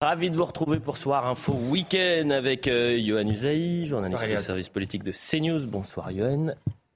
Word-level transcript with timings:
Ravi 0.00 0.30
de 0.30 0.36
vous 0.36 0.44
retrouver 0.44 0.78
pour 0.78 0.96
Soir 0.96 1.26
Info 1.26 1.52
Week-end 1.52 2.30
avec 2.30 2.68
euh, 2.68 2.96
Johan 3.04 3.26
Usaï, 3.26 3.84
journaliste 3.84 4.20
Bonsoir, 4.20 4.38
du 4.38 4.44
service 4.44 4.68
politique 4.68 5.02
de 5.02 5.10
CNews. 5.10 5.66
Bonsoir 5.66 6.12
Johan. 6.12 6.50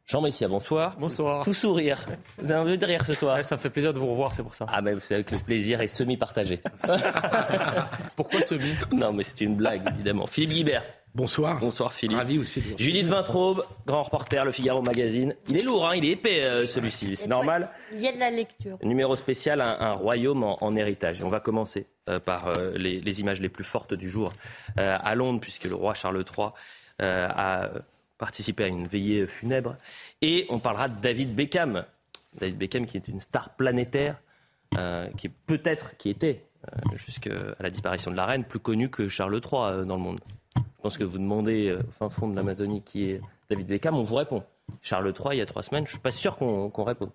Jean 0.07 0.21
Messia, 0.21 0.47
bonsoir. 0.47 0.95
Bonsoir. 1.01 1.43
Tout 1.45 1.53
sourire. 1.53 2.07
Vous 2.39 2.53
avez 2.53 2.61
envie 2.61 2.79
de 2.79 2.87
rire 2.87 3.05
ce 3.05 3.15
soir 3.15 3.35
Ouais, 3.39 3.43
ça 3.43 3.57
me 3.57 3.61
fait 3.61 3.71
plaisir 3.71 3.93
de 3.93 3.99
vous 3.99 4.07
revoir, 4.09 4.33
c'est 4.33 4.45
pour 4.45 4.55
ça. 4.55 4.67
Ah 4.69 4.81
ben 4.81 4.95
vous 4.95 5.01
savez 5.01 5.25
que 5.25 5.35
le 5.35 5.41
plaisir 5.45 5.81
est 5.81 5.89
semi-partagé. 5.89 6.61
Pourquoi 8.15 8.41
ce 8.41 8.55
mi 8.55 8.73
non 8.93 9.13
mais 9.13 9.25
c'est 9.25 9.41
une 9.41 9.57
blague 9.57 9.83
évidemment. 9.95 10.29
Philippe 10.29 10.51
Guibert. 10.51 10.85
Bonsoir. 11.15 11.61
Bonsoir 11.61 11.93
Philippe. 11.93 12.17
Ravi 12.17 12.39
aussi 12.39 12.61
de 12.63 12.79
Judith 12.79 13.07
Vintraube, 13.07 13.67
grand 13.87 14.03
reporter, 14.03 14.47
Le 14.47 14.51
Figaro 14.53 14.81
Magazine. 14.81 15.35
Il 15.49 15.59
est 15.59 15.63
lourd, 15.63 15.87
hein, 15.87 15.95
il 15.95 16.07
est 16.07 16.13
épais 16.13 16.43
euh, 16.43 16.67
celui-ci, 16.67 17.15
c'est 17.17 17.27
normal. 17.27 17.69
Il 17.93 18.01
y 18.01 18.09
a 18.09 18.13
de 18.13 18.19
la 18.19 18.31
lecture. 18.31 18.79
Numéro 18.83 19.15
spécial, 19.17 19.61
un, 19.61 19.77
un 19.79 19.93
royaume 19.93 20.43
en, 20.43 20.65
en 20.65 20.75
héritage. 20.75 21.21
Et 21.21 21.25
on 21.25 21.29
va 21.29 21.41
commencer 21.41 21.87
euh, 22.09 22.19
par 22.19 22.49
euh, 22.49 22.71
les, 22.77 23.01
les 23.01 23.21
images 23.21 23.43
les 23.43 23.51
plus 23.51 23.65
fortes 23.65 23.93
du 23.93 24.09
jour 24.09 24.33
euh, 24.79 24.97
à 24.99 25.15
Londres, 25.15 25.41
puisque 25.41 25.65
le 25.65 25.75
roi 25.75 25.93
Charles 25.93 26.25
III 26.37 26.49
euh, 27.03 27.29
a 27.29 27.69
participé 28.17 28.65
à 28.65 28.69
une 28.69 28.87
veillée 28.87 29.27
funèbre. 29.27 29.77
Et 30.23 30.47
on 30.49 30.61
parlera 30.61 30.89
de 30.89 30.99
David 31.03 31.35
Beckham. 31.35 31.85
David 32.41 32.57
Beckham 32.57 32.87
qui 32.87 32.97
est 32.97 33.09
une 33.09 33.21
star 33.21 33.51
planétaire, 33.57 34.17
euh, 34.79 35.09
qui 35.19 35.27
est 35.27 35.33
peut-être, 35.47 35.95
qui 35.99 36.09
était, 36.09 36.47
euh, 36.73 36.97
jusqu'à 36.97 37.31
la 37.61 37.69
disparition 37.69 38.11
de 38.11 38.17
la 38.17 38.25
reine, 38.25 38.45
plus 38.45 38.61
connu 38.61 38.89
que 38.89 39.09
Charles 39.09 39.35
III 39.45 39.53
euh, 39.63 39.85
dans 39.85 39.97
le 39.97 40.03
monde. 40.03 40.21
Je 40.83 40.89
pense 40.89 40.99
que 40.99 41.05
vous 41.05 41.19
demandez 41.19 41.69
euh, 41.69 41.79
au 41.79 41.93
fin 41.93 42.09
fond 42.11 42.27
de 42.27 42.35
l'Amazonie 42.35 42.83
qui 42.83 43.05
est 43.05 43.21
David 43.49 43.69
Beckham, 43.69 43.95
on 43.95 44.03
vous 44.03 44.17
répond. 44.17 44.43
Charles 44.81 45.15
III, 45.17 45.37
il 45.37 45.39
y 45.39 45.41
a 45.41 45.47
trois 45.47 45.63
semaines, 45.63 45.87
je 45.87 45.93
suis 45.93 46.01
pas 46.01 46.11
sûr 46.11 46.37
qu'on 46.37 46.71
qu'on 46.71 46.83
réponde. 46.83 47.11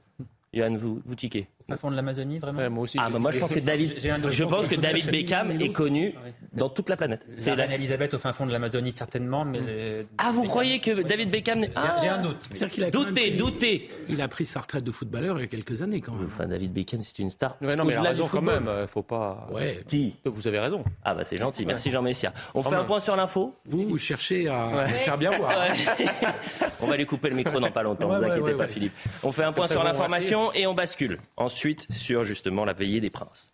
Johan, 0.53 0.77
vous, 0.77 1.01
vous 1.05 1.15
tiquez. 1.15 1.49
Au 1.71 1.75
fond 1.75 1.91
de 1.91 1.95
l'Amazonie, 1.97 2.39
vraiment 2.39 2.59
Ouais, 2.59 2.69
Moi 2.69 2.83
aussi. 2.83 2.97
Ah, 2.99 3.09
bah 3.09 3.19
moi 3.19 3.31
je 3.31 3.39
pense 3.39 3.51
que 3.53 3.59
David, 3.59 3.95
je 4.31 4.43
pense 4.45 4.67
que 4.67 4.75
David 4.75 5.09
Beckham 5.11 5.51
est 5.51 5.71
connu 5.71 6.13
dans 6.53 6.69
toute 6.69 6.87
la 6.89 6.95
planète. 6.95 7.25
La 7.27 7.37
C'est 7.37 7.49
la- 7.55 7.63
reine 7.63 7.71
Elisabeth 7.73 8.13
au 8.13 8.19
fin 8.19 8.31
fond 8.31 8.45
de 8.45 8.51
l'Amazonie, 8.53 8.91
certainement, 8.93 9.43
mais... 9.43 10.05
Ah, 10.17 10.31
vous 10.31 10.43
croyez 10.43 10.79
que 10.79 11.01
David 11.03 11.29
Beckham 11.29 11.63
J'ai- 11.63 11.71
Ah, 11.75 11.97
J'ai 12.01 12.07
un 12.07 12.19
doute. 12.19 12.47
C'est-à-dire 12.51 12.69
qu'il 12.73 12.83
a 12.85 12.91
doutez. 12.91 13.89
Il 14.07 14.21
a 14.21 14.27
pris 14.29 14.45
sa 14.45 14.61
retraite 14.61 14.83
de 14.85 14.91
footballeur 14.91 15.37
il 15.39 15.41
y 15.41 15.43
a 15.43 15.47
quelques 15.47 15.81
années 15.81 15.99
quand 15.99 16.13
même. 16.13 16.29
Enfin, 16.31 16.47
David 16.47 16.71
Beckham, 16.71 17.01
c'est 17.01 17.19
une 17.19 17.29
star. 17.29 17.57
Ouais, 17.61 17.75
non, 17.75 17.83
mais 17.83 17.93
il 17.93 17.97
a 17.97 18.01
raison 18.01 18.27
quand 18.27 18.41
même. 18.41 18.67
euh, 18.69 18.87
Faut 18.87 19.03
pas. 19.03 19.47
Ouais. 19.51 19.83
Qui? 19.87 20.15
Vous 20.25 20.47
avez 20.47 20.59
raison. 20.59 20.83
Ah 21.03 21.13
bah 21.15 21.23
c'est 21.25 21.37
gentil, 21.37 21.65
merci 21.65 21.91
Jean 21.91 22.01
Messia. 22.01 22.31
On 22.53 22.63
fait 22.63 22.75
un 22.75 22.83
point 22.85 22.99
sur 23.01 23.15
l'info? 23.17 23.53
Vous, 23.65 23.79
vous 23.89 23.97
cherchez 23.97 24.47
à 24.47 24.87
faire 24.87 25.17
bien 25.17 25.31
voir. 25.37 25.51
On 26.81 26.87
va 26.87 26.95
lui 26.95 27.05
couper 27.05 27.29
le 27.29 27.35
micro 27.35 27.59
dans 27.59 27.71
pas 27.71 27.83
longtemps, 27.83 28.07
vous 28.07 28.23
inquiétez 28.23 28.53
pas. 28.53 28.67
Philippe. 28.67 28.93
On 29.23 29.31
fait 29.31 29.43
un 29.43 29.51
point 29.51 29.67
sur 29.67 29.83
l'information 29.83 30.53
et 30.53 30.65
on 30.67 30.73
bascule 30.73 31.19
ensuite 31.35 31.56
sur 31.89 32.23
justement 32.23 32.65
la 32.65 32.73
veillée 32.73 33.01
des 33.01 33.09
princes. 33.09 33.51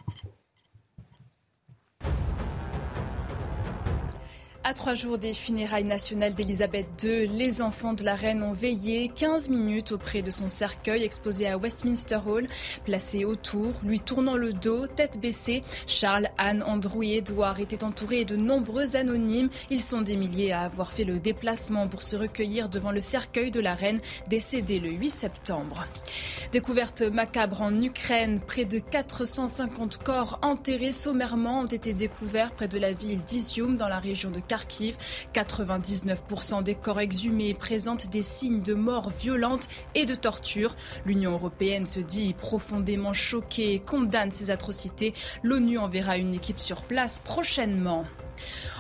À 4.66 4.74
trois 4.74 4.94
jours 4.94 5.18
des 5.18 5.34
funérailles 5.34 5.84
nationales 5.84 6.36
d'Elisabeth 6.36 6.88
II, 7.04 7.28
les 7.28 7.62
enfants 7.62 7.92
de 7.92 8.06
la 8.06 8.16
reine 8.16 8.42
ont 8.42 8.54
veillé 8.54 9.10
15 9.14 9.50
minutes 9.50 9.92
auprès 9.92 10.22
de 10.22 10.32
son 10.32 10.48
cercueil 10.48 11.04
exposé 11.04 11.50
à 11.50 11.58
Westminster 11.58 12.20
Hall, 12.26 12.48
placé 12.86 13.26
autour, 13.26 13.74
lui 13.84 14.00
tournant 14.00 14.38
le 14.38 14.54
dos, 14.54 14.88
tête 14.88 15.20
baissée. 15.20 15.64
Charles, 15.86 16.30
Anne, 16.38 16.64
Andrew 16.66 17.04
et 17.04 17.18
Edouard 17.18 17.60
étaient 17.60 17.84
entourés 17.84 18.24
de 18.24 18.38
nombreux 18.38 18.96
anonymes. 18.96 19.50
Ils 19.70 19.82
sont 19.82 20.02
des 20.02 20.16
milliers 20.16 20.54
à 20.54 20.62
avoir 20.62 20.94
fait 20.94 21.04
le 21.04 21.20
déplacement 21.20 21.90
pour 21.90 22.02
se 22.02 22.16
recueillir 22.16 22.70
devant 22.70 22.92
le 22.92 23.02
cercueil 23.02 23.52
de 23.52 23.60
la 23.60 23.74
reine 23.74 24.00
décédée 24.30 24.80
le 24.80 24.92
8 24.92 25.10
septembre. 25.10 25.86
Découverte 26.54 27.02
macabre 27.02 27.62
en 27.62 27.82
Ukraine, 27.82 28.40
près 28.40 28.64
de 28.64 28.80
450 28.80 29.98
corps 29.98 30.40
enterrés 30.42 30.94
sommairement 30.94 31.62
ont 31.62 31.66
été 31.66 31.94
découverts 31.94 32.52
près 32.52 32.70
de 32.70 32.78
la 32.78 32.94
ville 32.94 33.22
d'Izium 33.24 33.76
dans 33.76 33.90
la 33.90 34.00
région 34.00 34.32
de 34.32 34.40
Kharkiv. 34.54 34.98
99% 35.34 36.62
des 36.62 36.76
corps 36.76 37.00
exhumés 37.00 37.56
présentent 37.56 38.12
des 38.12 38.22
signes 38.22 38.62
de 38.62 38.76
mort 38.76 39.10
violente 39.10 39.68
et 39.96 40.06
de 40.06 40.14
torture. 40.14 40.76
L'Union 41.08 41.32
européenne 41.32 41.88
se 41.88 42.00
dit 42.00 42.36
profondément 42.36 43.14
choquée 43.14 43.74
et 43.74 43.80
condamne 43.80 44.32
ces 44.32 44.52
atrocités. 44.52 45.16
L'ONU 45.42 45.80
enverra 45.80 46.18
une 46.18 46.36
équipe 46.36 46.60
sur 46.60 46.84
place 46.84 47.18
prochainement. 47.18 48.06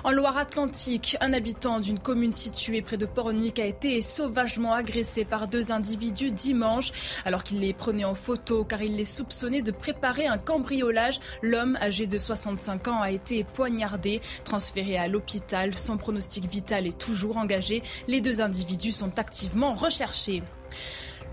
En 0.03 0.11
Loire-Atlantique, 0.11 1.17
un 1.21 1.31
habitant 1.31 1.79
d'une 1.79 1.99
commune 1.99 2.33
située 2.33 2.81
près 2.81 2.97
de 2.97 3.05
Pornic 3.05 3.59
a 3.59 3.65
été 3.65 4.01
sauvagement 4.01 4.73
agressé 4.73 5.23
par 5.23 5.47
deux 5.47 5.71
individus 5.71 6.31
dimanche 6.31 6.91
alors 7.25 7.43
qu'il 7.43 7.59
les 7.59 7.73
prenait 7.73 8.03
en 8.03 8.15
photo 8.15 8.65
car 8.65 8.81
il 8.81 8.97
les 8.97 9.05
soupçonnait 9.05 9.61
de 9.61 9.71
préparer 9.71 10.27
un 10.27 10.37
cambriolage. 10.37 11.19
L'homme 11.41 11.77
âgé 11.81 12.05
de 12.05 12.17
65 12.17 12.87
ans 12.89 13.01
a 13.01 13.11
été 13.11 13.43
poignardé, 13.43 14.21
transféré 14.43 14.97
à 14.97 15.07
l'hôpital. 15.07 15.77
Son 15.77 15.97
pronostic 15.97 16.49
vital 16.49 16.87
est 16.87 16.97
toujours 16.97 17.37
engagé. 17.37 17.81
Les 18.07 18.21
deux 18.21 18.41
individus 18.41 18.91
sont 18.91 19.19
activement 19.19 19.73
recherchés. 19.73 20.43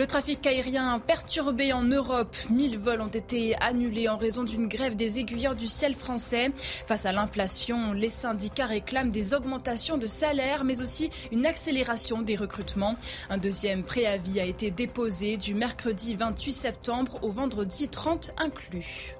Le 0.00 0.06
trafic 0.06 0.46
aérien 0.46 0.98
perturbé 0.98 1.74
en 1.74 1.82
Europe. 1.82 2.34
1000 2.48 2.78
vols 2.78 3.02
ont 3.02 3.08
été 3.08 3.54
annulés 3.56 4.08
en 4.08 4.16
raison 4.16 4.44
d'une 4.44 4.66
grève 4.66 4.96
des 4.96 5.20
aiguilleurs 5.20 5.54
du 5.54 5.66
ciel 5.66 5.94
français. 5.94 6.52
Face 6.86 7.04
à 7.04 7.12
l'inflation, 7.12 7.92
les 7.92 8.08
syndicats 8.08 8.64
réclament 8.64 9.10
des 9.10 9.34
augmentations 9.34 9.98
de 9.98 10.06
salaire, 10.06 10.64
mais 10.64 10.80
aussi 10.80 11.10
une 11.32 11.44
accélération 11.44 12.22
des 12.22 12.34
recrutements. 12.34 12.96
Un 13.28 13.36
deuxième 13.36 13.82
préavis 13.82 14.40
a 14.40 14.46
été 14.46 14.70
déposé 14.70 15.36
du 15.36 15.52
mercredi 15.52 16.14
28 16.14 16.50
septembre 16.50 17.18
au 17.20 17.30
vendredi 17.30 17.86
30 17.86 18.30
inclus. 18.38 19.19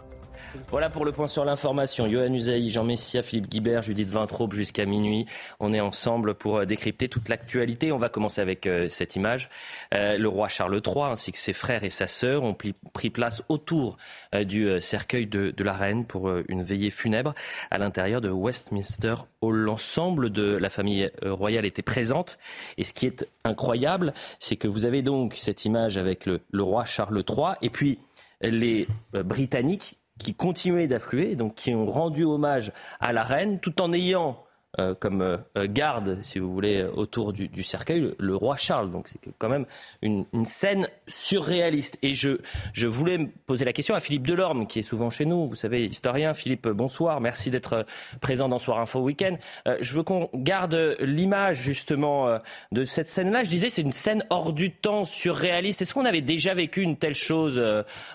Voilà 0.71 0.91
pour 0.91 1.05
le 1.05 1.13
point 1.13 1.29
sur 1.29 1.45
l'information. 1.45 2.09
Johan 2.09 2.33
Usaï, 2.33 2.71
Jean 2.71 2.85
Messia, 2.85 3.23
Philippe 3.23 3.49
Guibert, 3.49 3.83
Judith 3.83 4.09
Vintraube 4.09 4.55
jusqu'à 4.55 4.85
minuit. 4.85 5.27
On 5.61 5.73
est 5.73 5.81
ensemble 5.81 6.35
pour 6.35 6.59
euh, 6.59 6.65
décrypter 6.65 7.09
toute 7.09 7.29
l'actualité. 7.29 7.93
On 7.93 7.99
va 7.99 8.09
commencer 8.09 8.41
avec 8.41 8.67
euh, 8.67 8.89
cette 8.89 9.17
image. 9.17 9.49
Euh, 9.95 10.19
le 10.19 10.29
roi 10.29 10.49
Charles 10.49 10.81
III 10.85 11.05
ainsi 11.05 11.33
que 11.33 11.39
ses 11.39 11.53
frères 11.53 11.85
et 11.85 11.91
sa 11.91 12.07
sœur 12.07 12.43
ont 12.43 12.55
pris, 12.55 13.11
place 13.11 13.43
autour 13.49 13.97
du 14.45 14.81
cercueil 14.81 15.27
de, 15.27 15.53
la 15.65 15.73
reine 15.73 16.05
pour 16.05 16.31
une 16.49 16.63
veillée 16.63 16.91
funèbre 16.91 17.35
à 17.73 17.79
l'intérieur 17.79 18.21
de 18.21 18.31
Westminster 18.31 19.15
Hall. 19.41 19.57
L'ensemble 19.57 20.31
de 20.31 20.57
la 20.57 20.71
famille 20.71 21.11
royale 21.23 21.65
était 21.65 21.83
présente. 21.83 22.39
Et 22.79 22.85
ce 22.85 22.93
qui 22.93 23.07
est 23.07 23.27
incroyable, 23.45 24.13
c'est 24.39 24.55
que 24.55 24.69
vous 24.69 24.85
avez 24.85 25.03
donc 25.03 25.35
cette 25.37 25.65
image 25.65 25.97
avec 25.97 26.25
le, 26.27 26.41
roi 26.63 26.85
Charles 26.85 27.25
III 27.29 27.55
et 27.63 27.71
puis 27.71 27.99
les 28.43 28.87
Britanniques 29.13 30.00
qui 30.21 30.35
continuaient 30.35 30.87
d'affluer, 30.87 31.35
donc 31.35 31.55
qui 31.57 31.75
ont 31.75 31.87
rendu 31.87 32.25
hommage 32.25 32.73
à 33.01 33.13
la 33.13 33.25
reine, 33.25 33.59
tout 33.59 33.81
en 33.81 33.93
ayant 33.93 34.45
euh, 34.79 34.95
comme 34.95 35.21
euh, 35.21 35.67
garde, 35.67 36.21
si 36.23 36.39
vous 36.39 36.53
voulez, 36.53 36.85
autour 36.85 37.33
du, 37.33 37.63
cercueil, 37.65 38.15
le, 38.17 38.37
roi 38.37 38.57
Charles. 38.57 38.93
Donc 38.93 39.09
c'est 39.09 39.19
quand 39.37 39.49
même 39.49 39.67
une, 40.01 40.25
scène 40.45 40.87
surréaliste. 41.09 41.99
Et 42.03 42.13
je, 42.13 42.39
je 42.73 42.87
voulais 42.87 43.19
poser 43.47 43.65
la 43.65 43.73
question 43.73 43.97
à 43.97 44.01
Philippe 44.01 44.29
Delorme, 44.29 44.69
qui 44.69 44.79
est 44.79 44.83
souvent 44.83 45.11
chez 45.11 45.25
nous, 45.25 45.45
vous 45.45 45.57
savez, 45.57 45.87
historien. 45.87 46.35
Philippe, 46.35 46.69
bonsoir, 46.69 47.21
merci 47.21 47.51
d'être 47.51 47.73
euh, 47.73 47.83
présent 48.21 48.49
dans 48.49 48.61
Soir 48.61 48.79
Info 48.79 49.01
Week-end. 49.01 49.37
Euh, 49.67 49.77
je 49.81 49.97
veux 49.97 50.05
qu'on 50.05 50.31
garde 50.35 50.97
l'image 51.01 51.61
justement 51.61 52.39
de 52.71 52.85
cette 52.85 53.09
scène-là. 53.09 53.43
Je 53.43 53.51
disais, 53.51 53.71
c'est 53.71 53.83
une 53.83 53.93
scène 53.93 54.25
hors 54.31 54.53
du 54.53 54.71
temps, 54.71 55.05
surréaliste. 55.05 55.83
Est-ce 55.83 55.95
qu'on 55.95 56.05
avait 56.05 56.21
déjà 56.21 56.55
vécu 56.55 56.83
une 56.83 56.97
telle 56.97 57.15
chose 57.15 57.61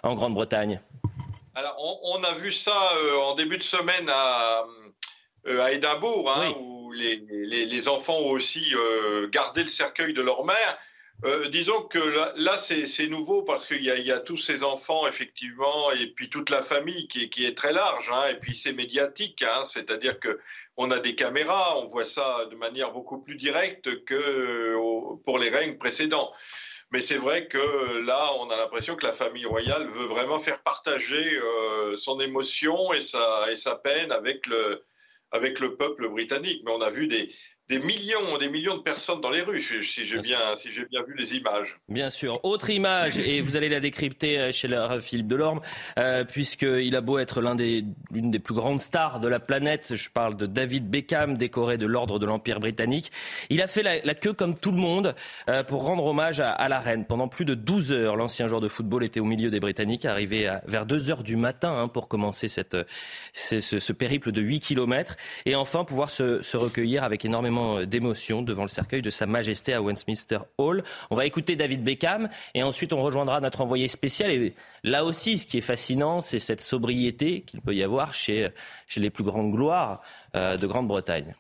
en 0.04 0.16
Grande-Bretagne? 0.16 0.80
Alors, 1.56 1.76
on, 1.80 2.20
on 2.20 2.24
a 2.24 2.34
vu 2.34 2.52
ça 2.52 2.76
euh, 2.98 3.16
en 3.20 3.36
début 3.36 3.58
de 3.58 3.64
semaine 3.64 4.10
à, 4.10 4.66
euh, 5.48 5.62
à 5.62 5.72
Édimbourg, 5.72 6.30
hein, 6.32 6.50
Oui. 6.50 6.56
où 6.60 6.92
les, 6.92 7.16
les- 7.30 7.66
les 7.66 7.88
enfants 7.88 8.18
ont 8.18 8.32
aussi 8.32 8.74
euh, 8.76 9.28
gardé 9.30 9.64
le 9.64 9.70
cercueil 9.70 10.14
de 10.14 10.22
leur 10.22 10.44
mère. 10.46 10.78
Euh, 11.24 11.48
disons 11.48 11.82
que 11.84 11.98
là, 11.98 12.34
là, 12.36 12.58
c'est 12.58 13.08
nouveau 13.08 13.44
parce 13.44 13.66
qu'il 13.66 13.82
y, 13.82 13.86
y 13.86 14.12
a 14.12 14.20
tous 14.20 14.36
ces 14.38 14.64
enfants, 14.64 15.08
effectivement, 15.08 15.92
et 15.94 16.08
puis 16.08 16.30
toute 16.30 16.50
la 16.50 16.62
famille 16.62 17.08
qui 17.08 17.24
est, 17.24 17.30
qui 17.30 17.46
est 17.46 17.56
très 17.58 17.72
large, 17.72 18.12
hein, 18.14 18.24
et 18.32 18.36
puis 18.36 18.56
c'est 18.58 18.74
médiatique, 18.74 19.42
hein, 19.42 19.64
c'est-à-dire 19.64 20.20
que 20.20 20.40
on 20.78 20.92
a 20.92 21.00
des 21.00 21.16
caméras, 21.16 21.78
on 21.80 21.86
voit 21.86 22.04
ça 22.04 22.46
de 22.52 22.56
manière 22.58 22.92
beaucoup 22.92 23.18
plus 23.18 23.36
directe 23.38 24.04
que 24.04 24.76
pour 25.24 25.40
les 25.40 25.48
règnes 25.50 25.78
précédents. 25.78 26.30
Mais 26.92 27.02
c'est 27.02 27.18
vrai 27.18 27.48
que 27.48 28.06
là, 28.06 28.32
on 28.40 28.50
a 28.50 28.58
l'impression 28.58 28.96
que 28.96 29.06
la 29.06 29.14
famille 29.14 29.46
royale 29.46 29.88
veut 29.90 30.06
vraiment 30.06 30.40
faire 30.40 30.62
partager 30.62 31.40
son 31.98 32.20
émotion 32.20 32.94
et 32.94 33.02
sa, 33.02 33.52
et 33.52 33.56
sa 33.56 33.76
peine 33.76 34.12
avec 34.12 34.46
le, 34.48 34.86
avec 35.32 35.60
le 35.60 35.76
peuple 35.76 36.10
britannique. 36.10 36.62
Mais 36.66 36.72
on 36.72 36.82
a 36.82 36.90
vu 36.90 37.08
des, 37.08 37.30
des 37.68 37.80
millions, 37.80 38.38
des 38.40 38.50
millions 38.50 38.78
de 38.78 38.82
personnes 38.82 39.22
dans 39.22 39.32
les 39.32 39.42
rues, 39.42 39.62
si 39.62 40.06
j'ai 40.06 40.20
bien, 40.20 40.38
si 40.56 40.72
j'ai 40.72 40.86
bien 40.86 41.02
vu 41.02 41.16
les 41.18 41.36
images. 41.36 41.78
Bien 41.90 42.12
sûr. 42.12 42.40
Autre 42.44 42.70
image, 42.70 43.18
et 43.18 43.42
vous 43.42 43.56
allez 43.56 43.70
la 43.70 43.80
décrypter 43.80 44.38
euh, 44.38 44.52
chez 44.52 44.68
Philippe 45.02 45.28
Delorme, 45.28 45.62
euh, 45.98 46.24
puisqu'il 46.26 46.96
a 46.96 47.02
beau 47.02 47.18
être 47.18 47.42
l'un 47.42 47.56
des, 47.56 47.84
l'une 48.12 48.30
des 48.30 48.38
plus 48.38 48.54
grandes 48.54 48.82
stars 48.82 49.20
de 49.20 49.28
la 49.28 49.40
planète. 49.40 49.96
Je 49.96 50.10
parle 50.10 50.36
de 50.36 50.46
David 50.46 50.92
Beckham, 50.92 51.38
décoré 51.38 51.80
de 51.80 51.88
l'ordre 51.88 52.20
de 52.20 52.28
l'Empire 52.28 52.60
britannique. 52.60 53.12
Il 53.50 53.64
a 53.64 53.68
fait 53.68 53.82
la, 53.82 54.14
queue 54.14 54.34
comme 54.34 54.58
tout 54.58 54.72
le 54.72 54.78
monde 54.78 55.16
euh, 55.50 55.64
pour 55.64 55.86
rendre 55.86 56.06
hommage 56.06 56.40
à, 56.40 56.70
la 56.70 56.80
reine. 56.80 57.06
Pendant 57.06 57.28
plus 57.28 57.46
de 57.46 57.56
12 57.56 57.92
heures, 57.92 58.16
l'ancien 58.16 58.48
joueur 58.48 58.62
de 58.62 58.68
football 58.68 59.04
était 59.04 59.20
au 59.20 59.26
milieu 59.26 59.50
des 59.50 59.60
Britanniques, 59.60 60.06
arrivé 60.06 60.48
à, 60.48 60.62
vers 60.68 60.86
2 60.86 61.10
heures 61.10 61.24
du 61.24 61.36
matin 61.36 61.76
hein, 61.76 61.88
pour 61.88 62.08
commencer 62.08 62.48
cette, 62.48 62.78
ce, 63.34 63.60
ce, 63.60 63.94
périple 63.94 64.32
de 64.32 64.42
8 64.42 64.60
kilomètres, 64.60 65.16
et 65.48 65.56
enfin 65.56 65.84
pouvoir 65.84 66.12
se, 66.12 66.44
se 66.44 66.58
recueillir 66.58 67.04
avec 67.04 67.26
énormément 67.26 67.55
euh, 67.58 67.86
d'émotion 67.86 68.42
devant 68.42 68.64
le 68.64 68.70
cercueil 68.70 69.02
de 69.02 69.10
Sa 69.10 69.26
Majesté 69.26 69.74
à 69.74 69.82
Westminster 69.82 70.40
Hall. 70.58 70.84
On 71.10 71.16
va 71.16 71.26
écouter 71.26 71.56
David 71.56 71.84
Beckham 71.84 72.30
et 72.54 72.64
ensuite 72.64 72.94
on 72.94 73.02
rejoindra 73.02 73.40
notre 73.42 73.62
envoyé 73.62 73.88
spécial. 73.88 74.32
Et 74.32 74.54
là 74.84 75.06
aussi, 75.06 75.38
ce 75.38 75.46
qui 75.46 75.58
est 75.58 75.62
fascinant, 75.62 76.22
c'est 76.22 76.40
cette 76.40 76.62
sobriété 76.62 77.42
qu'il 77.42 77.62
peut 77.62 77.76
y 77.76 77.84
avoir 77.84 78.14
chez, 78.14 78.50
chez 78.88 79.00
les 79.00 79.10
plus 79.10 79.24
grandes 79.24 79.52
gloires 79.52 80.02
euh, 80.36 80.58
de 80.58 80.68
Grande-Bretagne. 80.68 81.36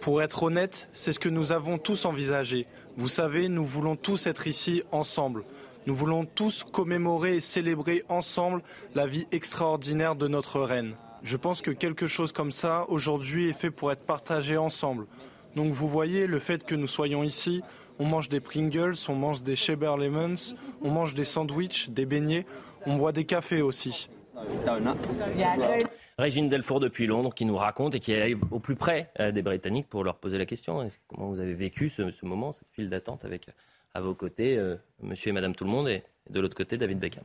Pour 0.00 0.22
être 0.22 0.42
honnête, 0.42 0.88
c'est 0.92 1.12
ce 1.12 1.18
que 1.18 1.28
nous 1.28 1.52
avons 1.52 1.78
tous 1.78 2.04
envisagé. 2.04 2.66
Vous 2.96 3.08
savez, 3.08 3.48
nous 3.48 3.64
voulons 3.64 3.96
tous 3.96 4.26
être 4.26 4.46
ici 4.46 4.82
ensemble. 4.90 5.44
Nous 5.86 5.94
voulons 5.94 6.24
tous 6.24 6.64
commémorer 6.64 7.36
et 7.36 7.40
célébrer 7.40 8.04
ensemble 8.08 8.62
la 8.94 9.06
vie 9.06 9.26
extraordinaire 9.32 10.16
de 10.16 10.28
notre 10.28 10.60
reine. 10.60 10.94
Je 11.22 11.36
pense 11.36 11.62
que 11.62 11.70
quelque 11.70 12.06
chose 12.06 12.32
comme 12.32 12.52
ça, 12.52 12.84
aujourd'hui, 12.88 13.48
est 13.48 13.52
fait 13.52 13.70
pour 13.70 13.92
être 13.92 14.04
partagé 14.04 14.56
ensemble. 14.56 15.06
Donc 15.56 15.72
vous 15.72 15.88
voyez, 15.88 16.26
le 16.26 16.38
fait 16.38 16.64
que 16.64 16.74
nous 16.74 16.86
soyons 16.86 17.22
ici, 17.22 17.62
on 17.98 18.04
mange 18.04 18.28
des 18.28 18.40
Pringles, 18.40 18.94
on 19.08 19.14
mange 19.14 19.42
des 19.42 19.56
Sheber 19.56 19.96
Lemons, 19.96 20.54
on 20.82 20.90
mange 20.90 21.14
des 21.14 21.24
sandwichs, 21.24 21.90
des 21.90 22.06
beignets, 22.06 22.46
on 22.86 22.96
boit 22.96 23.12
des 23.12 23.24
cafés 23.24 23.62
aussi. 23.62 24.08
Régine 26.18 26.48
Delfour 26.48 26.80
depuis 26.80 27.06
Londres 27.06 27.34
qui 27.34 27.44
nous 27.44 27.56
raconte 27.56 27.94
et 27.94 28.00
qui 28.00 28.14
arrive 28.14 28.40
au 28.50 28.60
plus 28.60 28.76
près 28.76 29.10
euh, 29.18 29.32
des 29.32 29.42
Britanniques 29.42 29.88
pour 29.88 30.04
leur 30.04 30.16
poser 30.16 30.38
la 30.38 30.46
question. 30.46 30.88
Comment 31.08 31.28
vous 31.28 31.40
avez 31.40 31.54
vécu 31.54 31.88
ce, 31.88 32.02
moment, 32.24 32.52
cette 32.52 32.68
file 32.72 32.88
d'attente 32.88 33.24
avec 33.24 33.48
à 33.94 34.00
vos 34.00 34.14
côtés 34.14 34.56
euh, 34.56 34.76
monsieur 35.02 35.30
et 35.30 35.32
madame 35.32 35.54
tout 35.54 35.64
le 35.64 35.70
monde 35.70 35.88
et 35.88 36.02
de 36.30 36.40
l'autre 36.40 36.56
côté 36.56 36.76
David 36.76 36.98
Beckham? 36.98 37.24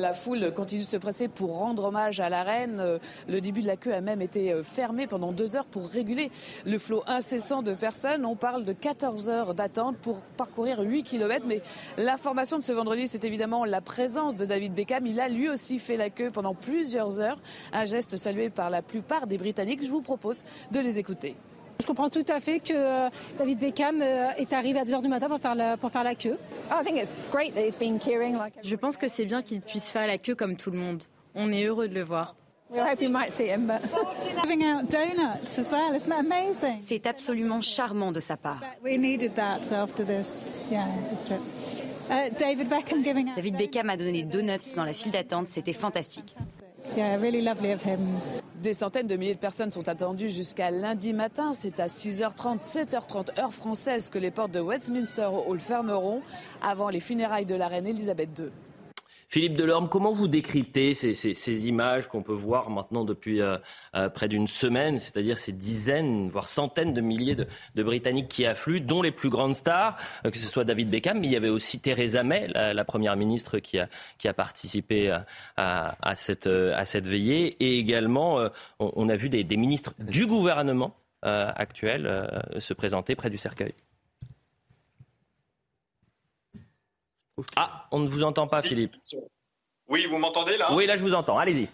La 0.00 0.14
foule 0.14 0.54
continue 0.54 0.80
de 0.80 0.86
se 0.86 0.96
presser 0.96 1.28
pour 1.28 1.58
rendre 1.58 1.84
hommage 1.84 2.18
à 2.20 2.30
la 2.30 2.44
reine. 2.44 2.80
Euh, 2.80 2.98
le 3.28 3.42
début 3.42 3.60
de 3.60 3.66
la 3.66 3.76
queue 3.76 3.92
a 3.92 4.00
même 4.00 4.22
été 4.22 4.50
euh, 4.50 4.62
fermé 4.62 5.06
pendant 5.06 5.32
deux 5.32 5.54
heures 5.54 5.66
pour 5.66 5.86
réguler 5.86 6.30
le 6.64 6.78
flot 6.78 7.02
incessant 7.06 7.60
de 7.60 7.74
personnes. 7.74 8.24
On 8.24 8.34
parle 8.34 8.64
de 8.64 8.72
14 8.72 9.28
heures 9.28 9.54
d'attente 9.54 9.98
pour 9.98 10.22
parcourir 10.22 10.80
8 10.80 11.02
km. 11.02 11.44
Mais 11.46 11.60
l'information 11.98 12.56
de 12.56 12.62
ce 12.62 12.72
vendredi, 12.72 13.06
c'est 13.06 13.24
évidemment 13.24 13.66
la 13.66 13.82
présence 13.82 14.34
de 14.34 14.46
David 14.46 14.72
Beckham. 14.72 15.06
Il 15.06 15.20
a 15.20 15.28
lui 15.28 15.50
aussi 15.50 15.78
fait 15.78 15.98
la 15.98 16.08
queue 16.08 16.30
pendant 16.30 16.54
plusieurs 16.54 17.20
heures. 17.20 17.38
Un 17.74 17.84
geste 17.84 18.16
salué 18.16 18.48
par 18.48 18.70
la 18.70 18.80
plupart 18.80 19.26
des 19.26 19.36
Britanniques. 19.36 19.84
Je 19.84 19.90
vous 19.90 20.00
propose 20.00 20.46
de 20.70 20.80
les 20.80 20.98
écouter. 20.98 21.36
Je 21.82 21.86
comprends 21.88 22.10
tout 22.10 22.24
à 22.28 22.38
fait 22.38 22.60
que 22.60 22.72
euh, 22.72 23.08
David 23.36 23.58
Beckham 23.58 24.00
euh, 24.02 24.30
est 24.36 24.52
arrivé 24.52 24.78
à 24.78 24.84
2h 24.84 25.02
du 25.02 25.08
matin 25.08 25.28
pour 25.28 25.40
faire 25.40 25.56
la, 25.56 25.76
pour 25.76 25.90
faire 25.90 26.04
la 26.04 26.14
queue. 26.14 26.38
Je 28.62 28.76
pense 28.76 28.96
que 28.96 29.08
c'est 29.08 29.24
bien 29.24 29.42
qu'il 29.42 29.60
puisse 29.60 29.90
faire 29.90 30.06
la 30.06 30.16
queue 30.16 30.36
comme 30.36 30.56
tout 30.56 30.70
le 30.70 30.78
monde. 30.78 31.02
On 31.34 31.52
est 31.52 31.64
heureux 31.64 31.88
de 31.88 31.94
le 31.94 32.04
voir. 32.04 32.36
C'est 36.80 37.06
absolument 37.08 37.60
charmant 37.60 38.12
de 38.12 38.20
sa 38.20 38.36
part. 38.36 38.60
David 43.34 43.56
Beckham 43.56 43.90
a 43.90 43.96
donné 43.96 44.12
des 44.12 44.22
donuts 44.22 44.74
dans 44.76 44.84
la 44.84 44.92
file 44.92 45.10
d'attente, 45.10 45.48
c'était 45.48 45.72
fantastique. 45.72 46.36
Des 48.62 48.74
centaines 48.74 49.06
de 49.06 49.16
milliers 49.16 49.34
de 49.34 49.38
personnes 49.38 49.72
sont 49.72 49.88
attendues 49.88 50.28
jusqu'à 50.28 50.70
lundi 50.70 51.12
matin. 51.12 51.52
C'est 51.52 51.80
à 51.80 51.86
6h30, 51.86 52.60
7h30 52.60 53.40
heure 53.40 53.54
française 53.54 54.08
que 54.08 54.18
les 54.18 54.30
portes 54.30 54.52
de 54.52 54.60
Westminster 54.60 55.28
Hall 55.46 55.60
fermeront 55.60 56.22
avant 56.62 56.88
les 56.88 57.00
funérailles 57.00 57.46
de 57.46 57.54
la 57.54 57.68
reine 57.68 57.86
Elisabeth 57.86 58.38
II. 58.38 58.50
Philippe 59.32 59.56
Delorme, 59.56 59.88
comment 59.88 60.12
vous 60.12 60.28
décryptez 60.28 60.92
ces, 60.92 61.66
images 61.66 62.06
qu'on 62.06 62.22
peut 62.22 62.34
voir 62.34 62.68
maintenant 62.68 63.02
depuis 63.02 63.40
euh, 63.40 63.56
euh, 63.96 64.10
près 64.10 64.28
d'une 64.28 64.46
semaine, 64.46 64.98
c'est-à-dire 64.98 65.38
ces 65.38 65.52
dizaines, 65.52 66.28
voire 66.28 66.48
centaines 66.48 66.92
de 66.92 67.00
milliers 67.00 67.34
de, 67.34 67.82
Britanniques 67.82 68.28
qui 68.28 68.44
affluent, 68.44 68.82
dont 68.82 69.00
les 69.00 69.10
plus 69.10 69.30
grandes 69.30 69.54
stars, 69.54 69.96
euh, 70.26 70.30
que 70.30 70.36
ce 70.36 70.46
soit 70.46 70.64
David 70.64 70.90
Beckham, 70.90 71.18
mais 71.18 71.28
il 71.28 71.32
y 71.32 71.36
avait 71.36 71.48
aussi 71.48 71.80
Theresa 71.80 72.22
May, 72.22 72.48
la, 72.48 72.84
première 72.84 73.16
ministre 73.16 73.58
qui 73.58 73.78
a, 73.78 73.88
qui 74.18 74.28
a 74.28 74.34
participé 74.34 75.18
à, 75.56 76.14
cette, 76.14 76.46
à 76.46 76.84
cette 76.84 77.06
veillée, 77.06 77.56
et 77.58 77.78
également 77.78 78.50
on, 78.80 79.08
a 79.08 79.16
vu 79.16 79.30
des, 79.30 79.44
des 79.44 79.56
ministres 79.56 79.94
du 79.98 80.26
gouvernement 80.26 80.94
actuel 81.22 82.42
se 82.58 82.74
présenter 82.74 83.14
près 83.14 83.30
du 83.30 83.38
cercueil. 83.38 83.72
Ah, 87.56 87.88
on 87.90 88.00
ne 88.00 88.08
vous 88.08 88.22
entend 88.22 88.46
pas, 88.46 88.62
Philippe. 88.62 88.94
Oui, 89.88 90.06
vous 90.06 90.18
m'entendez 90.18 90.56
là? 90.56 90.72
Oui, 90.72 90.86
là, 90.86 90.96
je 90.96 91.02
vous 91.02 91.14
entends. 91.14 91.38
Allez-y. 91.38 91.68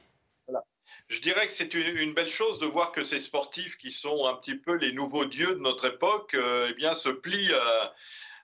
Je 1.09 1.21
dirais 1.21 1.47
que 1.47 1.53
c'est 1.53 1.75
une, 1.75 2.15
belle 2.15 2.31
chose 2.31 2.59
de 2.59 2.67
voir 2.67 2.93
que 2.93 3.03
ces 3.03 3.21
sportifs 3.21 3.77
qui 3.77 3.93
sont 3.93 4.27
un 4.27 4.35
petit 4.35 4.55
peu 4.55 4.77
les 4.77 4.93
nouveaux 4.93 5.27
dieux 5.27 5.55
de 5.55 5.61
notre 5.61 5.87
époque, 5.87 6.35
euh, 6.35 6.69
eh 6.71 6.75
bien, 6.75 6.95
se 6.95 7.09
plient, 7.09 7.53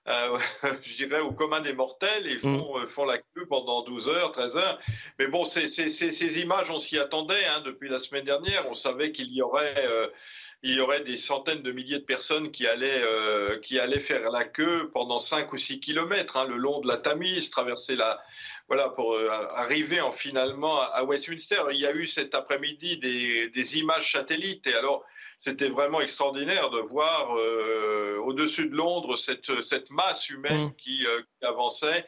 je 0.81 0.95
dirais, 0.95 1.21
au 1.21 1.31
commun 1.31 1.61
des 1.61 1.73
mortels 1.73 2.27
et 2.27 2.37
font, 2.37 2.77
mm. 2.77 2.83
euh, 2.83 2.87
font 2.87 3.05
la 3.05 3.17
queue 3.17 3.45
pendant 3.47 3.81
12 3.83 4.07
heures, 4.09 4.31
13 4.31 4.57
heures. 4.57 4.79
Mais 5.19 5.27
bon, 5.27 5.43
ces 5.45 6.41
images, 6.41 6.69
on 6.69 6.79
s'y 6.79 6.99
attendait 6.99 7.45
hein, 7.55 7.61
depuis 7.65 7.89
la 7.89 7.97
semaine 7.97 8.25
dernière. 8.25 8.69
On 8.69 8.75
savait 8.75 9.11
qu'il 9.11 9.33
y 9.33 9.41
aurait 9.41 9.73
euh, 9.89 10.07
il 10.63 10.75
y 10.75 10.79
aurait 10.79 11.01
des 11.01 11.17
centaines 11.17 11.61
de 11.61 11.71
milliers 11.71 11.99
de 11.99 12.03
personnes 12.03 12.51
qui 12.51 12.65
allaient, 12.67 13.03
euh, 13.03 13.59
qui 13.59 13.79
allaient 13.79 13.99
faire 13.99 14.31
la 14.31 14.43
queue 14.43 14.89
pendant 14.93 15.19
5 15.19 15.51
ou 15.53 15.57
6 15.57 15.79
kilomètres 15.79 16.37
hein, 16.37 16.47
le 16.47 16.57
long 16.57 16.79
de 16.81 16.87
la 16.87 16.97
Tamise, 16.97 17.49
traverser 17.49 17.95
la, 17.95 18.19
voilà, 18.67 18.89
pour 18.89 19.15
euh, 19.15 19.29
arriver 19.55 20.01
en 20.01 20.11
finalement 20.11 20.81
à 20.81 21.03
Westminster. 21.03 21.61
Il 21.71 21.79
y 21.79 21.85
a 21.85 21.93
eu 21.93 22.07
cet 22.07 22.33
après-midi 22.33 22.97
des, 22.97 23.49
des, 23.49 23.79
images 23.79 24.11
satellites 24.11 24.65
et 24.67 24.73
alors 24.75 25.05
c'était 25.39 25.69
vraiment 25.69 26.01
extraordinaire 26.01 26.69
de 26.69 26.79
voir 26.79 27.35
euh, 27.37 28.17
au-dessus 28.25 28.67
de 28.67 28.75
Londres 28.75 29.17
cette, 29.17 29.61
cette 29.61 29.91
masse 29.91 30.29
humaine 30.29 30.67
mmh. 30.67 30.75
qui, 30.75 31.05
qui, 31.39 31.45
avançait. 31.45 32.05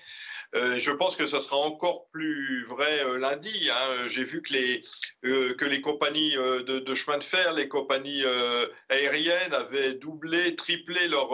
Euh, 0.56 0.78
je 0.78 0.92
pense 0.92 1.18
que 1.18 1.26
ça 1.26 1.42
sera 1.42 1.58
encore 1.58 2.08
plus 2.10 2.64
vrai 2.66 3.04
euh, 3.06 3.20
lundi. 3.20 3.70
Hein. 3.70 4.08
J'ai 4.08 4.24
vu 4.24 4.42
que 4.42 4.54
les, 4.54 4.82
euh, 5.26 5.54
que 5.56 5.66
les 5.66 5.82
compagnies 5.82 6.36
de, 6.36 6.94
chemin 6.94 7.18
de 7.18 7.24
fer, 7.24 7.54
les 7.54 7.68
compagnies 7.68 8.24
aériennes 8.90 9.54
avaient 9.54 9.94
doublé, 9.94 10.56
triplé 10.56 11.08
leur, 11.08 11.30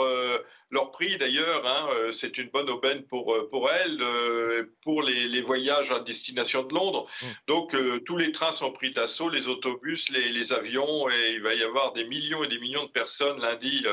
leur 0.72 0.92
prix 0.92 1.18
d'ailleurs. 1.18 1.66
Hein. 1.66 1.90
C'est 2.12 2.38
une 2.38 2.50
bonne 2.50 2.70
aubaine 2.70 3.04
pour, 3.04 3.36
pour 3.50 3.70
elles, 3.70 4.68
pour 4.82 5.04
les, 5.04 5.42
voyages 5.42 5.92
à 5.92 6.00
destination 6.00 6.64
de 6.64 6.74
Londres. 6.74 7.06
Mmh. 7.22 7.26
Donc 7.48 7.76
tous 8.06 8.18
les 8.18 8.32
trains 8.32 8.52
sont 8.52 8.72
pris 8.72 8.92
d'assaut, 8.92 9.30
les 9.30 9.48
autobus, 9.48 10.10
les, 10.10 10.30
les, 10.30 10.54
avions, 10.54 11.10
et 11.10 11.34
il 11.34 11.42
va 11.42 11.54
y 11.54 11.64
avoir 11.64 11.83
des 11.92 12.06
millions 12.06 12.44
et 12.44 12.48
des 12.48 12.60
millions 12.60 12.86
de 12.86 12.92
personnes 12.92 13.42
lundi 13.42 13.84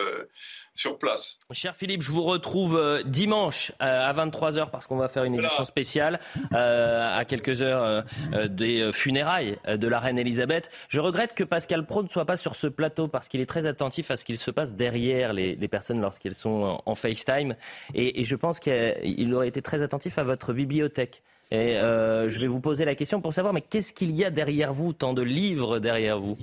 sur 0.75 0.99
place. 0.99 1.39
Cher 1.53 1.75
Philippe, 1.75 2.03
je 2.03 2.11
vous 2.11 2.23
retrouve 2.23 2.77
euh, 2.77 3.03
dimanche 3.03 3.73
euh, 3.83 4.09
à 4.09 4.13
23h 4.13 4.71
parce 4.71 4.87
qu'on 4.87 4.97
va 4.97 5.09
faire 5.09 5.25
une 5.25 5.35
édition 5.35 5.65
spéciale 5.65 6.21
euh, 6.55 7.19
à 7.19 7.25
quelques 7.25 7.61
heures 7.61 8.05
des 8.49 8.91
funérailles 8.93 9.59
de 9.67 9.89
la 9.89 10.01
reine 10.01 10.19
Elisabeth. 10.19 10.71
Je 10.89 11.01
regrette 11.01 11.35
que 11.35 11.45
Pascal 11.45 11.85
Pro 11.87 12.03
ne 12.03 12.09
soit 12.09 12.25
pas 12.25 12.37
sur 12.37 12.57
ce 12.57 12.67
plateau 12.67 13.09
parce 13.09 13.29
qu'il 13.29 13.41
est 13.41 13.47
très 13.47 13.67
attentif 13.67 14.11
à 14.11 14.17
ce 14.17 14.25
qu'il 14.25 14.39
se 14.39 14.51
passe 14.51 14.75
derrière 14.75 15.33
les, 15.33 15.57
personnes 15.69 16.01
lorsqu'elles 16.01 16.35
sont 16.35 16.81
en, 16.85 16.95
FaceTime. 16.95 17.55
Et, 17.95 18.21
et 18.21 18.25
je 18.25 18.37
pense 18.37 18.59
qu'il 18.59 19.35
aurait 19.35 19.49
été 19.49 19.63
très 19.63 19.83
attentif 19.83 20.19
à 20.19 20.25
votre 20.25 20.53
bibliothèque. 20.53 21.23
Et 21.53 21.77
euh, 21.77 22.29
je 22.29 22.39
vais 22.39 22.47
vous 22.47 22.61
poser 22.61 22.85
la 22.85 22.95
question 22.95 23.21
pour 23.21 23.33
savoir, 23.33 23.53
mais 23.53 23.61
qu'est-ce 23.61 23.93
qu'il 23.93 24.13
y 24.13 24.25
a 24.25 24.31
derrière 24.31 24.73
vous, 24.73 24.93
tant 24.93 25.15
de 25.15 25.23
livres 25.23 25.81
derrière 25.81 26.21
vous? 26.21 26.39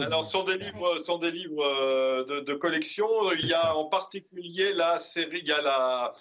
Alors, 0.00 0.24
ce 0.24 0.30
sont 0.30 0.44
des 0.44 0.56
livres, 0.56 1.02
sont 1.02 1.18
des 1.18 1.32
livres 1.32 1.64
euh, 1.64 2.42
de, 2.42 2.54
collection. 2.54 3.06
Il 3.40 3.48
y 3.48 3.52
a 3.52 3.76
en 3.76 3.86
particulier 3.86 4.72
la 4.72 4.98
série, 4.98 5.40
il 5.42 5.48
y 5.48 5.52
a 5.52 5.60
la, 5.60 6.14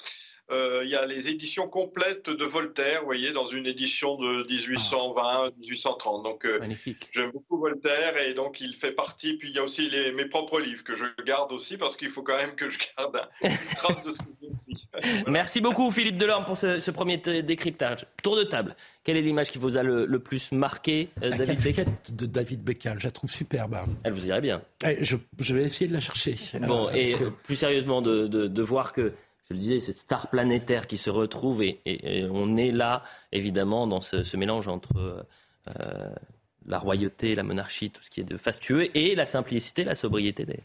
euh, 0.51 0.81
il 0.83 0.89
y 0.89 0.95
a 0.95 1.05
les 1.05 1.29
éditions 1.29 1.67
complètes 1.67 2.29
de 2.29 2.45
Voltaire, 2.45 2.99
vous 2.99 3.05
voyez, 3.05 3.31
dans 3.31 3.47
une 3.47 3.65
édition 3.65 4.17
de 4.17 4.45
1820, 4.47 5.51
1830. 5.57 6.23
Donc, 6.23 6.45
euh, 6.45 6.59
j'aime 7.11 7.31
beaucoup 7.31 7.57
Voltaire 7.57 8.17
et 8.17 8.33
donc 8.33 8.59
il 8.59 8.75
fait 8.75 8.91
partie. 8.91 9.35
Puis 9.35 9.49
il 9.49 9.55
y 9.55 9.59
a 9.59 9.63
aussi 9.63 9.89
les, 9.89 10.11
mes 10.11 10.25
propres 10.25 10.59
livres 10.59 10.83
que 10.83 10.95
je 10.95 11.05
garde 11.25 11.51
aussi 11.53 11.77
parce 11.77 11.95
qu'il 11.95 12.09
faut 12.09 12.23
quand 12.23 12.35
même 12.35 12.55
que 12.55 12.69
je 12.69 12.77
garde 12.97 13.21
une 13.41 13.57
trace 13.75 14.03
de 14.03 14.11
ce 14.11 14.17
que 14.17 14.25
j'ai 14.41 14.47
écrit. 14.47 14.72
Merci 15.27 15.61
beaucoup 15.61 15.91
Philippe 15.91 16.17
Delorme 16.17 16.45
pour 16.45 16.57
ce, 16.57 16.91
premier 16.91 17.17
décryptage. 17.17 18.05
Tour 18.21 18.35
de 18.35 18.43
table. 18.43 18.75
Quelle 19.03 19.17
est 19.17 19.21
l'image 19.21 19.51
qui 19.51 19.57
vous 19.57 19.77
a 19.77 19.83
le, 19.83 20.19
plus 20.19 20.51
marqué, 20.51 21.09
euh, 21.23 21.29
La 21.29 21.37
David 21.37 21.61
Beckham 21.61 21.95
de 22.11 22.25
David 22.25 22.63
Beckham, 22.63 22.99
je 22.99 23.05
la 23.05 23.11
trouve 23.11 23.31
superbe. 23.31 23.77
Elle 24.03 24.13
vous 24.13 24.27
irait 24.27 24.41
bien. 24.41 24.61
Eh, 24.85 25.03
je, 25.03 25.17
vais 25.53 25.63
essayer 25.63 25.87
de 25.87 25.93
la 25.93 25.99
chercher. 25.99 26.35
Bon, 26.61 26.89
et 26.91 27.15
plus 27.43 27.55
sérieusement, 27.55 28.01
de, 28.01 28.27
de 28.27 28.61
voir 28.61 28.93
que 28.93 29.13
je 29.49 29.53
le 29.53 29.59
disais, 29.59 29.79
cette 29.79 29.97
star 29.97 30.29
planétaire 30.29 30.87
qui 30.87 30.97
se 30.97 31.09
retrouve 31.09 31.63
et, 31.63 31.79
on 32.31 32.55
est 32.55 32.71
là, 32.71 33.03
évidemment, 33.31 33.87
dans 33.87 34.01
ce, 34.01 34.37
mélange 34.37 34.67
entre 34.67 35.25
euh, 35.79 36.09
la 36.65 36.79
royauté, 36.79 37.35
la 37.35 37.43
monarchie, 37.43 37.89
tout 37.89 38.01
ce 38.01 38.09
qui 38.09 38.21
est 38.21 38.25
de 38.25 38.37
fastueux, 38.37 38.95
et 38.97 39.15
la 39.15 39.25
simplicité, 39.25 39.83
la 39.83 39.95
sobriété 39.95 40.45
des, 40.45 40.61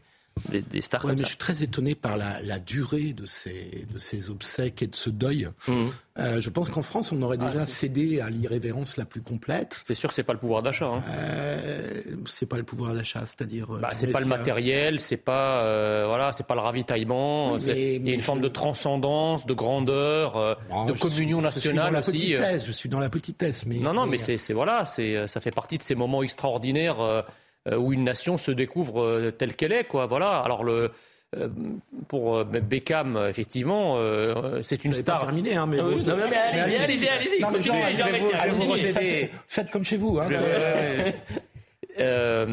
des, 0.49 0.80
stars. 0.80 1.07
mais 1.07 1.18
je 1.18 1.25
suis 1.25 1.37
très 1.37 1.62
étonné 1.62 1.95
par 1.95 2.16
la, 2.16 2.59
durée 2.59 3.12
de 3.12 3.26
ces, 3.26 3.87
de 3.92 3.99
ces 3.99 4.30
obsèques 4.30 4.83
et 4.83 4.87
de 4.87 4.97
ce 4.97 5.11
deuil. 5.11 5.49
Mhm. 5.66 5.90
Euh, 6.18 6.40
je 6.40 6.50
pense 6.50 6.68
qu'en 6.68 6.83
France, 6.83 7.12
on 7.12 7.23
aurait 7.23 7.38
ah, 7.40 7.50
déjà 7.50 7.64
cédé 7.64 8.21
à 8.21 8.28
l'irrévérence 8.28 8.97
la 8.97 9.04
plus 9.04 9.21
complète. 9.21 9.85
C'est 9.87 9.95
sûr, 9.95 10.11
c'est 10.11 10.25
pas 10.25 10.33
le 10.33 10.40
pouvoir 10.40 10.62
d'achat. 10.62 10.87
Hein. 10.87 11.02
Euh, 11.11 12.02
c'est 12.28 12.47
pas 12.47 12.57
le 12.57 12.64
pouvoir 12.64 12.92
d'achat, 12.95 13.21
c'est-à-dire. 13.21 13.73
Euh, 13.73 13.78
bah, 13.78 13.90
c'est 13.92 14.09
pas 14.09 14.18
le 14.18 14.26
matériel, 14.26 14.99
c'est 14.99 15.16
pas 15.16 15.62
euh, 15.62 16.07
voilà, 16.09 16.33
c'est 16.33 16.47
pas 16.47 16.54
le 16.54 16.61
ravitaillement. 16.61 17.57
il 17.59 18.07
y 18.07 18.11
a 18.11 18.14
une 18.14 18.21
forme 18.21 18.40
de 18.40 18.49
transcendance, 18.49 19.47
de 19.47 19.54
grandeur, 19.54 20.59
de 20.87 20.92
communion 20.92 21.40
nationale 21.40 21.59
je 21.59 21.61
suis 21.61 21.75
dans 21.75 21.90
la 21.90 21.99
aussi. 22.00 22.66
je 22.66 22.73
suis 22.73 22.88
dans 22.88 23.00
la 23.00 23.09
petitesse, 23.09 23.64
mais. 23.66 23.76
Non, 23.76 23.92
non, 23.92 24.07
mais, 24.07 24.18
mais 24.26 24.37
c'est 24.38 24.52
voilà, 24.52 24.85
c'est 24.85 25.28
ça 25.28 25.40
fait 25.40 25.52
partie 25.52 25.78
de 25.78 25.83
ces 25.83 25.95
moments 25.95 26.23
extraordinaires 26.23 27.00
euh, 27.00 27.23
où 27.76 27.92
une 27.92 28.04
nation 28.04 28.38
se 28.38 28.50
découvre 28.50 29.02
euh, 29.02 29.30
telle 29.30 29.54
qu'elle 29.54 29.72
est. 29.72 29.84
Quoi. 29.84 30.06
Voilà. 30.06 30.38
Alors 30.38 30.64
le, 30.64 30.90
euh, 31.37 31.48
pour 32.08 32.44
Beckham, 32.44 33.18
effectivement, 33.28 33.98
c'est 34.62 34.84
une 34.84 34.94
star. 34.94 35.20
Pas 35.20 35.26
terminé, 35.26 35.56
hein, 35.56 35.66
mais, 35.66 35.78
allez-y, 35.78 36.78
allez-y, 36.78 37.08
allez-y. 37.08 37.44
Faites 39.46 39.70
comme 39.70 39.84
chez 39.84 39.96
vous. 39.96 40.18
Hein, 40.18 40.28
euh, 42.00 42.47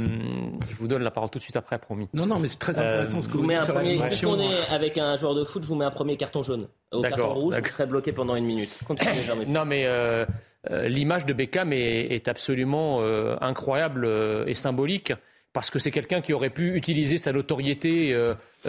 je 0.70 0.75
vous 0.75 0.88
donne 0.88 1.04
la 1.04 1.12
parole 1.12 1.30
tout 1.30 1.40
de 1.40 1.44
suite 1.44 1.56
après, 1.56 1.78
promis. 1.80 2.08
Non, 2.14 2.25
non, 2.25 2.40
mais 2.40 2.48
c'est 2.48 2.60
très 2.60 2.78
intéressant 2.78 3.22
ce 3.22 3.28
que 3.28 3.38
vous, 3.38 3.44
vous 3.44 3.52
un 3.52 3.66
premier, 3.66 4.00
on 4.25 4.40
est 4.40 4.70
avec 4.70 4.98
un 4.98 5.16
joueur 5.16 5.36
de 5.36 5.44
foot, 5.44 5.64
je 5.64 5.68
vous 5.68 5.75
mets 5.75 5.86
un 5.86 5.92
premier 5.92 6.18
carton 6.18 6.44
jaune. 6.44 6.68
Au 6.92 7.02
carton 7.02 7.34
rouge, 7.34 7.56
vous 7.58 7.68
serez 7.68 7.86
bloqué 7.86 8.12
pendant 8.12 8.36
une 8.36 8.46
minute. 8.46 8.80
Continuez, 8.88 9.46
non, 9.48 9.66
mais 9.66 9.86
euh, 9.86 10.25
euh, 10.70 10.88
l'image 10.88 11.25
de 11.25 11.34
Beckham 11.34 11.74
est, 11.74 12.14
est 12.14 12.28
absolument 12.28 12.98
euh, 13.02 13.36
incroyable 13.42 14.08
et 14.48 14.54
symbolique 14.54 15.14
parce 15.54 15.70
que 15.70 15.80
c'est 15.80 15.92
quelqu'un 15.92 16.20
qui 16.20 16.34
aurait 16.34 16.50
pu 16.50 16.75
utiliser 16.75 17.18
sa 17.18 17.32
notoriété 17.32 18.14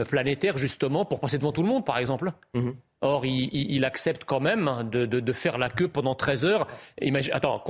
planétaire 0.08 0.56
justement 0.56 1.04
pour 1.04 1.18
passer 1.18 1.36
devant 1.38 1.50
tout 1.50 1.62
le 1.62 1.68
monde, 1.68 1.84
par 1.84 1.98
exemple. 1.98 2.32
Mhm. 2.54 2.76
Or, 3.02 3.26
il, 3.26 3.84
accepte 3.84 4.24
quand 4.24 4.40
même 4.40 4.88
de, 4.90 5.32
faire 5.32 5.58
la 5.58 5.68
queue 5.68 5.86
pendant 5.86 6.14
13 6.14 6.46
heures. 6.46 6.66
attends, 7.32 7.62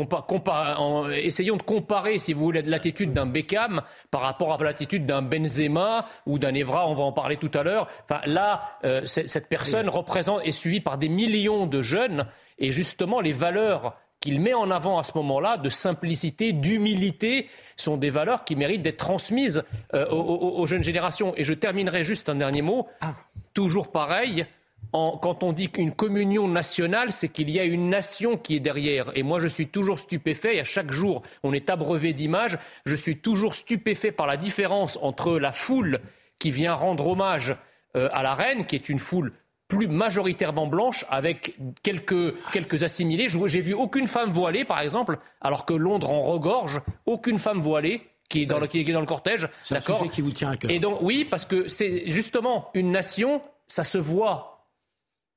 essayons 1.10 1.56
de 1.56 1.62
comparer, 1.62 2.18
si 2.18 2.32
vous 2.32 2.44
voulez, 2.44 2.62
l'attitude 2.62 3.12
d'un 3.12 3.26
Beckham 3.26 3.82
par 4.12 4.20
rapport 4.20 4.52
à 4.52 4.62
l'attitude 4.62 5.04
d'un 5.04 5.22
Benzema 5.22 6.06
ou 6.26 6.38
d'un 6.38 6.54
Evra, 6.54 6.88
on 6.88 6.94
va 6.94 7.02
en 7.02 7.12
parler 7.12 7.38
tout 7.38 7.50
à 7.54 7.64
l'heure. 7.64 7.88
Enfin, 8.08 8.20
là, 8.26 8.78
euh, 8.84 9.04
cette 9.04 9.48
personne 9.48 9.88
représente, 9.88 10.46
est 10.46 10.52
suivie 10.52 10.80
par 10.80 10.96
des 10.96 11.08
millions 11.08 11.66
de 11.66 11.82
jeunes, 11.82 12.26
et 12.58 12.70
justement, 12.70 13.20
les 13.20 13.32
valeurs 13.32 13.96
qu'il 14.20 14.40
met 14.40 14.54
en 14.54 14.70
avant 14.70 14.98
à 14.98 15.02
ce 15.02 15.16
moment-là, 15.18 15.56
de 15.56 15.68
simplicité, 15.68 16.52
d'humilité, 16.52 17.48
sont 17.76 17.96
des 17.96 18.10
valeurs 18.10 18.44
qui 18.44 18.56
méritent 18.56 18.82
d'être 18.82 18.96
transmises 18.96 19.62
euh, 19.94 20.08
aux, 20.08 20.66
jeunes 20.66 20.82
générations. 20.82 21.32
Et 21.36 21.44
je 21.44 21.52
terminerai 21.52 22.02
juste 22.02 22.28
un 22.28 22.36
dernier 22.36 22.62
mot. 22.62 22.88
Ah. 23.00 23.14
Toujours 23.54 23.90
pareil, 23.90 24.46
quand 24.92 25.42
on 25.42 25.52
dit 25.52 25.70
qu'une 25.70 25.92
communion 25.92 26.48
nationale, 26.48 27.12
c'est 27.12 27.28
qu'il 27.28 27.50
y 27.50 27.58
a 27.58 27.64
une 27.64 27.90
nation 27.90 28.36
qui 28.36 28.56
est 28.56 28.60
derrière. 28.60 29.10
Et 29.14 29.22
moi, 29.22 29.40
je 29.40 29.48
suis 29.48 29.68
toujours 29.68 29.98
stupéfait, 29.98 30.56
et 30.56 30.60
à 30.60 30.64
chaque 30.64 30.90
jour, 30.90 31.22
on 31.42 31.52
est 31.52 31.70
abreuvé 31.70 32.12
d'images, 32.12 32.58
je 32.84 32.96
suis 32.96 33.18
toujours 33.18 33.54
stupéfait 33.54 34.12
par 34.12 34.26
la 34.26 34.36
différence 34.36 34.98
entre 35.02 35.38
la 35.38 35.52
foule 35.52 36.00
qui 36.38 36.50
vient 36.50 36.74
rendre 36.74 37.06
hommage 37.06 37.56
euh, 37.96 38.08
à 38.12 38.22
la 38.22 38.34
reine, 38.34 38.66
qui 38.66 38.76
est 38.76 38.88
une 38.88 38.98
foule 38.98 39.32
plus 39.68 39.88
majoritairement 39.88 40.66
blanche, 40.66 41.04
avec 41.10 41.56
quelques, 41.82 42.34
quelques 42.52 42.84
assimilés. 42.84 43.28
J'ai 43.28 43.60
vu 43.60 43.74
aucune 43.74 44.06
femme 44.06 44.30
voilée, 44.30 44.64
par 44.64 44.80
exemple, 44.80 45.18
alors 45.40 45.66
que 45.66 45.74
Londres 45.74 46.10
en 46.10 46.22
regorge, 46.22 46.80
aucune 47.04 47.38
femme 47.38 47.60
voilée 47.60 48.02
qui 48.28 48.42
est 48.42 48.46
dans 48.46 48.60
le, 48.60 48.66
qui 48.66 48.80
est 48.80 48.92
dans 48.92 49.00
le 49.00 49.06
cortège. 49.06 49.48
C'est 49.62 49.76
un 49.76 49.80
sujet 49.80 50.08
qui 50.08 50.20
vous 50.20 50.30
tient 50.30 50.50
à 50.50 50.56
cœur. 50.56 50.70
Et 50.70 50.78
donc, 50.78 50.98
oui, 51.00 51.24
parce 51.24 51.44
que 51.44 51.66
c'est 51.68 52.04
justement 52.06 52.70
une 52.74 52.92
nation, 52.92 53.40
ça 53.66 53.82
se 53.82 53.98
voit 53.98 54.55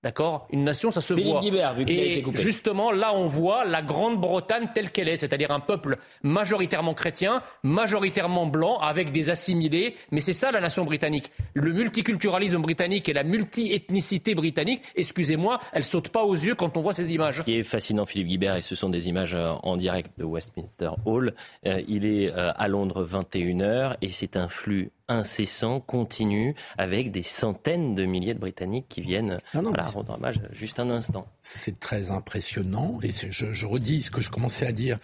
D'accord? 0.01 0.47
Une 0.51 0.63
nation, 0.63 0.91
ça 0.91 1.01
se 1.01 1.13
voit. 1.13 1.41
et 1.87 2.23
justement, 2.35 2.91
là, 2.91 3.13
on 3.13 3.27
voit 3.27 3.65
la 3.65 3.81
Grande-Bretagne 3.81 4.69
telle 4.73 4.91
qu'elle 4.91 5.09
est, 5.09 5.17
c'est-à-dire 5.17 5.51
un 5.51 5.59
peuple 5.59 5.97
majoritairement 6.23 6.93
chrétien, 6.93 7.41
majoritairement 7.63 8.45
blanc, 8.45 8.79
avec 8.79 9.11
des 9.11 9.29
assimilés. 9.29 9.95
Mais 10.11 10.21
c'est 10.21 10.31
ça 10.31 10.51
la 10.51 10.61
nation 10.61 10.85
britannique. 10.85 11.31
Le 11.53 11.73
multiculturalisme 11.73 12.61
britannique 12.61 13.09
et 13.09 13.13
la 13.13 13.23
multi-ethnicité 13.23 14.35
britannique, 14.35 14.83
excusez-moi, 14.95 15.59
elle 15.73 15.83
saute 15.83 16.09
pas 16.09 16.23
aux 16.23 16.35
yeux 16.35 16.55
quand 16.55 16.77
on 16.77 16.81
voit 16.81 16.93
ces 16.93 17.13
images. 17.13 17.39
Ce 17.39 17.43
qui 17.43 17.57
est 17.57 17.63
fascinant, 17.63 18.05
Philippe 18.05 18.27
Guibert, 18.27 18.55
et 18.55 18.61
ce 18.61 18.75
sont 18.75 18.89
des 18.89 19.09
images 19.09 19.33
euh, 19.33 19.51
en 19.63 19.75
direct 19.75 20.17
de 20.17 20.23
Westminster 20.23 20.91
Hall. 21.05 21.33
Euh, 21.65 21.81
il 21.89 22.05
est 22.05 22.31
euh, 22.31 22.51
à 22.55 22.69
Londres 22.69 23.05
21h 23.05 23.97
et 24.01 24.09
c'est 24.09 24.37
un 24.37 24.47
flux 24.47 24.91
incessant, 25.09 25.81
continu, 25.81 26.55
avec 26.77 27.11
des 27.11 27.23
centaines 27.23 27.95
de 27.95 28.05
milliers 28.05 28.33
de 28.33 28.39
Britanniques 28.39 28.87
qui 28.87 29.01
viennent 29.01 29.41
rendre 29.53 30.13
hommage 30.13 30.39
juste 30.51 30.79
un 30.79 30.89
instant. 30.89 31.27
C'est 31.41 31.79
très 31.79 32.11
impressionnant, 32.11 32.99
et 33.03 33.11
je, 33.11 33.51
je, 33.51 33.65
redis 33.65 34.03
ce 34.03 34.11
que 34.11 34.21
je 34.21 34.29
commençais 34.29 34.67
à 34.67 34.71
dire, 34.71 34.97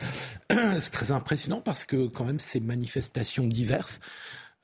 c'est 0.79 0.91
très 0.91 1.11
impressionnant 1.11 1.61
parce 1.61 1.85
que 1.85 2.07
quand 2.07 2.23
même 2.23 2.39
ces 2.39 2.59
manifestations 2.59 3.47
diverses 3.47 3.99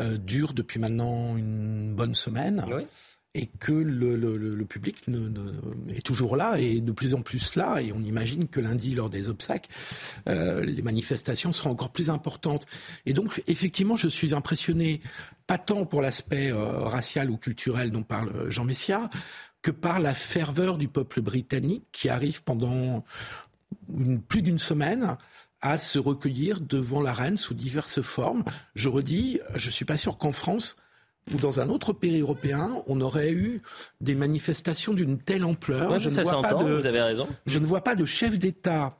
euh, 0.02 0.18
durent 0.18 0.54
depuis 0.54 0.80
maintenant 0.80 1.36
une 1.36 1.94
bonne 1.94 2.16
semaine. 2.16 2.64
Oui 2.68 2.86
et 3.34 3.46
que 3.46 3.72
le, 3.72 4.66
public 4.66 5.08
ne, 5.08 5.30
ne, 5.30 5.52
est 5.90 6.06
toujours 6.06 6.36
là 6.36 6.58
et 6.60 6.82
de 6.82 6.92
plus 6.92 7.14
en 7.14 7.22
plus 7.22 7.56
là. 7.56 7.82
Et 7.82 7.94
on 7.94 8.02
imagine 8.02 8.48
que 8.48 8.60
lundi, 8.60 8.94
lors 8.94 9.10
des 9.10 9.30
obsèques, 9.30 9.70
euh, 10.28 10.64
les 10.64 10.82
manifestations 10.82 11.52
seront 11.54 11.72
encore 11.72 11.92
plus 11.92 12.10
importantes. 12.10 12.66
Et 13.06 13.14
donc, 13.14 13.42
effectivement, 13.48 13.96
je 13.96 14.10
suis 14.10 14.34
impressionné, 14.34 15.02
pas 15.48 15.58
tant 15.58 15.86
pour 15.86 16.02
l'aspect 16.02 16.52
euh, 16.52 16.80
racial 16.80 17.30
ou 17.30 17.38
culturel 17.38 17.92
dont 17.92 18.04
parle 18.04 18.50
Jean 18.50 18.66
Messia, 18.66 19.10
que 19.62 19.72
par 19.72 20.00
la 20.00 20.14
ferveur 20.14 20.78
du 20.78 20.88
peuple 20.90 21.22
britannique 21.22 21.86
qui 21.92 22.10
arrive 22.10 22.44
pendant 22.44 23.06
plus 24.28 24.42
d'une 24.42 24.60
semaine 24.60 25.16
à 25.62 25.78
se 25.78 26.00
recueillir 26.00 26.60
devant 26.60 27.02
la 27.02 27.14
reine 27.14 27.38
sous 27.38 27.54
diverses 27.54 28.02
formes. 28.02 28.44
Je 28.76 28.90
redis, 28.90 29.40
je 29.56 29.70
suis 29.70 29.86
pas 29.86 29.98
sûr 29.98 30.18
qu'en 30.18 30.32
France, 30.32 30.76
ou 31.34 31.38
dans 31.38 31.60
un 31.60 31.70
autre 31.70 31.94
pays 31.94 32.20
européen, 32.20 32.72
on 32.88 33.02
aurait 33.02 33.32
eu 33.32 33.62
des 34.00 34.16
manifestations 34.16 34.94
d'une 34.94 35.18
telle 35.18 35.46
ampleur. 35.46 36.00
je 36.00 36.10
ne 36.10 36.22
vois 36.22 36.42
pas 36.42 36.54
de, 36.54 36.74
vous 36.74 36.86
avez 36.86 37.02
raison. 37.02 37.28
Je 37.46 37.60
ne 37.60 37.66
vois 37.66 37.82
pas 37.82 37.96
de 37.96 38.06
chef 38.06 38.40
d'État. 38.40 38.98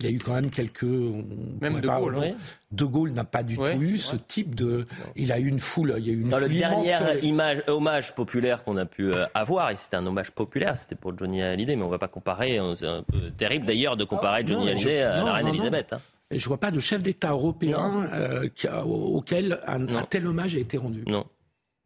Il 0.00 0.08
y 0.08 0.12
a 0.12 0.14
eu 0.14 0.20
quand 0.20 0.34
même 0.34 0.50
quelques. 0.50 0.84
Même 0.84 1.80
De 1.80 1.88
Gaulle. 1.88 2.18
Oui. 2.20 2.34
De 2.70 2.84
Gaulle 2.84 3.10
n'a 3.10 3.24
pas 3.24 3.42
du 3.42 3.56
tout 3.56 3.80
eu 3.80 3.98
ce 3.98 4.14
type 4.14 4.54
de. 4.54 4.86
Il 5.16 5.32
a 5.32 5.40
eu 5.40 5.48
une 5.48 5.58
foule. 5.58 5.94
Il 5.98 6.06
y 6.06 6.10
a 6.10 6.12
eu 6.12 6.20
une 6.20 6.28
Dans 6.28 6.38
le 6.38 6.48
dernier 6.48 6.94
image, 7.22 7.64
hommage 7.66 8.14
populaire 8.14 8.62
qu'on 8.62 8.76
a 8.76 8.86
pu 8.86 9.12
euh, 9.12 9.26
avoir, 9.34 9.70
et 9.70 9.76
c'était 9.76 9.96
un 9.96 10.06
hommage 10.06 10.30
populaire, 10.30 10.78
c'était 10.78 10.94
pour 10.94 11.18
Johnny 11.18 11.42
Hallyday, 11.42 11.74
mais 11.74 11.82
on 11.82 11.86
ne 11.86 11.90
va 11.90 11.98
pas 11.98 12.06
comparer. 12.06 12.58
Hein, 12.58 12.74
c'est 12.76 12.86
un 12.86 13.02
peu 13.02 13.32
terrible 13.32 13.66
d'ailleurs 13.66 13.96
de 13.96 14.04
comparer 14.04 14.42
ah, 14.44 14.46
Johnny 14.46 14.70
Hallyday 14.70 15.02
à 15.02 15.16
la 15.16 15.32
reine 15.32 15.48
Elisabeth. 15.48 15.92
Hein. 15.92 16.00
Et 16.30 16.38
je 16.38 16.44
ne 16.44 16.48
vois 16.48 16.58
pas 16.58 16.70
de 16.70 16.78
chef 16.78 17.02
d'État 17.02 17.30
européen 17.30 18.08
euh, 18.12 18.48
auquel 18.84 19.58
un, 19.66 19.88
un, 19.88 20.02
tel 20.02 20.28
hommage 20.28 20.54
a 20.54 20.58
été 20.58 20.76
rendu. 20.76 21.02
Non. 21.08 21.26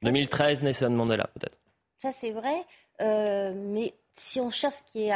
2013, 0.02 0.62
Nelson 0.62 0.90
Mandela, 0.90 1.28
peut-être. 1.34 1.58
Ça, 1.98 2.10
c'est 2.12 2.32
vrai. 2.32 2.64
Euh, 3.00 3.52
mais 3.54 3.94
si 4.12 4.40
on 4.40 4.50
cherche 4.50 4.74
ce 4.74 4.82
qui 4.82 5.06
est 5.06 5.12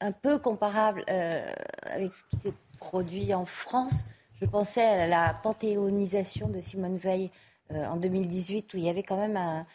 un 0.00 0.12
peu 0.12 0.38
comparable 0.38 1.04
euh, 1.08 1.46
avec 1.84 2.12
ce 2.12 2.22
qui 2.24 2.36
s'est 2.36 2.52
produit 2.78 3.32
en 3.34 3.46
France, 3.46 4.04
je 4.40 4.46
pensais 4.46 4.84
à 4.84 5.06
la 5.06 5.34
panthéonisation 5.42 6.48
de 6.48 6.60
Simone 6.60 6.96
Veil 6.96 7.30
euh, 7.72 7.86
en 7.86 7.96
2018, 7.96 8.74
où 8.74 8.76
il 8.76 8.84
y 8.84 8.88
avait 8.88 9.02
quand 9.02 9.16
même 9.16 9.36
un, 9.36 9.66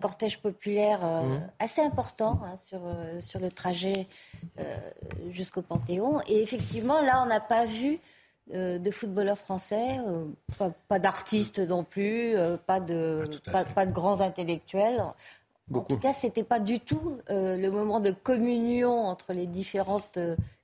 cortège 0.00 0.38
populaire 0.40 1.04
mmh. 1.04 1.50
assez 1.58 1.82
important 1.82 2.40
hein, 2.44 2.54
sur, 2.64 2.80
sur 3.20 3.40
le 3.40 3.50
trajet 3.50 4.06
jusqu'au 5.30 5.62
Panthéon. 5.62 6.20
Et 6.28 6.42
effectivement, 6.42 7.00
là, 7.02 7.20
on 7.22 7.26
n'a 7.26 7.40
pas 7.40 7.66
vu 7.66 7.98
euh, 8.54 8.78
de 8.78 8.90
footballeurs 8.90 9.38
français, 9.38 9.98
euh, 10.06 10.70
pas, 10.88 10.98
d'artistes 10.98 11.58
non 11.60 11.84
plus, 11.84 12.34
euh, 12.36 12.56
pas, 12.56 12.80
de, 12.80 13.28
pas, 13.74 13.86
de 13.86 13.92
grands 13.92 14.20
intellectuels. 14.20 15.02
En 15.72 15.80
tout 15.82 15.98
cas, 15.98 16.12
c'était 16.12 16.42
pas 16.42 16.58
du 16.58 16.80
tout 16.80 17.18
le 17.28 17.68
moment 17.68 18.00
de 18.00 18.10
communion 18.10 19.04
entre 19.04 19.32
les 19.32 19.46
différentes 19.46 20.18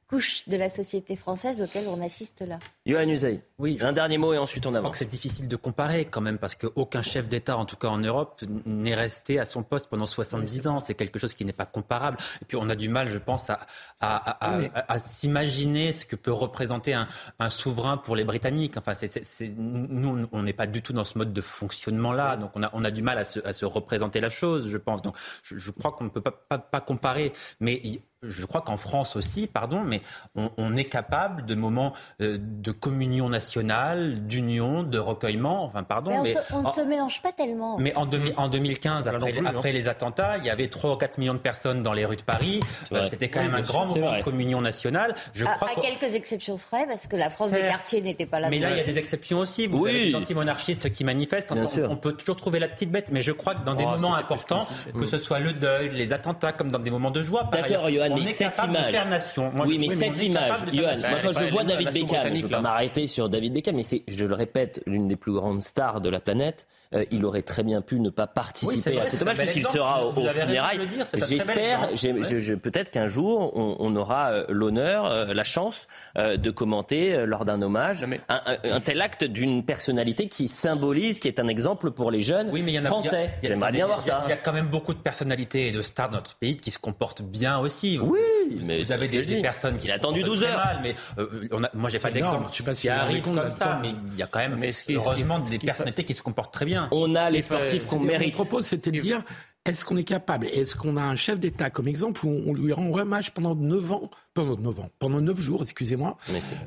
couches 0.08 0.42
de 0.48 0.56
la 0.56 0.68
société 0.70 1.16
française 1.16 1.62
auxquelles 1.62 1.88
on 1.88 2.00
assiste 2.00 2.42
là. 2.42 2.58
Yohann 2.84 3.10
Usaï, 3.10 3.40
Oui, 3.58 3.76
un 3.80 3.92
dernier 3.92 4.18
mot 4.18 4.32
et 4.32 4.38
ensuite 4.38 4.64
on 4.66 4.70
Je 4.70 4.74
crois 4.74 4.78
avance. 4.80 4.92
que 4.92 4.98
c'est 4.98 5.08
difficile 5.10 5.48
de 5.48 5.56
comparer 5.56 6.04
quand 6.04 6.20
même 6.20 6.38
parce 6.38 6.54
qu'aucun 6.54 7.02
chef 7.02 7.28
d'État, 7.28 7.56
en 7.56 7.64
tout 7.64 7.76
cas 7.76 7.88
en 7.88 7.98
Europe, 7.98 8.42
n'est 8.66 8.94
resté 8.94 9.40
à 9.40 9.44
son 9.44 9.62
poste 9.64 9.88
pendant 9.88 10.06
70 10.06 10.66
ans. 10.68 10.78
C'est 10.80 10.94
quelque 10.94 11.18
chose 11.18 11.34
qui 11.34 11.44
n'est 11.44 11.52
pas 11.52 11.66
comparable. 11.66 12.18
Et 12.40 12.44
puis 12.44 12.56
on 12.56 12.68
a 12.70 12.76
du 12.76 12.88
mal, 12.88 13.08
je 13.08 13.18
pense, 13.18 13.50
à, 13.50 13.58
à, 14.00 14.16
à- 14.16 14.54
à- 14.56 14.60
à- 14.74 14.92
à 14.92 14.98
s'imaginer 14.98 15.92
ce 15.92 16.04
que 16.04 16.14
peut 16.16 16.32
représenter 16.32 16.94
un, 16.94 17.08
un 17.38 17.50
souverain 17.50 17.96
pour 17.96 18.14
les 18.14 18.24
Britanniques. 18.24 18.76
Enfin, 18.76 18.94
c'est, 18.94 19.08
c'est- 19.08 19.24
c'est- 19.24 19.52
nous, 19.56 20.28
on 20.30 20.42
n'est 20.44 20.52
pas 20.52 20.66
du 20.68 20.82
tout 20.82 20.92
dans 20.92 21.04
ce 21.04 21.18
mode 21.18 21.32
de 21.32 21.40
fonctionnement-là. 21.40 22.36
Donc 22.36 22.52
on 22.54 22.62
a, 22.62 22.70
on 22.74 22.84
a 22.84 22.90
du 22.92 23.02
mal 23.02 23.18
à 23.18 23.24
se, 23.24 23.40
à 23.44 23.52
se 23.52 23.64
représenter 23.64 24.20
la 24.20 24.30
chose, 24.30 24.68
je 24.68 24.78
pense. 24.78 25.02
Donc 25.02 25.16
je, 25.42 25.56
je 25.56 25.70
crois 25.72 25.92
qu'on 25.92 26.04
ne 26.04 26.10
peut 26.10 26.20
pas, 26.20 26.30
pas, 26.30 26.58
pas 26.58 26.80
comparer. 26.80 27.32
Mais 27.60 27.80
je 28.28 28.44
crois 28.46 28.60
qu'en 28.60 28.76
France 28.76 29.16
aussi, 29.16 29.46
pardon, 29.46 29.80
mais 29.84 30.00
on, 30.36 30.50
on 30.58 30.76
est 30.76 30.84
capable 30.84 31.44
de 31.46 31.54
moments 31.54 31.92
euh, 32.20 32.38
de 32.40 32.70
communion 32.72 33.28
nationale, 33.28 34.26
d'union, 34.26 34.82
de 34.82 34.98
recueillement, 34.98 35.64
enfin 35.64 35.82
pardon, 35.82 36.10
Mais 36.10 36.18
on, 36.18 36.22
mais, 36.22 36.32
se- 36.34 36.38
on 36.54 36.62
ne 36.62 36.70
se 36.70 36.80
mélange 36.82 37.22
pas 37.22 37.32
tellement. 37.32 37.78
mais 37.78 37.94
en, 37.96 38.06
2000 38.06 38.34
en 38.36 38.48
2015, 38.48 39.06
Là 39.06 39.12
non 39.12 39.18
après, 39.18 39.32
plus, 39.32 39.46
après 39.46 39.72
les 39.72 39.88
attentats, 39.88 40.38
il 40.38 40.44
y 40.44 40.50
avait 40.50 40.68
3 40.68 40.92
ou 40.92 40.96
4 40.96 41.18
millions 41.18 41.34
de 41.34 41.38
personnes 41.38 41.82
dans 41.82 41.92
les 41.92 42.04
rues 42.04 42.16
de 42.16 42.22
Paris. 42.22 42.60
Euh, 42.92 43.02
C'était 43.08 43.28
quand 43.28 43.40
Oui, 43.40 43.46
même 43.46 43.54
un 43.56 43.62
grand 43.62 43.86
moment 43.86 44.08
vrai. 44.08 44.18
de 44.20 44.24
communion 44.24 44.60
nationale. 44.60 45.14
Je 45.34 45.44
à, 45.44 45.54
crois 45.54 45.70
à 45.70 45.74
que- 45.74 45.80
quelques 45.80 46.14
exceptions 46.14 46.56
près, 46.56 46.86
parce 46.86 47.06
que 47.06 47.16
la 47.16 47.30
France 47.30 47.52
des 47.52 47.60
quartiers 47.60 48.00
n'était 48.02 48.26
pas 48.26 48.40
là. 48.40 48.48
mais 48.50 48.58
là, 48.58 48.70
il 48.70 48.76
y 48.76 48.80
a 48.80 48.84
des 48.84 48.98
exceptions 48.98 49.38
aussi. 49.38 49.66
Vous 49.66 49.78
Oui. 49.78 49.90
avez 49.90 50.04
des 50.10 50.14
antimonarchistes 50.14 50.92
qui 50.92 51.04
manifestent. 51.04 51.52
Bien 51.52 51.64
on, 51.64 51.66
sûr. 51.66 51.90
on 51.90 51.96
peut 51.96 52.12
toujours 52.12 52.36
trouver 52.36 52.58
la 52.58 52.68
petite 52.68 52.90
bête, 52.90 53.10
mais 53.12 53.22
je 53.22 53.32
crois 53.32 53.54
que 53.54 53.64
dans 53.64 53.74
des 53.74 53.84
Oh, 53.86 53.90
moments 53.90 54.14
importants, 54.16 54.66
que 54.98 55.06
ce 55.06 55.18
soit 55.18 55.38
le 55.38 55.52
deuil, 55.52 55.90
les 55.90 56.12
attentats, 56.12 56.52
comme 56.52 56.70
dans 56.72 56.78
des 56.78 56.90
moments 56.90 57.10
de 57.10 57.22
joie, 57.22 57.42
par 57.50 57.62
D'accord, 57.62 57.84
ailleurs, 57.86 58.06
Johan, 58.06 58.15
on 58.20 58.24
mais 58.24 58.30
est 58.30 58.34
cette 58.34 58.50
capable 58.50 58.72
de 58.72 58.78
image. 58.78 58.90
faire 58.92 59.08
nation. 59.08 59.50
Moi, 59.54 59.66
oui, 59.66 59.78
mais 59.78 59.88
cette 59.88 60.22
image, 60.22 60.64
de 60.64 60.72
Johan, 60.76 60.92
moi 61.08 61.18
quand 61.22 61.40
je 61.40 61.50
vois 61.50 61.64
David 61.64 61.92
Beckham, 61.92 62.22
je 62.24 62.28
ne 62.28 62.42
vais 62.42 62.48
pas 62.48 62.60
m'arrêter 62.60 63.06
sur 63.06 63.28
David 63.28 63.52
Beckham, 63.52 63.76
mais 63.76 63.82
c'est, 63.82 64.02
je 64.08 64.24
le 64.24 64.34
répète, 64.34 64.82
l'une 64.86 65.08
des 65.08 65.16
plus 65.16 65.32
grandes 65.32 65.62
stars 65.62 66.00
de 66.00 66.08
la 66.08 66.20
planète. 66.20 66.66
Euh, 66.94 67.04
il 67.10 67.24
aurait 67.24 67.42
très 67.42 67.64
bien 67.64 67.82
pu 67.82 67.98
ne 67.98 68.10
pas 68.10 68.24
Oui, 68.26 68.30
participer 68.34 68.90
vrai, 68.92 69.00
à 69.02 69.04
c'est 69.06 69.12
cet 69.12 69.22
hommage 69.22 69.38
puisqu'il 69.38 69.66
sera 69.66 70.06
au, 70.06 70.12
de 70.12 70.28
funérailles. 70.28 70.78
J'espère, 71.14 71.90
exemple. 71.90 71.96
j'ai- 71.96 72.12
Ouais. 72.12 72.22
je- 72.22 72.38
je- 72.38 72.54
peut-être 72.54 72.90
qu'un 72.92 73.08
jour 73.08 73.52
on, 73.56 73.76
on 73.80 73.96
aura 73.96 74.30
euh, 74.30 74.44
l'honneur, 74.48 75.06
euh, 75.06 75.34
la 75.34 75.42
chance 75.44 75.88
euh, 76.16 76.36
de 76.36 76.50
commenter 76.52 77.12
euh, 77.12 77.26
lors 77.26 77.44
d'un 77.44 77.60
hommage 77.60 78.04
un, 78.28 78.40
un- 78.64 78.80
tel 78.80 79.00
acte 79.00 79.24
d'une 79.24 79.64
personnalité 79.64 80.28
qui 80.28 80.46
symbolise, 80.46 81.18
qui 81.18 81.26
est 81.26 81.40
un 81.40 81.48
exemple 81.48 81.90
pour 81.90 82.12
les 82.12 82.22
jeunes 82.22 82.48
Oui, 82.52 82.62
mais 82.64 82.72
il 82.72 82.74
y 82.76 82.78
en 82.78 82.84
a 82.84 82.88
français. 82.88 83.30
il 83.42 83.48
y 83.48 83.50
a- 83.50 83.54
J'aimerais 83.54 83.72
bien 83.72 83.86
voir 83.86 84.00
ça. 84.00 84.22
Il 84.26 84.30
y 84.30 84.32
a 84.32 84.36
quand 84.36 84.52
même 84.52 84.68
beaucoup 84.68 84.94
de 84.94 84.98
personnalités 85.00 85.66
et 85.66 85.72
de 85.72 85.82
stars 85.82 86.10
dans 86.10 86.18
notre 86.18 86.36
pays 86.36 86.56
qui 86.56 86.70
se 86.70 86.78
comportent 86.78 87.22
bien 87.22 87.58
aussi. 87.58 87.98
Oui, 88.06 88.60
mais 88.64 88.82
vous 88.82 88.92
avez 88.92 89.08
des, 89.08 89.24
des 89.24 89.42
personnes 89.42 89.76
qui 89.78 89.88
Il 89.88 89.90
a 89.90 89.94
attendu 89.94 90.20
comportent 90.20 90.38
12 90.40 90.44
très 90.48 90.52
heures. 90.52 90.64
mal, 90.64 90.80
mais 90.82 90.94
euh, 91.18 91.48
on 91.52 91.64
a- 91.64 91.70
moi 91.74 91.90
j'ai 91.90 91.98
pas 91.98 92.10
d'exemple 92.10 92.48
Je 92.52 92.56
sais 92.58 92.62
pas 92.62 92.72
qui 92.74 92.80
si 92.82 92.88
arrive 92.88 93.22
comme 93.22 93.50
ça, 93.50 93.78
mais 93.82 93.90
il 94.12 94.16
y 94.16 94.22
a 94.22 94.26
quand 94.26 94.38
même 94.38 94.56
Mais 94.58 94.70
qui- 94.70 94.84
qui- 94.84 94.94
heureusement 94.94 95.44
ce 95.44 95.50
des 95.50 95.58
qui- 95.58 95.66
personnalités 95.66 96.04
qui 96.04 96.14
se 96.14 96.22
comportent 96.22 96.54
très 96.54 96.64
bien. 96.64 96.88
On 96.92 97.14
a 97.14 97.28
les 97.30 97.42
qui 97.42 97.48
fait- 97.48 97.54
sportifs 97.54 97.82
qu'on 97.84 97.90
C'est-à-dire, 97.96 98.00
Mon 98.00 98.06
mérite. 98.18 98.34
propos, 98.34 98.62
c'était 98.62 98.90
de 98.90 99.00
dire 99.00 99.22
est-ce 99.64 99.84
qu'on 99.84 99.96
est 99.96 100.04
capable 100.04 100.46
Est-ce 100.46 100.76
qu'on 100.76 100.96
a 100.96 101.02
un 101.02 101.16
chef 101.16 101.40
d'État 101.40 101.70
comme 101.70 101.88
exemple 101.88 102.24
où 102.24 102.40
on 102.46 102.54
lui 102.54 102.72
rend 102.72 102.92
hommage 102.96 103.32
pendant 103.32 103.54
9 103.56 103.90
ans 103.92 104.10
Pendant 104.32 104.56
9 104.56 104.78
ans, 104.78 104.90
pendant 105.00 105.20
9 105.20 105.40
jours, 105.40 105.62
excusez-moi. 105.62 106.16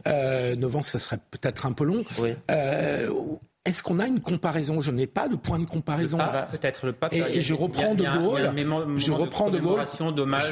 Euh, 0.08 0.55
9 0.58 0.75
ans, 0.75 0.84
ça 0.84 1.00
serait 1.00 1.19
peut-être 1.31 1.65
un 1.65 1.72
peu 1.72 1.86
long. 1.86 2.03
Oui. 2.19 2.31
Euh, 2.51 3.10
est-ce 3.66 3.84
qu'on 3.84 4.00
a 4.00 4.08
une 4.08 4.20
comparaison? 4.22 4.82
Je 4.82 4.92
n'ai 4.92 5.06
pas 5.08 5.28
de 5.28 5.36
point 5.36 5.60
de 5.60 5.66
comparaison. 5.66 6.18
Ah, 6.20 6.48
peut-être 6.51 6.86
le 6.86 6.94
pape. 6.94 7.13
Et- 7.13 7.42
je 7.42 7.54
reprends 7.54 7.94
De 7.94 8.04
un- 8.06 8.16
il 8.38 8.42
y 8.42 8.46
a 8.46 8.51
un 8.51 8.54
Gaulle. 8.56 8.98
Je 9.00 9.12
reprends 9.12 9.50
De 9.50 9.60
Gaulle. 9.60 9.80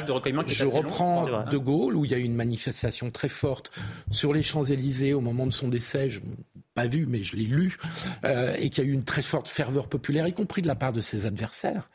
de 0.06 0.12
recueillement 0.12 0.42
qui 0.44 0.50
est 0.52 0.54
Je 0.54 0.64
long, 0.64 0.70
reprends 0.72 1.26
c'est. 1.44 1.50
De 1.50 1.58
Gaulle, 1.58 1.96
où 1.96 2.04
il 2.04 2.10
y 2.10 2.14
a 2.14 2.18
eu 2.18 2.22
une 2.22 2.34
manifestation 2.34 3.10
très 3.10 3.28
forte 3.28 3.70
sur 4.10 4.32
les 4.32 4.42
Champs-Élysées 4.42 5.14
au 5.14 5.20
moment 5.20 5.46
de 5.46 5.52
son 5.52 5.68
décès. 5.68 6.10
Je 6.10 6.20
l'ai 6.20 6.26
pas 6.74 6.86
vu, 6.86 7.06
mais 7.06 7.22
je 7.22 7.36
l'ai 7.36 7.44
lu. 7.44 7.76
euh, 8.24 8.54
et 8.58 8.70
qu'il 8.70 8.84
y 8.84 8.86
a 8.86 8.90
eu 8.90 8.92
une 8.92 9.04
très 9.04 9.22
forte 9.22 9.48
ferveur 9.48 9.88
populaire, 9.88 10.26
y 10.28 10.32
compris 10.32 10.62
de 10.62 10.68
la 10.68 10.74
part 10.76 10.92
de 10.92 11.00
ses 11.00 11.26
adversaires. 11.26 11.88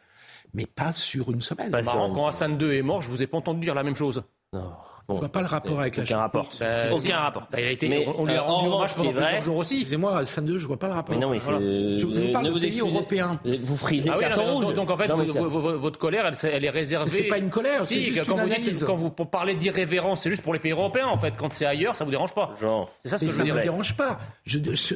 Mais 0.54 0.66
pas 0.66 0.92
sur 0.92 1.32
une 1.32 1.42
semaine. 1.42 1.70
Sur- 1.70 1.84
Marrant, 1.84 2.12
quand 2.14 2.28
Hassan 2.28 2.60
II 2.62 2.76
est 2.78 2.82
mort, 2.84 3.02
je 3.02 3.10
vous 3.10 3.24
ai 3.24 3.28
pas 3.28 3.38
entendu 3.38 3.62
dire 3.62 3.74
la 3.76 3.84
même 3.84 3.96
chose. 3.96 4.24
Non. 4.52 4.72
Bon. 5.08 5.16
vois 5.16 5.28
pas 5.30 5.42
le 5.42 5.48
rapport 5.48 5.80
avec 5.82 5.98
la 5.98 6.04
Aucun 6.04 6.18
rapport. 6.18 6.50
Bah, 6.62 6.68
Aucun 6.94 7.18
rapport. 7.18 7.48
Bah, 7.52 7.60
il 7.60 7.66
a 7.68 7.72
été, 7.72 7.90
Mais, 7.90 8.08
on 8.18 8.26
lui 8.26 8.32
a 8.34 8.38
euh, 8.38 8.46
en 8.46 8.56
rendu 8.60 8.70
hommage 8.70 8.96
pendant 8.96 9.12
vrai- 9.12 9.22
plusieurs 9.24 9.42
jours 9.42 9.58
aussi. 9.58 9.74
Excusez-moi, 9.76 10.18
Hassan 10.20 10.48
II, 10.48 10.58
je 10.58 10.66
vois 10.66 10.80
pas 10.80 10.88
le 10.88 10.94
rapport. 10.94 11.14
Mais 11.14 11.22
non, 11.22 11.30
mais 11.32 11.40
Voilà. 11.40 11.60
c'est- 11.60 11.68
Je- 11.68 11.98
je 12.00 12.06
vous 12.06 12.32
parle 12.32 12.46
ne 12.46 12.50
de 12.50 12.54
vous 12.54 12.60
pays 12.62 12.80
européens. 12.80 13.40
Vous 13.64 13.76
frisez 13.76 14.10
Ah 14.10 14.16
oui, 14.18 14.24
carton 14.24 14.46
non, 14.48 14.54
rouge. 14.56 14.66
donc, 14.68 14.76
donc, 14.76 14.92
en 14.92 14.98
fait, 14.98 15.08
votre 15.12 16.00
colère, 16.00 16.26
elle, 16.28 16.50
elle 16.54 16.64
est 16.66 16.70
réservée. 16.70 17.12
C'est 17.12 17.24
pas 17.24 17.38
une 17.38 17.50
colère, 17.50 17.80
c'est 17.86 17.96
Si, 17.96 18.04
juste 18.04 18.26
quand 18.26 18.38
une 18.38 18.44
vous 18.44 18.50
dites- 18.72 18.86
quand 18.86 18.96
vous 18.96 19.10
parlez 19.10 19.56
d'irrévérence, 19.56 20.22
c'est 20.22 20.30
juste 20.30 20.42
pour 20.42 20.54
les 20.54 20.60
pays 20.60 20.72
européens, 20.72 21.08
en 21.08 21.18
fait. 21.18 21.34
Quand 21.38 21.52
c'est 21.52 21.66
ailleurs, 21.66 21.96
ça 21.98 22.06
vous 22.06 22.12
dérange 22.12 22.34
pas. 22.34 22.56
C'est 23.04 23.10
ça 23.10 23.18
ce 23.18 23.26
Mais 23.26 23.28
que 23.30 23.34
je 23.34 23.38
ça 23.40 23.44
veux 23.44 23.50
ne 23.50 23.54
dire. 23.54 23.56
me 23.56 23.62
dérange 23.62 23.98
pas. 23.98 24.18
Je- 24.46 24.60
je- 24.74 24.96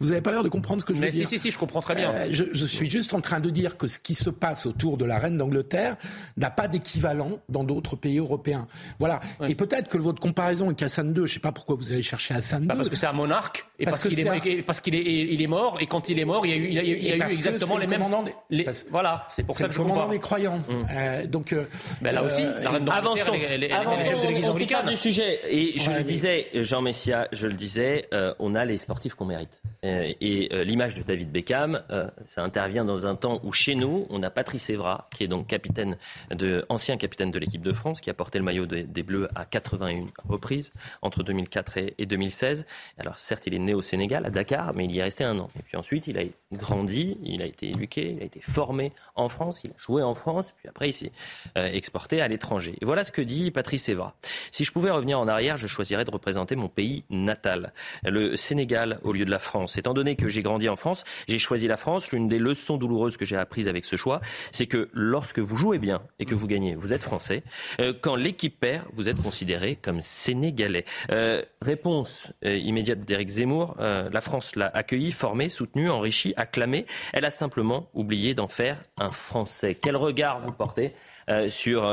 vous 0.00 0.08
n'avez 0.08 0.22
pas 0.22 0.30
l'air 0.32 0.42
de 0.42 0.48
comprendre 0.48 0.80
ce 0.80 0.86
que 0.86 0.94
je 0.94 0.98
veux 1.00 1.04
Mais 1.04 1.10
si, 1.12 1.18
dire. 1.18 1.28
si, 1.28 1.38
si, 1.38 1.50
je 1.50 1.58
comprends 1.58 1.82
très 1.82 1.94
bien. 1.94 2.10
Euh, 2.10 2.28
je, 2.30 2.44
je 2.52 2.64
suis 2.64 2.88
juste 2.88 3.12
en 3.14 3.20
train 3.20 3.40
de 3.40 3.50
dire 3.50 3.76
que 3.76 3.86
ce 3.86 3.98
qui 3.98 4.14
se 4.14 4.30
passe 4.30 4.64
autour 4.66 4.96
de 4.96 5.04
la 5.04 5.18
reine 5.18 5.36
d'Angleterre 5.36 5.96
n'a 6.38 6.50
pas 6.50 6.68
d'équivalent 6.68 7.32
dans 7.50 7.64
d'autres 7.64 7.96
pays 7.96 8.18
européens. 8.18 8.66
Voilà. 8.98 9.20
Et 9.48 9.54
peut-être 9.54 9.88
que 9.88 9.98
votre 9.98 10.20
comparaison 10.20 10.66
avec 10.66 10.82
Hassan 10.82 11.08
II, 11.10 11.14
je 11.16 11.20
ne 11.22 11.26
sais 11.26 11.40
pas 11.40 11.52
pourquoi 11.52 11.76
vous 11.76 11.92
allez 11.92 12.02
chercher 12.02 12.34
Hassan 12.34 12.64
Bah, 12.66 12.74
II. 12.74 12.78
parce 12.78 12.88
que 12.88 12.96
c'est 12.96 13.06
un 13.06 13.12
monarque 13.12 13.66
et 13.78 13.84
Parce 13.84 14.02
parce, 14.02 14.14
qu'il 14.14 14.26
est, 14.26 14.28
un- 14.28 14.38
qu'il 14.40 14.94
est, 14.94 15.02
il 15.32 15.42
est 15.42 15.46
mort 15.46 15.78
et 15.80 15.86
quand 15.86 16.08
il 16.08 16.18
est 16.18 16.24
mort, 16.24 16.44
il 16.46 16.50
y 16.50 16.52
a 16.52 16.56
eu, 16.56 16.66
il 16.66 16.72
y 16.74 16.78
a 16.78 16.82
il 16.82 16.88
y 17.04 17.12
a 17.12 17.16
eu 17.16 17.22
exactement 17.32 17.76
les 17.78 17.84
le 17.86 17.90
mêmes. 17.90 18.00
commandant 18.02 18.22
des- 18.22 18.34
les- 18.50 18.64
parce- 18.64 18.84
voilà, 18.90 19.26
c'est 19.28 19.44
pour 19.44 19.56
ça 19.56 19.64
le 19.64 19.68
que 19.68 19.74
je 19.74 19.78
commandant 19.78 20.00
comprends. 20.02 20.12
des 20.12 20.18
croyants. 20.20 20.60
Euh, 20.94 21.26
donc, 21.26 21.52
euh, 21.52 21.64
Ben 22.00 22.12
là 22.14 22.22
aussi, 22.22 22.42
euh, 22.42 22.60
la 22.62 22.70
reine 22.70 22.88
Avançons. 22.88 23.32
elle, 23.34 23.40
elle 23.42 23.52
elle 23.52 23.64
est 23.64 23.72
Avançons, 23.72 24.04
chef 24.04 24.20
de 24.20 24.26
l'église 24.26 24.48
on 24.48 24.52
s'écarte 24.54 24.82
anglicane. 24.84 24.88
du 24.94 24.96
sujet. 24.96 25.40
Et 25.48 25.78
je 25.78 25.88
Ouais, 25.88 25.92
le 25.94 25.98
mais- 26.00 26.04
disais, 26.04 26.46
Jean 26.54 26.82
Messia, 26.82 27.28
je 27.32 27.46
le 27.46 27.54
disais, 27.54 28.06
euh, 28.12 28.34
on 28.38 28.54
a 28.54 28.64
les 28.64 28.78
sportifs 28.78 29.14
qu'on 29.14 29.24
mérite. 29.26 29.60
Euh, 29.84 30.12
et 30.20 30.48
euh, 30.52 30.64
l'image 30.64 30.94
de 30.94 31.02
David 31.02 31.30
Beckham, 31.32 31.82
euh, 31.90 32.06
ça 32.24 32.42
intervient 32.42 32.84
dans 32.84 33.06
un 33.06 33.14
temps 33.14 33.40
où 33.42 33.52
chez 33.52 33.74
nous, 33.74 34.06
on 34.10 34.22
a 34.22 34.30
Patrice 34.30 34.70
Evra, 34.70 35.04
qui 35.16 35.24
est 35.24 35.28
donc 35.28 35.46
capitaine 35.48 35.96
de, 36.30 36.64
ancien 36.68 36.96
capitaine 36.96 37.30
de 37.30 37.38
l'équipe 37.38 37.62
de 37.62 37.72
France, 37.72 38.00
qui 38.00 38.10
a 38.10 38.14
porté 38.14 38.38
le 38.38 38.44
maillot 38.44 38.66
des, 38.66 38.82
des 38.84 39.02
Bleus 39.02 39.28
à 39.34 39.44
81 39.44 40.06
reprises 40.28 40.70
entre 41.02 41.22
2004 41.22 41.78
et, 41.78 41.94
et 41.98 42.06
2016. 42.06 42.66
Alors 42.98 43.18
certes, 43.18 43.46
il 43.46 43.54
est 43.54 43.58
né 43.58 43.74
au 43.74 43.82
Sénégal, 43.82 44.26
à 44.26 44.30
Dakar, 44.30 44.74
mais 44.74 44.84
il 44.84 44.92
y 44.92 44.98
est 44.98 45.02
resté 45.02 45.24
un 45.24 45.38
an. 45.38 45.50
Et 45.58 45.62
puis 45.62 45.76
ensuite, 45.76 46.06
il 46.06 46.18
a 46.18 46.22
grandi, 46.52 47.18
il 47.22 47.42
a 47.42 47.46
été 47.46 47.68
éduqué, 47.68 48.14
il 48.16 48.22
a 48.22 48.24
été 48.24 48.40
formé 48.40 48.92
en 49.14 49.28
France, 49.28 49.64
il 49.64 49.70
a 49.70 49.74
joué 49.76 50.02
en 50.02 50.14
France, 50.14 50.52
puis 50.56 50.68
après, 50.68 50.88
il 50.88 50.92
s'est 50.92 51.12
euh, 51.56 51.66
exporté 51.66 52.20
à 52.20 52.28
l'étranger. 52.28 52.74
Et 52.80 52.84
voilà 52.84 53.04
ce 53.04 53.12
que 53.12 53.22
dit 53.22 53.50
Patrice 53.50 53.88
Evra. 53.88 54.14
Si 54.50 54.64
je 54.64 54.72
pouvais 54.72 54.90
revenir 54.90 55.18
en 55.18 55.28
arrière, 55.28 55.56
je 55.56 55.66
choisirais 55.66 56.04
de 56.04 56.10
représenter 56.10 56.56
mon 56.56 56.68
pays 56.68 57.04
natal, 57.10 57.72
le 58.04 58.36
Sénégal 58.36 58.98
au 59.02 59.12
lieu 59.12 59.24
de 59.24 59.30
la 59.30 59.38
France. 59.38 59.76
Étant 59.78 59.94
donné 59.94 60.16
que 60.16 60.28
j'ai 60.28 60.42
grandi 60.42 60.68
en 60.68 60.76
France, 60.76 61.04
j'ai 61.28 61.38
choisi 61.38 61.66
la 61.66 61.76
France. 61.76 62.12
L'une 62.12 62.28
des 62.28 62.38
leçons 62.38 62.76
douloureuses 62.76 63.16
que 63.16 63.24
j'ai 63.24 63.36
apprises 63.36 63.68
avec 63.68 63.84
ce 63.84 63.96
choix, 63.96 64.20
c'est 64.50 64.66
que 64.66 64.88
lorsque 64.92 65.38
vous 65.38 65.56
jouez 65.56 65.78
bien 65.78 66.02
et 66.18 66.24
que 66.24 66.34
vous 66.34 66.46
gagnez, 66.46 66.74
vous 66.74 66.92
êtes 66.92 67.02
français. 67.02 67.42
Euh, 67.80 67.92
quand 67.98 68.16
l'équipe 68.16 68.58
perd, 68.58 68.84
vous 68.92 69.08
êtes 69.08 69.16
considéré 69.22 69.76
comme 69.76 70.00
sénégalais. 70.02 70.84
Euh, 71.10 71.42
réponse 71.60 72.32
euh, 72.44 72.56
immédiate 72.56 73.00
d'Éric 73.00 73.28
Zemmour. 73.28 73.76
Euh, 73.80 74.08
la 74.12 74.20
France 74.20 74.56
l'a 74.56 74.66
accueilli, 74.68 75.12
formé, 75.12 75.48
soutenu, 75.48 75.90
enrichi, 75.90 76.34
acclamé. 76.36 76.86
Elle 77.12 77.24
a 77.24 77.30
simplement 77.30 77.88
oublié 77.94 78.34
d'en 78.34 78.48
faire 78.48 78.82
un 78.98 79.10
Français. 79.10 79.74
Quel 79.80 79.96
regard 79.96 80.40
vous 80.40 80.52
portez 80.52 80.92
euh, 81.30 81.48
sur 81.50 81.84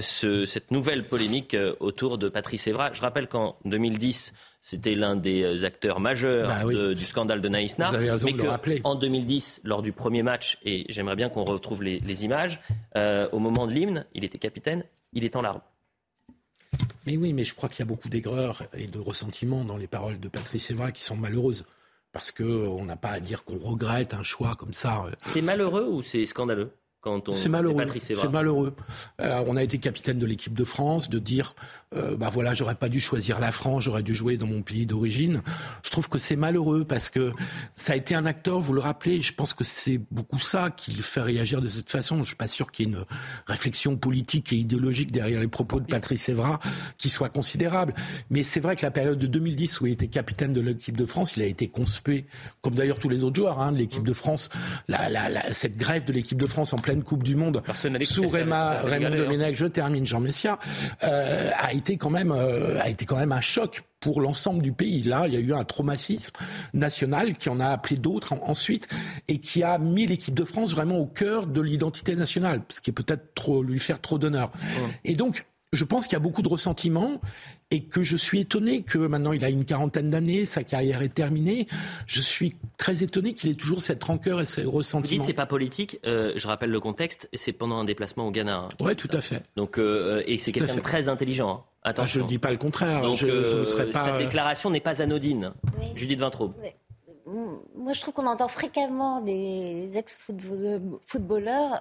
ce- 0.00 0.44
cette 0.44 0.70
nouvelle 0.70 1.06
polémique 1.06 1.56
autour 1.80 2.18
de 2.18 2.28
Patrice 2.28 2.66
Evra? 2.66 2.92
Je 2.92 3.00
rappelle 3.00 3.28
qu'en 3.28 3.56
2010, 3.64 4.34
c'était 4.64 4.94
l'un 4.94 5.16
des 5.16 5.64
acteurs 5.64 5.98
majeurs 5.98 6.48
Bah 6.48 6.60
oui. 6.64 6.74
de- 6.74 6.94
du 6.94 7.04
scandale 7.04 7.40
de 7.40 7.48
Naïs 7.48 7.78
Nar, 7.78 7.90
Vous 7.90 7.96
avez 7.96 8.10
raison 8.12 8.26
mais 8.26 8.32
de 8.32 8.38
le 8.38 8.44
que 8.44 8.48
rappeler. 8.48 8.80
en 8.84 8.94
2010, 8.94 9.60
lors 9.64 9.82
du 9.82 9.92
premier 9.92 10.22
match, 10.22 10.58
et 10.64 10.84
j'aimerais 10.88 11.16
bien 11.16 11.28
qu'on 11.28 11.44
retrouve 11.44 11.82
les, 11.82 11.98
les 11.98 12.24
images, 12.24 12.60
euh, 12.96 13.26
au 13.32 13.40
moment 13.40 13.66
de 13.66 13.72
l'hymne, 13.72 14.04
il 14.14 14.24
était 14.24 14.38
capitaine, 14.38 14.84
il 15.14 15.24
est 15.24 15.34
en 15.34 15.42
larmes. 15.42 15.60
Mais 17.06 17.16
oui, 17.16 17.32
mais 17.32 17.44
je 17.44 17.54
crois 17.54 17.68
qu'il 17.68 17.80
y 17.80 17.82
a 17.82 17.86
beaucoup 17.86 18.08
d'aigreur 18.08 18.62
et 18.74 18.86
de 18.86 18.98
ressentiment 18.98 19.64
dans 19.64 19.76
les 19.76 19.86
paroles 19.86 20.20
de 20.20 20.28
Patrice 20.28 20.70
Evra 20.70 20.92
qui 20.92 21.02
sont 21.02 21.16
malheureuses. 21.16 21.64
Parce 22.12 22.30
qu'on 22.30 22.84
n'a 22.84 22.96
pas 22.96 23.10
à 23.10 23.20
dire 23.20 23.44
qu'on 23.44 23.58
regrette 23.58 24.14
un 24.14 24.22
choix 24.22 24.54
comme 24.54 24.74
ça. 24.74 25.06
C'est 25.28 25.40
malheureux 25.40 25.88
ou 25.88 26.02
c'est 26.02 26.26
scandaleux? 26.26 26.70
Quand 27.02 27.28
on 27.28 27.32
C'est 27.32 27.48
malheureux. 27.50 27.74
C'est 28.22 28.30
malheureux. 28.32 28.74
Euh, 29.20 29.44
on 29.46 29.56
a 29.56 29.62
été 29.62 29.76
capitaine 29.78 30.18
de 30.18 30.24
l'équipe 30.24 30.54
de 30.54 30.64
France, 30.64 31.10
de 31.10 31.18
dire, 31.18 31.54
euh, 31.94 32.16
bah 32.16 32.30
voilà, 32.32 32.54
j'aurais 32.54 32.76
pas 32.76 32.88
dû 32.88 33.00
choisir 33.00 33.40
la 33.40 33.50
France, 33.52 33.82
j'aurais 33.84 34.02
dû 34.04 34.14
jouer 34.14 34.36
dans 34.36 34.46
mon 34.46 34.62
pays 34.62 34.86
d'origine. 34.86 35.42
Je 35.84 35.90
trouve 35.90 36.08
que 36.08 36.18
c'est 36.18 36.36
malheureux 36.36 36.84
parce 36.84 37.10
que 37.10 37.32
ça 37.74 37.92
a 37.94 37.96
été 37.96 38.14
un 38.14 38.24
acteur, 38.24 38.60
vous 38.60 38.72
le 38.72 38.80
rappelez, 38.80 39.20
je 39.20 39.34
pense 39.34 39.52
que 39.52 39.64
c'est 39.64 40.00
beaucoup 40.12 40.38
ça 40.38 40.70
qui 40.70 40.92
le 40.92 41.02
fait 41.02 41.20
réagir 41.20 41.60
de 41.60 41.68
cette 41.68 41.90
façon. 41.90 42.18
Je 42.22 42.28
suis 42.28 42.36
pas 42.36 42.48
sûr 42.48 42.70
qu'il 42.70 42.86
y 42.88 42.90
ait 42.90 42.92
une 42.94 43.04
réflexion 43.46 43.96
politique 43.96 44.52
et 44.52 44.56
idéologique 44.56 45.10
derrière 45.10 45.40
les 45.40 45.48
propos 45.48 45.80
de 45.80 45.86
Patrice 45.86 46.28
Evra 46.28 46.60
qui 46.98 47.08
soit 47.10 47.28
considérable. 47.28 47.94
Mais 48.30 48.44
c'est 48.44 48.60
vrai 48.60 48.76
que 48.76 48.82
la 48.82 48.92
période 48.92 49.18
de 49.18 49.26
2010 49.26 49.80
où 49.80 49.86
il 49.86 49.92
était 49.92 50.06
capitaine 50.06 50.52
de 50.52 50.60
l'équipe 50.60 50.96
de 50.96 51.04
France, 51.04 51.36
il 51.36 51.42
a 51.42 51.46
été 51.46 51.66
conspué, 51.68 52.26
comme 52.60 52.76
d'ailleurs 52.76 53.00
tous 53.00 53.08
les 53.08 53.24
autres 53.24 53.36
joueurs 53.36 53.60
hein, 53.60 53.72
de 53.72 53.78
l'équipe 53.78 54.04
de 54.06 54.12
France, 54.12 54.50
la, 54.86 55.08
la, 55.08 55.28
la- 55.28 55.52
cette 55.52 55.76
grève 55.76 56.04
de 56.04 56.12
l'équipe 56.12 56.38
de 56.38 56.46
France 56.46 56.72
en 56.72 56.76
pleine 56.78 56.91
pleine 56.92 57.04
Coupe 57.04 57.22
du 57.22 57.36
Monde 57.36 57.62
sous 58.02 58.28
Raymond 58.28 59.16
Domenech, 59.16 59.56
je 59.56 59.66
termine 59.66 60.06
Jean 60.06 60.20
Messia, 60.20 60.58
euh, 61.04 61.50
a 61.58 61.72
été 61.72 61.96
quand 61.96 62.10
même 62.10 62.32
euh, 62.32 62.78
a 62.82 62.90
été 62.90 63.06
quand 63.06 63.16
même 63.16 63.32
un 63.32 63.40
choc 63.40 63.82
pour 63.98 64.20
l'ensemble 64.20 64.62
du 64.62 64.72
pays. 64.72 65.02
Là, 65.02 65.24
il 65.26 65.32
y 65.32 65.36
a 65.36 65.40
eu 65.40 65.54
un 65.54 65.64
traumatisme 65.64 66.34
national 66.74 67.36
qui 67.36 67.48
en 67.48 67.60
a 67.60 67.68
appelé 67.68 67.96
d'autres 67.96 68.34
ensuite 68.42 68.88
et 69.28 69.38
qui 69.38 69.62
a 69.62 69.78
mis 69.78 70.06
l'équipe 70.06 70.34
de 70.34 70.44
France 70.44 70.72
vraiment 70.72 70.98
au 70.98 71.06
cœur 71.06 71.46
de 71.46 71.60
l'identité 71.62 72.14
nationale, 72.14 72.60
ce 72.68 72.82
qui 72.82 72.90
est 72.90 72.92
peut-être 72.92 73.32
trop 73.34 73.62
lui 73.62 73.78
faire 73.78 74.00
trop 74.00 74.18
d'honneur. 74.18 74.50
Et 75.04 75.14
donc, 75.14 75.46
je 75.72 75.84
pense 75.84 76.06
qu'il 76.06 76.12
y 76.12 76.16
a 76.16 76.20
beaucoup 76.20 76.42
de 76.42 76.48
ressentiments 76.48 77.20
et 77.70 77.82
que 77.82 78.02
je 78.02 78.16
suis 78.16 78.40
étonné 78.40 78.82
que 78.82 78.98
maintenant 78.98 79.32
il 79.32 79.42
a 79.44 79.48
une 79.48 79.64
quarantaine 79.64 80.10
d'années, 80.10 80.44
sa 80.44 80.62
carrière 80.64 81.00
est 81.00 81.14
terminée. 81.14 81.66
Je 82.06 82.20
suis 82.20 82.56
très 82.76 83.02
étonné 83.02 83.32
qu'il 83.32 83.50
ait 83.50 83.54
toujours 83.54 83.80
cette 83.80 84.04
rancœur 84.04 84.40
et 84.40 84.44
ces 84.44 84.64
ressentiments. 84.64 85.16
Vous 85.16 85.22
dites 85.22 85.26
c'est 85.26 85.32
pas 85.32 85.46
politique. 85.46 85.98
Euh, 86.04 86.32
je 86.36 86.46
rappelle 86.46 86.70
le 86.70 86.80
contexte. 86.80 87.30
C'est 87.32 87.52
pendant 87.52 87.78
un 87.78 87.84
déplacement 87.84 88.26
au 88.26 88.30
Ghana. 88.30 88.56
Hein, 88.56 88.68
oui, 88.80 88.94
tout 88.96 89.08
à 89.12 89.22
fait. 89.22 89.42
Donc 89.56 89.78
euh, 89.78 90.22
et 90.26 90.38
c'est 90.38 90.52
quelqu'un 90.52 90.76
de 90.76 90.80
très 90.80 91.08
intelligent. 91.08 91.50
Hein. 91.50 91.62
Ah, 91.84 91.88
attention. 91.90 92.20
je 92.20 92.24
ne 92.24 92.28
dis 92.28 92.38
pas 92.38 92.50
le 92.50 92.58
contraire. 92.58 93.14
je, 93.14 93.26
ne 93.26 93.32
euh, 93.32 93.64
serais 93.64 93.86
pas. 93.86 94.18
Cette 94.18 94.26
déclaration 94.26 94.68
n'est 94.68 94.80
pas 94.80 95.00
anodine. 95.00 95.52
Judith 95.94 96.20
Vintraube. 96.20 96.52
Moi, 97.74 97.94
je 97.94 98.00
trouve 98.00 98.12
qu'on 98.14 98.26
entend 98.26 98.48
fréquemment 98.48 99.22
des 99.22 99.96
ex-footballeurs 99.96 101.80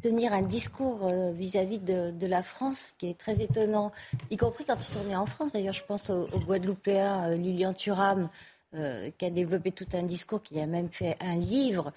tenir 0.00 0.32
un 0.32 0.42
discours 0.42 1.06
euh, 1.06 1.32
vis-à-vis 1.32 1.78
de, 1.78 2.26
la 2.26 2.42
France 2.42 2.92
qui 2.96 3.10
est 3.10 3.18
très 3.18 3.40
étonnant, 3.42 3.92
y 4.30 4.36
compris 4.36 4.64
quand 4.64 4.76
ils 4.76 4.92
sont 4.92 5.02
venus 5.02 5.16
en 5.16 5.26
France. 5.26 5.52
D'ailleurs, 5.52 5.74
je 5.74 5.84
pense 5.84 6.10
au, 6.10 6.26
Guadeloupéen 6.46 7.30
euh, 7.30 7.36
Lilian 7.36 7.74
Thuram, 7.74 8.28
euh, 8.74 9.10
qui 9.18 9.26
a 9.26 9.30
développé 9.30 9.70
tout 9.70 9.86
un 9.92 10.02
discours, 10.02 10.42
qui 10.42 10.58
a 10.58 10.66
même 10.66 10.88
fait 10.90 11.16
un 11.20 11.36
livre 11.36 11.92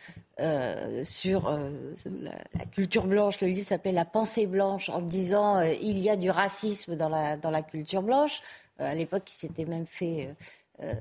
sur 1.05 1.49
la, 1.49 2.65
culture 2.73 3.07
blanche. 3.07 3.39
Le 3.39 3.47
livre 3.47 3.65
s'appelait 3.65 3.93
La 3.93 4.03
pensée 4.03 4.45
blanche, 4.45 4.89
en 4.89 4.99
disant 4.99 5.61
il 5.61 5.99
y 5.99 6.09
a 6.09 6.17
du 6.17 6.29
racisme 6.29 6.97
dans 6.97 7.07
la, 7.07 7.37
dans 7.37 7.51
la 7.51 7.61
culture 7.61 8.01
blanche. 8.01 8.41
à 8.77 8.93
l'époque, 8.93 9.23
il 9.31 9.35
s'était 9.35 9.63
même 9.63 9.85
fait 9.85 10.35
euh, 10.83 10.93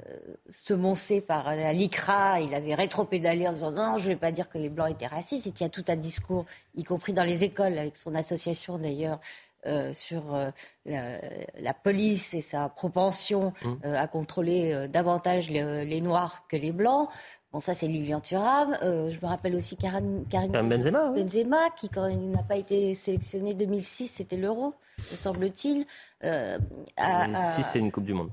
semoncé 0.48 1.20
par 1.20 1.56
la 1.56 1.72
LICRA, 1.72 2.40
il 2.40 2.54
avait 2.54 2.76
rétropédalé 2.76 3.48
en 3.48 3.52
disant 3.52 3.72
non, 3.72 3.96
je 3.96 4.04
ne 4.04 4.14
vais 4.14 4.20
pas 4.20 4.30
dire 4.30 4.48
que 4.48 4.56
les 4.56 4.68
Blancs 4.68 4.90
étaient 4.90 5.08
racistes. 5.08 5.46
Il 5.46 5.60
y 5.60 5.66
a 5.66 5.68
tout 5.68 5.84
un 5.88 5.96
discours, 5.96 6.44
y 6.76 6.84
compris 6.84 7.12
dans 7.12 7.24
les 7.24 7.42
écoles, 7.42 7.76
avec 7.76 7.96
son 7.96 8.14
association 8.14 8.78
d'ailleurs, 8.78 9.18
euh, 9.66 9.92
sur 9.92 10.34
euh, 10.34 10.50
la, 10.84 11.74
police 11.74 12.34
et 12.34 12.40
sa 12.40 12.68
propension 12.68 13.52
mmh. 13.62 13.94
à 13.94 14.06
contrôler 14.06 14.86
davantage 14.88 15.50
les, 15.50 16.00
Noirs 16.00 16.44
que 16.48 16.56
les 16.56 16.70
Blancs. 16.70 17.08
Bon, 17.52 17.60
ça, 17.60 17.74
c'est 17.74 17.88
Lilian 17.88 18.20
Thuram. 18.20 18.76
je 18.82 19.18
me 19.20 19.26
rappelle 19.26 19.56
aussi 19.56 19.76
Karim, 19.76 20.24
Benzema, 20.24 21.10
Benzema, 21.10 21.70
qui, 21.76 21.88
quand 21.88 22.06
il 22.06 22.30
n'a 22.30 22.42
pas 22.44 22.56
été 22.56 22.94
sélectionné 22.94 23.54
2006, 23.54 24.08
c'était 24.08 24.36
l'Euro, 24.36 24.74
me 25.10 25.16
semble-t-il. 25.16 25.84
2006, 26.22 27.62
c'est 27.64 27.80
une 27.80 27.90
Coupe 27.90 28.04
du 28.04 28.14
Monde. 28.14 28.30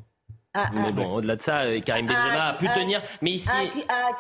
Ah, 0.54 0.70
mais 0.74 0.82
ah. 0.88 0.92
bon, 0.92 1.14
au-delà 1.16 1.38
de 1.38 1.42
ça, 1.42 1.62
euh, 1.62 1.80
Karim 1.80 2.06
Benzema 2.06 2.48
a 2.48 2.54
pu 2.56 2.68
tenir. 2.68 3.02
Mais 3.22 3.32
ici, 3.32 3.50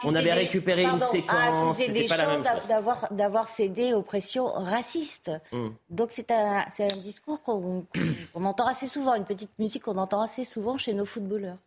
on 0.04 0.16
avait 0.16 0.32
récupéré 0.32 0.84
une 0.84 1.00
séquence. 1.00 1.76
C'était 1.76 2.06
pas 2.06 2.18
la 2.18 2.28
même 2.28 2.44
chose. 2.44 3.08
D'avoir 3.12 3.50
cédé 3.50 3.94
aux 3.94 4.02
pressions 4.02 4.48
racistes. 4.48 5.32
Hmm. 5.52 5.70
Donc 5.90 6.12
c'est 6.12 6.32
un, 6.32 6.64
un, 6.80 6.98
discours 6.98 7.42
qu'on 7.42 7.86
entend 8.36 8.68
assez 8.68 8.88
souvent, 8.88 9.16
une 9.16 9.26
petite 9.26 9.52
musique 9.60 9.84
qu'on 9.84 9.98
entend 9.98 10.22
assez 10.22 10.46
souvent 10.46 10.78
chez 10.78 10.94
nos 10.94 11.06
footballeurs. 11.06 11.58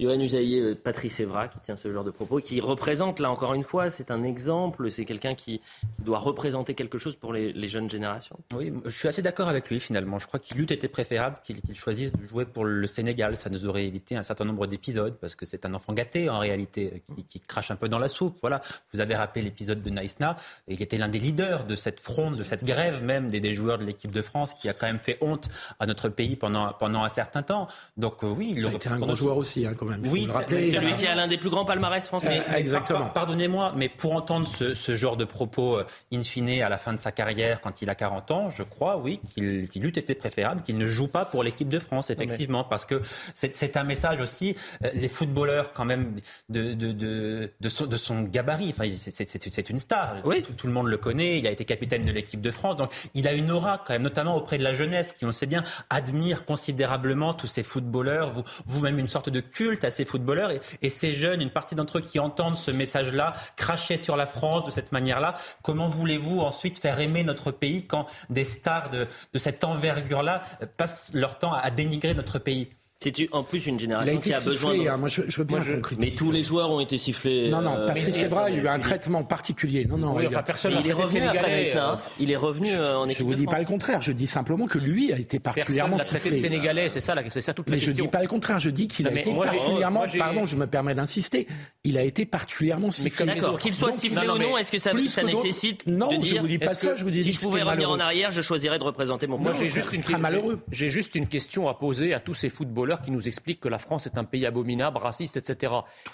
Johan 0.00 0.18
Usaïe, 0.18 0.58
euh, 0.58 0.74
Patrice 0.74 1.20
Evra 1.20 1.48
qui 1.48 1.60
tient 1.60 1.76
ce 1.76 1.92
genre 1.92 2.04
de 2.04 2.10
propos, 2.10 2.40
qui 2.40 2.58
représente, 2.60 3.20
là 3.20 3.30
encore 3.30 3.52
une 3.52 3.64
fois, 3.64 3.90
c'est 3.90 4.10
un 4.10 4.22
exemple, 4.22 4.90
c'est 4.90 5.04
quelqu'un 5.04 5.34
qui, 5.34 5.60
doit 5.98 6.18
représenter 6.18 6.74
quelque 6.74 6.98
chose 6.98 7.14
pour 7.16 7.32
les, 7.34 7.68
jeunes 7.68 7.90
générations. 7.90 8.38
Oui, 8.54 8.72
je 8.86 8.90
suis 8.90 9.06
assez 9.06 9.20
d'accord 9.20 9.48
avec 9.48 9.68
lui 9.68 9.78
finalement. 9.78 10.18
Je 10.18 10.26
crois 10.26 10.40
qu'il 10.40 10.58
eût 10.60 10.64
été 10.64 10.88
préférable 10.88 11.36
qu'il 11.44 11.60
choisisse 11.74 12.12
de 12.12 12.26
jouer 12.26 12.46
pour 12.46 12.64
le 12.64 12.86
Sénégal. 12.86 13.36
Ça 13.36 13.50
nous 13.50 13.66
aurait 13.66 13.84
évité 13.84 14.16
un 14.16 14.22
certain 14.22 14.46
nombre 14.46 14.66
d'épisodes 14.66 15.16
parce 15.20 15.34
que 15.34 15.44
c'est 15.44 15.66
un 15.66 15.74
enfant 15.74 15.92
gâté 15.92 16.30
en 16.30 16.38
réalité 16.38 17.02
qui, 17.28 17.40
crache 17.40 17.70
un 17.70 17.76
peu 17.76 17.88
dans 17.88 17.98
la 17.98 18.08
soupe. 18.08 18.38
Voilà, 18.40 18.62
vous 18.94 19.00
avez 19.00 19.14
rappelé 19.14 19.44
l'épisode 19.44 19.82
de 19.82 19.90
Naïsna. 19.90 20.36
Il 20.68 20.80
était 20.80 20.96
l'un 20.96 21.08
des 21.08 21.18
leaders 21.18 21.64
de 21.66 21.76
cette 21.76 22.00
fronde, 22.00 22.36
de 22.36 22.42
cette 22.42 22.64
grève 22.64 23.02
même 23.02 23.28
des, 23.28 23.54
joueurs 23.54 23.78
de 23.78 23.84
l'équipe 23.84 24.10
de 24.10 24.22
France 24.22 24.54
qui 24.54 24.68
a 24.68 24.72
quand 24.72 24.86
même 24.86 25.00
fait 25.00 25.18
honte 25.20 25.50
à 25.78 25.86
notre 25.86 26.08
pays 26.08 26.36
pendant, 26.36 26.72
pendant 26.72 27.04
un 27.04 27.08
certain 27.08 27.42
temps. 27.42 27.68
Donc 27.96 28.24
euh, 28.24 28.28
oui, 28.28 28.54
il, 28.56 28.66
était 28.66 28.88
un 28.88 28.98
grand 28.98 29.14
joueur 29.14 29.36
aussi 29.36 29.66
hein, 29.66 29.74
quand 29.76 29.89
même. 29.90 30.02
Oui, 30.06 30.26
c'est 30.26 30.72
celui 30.72 30.94
qui 30.94 31.06
a 31.06 31.14
l'un 31.14 31.28
des 31.28 31.38
plus 31.38 31.50
grands 31.50 31.64
palmarès 31.64 32.06
français. 32.06 32.42
Euh, 32.48 32.56
exactement. 32.56 33.06
Pardonnez-moi, 33.06 33.74
mais 33.76 33.88
pour 33.88 34.14
entendre 34.14 34.46
ce, 34.46 34.94
genre 34.94 35.16
de 35.16 35.24
propos 35.24 35.78
euh, 35.78 35.86
in 36.12 36.22
fine 36.22 36.62
à 36.62 36.68
la 36.68 36.78
fin 36.78 36.92
de 36.92 36.98
sa 36.98 37.12
carrière, 37.12 37.60
quand 37.60 37.82
il 37.82 37.90
a 37.90 37.94
40 37.94 38.30
ans, 38.30 38.50
je 38.50 38.62
crois, 38.62 38.96
oui, 38.96 39.20
qu'il 39.34 39.84
eût 39.84 39.88
été 39.88 40.14
préférable 40.14 40.62
qu'il 40.62 40.78
ne 40.78 40.86
joue 40.86 41.08
pas 41.08 41.24
pour 41.24 41.42
l'équipe 41.42 41.68
de 41.68 41.78
France, 41.78 42.10
effectivement, 42.10 42.64
parce 42.64 42.84
que 42.84 43.02
c'est 43.34 43.76
un 43.76 43.84
message 43.84 44.20
aussi. 44.20 44.56
Euh, 44.84 44.90
les 44.94 45.08
footballeurs, 45.08 45.72
quand 45.72 45.84
même, 45.84 46.14
de, 46.48 46.72
de, 46.74 46.92
de, 46.92 47.50
de, 47.60 47.68
son, 47.68 47.86
de 47.86 47.96
son, 47.96 48.22
gabarit, 48.22 48.74
enfin, 48.76 48.90
c'est 48.90 49.70
une 49.70 49.78
star. 49.78 50.16
Oui. 50.24 50.42
Tout, 50.42 50.66
le 50.66 50.72
monde 50.72 50.88
le 50.88 50.96
connaît. 50.96 51.38
Il 51.38 51.46
a 51.46 51.50
été 51.50 51.64
capitaine 51.64 52.02
de 52.02 52.12
l'équipe 52.12 52.40
de 52.40 52.50
France, 52.50 52.76
donc 52.76 52.92
il 53.14 53.26
a 53.28 53.32
une 53.32 53.50
aura 53.50 53.78
quand 53.78 53.92
même, 53.92 54.02
notamment 54.02 54.36
auprès 54.36 54.58
de 54.58 54.64
la 54.64 54.72
jeunesse, 54.72 55.14
qui, 55.16 55.24
on 55.24 55.28
le 55.28 55.32
sait 55.32 55.46
bien, 55.46 55.64
admire 55.88 56.44
considérablement 56.44 57.34
tous 57.34 57.46
ces 57.46 57.62
footballeurs. 57.62 58.30
Vous, 58.32 58.42
vous-même 58.66 58.98
une 58.98 59.08
sorte 59.08 59.28
de 59.28 59.40
culte 59.40 59.79
à 59.84 59.90
ces 59.90 60.04
footballeurs 60.04 60.50
et, 60.82 60.90
ces 60.90 61.12
jeunes, 61.12 61.40
une 61.40 61.50
partie 61.50 61.74
d'entre 61.74 61.98
eux 61.98 62.00
qui 62.00 62.18
entendent 62.18 62.56
ce 62.56 62.70
message-là, 62.70 63.34
cracher 63.56 63.96
sur 63.96 64.16
la 64.16 64.26
France 64.26 64.64
de 64.64 64.70
cette 64.70 64.92
manière-là. 64.92 65.34
Comment 65.62 65.88
voulez-vous 65.88 66.40
ensuite 66.40 66.78
faire 66.78 67.00
aimer 67.00 67.24
notre 67.24 67.50
pays 67.50 67.86
quand 67.86 68.06
des 68.28 68.44
stars 68.44 68.90
de, 68.90 69.06
cette 69.34 69.64
envergure-là 69.64 70.42
passent 70.76 71.10
leur 71.14 71.38
temps 71.38 71.52
à 71.52 71.70
dénigrer 71.70 72.14
notre 72.14 72.38
pays? 72.38 72.70
C'est 73.02 73.28
en 73.32 73.42
plus 73.42 73.66
une 73.66 73.80
génération 73.80 74.18
qui 74.18 74.34
a 74.34 74.40
besoin. 74.40 74.76
De... 74.76 74.86
Hein. 74.86 74.98
Moi, 74.98 75.08
je, 75.08 75.22
veux 75.38 75.44
bien 75.44 75.58
Mais 75.98 76.10
tous 76.10 76.30
les 76.30 76.42
joueurs 76.42 76.70
ont 76.70 76.80
été 76.80 76.98
sifflés. 76.98 77.48
Non, 77.48 77.62
non. 77.62 77.74
Euh, 77.74 77.86
Patrice 77.86 78.22
Evra, 78.22 78.50
il 78.50 78.56
y 78.56 78.58
a 78.60 78.62
eu 78.62 78.68
un 78.68 78.78
traitement 78.78 79.24
particulier. 79.24 79.86
Non, 79.86 79.96
non. 79.96 80.20
il, 80.20 80.34
a... 80.34 80.42
personne 80.42 80.76
il 80.78 80.86
est 80.86 80.92
revenu 80.92 81.22
après 81.22 81.72
euh, 81.74 81.94
Il 82.18 82.30
est 82.30 82.36
revenu 82.36 82.70
euh, 82.70 82.98
en 82.98 83.08
équipe. 83.08 83.20
Je 83.20 83.24
vous 83.24 83.34
dis 83.34 83.46
pas 83.46 83.58
le 83.58 83.64
contraire. 83.64 84.02
Je 84.02 84.12
dis 84.12 84.26
simplement 84.26 84.66
que 84.66 84.78
lui 84.78 85.14
a 85.14 85.18
été 85.18 85.38
particulièrement 85.38 85.96
personne 85.96 86.18
sifflé. 86.18 86.30
traité 86.30 86.48
de 86.48 86.52
sénégalais. 86.54 86.88
C'est 86.90 87.00
ça, 87.00 87.14
c'est 87.30 87.40
ça 87.40 87.54
toute 87.54 87.70
la 87.70 87.76
Mais 87.76 87.80
je 87.80 87.90
dis 87.90 88.06
pas 88.06 88.20
le 88.20 88.28
contraire. 88.28 88.58
Je 88.58 88.68
dis 88.68 88.86
qu'il 88.86 89.08
a 89.08 89.12
été 89.12 89.32
particulièrement. 89.34 90.04
Pardon, 90.18 90.44
je 90.44 90.56
me 90.56 90.66
permets 90.66 90.94
d'insister. 90.94 91.46
Il 91.84 91.96
a 91.96 92.02
été 92.02 92.26
particulièrement 92.26 92.90
sifflé. 92.90 93.24
D'accord. 93.24 93.58
Qu'il 93.58 93.72
soit 93.72 93.92
sifflé 93.92 94.28
ou 94.28 94.36
non, 94.36 94.58
est-ce 94.58 94.70
que 94.70 94.78
ça 94.78 94.92
nécessite 94.92 95.86
Non, 95.86 96.20
je 96.20 96.36
vous 96.36 96.46
dis 96.46 96.58
pas 96.58 96.74
ça. 96.74 96.94
Je 96.96 97.04
vous 97.04 97.10
dis 97.10 97.24
si 97.24 97.32
je 97.32 97.40
pouvais 97.40 97.62
revenir 97.62 97.88
en 97.90 97.98
arrière, 97.98 98.30
je 98.30 98.42
choisirais 98.42 98.78
de 98.78 98.84
représenter 98.84 99.26
mon. 99.26 99.38
Moi, 99.38 99.54
j'ai 99.54 99.64
juste 99.64 99.90
une 99.94 100.18
malheureux. 100.18 100.60
J'ai 100.70 100.90
juste 100.90 101.14
une 101.14 101.26
question 101.26 101.66
à 101.66 101.72
poser 101.72 102.12
à 102.12 102.20
tous 102.20 102.34
ces 102.34 102.50
footballeurs 102.50 102.89
qui 102.98 103.10
nous 103.10 103.28
expliquent 103.28 103.60
que 103.60 103.68
la 103.68 103.78
France 103.78 104.06
est 104.06 104.18
un 104.18 104.24
pays 104.24 104.46
abominable, 104.46 104.98
raciste, 104.98 105.36
etc. 105.36 105.72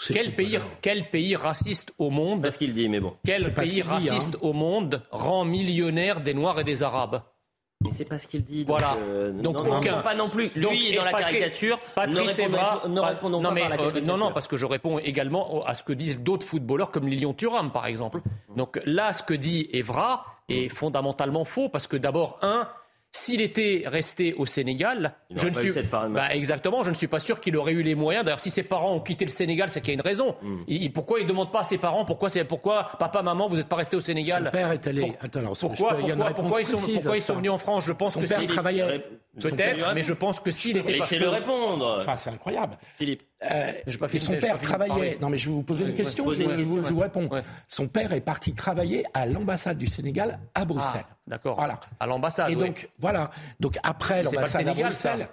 Quel 0.09 0.35
pays, 0.35 0.59
quel 0.81 1.09
pays 1.09 1.37
raciste 1.37 1.93
au 1.99 2.11
monde 2.11 2.43
Parce 2.43 2.57
qu'il 2.57 2.75
dit, 2.75 2.89
mais 2.89 3.01
bon. 3.01 3.15
Quel 3.25 3.53
pays 3.53 3.83
raciste 3.83 4.37
hein. 4.37 4.39
au 4.43 4.53
monde 4.53 5.03
rend 5.11 5.45
millionnaire 5.45 6.21
des 6.21 6.35
Noirs 6.35 6.61
et 6.61 6.65
des 6.65 6.83
Arabes 6.83 7.23
mais 7.83 7.91
c'est 7.93 8.07
pas 8.07 8.19
ce 8.19 8.27
qu'il 8.27 8.43
dit. 8.43 8.65
Voilà. 8.65 8.97
Euh, 8.97 9.33
donc, 9.33 9.57
non, 9.57 9.81
pas 10.03 10.15
non 10.15 10.31
plus. 10.31 10.51
Lui 10.55 10.93
est 10.93 10.97
dans 10.97 11.05
la 11.05 11.13
caricature. 11.13 11.79
Patrice 11.95 12.39
Evra. 12.39 12.83
Non, 12.89 13.03
non, 13.29 13.51
mais, 13.53 13.65
euh, 13.65 14.01
non, 14.01 14.17
non, 14.17 14.33
parce 14.33 14.49
que 14.49 14.57
je 14.57 14.65
réponds 14.65 14.99
également 14.99 15.63
à 15.65 15.75
ce 15.75 15.83
que 15.83 15.93
disent 15.93 16.21
d'autres 16.21 16.47
footballeurs 16.47 16.91
comme 16.91 17.07
Lilian 17.07 17.35
Thuram, 17.35 17.71
par 17.73 17.87
exemple. 17.87 18.23
Donc 18.57 18.81
là, 18.87 19.13
ce 19.13 19.23
que 19.23 19.35
dit 19.35 19.69
Evra 19.73 20.25
est 20.49 20.69
fondamentalement 20.69 21.45
faux 21.45 21.69
parce 21.69 21.87
que 21.87 21.99
d'abord, 21.99 22.39
un, 22.41 22.67
s'il 23.17 23.41
était 23.41 23.85
resté 23.87 24.35
au 24.35 24.45
Sénégal, 24.47 25.15
je 25.35 25.49
ne 25.49 25.55
suis 25.55 25.73
bah, 26.11 26.35
exactement, 26.35 26.85
je 26.85 26.91
ne 26.91 26.95
suis 26.95 27.07
pas 27.07 27.19
sûr 27.19 27.41
qu'il 27.41 27.57
aurait 27.57 27.73
eu 27.73 27.83
les 27.83 27.95
moyens. 27.95 28.25
D'ailleurs, 28.25 28.41
si 28.41 28.51
ses 28.51 28.63
parents 28.63 28.93
ont 28.95 29.01
quitté 29.01 29.25
le 29.25 29.31
Sénégal, 29.31 29.71
c'est 29.71 29.81
qu'il 29.81 29.89
y 29.89 29.93
a 29.93 29.95
une 29.95 30.01
raison. 30.01 30.37
Hmm. 30.43 30.65
pourquoi 30.93 31.21
il 31.21 31.27
demande 31.27 31.51
pas 31.51 31.61
à 31.61 31.65
ses 31.65 31.79
parents 31.79 32.05
pourquoi 32.05 32.29
c'est 32.29 32.45
pourquoi 32.45 32.91
papa 32.99 33.23
maman 33.23 33.49
vous 33.49 33.57
n'êtes 33.57 33.69
pas 33.69 33.77
resté 33.77 33.97
au 33.97 34.01
Sénégal? 34.01 34.45
Son 34.45 34.51
père 34.51 34.71
est 34.71 34.87
allé. 34.87 35.13
pourquoi, 35.61 35.95
pourquoi, 36.35 36.61
ils 36.61 36.67
sont, 36.67 36.77
pourquoi 36.77 37.17
ils 37.17 37.23
sont 37.23 37.35
venus 37.35 37.51
en 37.51 37.59
France? 37.59 37.85
Je 37.85 37.93
pense 37.93 38.13
Son 38.13 38.21
que 38.21 38.27
père 38.27 38.45
travaillait. 38.47 39.05
Peut-être, 39.41 39.95
mais 39.95 40.03
je 40.03 40.13
pense 40.13 40.41
que 40.41 40.51
s'il 40.51 40.77
était 40.77 40.99
pas. 40.99 41.07
le 41.17 41.29
répondre. 41.29 41.97
Enfin, 41.99 42.17
c'est 42.17 42.31
incroyable. 42.31 42.77
Philippe. 42.99 43.23
Euh, 43.51 43.73
son 44.19 44.37
père 44.37 44.61
travaillait. 44.61 45.19
Non, 45.21 45.31
mais 45.31 45.39
je 45.39 45.49
vais 45.49 45.55
vous 45.55 45.63
poser 45.63 45.87
une 45.87 45.95
question. 45.95 46.31
je, 46.31 46.43
vous, 46.43 47.01
réponds. 47.01 47.29
Son 47.69 47.89
père 47.89 48.13
est 48.13 48.21
parti 48.21 48.55
travailler 48.55 49.05
à 49.15 49.27
l'ambassade 49.27 49.79
du 49.79 49.87
Sénégal 49.87 50.39
à 50.55 50.65
Bruxelles. 50.65 51.05
D'accord. 51.27 51.57
Voilà. 51.57 51.81
À 51.99 52.07
l'ambassade. 52.07 52.51
Et 52.51 52.57
donc, 52.57 52.89
voilà. 52.99 53.31
Donc 53.61 53.79
après 53.83 54.23
l'ambassade 54.23 54.69
à 54.69 54.75
Bruxelles. 54.75 55.29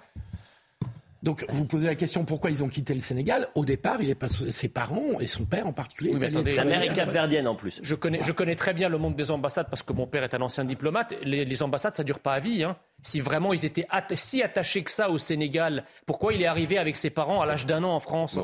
Donc 1.24 1.46
vous 1.48 1.64
posez 1.64 1.86
la 1.86 1.94
question 1.94 2.26
pourquoi 2.26 2.50
ils 2.50 2.62
ont 2.62 2.68
quitté 2.68 2.92
le 2.92 3.00
Sénégal? 3.00 3.48
Au 3.54 3.64
départ, 3.64 4.02
il 4.02 4.10
est 4.10 4.14
pas 4.14 4.28
ses 4.28 4.68
parents 4.68 5.18
et 5.20 5.26
son 5.26 5.46
père 5.46 5.66
en 5.66 5.72
particulier. 5.72 6.12
mère 6.12 6.82
est 6.82 6.92
capverdienne 6.92 7.48
en 7.48 7.54
plus. 7.54 7.80
Je 7.82 7.94
connais, 7.94 8.22
je 8.22 8.30
connais 8.30 8.56
très 8.56 8.74
bien 8.74 8.90
le 8.90 8.98
monde 8.98 9.16
des 9.16 9.30
ambassades 9.30 9.68
parce 9.70 9.82
que 9.82 9.94
mon 9.94 10.06
père 10.06 10.22
est 10.22 10.34
un 10.34 10.42
ancien 10.42 10.64
diplomate. 10.64 11.14
Les, 11.22 11.62
ambassades, 11.62 11.94
ça 11.94 12.04
dure 12.04 12.18
pas 12.18 12.34
à 12.34 12.40
vie. 12.40 12.62
Hein. 12.62 12.76
Si 13.00 13.20
vraiment 13.20 13.54
ils 13.54 13.64
étaient 13.64 13.86
si 14.12 14.42
attachés 14.42 14.82
que 14.82 14.90
ça 14.90 15.08
au 15.08 15.16
Sénégal, 15.16 15.84
pourquoi 16.04 16.34
il 16.34 16.42
est 16.42 16.46
arrivé 16.46 16.76
avec 16.76 16.98
ses 16.98 17.08
parents 17.08 17.40
à 17.40 17.46
l'âge 17.46 17.64
d'un 17.64 17.82
an 17.84 17.94
en 17.94 18.00
France? 18.00 18.38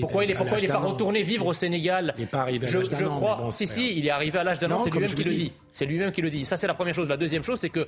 Pourquoi 0.00 0.24
il 0.24 0.28
n'est 0.28 0.68
pas, 0.68 0.76
retourné 0.78 1.22
vivre 1.22 1.46
au 1.46 1.54
Sénégal 1.54 2.12
Il 2.18 2.20
n'est 2.20 2.26
pas 2.26 2.40
arrivé 2.40 2.66
à 2.66 2.68
je, 2.68 2.76
l'âge 2.76 2.90
d'un 2.90 3.06
an. 3.06 3.16
Crois, 3.16 3.48
si, 3.50 3.66
si, 3.66 3.96
il 3.96 4.06
est 4.06 4.10
arrivé 4.10 4.38
à 4.38 4.44
l'âge 4.44 4.58
d'un 4.58 4.70
an, 4.70 4.80
c'est 4.84 4.90
lui-même 4.90 5.14
qui 5.14 5.24
le 5.24 5.34
dit. 5.34 5.52
C'est 5.72 5.86
lui-même 5.86 6.12
qui 6.12 6.20
le 6.20 6.28
dit. 6.28 6.44
Ça, 6.44 6.58
c'est 6.58 6.66
la 6.66 6.74
première 6.74 6.92
chose. 6.92 7.08
La 7.08 7.16
deuxième 7.16 7.42
chose, 7.42 7.58
c'est 7.58 7.70
que 7.70 7.86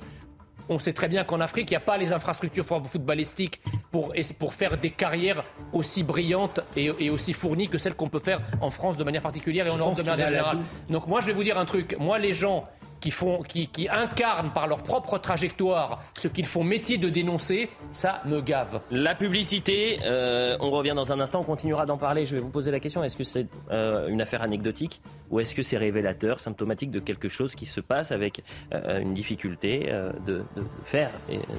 on 0.67 0.79
sait 0.79 0.93
très 0.93 1.07
bien 1.07 1.23
qu'en 1.23 1.39
Afrique, 1.39 1.69
il 1.69 1.73
n'y 1.73 1.77
a 1.77 1.81
pas 1.81 1.97
les 1.97 2.11
infrastructures 2.11 2.65
footballistiques 2.65 3.61
pour, 3.91 4.13
pour 4.39 4.53
faire 4.55 4.77
des 4.77 4.89
carrières 4.89 5.43
aussi 5.71 6.01
brillantes 6.01 6.59
et, 6.75 7.09
aussi 7.11 7.33
fournies 7.33 7.69
que 7.69 7.77
celles 7.77 7.95
qu'on 7.95 8.09
peut 8.09 8.19
faire 8.19 8.39
en 8.61 8.71
France 8.71 8.97
de 8.97 9.03
manière 9.03 9.21
particulière 9.21 9.67
et 9.67 9.71
en 9.71 9.77
Europe 9.77 9.95
de 9.95 10.03
manière 10.03 10.27
générale. 10.27 10.59
Donc 10.89 11.05
moi, 11.05 11.21
je 11.21 11.27
vais 11.27 11.33
vous 11.33 11.43
dire 11.43 11.59
un 11.59 11.65
truc. 11.65 11.95
Moi, 11.99 12.17
les 12.17 12.33
gens 12.33 12.67
qui, 12.99 13.11
font, 13.11 13.41
qui, 13.43 13.87
incarnent 13.89 14.51
par 14.51 14.67
leur 14.67 14.83
propre 14.83 15.17
trajectoire 15.17 16.03
ce 16.15 16.27
qu'ils 16.27 16.45
font 16.45 16.63
métier 16.63 16.97
de 16.97 17.09
dénoncer, 17.09 17.69
ça 17.91 18.21
me 18.25 18.41
gave. 18.41 18.81
La 18.91 19.15
publicité, 19.15 19.99
euh, 20.03 20.57
on 20.59 20.71
revient 20.71 20.93
dans 20.95 21.11
un 21.11 21.19
instant, 21.19 21.41
on 21.41 21.43
continuera 21.43 21.85
d'en 21.85 21.97
parler. 21.97 22.25
Je 22.25 22.35
vais 22.35 22.41
vous 22.41 22.49
poser 22.49 22.71
la 22.71 22.79
question, 22.79 23.03
est-ce 23.03 23.15
que 23.15 23.23
c'est 23.23 23.47
euh, 23.71 24.07
une 24.07 24.21
affaire 24.21 24.41
anecdotique 24.41 25.01
ou 25.29 25.39
est-ce 25.39 25.55
que 25.55 25.63
c'est 25.63 25.77
révélateur, 25.77 26.39
symptomatique 26.39 26.91
de 26.91 26.99
quelque 26.99 27.29
chose 27.29 27.55
qui 27.55 27.65
se 27.65 27.81
passe 27.81 28.11
avec 28.11 28.43
euh, 28.73 28.99
une 28.99 29.13
difficulté 29.13 29.91
de, 30.25 30.43
faire 30.83 31.11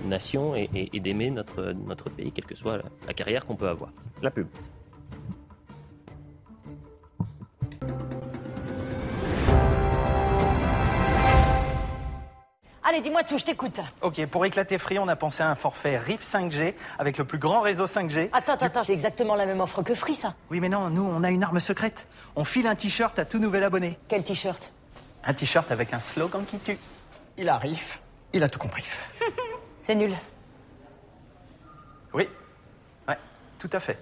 nation 0.07 0.55
et, 0.55 0.69
d'aimer 1.01 1.31
notre, 1.31 1.73
notre 1.73 2.11
pays, 2.11 2.33
quelle 2.33 2.45
que 2.45 2.57
soit 2.57 2.81
la 3.07 3.15
carrière 3.15 3.47
qu'on 3.47 3.57
peut 3.57 3.69
avoir? 3.69 3.93
La 4.23 4.31
pub. 4.31 4.47
Allez, 12.91 13.03
dis-moi 13.03 13.23
tout, 13.23 13.39
je 13.39 13.45
t'écoute. 13.45 13.79
Ok, 14.01 14.27
pour 14.27 14.45
éclater 14.45 14.77
Free, 14.77 14.99
on 14.99 15.07
a 15.07 15.15
pensé 15.15 15.45
à 15.45 15.49
un 15.49 15.55
forfait 15.55 15.97
RIF 15.97 16.23
5G 16.23 16.75
avec 16.99 17.19
le 17.19 17.25
plus 17.25 17.39
grand 17.39 17.61
réseau 17.61 17.87
5G. 17.87 18.31
Attends, 18.33 18.55
attends, 18.55 18.67
attends, 18.67 18.83
c'est 18.83 18.93
exactement 18.93 19.37
la 19.37 19.47
même 19.47 19.61
offre 19.61 19.81
que 19.85 19.95
Free, 19.95 20.17
ça. 20.17 20.35
Oui, 20.51 20.59
mais 20.59 20.69
non, 20.69 20.91
nous, 20.91 21.05
on 21.05 21.23
a 21.23 21.31
une 21.31 21.45
arme 21.45 21.61
secrète. 21.61 22.09
On 22.35 22.43
file 22.43 22.67
un 22.67 22.75
t-shirt 22.75 23.17
à 23.21 23.25
tout 23.25 23.39
nouvel 23.39 23.63
abonné. 23.63 23.97
Quel 24.09 24.25
t-shirt? 24.25 24.73
Un 25.23 25.33
t-shirt 25.35 25.71
avec 25.71 25.95
un 25.95 26.01
slogan 26.01 26.45
qui 26.45 26.59
tue. 26.59 26.79
Il 27.37 27.49
a 27.49 27.59
RIF, 27.59 28.01
il 28.33 28.43
a 28.43 28.49
tout 28.49 28.59
compris. 28.59 28.85
c'est 29.81 29.95
nul. 29.95 30.13
Oui, 32.13 32.29
ouais, 33.07 33.19
tout 33.61 33.71
à 33.73 33.79
fait. 33.79 34.01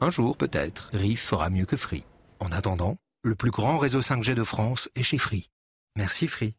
Un 0.00 0.10
jour, 0.10 0.36
peut-être, 0.36 0.90
RIF 0.92 1.22
fera 1.22 1.50
mieux 1.50 1.66
que 1.66 1.76
Free. 1.76 2.04
En 2.40 2.50
attendant, 2.50 2.96
le 3.22 3.36
plus 3.36 3.52
grand 3.52 3.78
réseau 3.78 4.00
5G 4.00 4.34
de 4.34 4.42
France 4.42 4.90
est 4.96 5.04
chez 5.04 5.18
Free. 5.18 5.50
Merci 5.94 6.26
Free. 6.26 6.56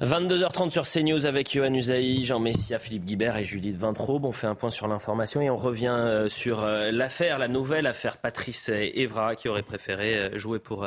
22h30 0.00 0.70
sur 0.70 0.88
CNews 0.88 1.24
avec 1.24 1.52
Johan 1.52 1.72
Usaï, 1.72 2.24
Jean 2.24 2.40
Messia, 2.40 2.80
Philippe 2.80 3.04
Guibert 3.04 3.36
et 3.36 3.44
Judith 3.44 3.76
Vintraube. 3.76 4.24
On 4.24 4.32
fait 4.32 4.48
un 4.48 4.56
point 4.56 4.70
sur 4.70 4.88
l'information 4.88 5.40
et 5.40 5.50
on 5.50 5.56
revient 5.56 5.94
euh, 5.96 6.28
sur 6.28 6.64
euh, 6.64 6.90
l'affaire, 6.90 7.38
la 7.38 7.46
nouvelle 7.46 7.86
affaire 7.86 8.18
Patrice 8.18 8.68
Evra 8.70 9.36
qui 9.36 9.48
aurait 9.48 9.62
préféré 9.62 10.16
euh, 10.16 10.36
jouer 10.36 10.58
pour 10.58 10.84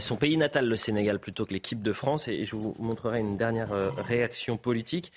son 0.00 0.16
pays 0.16 0.36
natal, 0.36 0.68
le 0.68 0.76
Sénégal, 0.76 1.18
plutôt 1.18 1.46
que 1.46 1.52
l'équipe 1.52 1.82
de 1.82 1.92
France. 1.92 2.28
Et 2.28 2.44
je 2.44 2.54
vous 2.54 2.76
montrerai 2.78 3.18
une 3.18 3.36
dernière 3.36 3.70
réaction 3.96 4.56
politique 4.56 5.12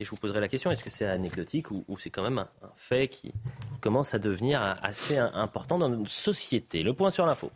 et 0.00 0.04
je 0.04 0.10
vous 0.10 0.16
poserai 0.16 0.40
la 0.40 0.48
question 0.48 0.70
est-ce 0.70 0.82
que 0.82 0.90
c'est 0.90 1.06
anecdotique 1.06 1.70
ou, 1.70 1.84
c'est 1.98 2.10
quand 2.10 2.22
même 2.22 2.38
un, 2.38 2.48
fait 2.76 3.08
qui 3.08 3.32
commence 3.80 4.14
à 4.14 4.18
devenir 4.18 4.78
assez 4.82 5.18
important 5.18 5.78
dans 5.78 5.90
notre 5.90 6.10
société? 6.10 6.82
Le 6.82 6.94
point 6.94 7.10
sur 7.10 7.26
l'info. 7.26 7.50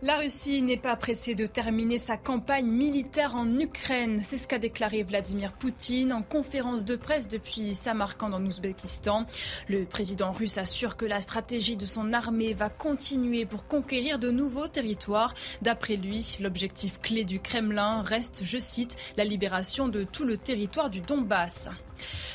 La 0.00 0.16
Russie 0.16 0.62
n'est 0.62 0.76
pas 0.76 0.94
pressée 0.94 1.34
de 1.34 1.46
terminer 1.46 1.98
sa 1.98 2.16
campagne 2.16 2.68
militaire 2.68 3.34
en 3.34 3.58
Ukraine. 3.58 4.20
C'est 4.22 4.38
ce 4.38 4.46
qu'a 4.46 4.60
déclaré 4.60 5.02
Vladimir 5.02 5.52
Poutine 5.52 6.12
en 6.12 6.22
conférence 6.22 6.84
de 6.84 6.94
presse 6.94 7.26
depuis 7.26 7.74
Samarkand 7.74 8.32
en 8.32 8.46
Ouzbékistan. 8.46 9.26
Le 9.66 9.86
président 9.86 10.30
russe 10.30 10.56
assure 10.56 10.96
que 10.96 11.04
la 11.04 11.20
stratégie 11.20 11.76
de 11.76 11.84
son 11.84 12.12
armée 12.12 12.54
va 12.54 12.68
continuer 12.70 13.44
pour 13.44 13.66
conquérir 13.66 14.20
de 14.20 14.30
nouveaux 14.30 14.68
territoires. 14.68 15.34
D'après 15.62 15.96
lui, 15.96 16.38
l'objectif 16.40 17.00
clé 17.00 17.24
du 17.24 17.40
Kremlin 17.40 18.02
reste, 18.02 18.42
je 18.44 18.58
cite, 18.58 18.94
la 19.16 19.24
libération 19.24 19.88
de 19.88 20.04
tout 20.04 20.24
le 20.24 20.36
territoire 20.36 20.90
du 20.90 21.00
Donbass. 21.00 21.70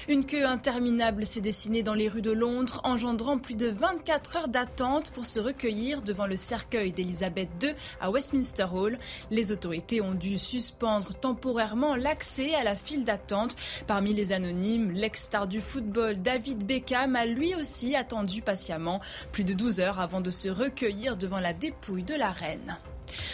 Une 0.08 0.26
queue 0.26 0.46
interminable 0.46 1.26
s'est 1.26 1.42
dessinée 1.42 1.84
dans 1.84 1.94
les 1.94 2.10
rues 2.10 2.22
de 2.22 2.32
Londres, 2.32 2.82
engendrant 2.84 3.38
plus 3.38 3.56
de 3.56 3.68
24 3.68 4.36
heures 4.38 4.48
d'attente 4.48 5.12
pour 5.12 5.26
se 5.26 5.40
recueillir 5.40 6.02
devant 6.02 6.28
le 6.28 6.36
cercueil 6.36 6.92
d'Elisabeth 6.92 7.50
II 7.64 7.74
à 8.00 8.12
Westminster 8.12 8.66
Hall. 8.74 9.00
Les 9.32 9.52
autorités 9.52 10.02
ont 10.02 10.14
dû 10.14 10.38
suspendre 10.38 11.14
temporairement 11.14 11.96
l'accès 11.96 12.54
à 12.54 12.64
la 12.64 12.76
file 12.76 13.06
d'attente. 13.06 13.56
Parmi 13.88 14.14
les 14.14 14.32
anonymes, 14.32 14.92
l'ex-star 14.92 15.48
du 15.48 15.62
football 15.62 16.22
David 16.22 16.66
Beckham 16.66 17.16
a 17.16 17.26
lui 17.26 17.56
aussi 17.56 17.96
attendu 17.96 18.42
patiemment 18.42 19.00
plus 19.32 19.44
de 19.44 19.54
12 19.54 19.80
heures 19.80 20.00
avant 20.00 20.22
de 20.22 20.30
se 20.30 20.50
recueillir 20.50 21.18
devant 21.18 21.40
la 21.40 21.54
dépouille 21.54 22.04
de 22.04 22.16
la 22.16 22.32
reine. 22.32 22.78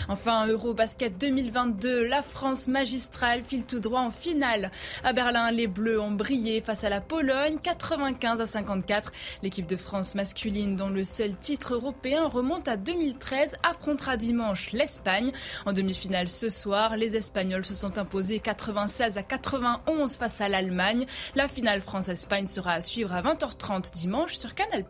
Enfin, 0.07 0.47
Eurobasket 0.47 1.17
2022, 1.17 2.03
la 2.03 2.21
France 2.21 2.67
magistrale 2.67 3.43
file 3.43 3.65
tout 3.65 3.79
droit 3.79 4.01
en 4.01 4.11
finale. 4.11 4.71
À 5.03 5.13
Berlin, 5.13 5.51
les 5.51 5.67
Bleus 5.67 5.99
ont 5.99 6.11
brillé 6.11 6.61
face 6.61 6.83
à 6.83 6.89
la 6.89 7.01
Pologne, 7.01 7.57
95 7.61 8.41
à 8.41 8.45
54. 8.45 9.11
L'équipe 9.43 9.67
de 9.67 9.77
France 9.77 10.15
masculine, 10.15 10.75
dont 10.75 10.89
le 10.89 11.03
seul 11.03 11.35
titre 11.35 11.73
européen 11.73 12.27
remonte 12.27 12.67
à 12.67 12.77
2013, 12.77 13.57
affrontera 13.63 14.17
dimanche 14.17 14.71
l'Espagne. 14.71 15.31
En 15.65 15.73
demi-finale 15.73 16.27
ce 16.27 16.49
soir, 16.49 16.97
les 16.97 17.15
Espagnols 17.15 17.65
se 17.65 17.73
sont 17.73 17.97
imposés 17.97 18.39
96 18.39 19.17
à 19.17 19.23
91 19.23 20.15
face 20.17 20.41
à 20.41 20.49
l'Allemagne. 20.49 21.05
La 21.35 21.47
finale 21.47 21.81
France-Espagne 21.81 22.47
sera 22.47 22.73
à 22.73 22.81
suivre 22.81 23.13
à 23.13 23.21
20h30 23.21 23.91
dimanche 23.93 24.37
sur 24.37 24.53
Canal+. 24.53 24.85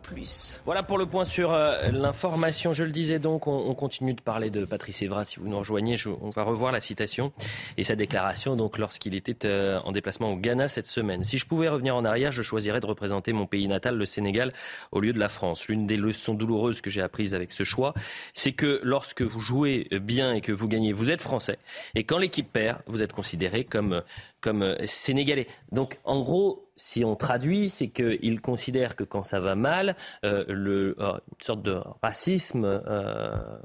Voilà 0.64 0.82
pour 0.82 0.98
le 0.98 1.06
point 1.06 1.24
sur 1.24 1.52
euh, 1.52 1.88
l'information. 1.92 2.72
Je 2.72 2.84
le 2.84 2.90
disais 2.90 3.18
donc, 3.18 3.46
on, 3.46 3.74
continue 3.74 4.14
de 4.14 4.20
parler 4.20 4.50
de 4.50 4.64
Patrice 4.80 5.02
Evra, 5.02 5.26
si 5.26 5.38
vous 5.38 5.46
nous 5.46 5.58
rejoignez, 5.58 5.96
on 6.22 6.30
va 6.30 6.42
revoir 6.42 6.72
la 6.72 6.80
citation 6.80 7.34
et 7.76 7.84
sa 7.84 7.96
déclaration 7.96 8.56
donc 8.56 8.78
lorsqu'il 8.78 9.14
était 9.14 9.46
euh, 9.46 9.78
en 9.80 9.92
déplacement 9.92 10.30
au 10.30 10.36
Ghana 10.36 10.68
cette 10.68 10.86
semaine. 10.86 11.22
Si 11.22 11.36
je 11.36 11.44
pouvais 11.44 11.68
revenir 11.68 11.94
en 11.94 12.06
arrière, 12.06 12.32
je 12.32 12.40
choisirais 12.40 12.80
de 12.80 12.86
représenter 12.86 13.34
mon 13.34 13.46
pays 13.46 13.68
natal, 13.68 13.98
le 13.98 14.06
Sénégal, 14.06 14.54
au 14.90 15.00
lieu 15.00 15.12
de 15.12 15.18
la 15.18 15.28
France. 15.28 15.68
L'une 15.68 15.86
des 15.86 15.98
leçons 15.98 16.32
douloureuses 16.32 16.80
que 16.80 16.88
j'ai 16.88 17.02
apprises 17.02 17.34
avec 17.34 17.52
ce 17.52 17.62
choix, 17.62 17.92
c'est 18.32 18.52
que 18.52 18.80
lorsque 18.82 19.20
vous 19.20 19.40
jouez 19.40 19.86
bien 20.00 20.32
et 20.32 20.40
que 20.40 20.50
vous 20.50 20.66
gagnez, 20.66 20.94
vous 20.94 21.10
êtes 21.10 21.20
français. 21.20 21.58
Et 21.94 22.04
quand 22.04 22.16
l'équipe 22.16 22.50
perd, 22.50 22.78
vous 22.86 23.02
êtes 23.02 23.12
considéré 23.12 23.64
comme, 23.64 24.02
comme 24.40 24.76
sénégalais. 24.86 25.46
Donc 25.72 25.98
en 26.04 26.22
gros, 26.22 26.70
si 26.80 27.04
on 27.04 27.14
traduit, 27.16 27.68
c'est 27.68 27.88
qu'il 27.88 28.40
considère 28.40 28.96
que 28.96 29.04
quand 29.04 29.24
ça 29.24 29.40
va 29.40 29.54
mal, 29.54 29.96
euh, 30.24 30.44
euh, 30.48 30.94
une 30.98 31.44
sorte 31.44 31.62
de 31.62 31.78
racisme 32.02 32.64
euh, 32.64 33.58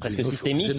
presque 0.00 0.24
systémique 0.24 0.70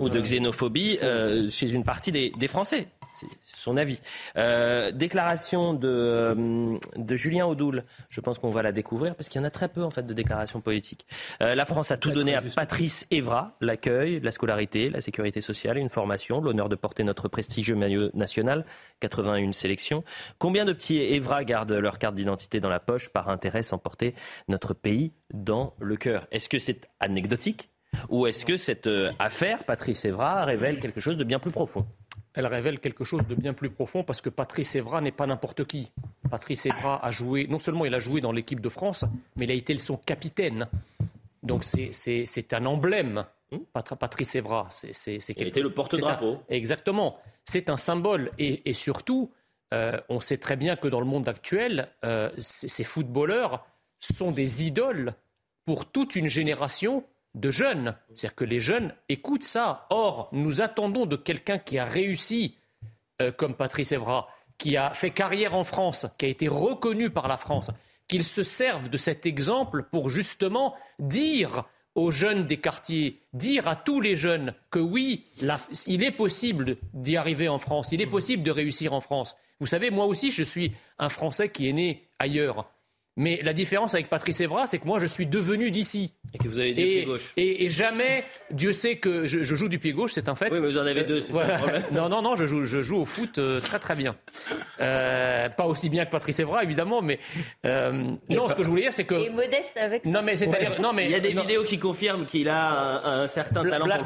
ou 0.00 0.08
de 0.08 0.20
xénophobie 0.20 0.98
euh, 1.02 1.48
chez 1.48 1.72
une 1.72 1.84
partie 1.84 2.12
des, 2.12 2.32
des 2.38 2.48
Français. 2.48 2.88
C'est 3.14 3.26
son 3.42 3.76
avis. 3.76 4.00
Euh, 4.36 4.90
déclaration 4.90 5.74
de, 5.74 5.88
euh, 5.88 6.78
de 6.96 7.16
Julien 7.16 7.46
Audoul. 7.46 7.84
Je 8.08 8.20
pense 8.20 8.38
qu'on 8.38 8.50
va 8.50 8.62
la 8.62 8.72
découvrir 8.72 9.14
parce 9.14 9.28
qu'il 9.28 9.40
y 9.40 9.44
en 9.44 9.46
a 9.46 9.50
très 9.50 9.68
peu 9.68 9.82
en 9.82 9.90
fait 9.90 10.04
de 10.04 10.14
déclarations 10.14 10.60
politiques. 10.60 11.06
Euh, 11.42 11.54
la 11.54 11.64
France 11.64 11.90
a 11.90 11.96
tout 11.96 12.10
donné 12.10 12.34
à 12.34 12.42
Patrice 12.42 13.06
Evra 13.10 13.56
l'accueil, 13.60 14.20
la 14.20 14.32
scolarité, 14.32 14.88
la 14.88 15.02
sécurité 15.02 15.40
sociale, 15.40 15.76
une 15.76 15.90
formation, 15.90 16.40
l'honneur 16.40 16.68
de 16.68 16.76
porter 16.76 17.04
notre 17.04 17.28
prestigieux 17.28 17.76
maillot 17.76 18.10
national, 18.14 18.64
81 19.00 19.52
sélections. 19.52 20.04
Combien 20.38 20.64
de 20.64 20.72
petits 20.72 20.98
Evra 20.98 21.44
gardent 21.44 21.72
leur 21.72 21.98
carte 21.98 22.14
d'identité 22.14 22.60
dans 22.60 22.70
la 22.70 22.80
poche 22.80 23.10
par 23.10 23.28
intérêt 23.28 23.62
sans 23.62 23.78
porter 23.78 24.14
notre 24.48 24.72
pays 24.72 25.12
dans 25.34 25.74
le 25.80 25.96
cœur? 25.96 26.26
Est-ce 26.30 26.48
que 26.48 26.58
c'est 26.58 26.88
anecdotique? 27.00 27.71
Ou 28.08 28.26
est-ce 28.26 28.44
que 28.44 28.56
cette 28.56 28.86
euh, 28.86 29.12
affaire, 29.18 29.64
Patrice 29.64 30.04
Evra, 30.04 30.44
révèle 30.44 30.80
quelque 30.80 31.00
chose 31.00 31.16
de 31.16 31.24
bien 31.24 31.38
plus 31.38 31.50
profond? 31.50 31.86
Elle 32.34 32.46
révèle 32.46 32.80
quelque 32.80 33.04
chose 33.04 33.26
de 33.26 33.34
bien 33.34 33.52
plus 33.52 33.70
profond 33.70 34.04
parce 34.04 34.20
que 34.20 34.30
Patrice 34.30 34.74
Evra 34.74 35.00
n'est 35.00 35.12
pas 35.12 35.26
n'importe 35.26 35.64
qui. 35.64 35.92
Patrice 36.30 36.64
Evra 36.66 37.04
a 37.04 37.10
joué, 37.10 37.46
non 37.46 37.58
seulement 37.58 37.84
il 37.84 37.94
a 37.94 37.98
joué 37.98 38.20
dans 38.20 38.32
l'équipe 38.32 38.60
de 38.60 38.70
France, 38.70 39.04
mais 39.36 39.44
il 39.44 39.50
a 39.50 39.54
été 39.54 39.76
son 39.78 39.98
capitaine. 39.98 40.66
Donc 41.42 41.64
c'est 41.64 42.52
un 42.54 42.64
emblème, 42.64 43.26
Patrice 43.72 44.34
Evra. 44.34 44.68
C'est, 44.70 45.18
il 45.36 45.48
était 45.48 45.60
le 45.60 45.72
porte-drapeau. 45.74 46.38
Exactement. 46.48 47.18
C'est 47.44 47.68
un 47.68 47.76
symbole. 47.76 48.30
Et, 48.38 48.72
surtout, 48.72 49.30
euh, 49.74 50.00
on 50.08 50.20
sait 50.20 50.38
très 50.38 50.56
bien 50.56 50.76
que 50.76 50.88
dans 50.88 51.00
le 51.00 51.06
monde 51.06 51.28
actuel, 51.28 51.88
euh, 52.04 52.30
ces 52.38 52.84
footballeurs 52.84 53.66
sont 54.00 54.32
des 54.32 54.64
idoles 54.64 55.14
pour 55.64 55.86
toute 55.90 56.16
une 56.16 56.26
génération 56.26 57.04
de 57.34 57.50
jeunes. 57.50 57.94
C'est-à-dire 58.08 58.34
que 58.34 58.44
les 58.44 58.60
jeunes 58.60 58.94
écoutent 59.08 59.44
ça. 59.44 59.86
Or, 59.90 60.28
nous 60.32 60.60
attendons 60.60 61.06
de 61.06 61.16
quelqu'un 61.16 61.58
qui 61.58 61.78
a 61.78 61.84
réussi, 61.84 62.56
euh, 63.20 63.32
comme 63.32 63.54
Patrice 63.54 63.92
Evra, 63.92 64.28
qui 64.58 64.76
a 64.76 64.90
fait 64.90 65.10
carrière 65.10 65.54
en 65.54 65.64
France, 65.64 66.06
qui 66.18 66.26
a 66.26 66.28
été 66.28 66.48
reconnu 66.48 67.10
par 67.10 67.28
la 67.28 67.36
France, 67.36 67.70
qu'il 68.08 68.24
se 68.24 68.42
serve 68.42 68.88
de 68.88 68.96
cet 68.96 69.26
exemple 69.26 69.84
pour 69.90 70.08
justement 70.08 70.74
dire 70.98 71.64
aux 71.94 72.10
jeunes 72.10 72.46
des 72.46 72.58
quartiers, 72.58 73.20
dire 73.32 73.68
à 73.68 73.76
tous 73.76 74.00
les 74.00 74.16
jeunes 74.16 74.54
que 74.70 74.78
oui, 74.78 75.26
il 75.86 76.02
est 76.02 76.12
possible 76.12 76.76
d'y 76.94 77.16
arriver 77.16 77.48
en 77.48 77.58
France, 77.58 77.88
il 77.92 78.00
est 78.00 78.06
possible 78.06 78.42
de 78.42 78.50
réussir 78.50 78.92
en 78.92 79.00
France. 79.00 79.36
Vous 79.60 79.66
savez, 79.66 79.90
moi 79.90 80.06
aussi, 80.06 80.30
je 80.30 80.42
suis 80.42 80.72
un 80.98 81.08
Français 81.08 81.48
qui 81.48 81.68
est 81.68 81.72
né 81.72 82.08
ailleurs. 82.18 82.70
Mais 83.18 83.40
la 83.42 83.52
différence 83.52 83.92
avec 83.94 84.08
Patrice 84.08 84.40
Evra, 84.40 84.66
c'est 84.66 84.78
que 84.78 84.86
moi, 84.86 84.98
je 84.98 85.06
suis 85.06 85.26
devenu 85.26 85.70
d'ici. 85.70 86.14
Et 86.32 86.38
que 86.38 86.48
vous 86.48 86.58
avez 86.58 86.72
des 86.72 86.82
pieds 86.82 87.04
gauche. 87.04 87.32
Et, 87.36 87.66
et 87.66 87.68
jamais, 87.68 88.24
Dieu 88.50 88.72
sait 88.72 88.96
que 88.96 89.26
je, 89.26 89.44
je 89.44 89.54
joue 89.54 89.68
du 89.68 89.78
pied 89.78 89.92
gauche, 89.92 90.12
c'est 90.14 90.30
un 90.30 90.34
fait. 90.34 90.50
Oui, 90.50 90.60
mais 90.60 90.68
vous 90.68 90.78
en 90.78 90.86
avez 90.86 91.04
deux, 91.04 91.20
c'est 91.20 91.34
ça 91.34 91.46
le 91.46 91.58
problème. 91.58 91.82
Non, 91.92 92.08
non, 92.08 92.22
non, 92.22 92.36
je 92.36 92.46
joue, 92.46 92.64
je 92.64 92.82
joue 92.82 92.96
au 92.96 93.04
foot 93.04 93.36
euh, 93.36 93.60
très 93.60 93.78
très 93.78 93.94
bien. 93.94 94.16
Euh, 94.80 95.50
pas 95.50 95.66
aussi 95.66 95.90
bien 95.90 96.06
que 96.06 96.10
Patrice 96.10 96.40
Evra, 96.40 96.64
évidemment, 96.64 97.02
mais 97.02 97.18
euh, 97.66 98.14
non, 98.30 98.48
ce 98.48 98.54
que 98.54 98.62
je 98.62 98.68
voulais 98.70 98.82
dire, 98.82 98.94
c'est 98.94 99.04
que 99.04 99.14
Et 99.14 99.28
modeste 99.28 99.76
avec 99.76 100.06
non, 100.06 100.22
mais 100.22 100.34
c'est-à-dire, 100.36 100.80
non, 100.80 100.94
mais 100.94 101.04
Il 101.04 101.10
y 101.10 101.14
a 101.14 101.20
des 101.20 101.34
non, 101.34 101.42
vidéos 101.42 101.64
qui 101.64 101.78
confirment 101.78 102.24
qu'il 102.24 102.48
a 102.48 102.70
un, 102.70 103.22
un 103.24 103.28
certain 103.28 103.62
talent 103.68 104.02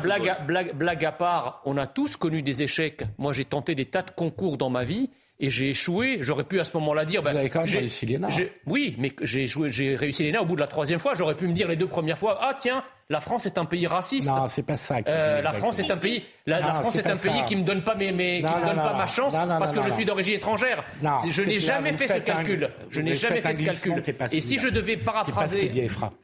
blague 0.74 1.04
à 1.04 1.12
part, 1.12 1.62
on 1.64 1.76
a 1.76 1.86
tous 1.86 2.16
connu 2.16 2.42
des 2.42 2.64
échecs. 2.64 3.04
Moi, 3.18 3.32
j'ai 3.32 3.44
tenté 3.44 3.76
des 3.76 3.84
tas 3.84 4.02
de 4.02 4.10
concours 4.10 4.56
dans 4.56 4.70
ma 4.70 4.82
vie 4.82 5.10
et 5.38 5.50
j'ai 5.50 5.70
échoué. 5.70 6.18
J'aurais 6.20 6.44
pu 6.44 6.58
à 6.60 6.64
ce 6.64 6.76
moment-là 6.76 7.04
dire. 7.04 7.22
Vous 7.22 7.28
avez 7.28 7.48
quand 7.50 7.60
même 7.60 7.68
j'ai- 7.68 7.78
réussi 7.80 8.06
l'ENA. 8.06 8.28
Oui, 8.66 8.94
mais 8.98 9.12
j'ai 9.22 9.46
j'ai 9.46 9.96
réussi 9.96 10.24
l'ENA 10.24 10.42
au 10.42 10.46
bout 10.46 10.54
de 10.56 10.60
la 10.60 10.66
troisième 10.66 10.98
fois. 10.98 11.14
J'aurais 11.14 11.34
pu 11.36 11.46
me 11.46 11.52
dire 11.52 11.68
les 11.68 11.76
deux 11.76 11.86
premières 11.86 12.18
fois 12.18 12.38
Ah, 12.42 12.56
tiens, 12.58 12.82
la 13.08 13.20
France 13.20 13.46
est 13.46 13.58
un 13.58 13.64
pays 13.64 13.86
raciste. 13.86 14.28
Non, 14.28 14.48
c'est 14.48 14.62
pas 14.64 14.76
ça. 14.76 15.02
Qui 15.02 15.10
Euh, 15.12 15.42
la 15.42 15.52
France 15.52 15.78
est 15.78 15.90
un 15.90 15.96
pays, 15.96 16.22
la, 16.46 16.60
France 16.80 16.96
est 16.96 17.06
un 17.06 17.16
pays 17.16 17.44
qui 17.44 17.56
me 17.56 17.62
donne 17.62 17.82
pas 17.82 17.94
mes, 17.94 18.12
mes- 18.12 18.40
Non, 18.42 18.48
qui 18.48 18.54
me 18.54 18.60
non, 18.60 18.66
donne 18.68 18.76
pas 18.76 18.94
ma 18.96 19.06
chance 19.06 19.32
parce 19.32 19.72
que 19.72 19.82
je 19.82 19.90
suis 19.90 20.04
d'origine 20.04 20.34
étrangère. 20.34 20.84
Je 21.30 21.42
n'ai 21.42 21.58
jamais 21.58 21.92
fait 21.92 22.08
ce 22.08 22.18
calcul. 22.18 22.70
Je 22.90 23.00
n'ai 23.00 23.14
jamais 23.14 23.40
fait 23.40 23.52
ce 23.52 23.62
calcul. 23.64 24.02
Et 24.32 24.40
si 24.40 24.58
je 24.58 24.68
devais 24.68 24.96
paraphraser, 24.96 25.70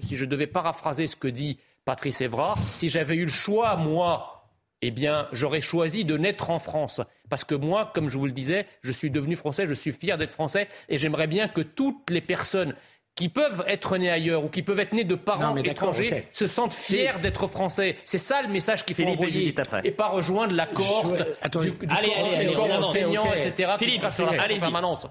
si 0.01 0.17
je 0.17 0.25
devais 0.25 0.47
paraphraser 0.47 1.07
ce 1.07 1.17
que 1.17 1.29
dit 1.29 1.59
Patrice 1.85 2.21
Evra, 2.21 2.55
si 2.75 2.89
j'avais 2.89 3.17
eu 3.17 3.23
le 3.25 3.31
choix, 3.31 3.77
moi, 3.77 4.47
eh 4.83 4.91
bien, 4.91 5.27
j'aurais 5.33 5.61
choisi 5.61 6.05
de 6.05 6.17
naître 6.17 6.51
en 6.51 6.59
France. 6.59 7.01
Parce 7.33 7.45
que 7.47 7.55
moi, 7.55 7.91
comme 7.95 8.11
je 8.11 8.19
vous 8.19 8.27
le 8.27 8.33
disais, 8.33 8.67
je 8.83 8.93
suis 8.93 9.09
devenu 9.11 9.37
français, 9.37 9.67
je 9.67 9.73
suis 9.73 9.91
fier 9.91 10.19
d'être 10.19 10.33
français, 10.33 10.69
et 10.91 10.99
j'aimerais 10.99 11.27
bien 11.27 11.49
que 11.49 11.63
toutes 11.63 12.11
les 12.11 12.21
personnes 12.21 12.75
qui 13.15 13.31
peuvent 13.31 13.65
être 13.67 13.97
nées 13.97 14.11
ailleurs 14.11 14.45
ou 14.45 14.49
qui 14.51 14.61
peuvent 14.63 14.79
être 14.81 14.93
nées 14.93 15.05
de 15.05 15.15
parents 15.15 15.55
Non, 15.55 15.63
étrangers 15.63 16.27
se 16.31 16.47
sentent 16.47 16.75
fiers 16.75 17.13
d'être 17.23 17.47
français. 17.47 17.97
C'est 18.05 18.19
ça 18.19 18.43
le 18.43 18.49
message 18.49 18.85
qu'il 18.85 18.95
faut 18.95 19.01
Philippe, 19.05 19.19
envoyer. 19.19 19.55
Et 19.85 19.91
pas 19.93 20.09
rejoindre 20.09 20.55
la 20.55 20.67
cohorte 20.67 21.17
Je- 21.17 21.25
attendez. 21.41 21.71
du, 21.71 21.87
du 21.87 21.95
Allez, 21.97 22.09
corps, 22.11 22.27
allez, 22.27 22.35
allez, 22.37 22.53
corps 22.53 22.65
avance. 22.71 22.85
enseignant, 22.85 23.33
etc. 23.33 23.73
Philippe, 23.79 24.11
sur 24.11 24.31
la 24.31 24.43
allez-y. 24.43 24.61
permanence. 24.61 25.07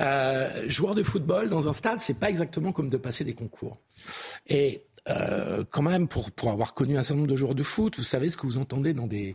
Euh, 0.00 0.48
joueur 0.68 0.94
de 0.94 1.02
football 1.02 1.48
dans 1.48 1.66
un 1.66 1.72
stade, 1.72 1.98
c'est 1.98 2.14
pas 2.20 2.28
exactement 2.28 2.70
comme 2.70 2.88
de 2.88 2.96
passer 2.98 3.24
des 3.24 3.34
concours. 3.34 3.78
Et 4.46 4.84
euh, 5.08 5.64
quand 5.70 5.82
même, 5.82 6.06
pour, 6.06 6.30
pour 6.30 6.52
avoir 6.52 6.72
connu 6.74 6.96
un 6.96 7.02
certain 7.02 7.16
nombre 7.16 7.30
de 7.30 7.34
joueurs 7.34 7.56
de 7.56 7.64
foot, 7.64 7.96
vous 7.96 8.04
savez 8.04 8.30
ce 8.30 8.36
que 8.36 8.46
vous 8.46 8.58
entendez 8.58 8.92
dans 8.94 9.08
des, 9.08 9.34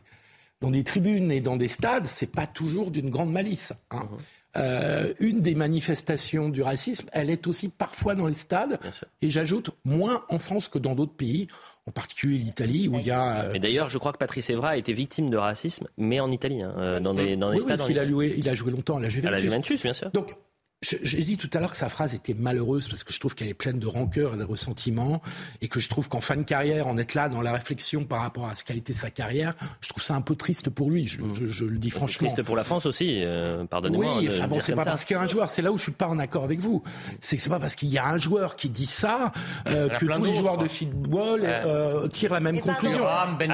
dans 0.63 0.71
des 0.71 0.83
tribunes 0.85 1.29
et 1.29 1.41
dans 1.41 1.57
des 1.57 1.67
stades, 1.67 2.07
c'est 2.07 2.31
pas 2.31 2.47
toujours 2.47 2.89
d'une 2.89 3.09
grande 3.09 3.31
malice. 3.31 3.73
hein. 3.91 4.07
Euh, 4.55 5.13
une 5.19 5.41
des 5.41 5.55
manifestations 5.55 6.47
du 6.47 6.61
racisme, 6.61 7.07
elle 7.11 7.29
est 7.31 7.47
aussi 7.47 7.69
parfois 7.69 8.13
dans 8.15 8.27
les 8.27 8.35
stades, 8.35 8.79
et 9.21 9.29
j'ajoute 9.31 9.71
moins 9.83 10.23
en 10.29 10.37
France 10.37 10.69
que 10.69 10.77
dans 10.77 10.93
d'autres 10.93 11.15
pays, 11.15 11.47
en 11.87 11.91
particulier 11.91 12.37
l'Italie, 12.37 12.87
où 12.87 12.93
il 12.99 13.05
y 13.05 13.11
a... 13.11 13.45
euh, 13.45 13.53
Et 13.53 13.59
d'ailleurs, 13.59 13.89
je 13.89 13.97
crois 13.97 14.13
que 14.13 14.19
Patrice 14.19 14.51
Evra 14.51 14.69
a 14.69 14.77
été 14.77 14.93
victime 14.93 15.31
de 15.31 15.37
racisme, 15.37 15.87
mais 15.97 16.19
en 16.19 16.29
Italie, 16.31 16.61
hein, 16.61 16.73
euh, 16.77 16.99
dans 16.99 17.15
des, 17.15 17.35
dans 17.35 17.49
oui, 17.49 17.55
les 17.55 17.57
oui, 17.61 17.63
stades. 17.63 17.77
parce 17.77 17.81
en 17.81 17.87
qu'il 17.87 17.97
a 17.99 18.07
joué, 18.07 18.35
il 18.37 18.47
a 18.47 18.53
joué 18.53 18.71
longtemps 18.71 18.97
à 18.97 19.01
la 19.01 19.09
Juventus. 19.09 19.27
À 19.27 19.31
la 19.31 19.41
Juventus, 19.41 19.81
bien 19.81 19.93
sûr. 19.93 20.11
Donc, 20.11 20.35
je- 20.83 20.97
j'ai 21.01 21.21
dit 21.23 21.37
tout 21.37 21.49
à 21.53 21.59
l'heure 21.59 21.71
que 21.71 21.77
sa 21.77 21.89
phrase 21.89 22.13
était 22.13 22.33
malheureuse 22.35 22.87
parce 22.87 23.03
que 23.03 23.11
je 23.13 23.19
trouve 23.19 23.33
qu'elle 23.35 23.47
est 23.47 23.53
pleine 23.53 23.79
de 23.79 23.87
rancœur 23.87 24.35
et 24.35 24.37
de 24.37 24.43
ressentiment 24.43 25.21
et 25.61 25.67
que 25.67 25.79
je 25.79 25.89
trouve 25.89 26.09
qu'en 26.09 26.21
fin 26.21 26.35
de 26.35 26.43
carrière, 26.43 26.87
en 26.87 26.97
être 26.97 27.13
là 27.15 27.29
dans 27.29 27.41
la 27.41 27.53
réflexion 27.53 28.03
par 28.05 28.21
rapport 28.21 28.47
à 28.47 28.55
ce 28.55 28.63
qu'a 28.63 28.73
été 28.75 28.93
sa 28.93 29.09
carrière, 29.09 29.55
je 29.81 29.89
trouve 29.89 30.03
ça 30.03 30.13
un 30.15 30.21
peu 30.21 30.35
triste 30.35 30.69
pour 30.69 30.89
lui. 30.91 31.07
Je, 31.07 31.19
je- 31.33 31.45
je 31.47 31.65
le 31.65 31.77
dis 31.77 31.89
franchement. 31.89 32.27
Triste 32.27 32.43
pour 32.43 32.55
la 32.55 32.63
France 32.63 32.85
aussi, 32.85 33.21
euh, 33.23 33.63
pardonnez-moi. 33.65 34.17
Oui, 34.19 34.29
enfin 34.31 34.47
bon, 34.47 34.59
c'est 34.59 34.73
pas 34.75 34.83
ça. 34.83 34.91
parce 34.91 35.05
qu'il 35.05 35.15
y 35.15 35.19
a 35.19 35.21
un 35.23 35.27
joueur, 35.27 35.49
c'est 35.49 35.61
là 35.61 35.71
où 35.71 35.77
je 35.77 35.83
suis 35.83 35.91
pas 35.91 36.07
en 36.07 36.19
accord 36.19 36.43
avec 36.43 36.59
vous. 36.59 36.83
C'est 37.21 37.37
que 37.37 37.41
c'est 37.41 37.49
pas 37.49 37.59
parce 37.59 37.75
qu'il 37.75 37.89
y 37.89 37.97
a 37.97 38.05
un 38.07 38.17
joueur 38.17 38.55
qui 38.55 38.69
dit 38.69 38.85
ça 38.85 39.31
euh, 39.67 39.87
que 39.89 40.05
tous 40.05 40.23
les 40.23 40.35
joueurs 40.35 40.57
de 40.57 40.67
football 40.67 41.41
euh, 41.45 42.07
tirent 42.09 42.33
la 42.33 42.39
même 42.41 42.55
Mais 42.55 42.61
pardon. 42.61 42.73
conclusion. 42.81 43.03
On, 43.03 43.07
a, 43.07 43.27
on, 43.37 43.49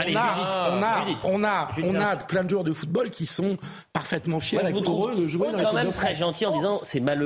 a, 0.84 1.00
Judith. 1.06 1.18
on 1.24 1.44
a, 1.44 1.70
Judith. 1.76 1.92
on 1.96 2.00
a 2.00 2.16
plein 2.18 2.44
de 2.44 2.50
joueurs 2.50 2.64
de 2.64 2.74
football 2.74 3.10
qui 3.12 3.26
sont 3.26 3.58
parfaitement 3.94 4.40
fiers 4.40 4.60
Moi, 4.60 4.70
je 4.70 4.76
et 4.76 4.80
vous 4.80 4.86
heureux 4.86 5.12
trouve 5.12 5.22
de 5.22 5.28
jouer 5.28 5.52
dans 5.52 5.62
quand 5.62 5.74
même 5.74 5.92
très 5.92 6.16
gentil 6.16 6.46
en 6.46 6.56
disant 6.56 6.80
c'est 6.84 7.00
malheureux. 7.00 7.19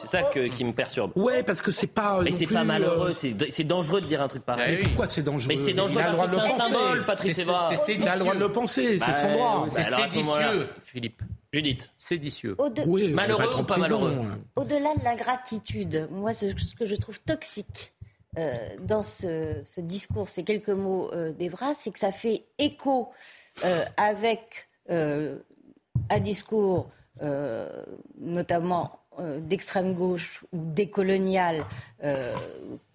C'est 0.00 0.06
ça 0.08 0.22
que- 0.22 0.48
qui 0.48 0.64
me 0.64 0.72
perturbe. 0.72 1.12
Ouais, 1.16 1.42
parce 1.42 1.62
que 1.62 1.70
c'est 1.70 1.86
pas. 1.86 2.20
Mais 2.22 2.30
c'est 2.30 2.46
pas 2.46 2.64
malheureux, 2.64 3.10
euh, 3.10 3.14
c'est 3.14 3.34
c'est 3.50 3.64
dangereux 3.64 4.00
de 4.00 4.06
dire 4.06 4.22
un 4.22 4.28
truc 4.28 4.44
pareil. 4.44 4.76
Mais 4.76 4.82
pourquoi 4.84 5.06
c'est 5.06 5.22
dangereux? 5.22 5.48
Mais 5.48 5.56
c'est 5.56 5.72
dangereux 5.72 5.92
Il 5.94 6.00
a 6.00 6.10
le 6.10 6.16
parce 6.16 6.16
droit 6.16 6.26
que 6.26 6.30
de 6.30 6.36
c'est 6.36 6.42
le 6.42 6.44
un 6.44 6.56
penser. 6.56 6.72
symbole, 6.72 7.06
Patrice 7.06 7.36
c'est- 7.36 7.94
Il 7.94 8.08
a 8.08 8.14
le 8.14 8.20
droit 8.20 8.34
de 8.34 8.38
le 8.40 8.52
penser, 8.52 8.98
c'est 8.98 9.06
Bah, 9.06 9.14
son 9.14 9.32
droit. 9.32 9.66
C'est 9.68 9.82
séditieux, 9.82 10.68
Philippe. 10.84 11.22
Judith. 11.52 11.90
Séditieux. 11.98 12.54
Au-de- 12.58 12.82
Oui, 12.86 13.12
Malheureux 13.12 13.44
ou 13.58 13.64
pas 13.64 13.74
prison, 13.74 13.98
malheureux 14.00 14.26
hein. 14.30 14.38
Au-delà 14.56 14.94
de 14.94 15.02
l'ingratitude, 15.04 16.06
moi, 16.12 16.32
ce, 16.32 16.46
ce 16.56 16.74
que 16.76 16.86
je 16.86 16.94
trouve 16.94 17.18
toxique 17.20 17.92
euh, 18.38 18.56
dans 18.80 19.02
ce, 19.02 19.56
ce 19.64 19.80
discours, 19.80 20.28
ces 20.28 20.44
quelques 20.44 20.68
mots 20.68 21.10
euh, 21.12 21.32
d'Evra, 21.32 21.74
c'est 21.74 21.90
que 21.90 21.98
ça 21.98 22.12
fait 22.12 22.44
écho 22.60 23.10
euh, 23.64 23.84
avec 23.96 24.68
euh, 24.90 25.38
un 26.08 26.20
discours, 26.20 26.88
euh, 27.22 27.68
notamment 28.20 28.99
d'extrême 29.40 29.94
gauche 29.94 30.42
ou 30.52 30.58
décolonial, 30.62 31.66
euh, 32.04 32.34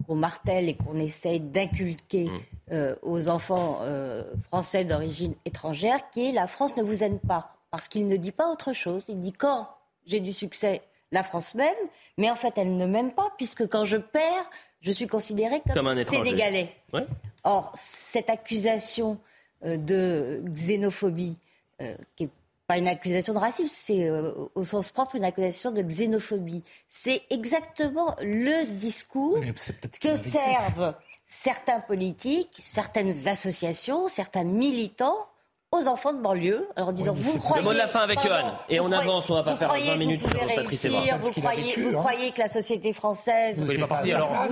qu'on 0.06 0.14
martèle 0.14 0.68
et 0.68 0.74
qu'on 0.74 0.98
essaye 0.98 1.40
d'inculquer 1.40 2.30
euh, 2.72 2.94
aux 3.02 3.28
enfants 3.28 3.80
euh, 3.82 4.24
français 4.44 4.84
d'origine 4.84 5.34
étrangère, 5.44 6.10
qui 6.10 6.28
est 6.28 6.32
la 6.32 6.46
France 6.46 6.76
ne 6.76 6.82
vous 6.82 7.02
aime 7.02 7.18
pas. 7.18 7.54
Parce 7.70 7.88
qu'il 7.88 8.06
ne 8.06 8.16
dit 8.16 8.32
pas 8.32 8.50
autre 8.50 8.72
chose. 8.72 9.04
Il 9.08 9.20
dit 9.20 9.32
quand 9.32 9.68
j'ai 10.06 10.20
du 10.20 10.32
succès, 10.32 10.82
la 11.12 11.22
France 11.22 11.54
m'aime, 11.54 11.74
mais 12.18 12.30
en 12.30 12.36
fait, 12.36 12.54
elle 12.56 12.76
ne 12.76 12.86
m'aime 12.86 13.12
pas, 13.12 13.32
puisque 13.36 13.68
quand 13.68 13.84
je 13.84 13.96
perds, 13.96 14.50
je 14.80 14.92
suis 14.92 15.06
considérée 15.06 15.60
comme, 15.66 15.74
Comme 15.74 15.88
un 15.88 16.04
sénégalais. 16.04 16.72
Ouais. 16.92 17.06
Or, 17.44 17.72
cette 17.74 18.30
accusation 18.30 19.18
euh, 19.64 19.76
de 19.76 20.42
xénophobie, 20.44 21.38
euh, 21.80 21.94
qui 22.16 22.24
n'est 22.24 22.30
pas 22.66 22.78
une 22.78 22.88
accusation 22.88 23.32
de 23.32 23.38
racisme, 23.38 23.72
c'est 23.72 24.08
euh, 24.08 24.32
au 24.54 24.64
sens 24.64 24.90
propre 24.90 25.14
une 25.14 25.24
accusation 25.24 25.70
de 25.70 25.82
xénophobie. 25.82 26.62
C'est 26.88 27.22
exactement 27.30 28.16
le 28.20 28.66
discours 28.66 29.38
que 30.00 30.16
servent 30.16 30.94
certains 31.26 31.80
politiques, 31.80 32.58
certaines 32.62 33.28
associations, 33.28 34.08
certains 34.08 34.44
militants 34.44 35.26
aux 35.72 35.88
enfants 35.88 36.12
de 36.12 36.22
banlieue, 36.22 36.66
en 36.76 36.80
leur 36.80 36.92
disant 36.92 37.12
mais 37.16 37.22
vous 37.22 37.38
croyez 37.38 37.62
Le 37.62 37.68
mot 37.68 37.72
de 37.74 37.78
la 37.78 37.88
fin 37.88 38.00
avec 38.00 38.18
pardon, 38.20 38.34
Johan. 38.34 38.52
Et 38.68 38.78
vous 38.78 38.84
on 38.84 38.88
croyez- 38.90 39.10
avance, 39.10 39.30
on 39.30 39.34
va 39.34 39.42
pas 39.42 39.50
vous 39.52 39.56
faire 39.56 39.68
croyez 39.68 39.86
20 39.88 39.92
que 39.94 39.98
minutes 39.98 40.20
vous 40.22 40.28
sur 40.30 40.38
Patrice 40.38 40.82
réussir, 40.86 41.02
Evra. 41.04 41.16
vous 41.18 41.30
croyez, 41.32 41.62
vécu, 41.64 41.82
vous 41.82 41.88
hein. 41.88 42.00
croyez 42.00 42.30
que 42.30 42.38
la 42.38 42.48
société 42.48 42.92
française 42.92 43.58
Vous 43.58 43.64
pouvez 43.66 43.78
pas 43.78 43.86
partir, 43.88 44.16
vous 44.16 44.22
alors. 44.24 44.42
a, 44.42 44.46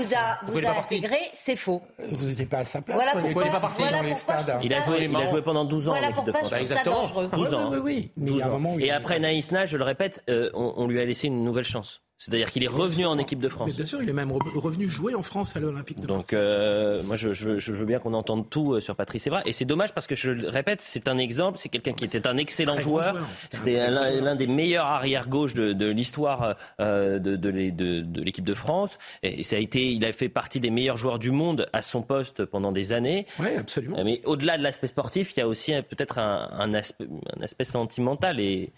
Vous 0.44 0.52
vous 0.52 0.66
a 0.66 0.70
intégré, 0.78 1.16
c'est 1.32 1.56
faux. 1.56 1.82
Vous 2.10 2.26
n'étiez 2.26 2.46
pas 2.46 2.58
à 2.58 2.64
sa 2.64 2.82
place 2.82 2.96
Voilà 2.96 3.12
il 3.14 3.32
pourquoi- 3.32 3.52
pas 3.52 3.60
parti 3.60 3.82
voilà 3.82 3.96
dans 3.98 4.02
les 4.02 4.14
stades. 4.16 4.54
Il 4.64 4.74
a 4.74 4.80
joué, 4.80 5.04
il 5.04 5.16
a 5.16 5.26
joué 5.26 5.42
pendant 5.42 5.64
12 5.64 5.88
ans 5.88 5.92
Voilà 5.92 6.08
en 6.08 6.10
équipe 6.10 6.24
de 6.26 6.32
France. 6.32 6.52
Exactement. 6.52 7.02
dangereux. 7.02 7.28
12 7.32 7.48
Oui, 7.48 7.54
ans. 7.54 7.68
oui, 7.70 7.78
oui, 7.82 8.12
mais 8.16 8.30
il 8.32 8.36
y 8.38 8.42
a 8.42 8.46
un 8.46 8.48
12 8.48 8.48
ans. 8.48 8.50
moment 8.58 8.74
où 8.74 8.80
il 8.80 8.86
Et 8.86 8.90
après 8.90 9.18
Naïs 9.20 9.50
Na, 9.52 9.66
je 9.66 9.76
le 9.76 9.84
répète, 9.84 10.22
euh, 10.28 10.50
on 10.54 10.86
lui 10.88 11.00
a 11.00 11.04
laissé 11.04 11.28
une 11.28 11.44
nouvelle 11.44 11.64
chance. 11.64 12.00
C'est-à-dire 12.16 12.50
qu'il 12.52 12.62
est 12.62 12.68
revenu 12.68 13.06
en 13.06 13.18
équipe 13.18 13.40
de 13.40 13.46
Mais 13.46 13.50
France. 13.50 13.74
bien 13.74 13.84
sûr, 13.84 14.00
il 14.00 14.08
est 14.08 14.12
même 14.12 14.30
re- 14.30 14.56
revenu 14.58 14.88
jouer 14.88 15.14
en 15.16 15.20
France 15.22 15.56
à 15.56 15.60
l'Olympique 15.60 16.00
de 16.00 16.06
Donc, 16.06 16.32
euh, 16.32 17.02
moi, 17.02 17.16
je, 17.16 17.32
je- 17.32 17.58
je 17.58 17.72
veux 17.72 17.84
bien 17.84 17.98
qu'on 17.98 18.14
entende 18.14 18.48
tout 18.48 18.74
euh, 18.74 18.80
sur 18.80 18.94
Patrice 18.94 19.26
Evra. 19.26 19.42
Et 19.46 19.52
c'est 19.52 19.64
dommage 19.64 19.92
parce 19.92 20.06
que, 20.06 20.14
je 20.14 20.30
le 20.30 20.48
répète, 20.48 20.80
c'est 20.80 21.08
un 21.08 21.18
exemple. 21.18 21.58
C'est 21.60 21.68
quelqu'un 21.68 21.92
qui 21.92 22.04
était 22.04 22.26
un 22.28 22.36
excellent 22.36 22.80
joueur. 22.80 23.14
joueur. 23.14 23.28
C'était 23.50 23.90
l'un 23.90 24.36
des 24.36 24.46
meilleurs 24.46 24.86
arrière-gauche 24.86 25.54
de, 25.54 25.72
de 25.72 25.86
l'histoire 25.86 26.56
euh, 26.80 27.18
de, 27.18 27.34
de 27.36 27.50
de- 27.70 28.00
de 28.02 28.22
l'équipe 28.22 28.44
de 28.44 28.54
France. 28.54 28.96
Et 29.24 29.42
ça 29.42 29.56
a 29.56 29.58
été, 29.58 29.90
il 29.92 30.04
a 30.04 30.12
fait 30.12 30.28
partie 30.28 30.60
des 30.60 30.70
meilleurs 30.70 30.96
joueurs 30.96 31.18
du 31.18 31.32
monde 31.32 31.66
à 31.72 31.82
son 31.82 32.02
poste 32.02 32.44
pendant 32.44 32.70
des 32.70 32.92
années. 32.92 33.26
Oui, 33.40 33.48
absolument. 33.58 34.02
Mais 34.04 34.20
au-delà 34.24 34.56
de 34.56 34.62
l'aspect 34.62 34.86
sportif, 34.86 35.32
il 35.36 35.40
y 35.40 35.42
a 35.42 35.48
aussi 35.48 35.74
euh, 35.74 35.82
peut-être 35.82 36.18
un, 36.18 36.48
un 36.52 36.72
aspect, 36.74 37.06
un 37.38 37.42
aspect 37.42 37.64
sentimental 37.64 38.38
et, 38.38 38.72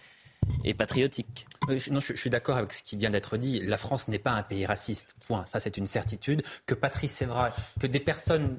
et 0.64 0.74
patriotique. 0.74 1.46
Je- 1.68 1.90
Non, 1.90 2.00
je, 2.00 2.14
suis 2.14 2.30
d'accord 2.30 2.56
avec 2.56 2.72
ce 2.72 2.82
qui 2.82 2.96
vient 2.96 3.10
d'être 3.10 3.36
dit. 3.36 3.60
La 3.60 3.76
France 3.76 4.08
n'est 4.08 4.18
pas 4.18 4.32
un 4.32 4.42
pays 4.42 4.66
raciste. 4.66 5.14
Point. 5.26 5.44
Ça, 5.46 5.60
c'est 5.60 5.76
une 5.76 5.86
certitude. 5.86 6.42
Que 6.66 6.74
Patrice 6.74 7.20
Evra, 7.22 7.50
que 7.80 7.86
des 7.86 8.00
personnes 8.00 8.58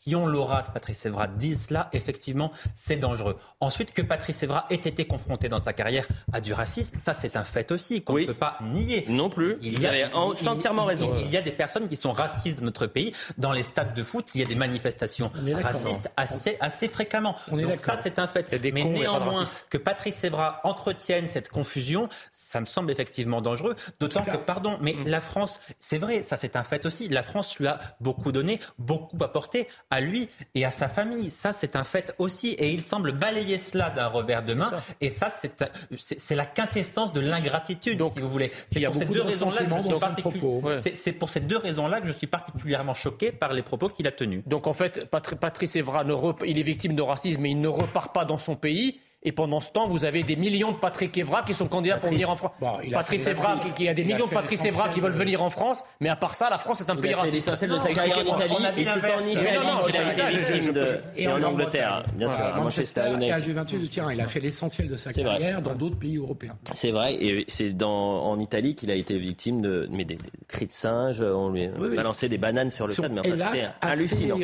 qui 0.00 0.16
ont 0.16 0.26
l'aura 0.26 0.62
de 0.62 0.70
Patrice 0.70 1.06
Evra 1.06 1.26
disent 1.28 1.66
cela, 1.68 1.88
effectivement, 1.92 2.50
c'est 2.74 2.96
dangereux. 2.96 3.36
Ensuite, 3.60 3.92
que 3.92 4.02
Patrice 4.02 4.42
Evra 4.42 4.64
ait 4.70 4.74
été 4.74 5.06
confronté 5.06 5.48
dans 5.48 5.58
sa 5.58 5.72
carrière 5.72 6.06
à 6.32 6.40
du 6.40 6.52
racisme, 6.52 6.98
ça 6.98 7.14
c'est 7.14 7.36
un 7.36 7.44
fait 7.44 7.70
aussi 7.70 8.02
qu'on 8.02 8.14
Oui. 8.14 8.22
ne 8.22 8.28
peut 8.28 8.34
pas 8.38 8.58
nier. 8.62 9.04
Non 9.08 9.30
plus. 9.30 9.56
Vous 9.62 9.84
avez 9.86 10.06
en- 10.14 10.32
il- 10.34 10.48
entièrement 10.48 10.84
il- 10.84 10.88
raison. 10.88 11.12
Il, 11.18 11.26
il 11.26 11.30
y 11.30 11.36
a 11.36 11.42
des 11.42 11.52
personnes 11.52 11.88
qui 11.88 11.96
sont 11.96 12.12
racistes 12.12 12.58
dans 12.60 12.64
notre 12.66 12.86
pays. 12.86 13.12
Dans 13.38 13.52
les 13.52 13.62
stades 13.62 13.94
de 13.94 14.02
foot, 14.02 14.28
il 14.34 14.40
y 14.40 14.44
a 14.44 14.46
des 14.46 14.54
manifestations 14.54 15.30
racistes 15.62 16.10
assez, 16.16 16.56
assez 16.60 16.88
fréquemment. 16.88 17.36
On 17.50 17.56
Donc 17.56 17.78
ça, 17.78 17.96
c'est 17.96 18.18
un 18.18 18.26
fait. 18.26 18.48
Il 18.52 18.64
y 18.64 18.68
a 18.68 18.72
Mais 18.72 18.82
cons, 18.82 18.90
il 18.92 18.96
y 18.96 19.00
a 19.00 19.10
néanmoins, 19.10 19.44
que 19.68 19.78
Patrice 19.78 20.24
Evra 20.24 20.60
entretienne 20.64 21.26
cette 21.26 21.48
confusion, 21.50 22.08
ça 22.32 22.60
me 22.60 22.66
semble 22.66 22.90
effectivement 22.90 23.40
dangereux. 23.40 23.76
D'autant 24.00 24.22
que, 24.22 24.36
pardon, 24.36 24.78
mais 24.80 24.94
Mm. 24.94 25.06
la 25.08 25.20
France, 25.20 25.60
c'est 25.78 25.98
vrai, 25.98 26.22
ça 26.22 26.36
c'est 26.36 26.56
un 26.56 26.62
fait 26.62 26.86
aussi, 26.86 27.08
la 27.08 27.22
France 27.22 27.58
lui 27.58 27.66
a 27.66 27.78
beaucoup 28.00 28.32
donné, 28.32 28.60
beaucoup 28.78 29.22
apporté 29.22 29.68
à 29.90 30.00
lui 30.00 30.28
et 30.54 30.64
à 30.64 30.70
sa 30.70 30.88
famille. 30.88 31.30
Ça, 31.30 31.52
c'est 31.52 31.76
un 31.76 31.84
fait 31.84 32.14
aussi. 32.18 32.50
Et 32.50 32.70
il 32.70 32.82
semble 32.82 33.12
balayer 33.12 33.58
cela 33.58 33.90
d'un 33.90 34.06
revers 34.06 34.44
de 34.44 34.54
main. 34.54 34.70
Et 35.00 35.10
ça, 35.10 35.28
c'est 35.30 36.34
la 36.34 36.46
quintessence 36.46 37.12
de 37.12 37.20
l'ingratitude, 37.20 38.02
si 38.14 38.20
vous 38.20 38.28
voulez. 38.28 38.50
C'est 38.72 38.80
pour, 38.86 38.96
ces 38.96 39.04
deux 39.04 39.22
raisons-là 39.22 39.64
que 39.64 39.70
je 39.70 39.88
suis 39.88 40.00
particulièrement... 40.00 40.80
C'est 40.94 41.12
pour 41.12 41.28
ces 41.28 41.40
deux 41.40 41.58
raisons-là 41.58 42.00
que 42.00 42.06
je 42.06 42.12
suis 42.12 42.26
particulièrement 42.26 42.94
choqué 42.94 43.32
par 43.32 43.52
les 43.52 43.62
propos 43.62 43.88
qu'il 43.88 44.06
a 44.06 44.12
tenus. 44.12 44.42
Donc 44.46 44.66
en 44.66 44.72
fait, 44.72 45.06
Patrice 45.06 45.76
Evra, 45.76 46.04
il 46.46 46.58
est 46.58 46.62
victime 46.62 46.94
de 46.94 47.02
racisme, 47.02 47.42
mais 47.42 47.50
il 47.50 47.60
ne 47.60 47.68
repart 47.68 48.14
pas 48.14 48.24
dans 48.24 48.38
son 48.38 48.56
pays. 48.56 49.00
Et 49.22 49.32
pendant 49.32 49.60
ce 49.60 49.70
temps, 49.70 49.86
vous 49.86 50.06
avez 50.06 50.22
des 50.22 50.36
millions 50.36 50.72
de 50.72 50.78
Patrick 50.78 51.16
Evra 51.18 51.42
qui 51.42 51.52
sont 51.52 51.68
candidats 51.68 51.98
pour 51.98 52.10
venir 52.10 52.30
en 52.30 52.36
France. 52.36 52.52
Patrice 52.90 53.26
Evra, 53.26 53.58
qui, 53.76 53.86
a 53.86 53.92
des 53.92 54.04
millions 54.04 54.26
de 54.26 54.30
Patrice 54.30 54.64
Evra 54.64 54.88
qui 54.88 55.00
veulent 55.00 55.12
venir 55.12 55.42
en 55.42 55.50
France. 55.50 55.84
Mais 56.00 56.08
à 56.08 56.16
part 56.16 56.34
ça, 56.34 56.48
la 56.48 56.56
France 56.56 56.80
est 56.80 56.90
un 56.90 56.96
pays 56.96 57.12
raciste. 57.12 57.54
C'est 57.54 57.66
l'essentiel 57.66 57.70
de 57.70 57.78
sa 57.78 57.92
carrière 57.92 58.18
en 58.18 58.36
Italie. 58.36 58.54
Et 58.78 58.84
c'est 58.84 59.14
en 59.14 59.20
Italie 59.20 60.70
Et 61.16 61.28
en 61.28 61.42
Angleterre, 61.42 62.04
bien 62.14 62.28
sûr. 62.28 62.40
À 62.40 62.56
Manchester, 62.56 63.00
à 63.30 63.40
Juventus 63.40 63.82
de 63.82 63.86
Turin. 63.86 64.12
Il 64.14 64.20
a 64.20 64.26
fait 64.26 64.40
l'essentiel 64.40 64.88
de 64.88 64.96
sa 64.96 65.12
carrière 65.12 65.60
dans 65.60 65.74
d'autres 65.74 65.98
pays 65.98 66.16
européens. 66.16 66.56
C'est 66.72 66.90
vrai. 66.90 67.14
Et 67.14 67.44
c'est 67.48 67.74
en 67.82 68.38
Italie 68.38 68.74
qu'il 68.74 68.90
a 68.90 68.94
été 68.94 69.18
victime 69.18 69.60
de 69.60 69.88
des 69.90 70.16
cris 70.48 70.66
de 70.66 70.72
singe. 70.72 71.20
On 71.20 71.50
lui 71.50 71.68
balançait 71.94 72.30
des 72.30 72.38
bananes 72.38 72.70
sur 72.70 72.86
le 72.86 72.94
stade. 72.94 73.12
Mais 73.12 73.22
c'était 73.22 73.68
hallucinant. 73.82 74.38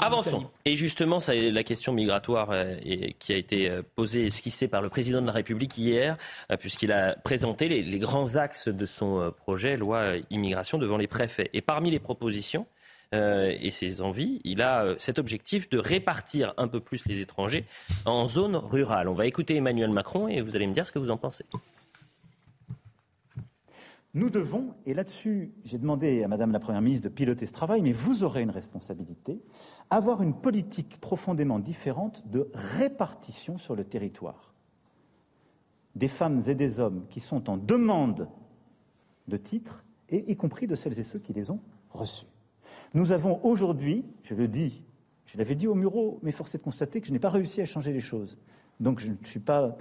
Avançons. 0.00 0.44
Et 0.66 0.74
justement, 0.74 1.18
la 1.28 1.62
question 1.62 1.92
migratoire 1.92 2.50
qui 3.18 3.32
a 3.32 3.36
été 3.36 3.70
posée 3.96 4.17
esquissé 4.24 4.68
par 4.68 4.82
le 4.82 4.88
président 4.88 5.20
de 5.20 5.26
la 5.26 5.32
République 5.32 5.76
hier, 5.78 6.16
euh, 6.50 6.56
puisqu'il 6.56 6.92
a 6.92 7.14
présenté 7.16 7.68
les, 7.68 7.98
grands 7.98 8.36
axes 8.36 8.68
de 8.68 8.86
son 8.86 9.20
euh, 9.20 9.30
projet 9.30 9.76
loi 9.76 9.98
euh, 9.98 10.20
immigration 10.30 10.78
devant 10.78 10.96
les 10.96 11.06
préfets. 11.06 11.50
Et 11.52 11.60
parmi 11.60 11.90
les 11.90 11.98
propositions 11.98 12.66
et 13.10 13.70
ses 13.70 14.02
envies, 14.02 14.42
il 14.44 14.60
a 14.60 14.84
cet 14.98 15.18
objectif 15.18 15.70
de 15.70 15.78
répartir 15.78 16.52
un 16.58 16.68
peu 16.68 16.78
plus 16.78 17.06
les 17.06 17.22
étrangers 17.22 17.64
en 18.04 18.26
zone 18.26 18.54
rurale. 18.54 19.08
On 19.08 19.14
va 19.14 19.24
écouter 19.24 19.56
Emmanuel 19.56 19.90
Macron 19.90 20.28
et 20.28 20.42
vous 20.42 20.56
allez 20.56 20.66
me 20.66 20.74
dire 20.74 20.86
ce 20.86 20.92
que 20.92 20.98
vous 20.98 21.10
en 21.10 21.16
pensez. 21.16 21.46
Nous 24.14 24.30
devons, 24.30 24.74
et 24.86 24.94
là-dessus, 24.94 25.52
j'ai 25.64 25.78
demandé 25.78 26.24
à 26.24 26.28
Madame 26.28 26.50
la 26.50 26.60
Première 26.60 26.80
ministre 26.80 27.08
de 27.08 27.14
piloter 27.14 27.46
ce 27.46 27.52
travail, 27.52 27.82
mais 27.82 27.92
vous 27.92 28.24
aurez 28.24 28.42
une 28.42 28.50
responsabilité, 28.50 29.40
avoir 29.90 30.22
une 30.22 30.34
politique 30.34 30.98
profondément 31.00 31.58
différente 31.58 32.26
de 32.28 32.50
répartition 32.54 33.58
sur 33.58 33.76
le 33.76 33.84
territoire. 33.84 34.54
Des 35.94 36.08
femmes 36.08 36.42
et 36.46 36.54
des 36.54 36.80
hommes 36.80 37.04
qui 37.10 37.20
sont 37.20 37.50
en 37.50 37.58
demande 37.58 38.28
de 39.28 39.36
titres, 39.36 39.84
et 40.08 40.30
y 40.30 40.36
compris 40.36 40.66
de 40.66 40.74
celles 40.74 40.98
et 40.98 41.02
ceux 41.02 41.18
qui 41.18 41.34
les 41.34 41.50
ont 41.50 41.60
reçus. 41.90 42.26
Nous 42.94 43.12
avons 43.12 43.40
aujourd'hui, 43.44 44.06
je 44.22 44.34
le 44.34 44.48
dis, 44.48 44.82
je 45.26 45.36
l'avais 45.36 45.54
dit 45.54 45.66
au 45.66 45.74
Muro, 45.74 46.18
mais 46.22 46.32
force 46.32 46.54
est 46.54 46.58
de 46.58 46.62
constater 46.62 47.02
que 47.02 47.06
je 47.06 47.12
n'ai 47.12 47.18
pas 47.18 47.28
réussi 47.28 47.60
à 47.60 47.66
changer 47.66 47.92
les 47.92 48.00
choses. 48.00 48.38
Donc 48.80 49.00
je 49.00 49.10
ne 49.10 49.16
suis 49.24 49.40
pas 49.40 49.76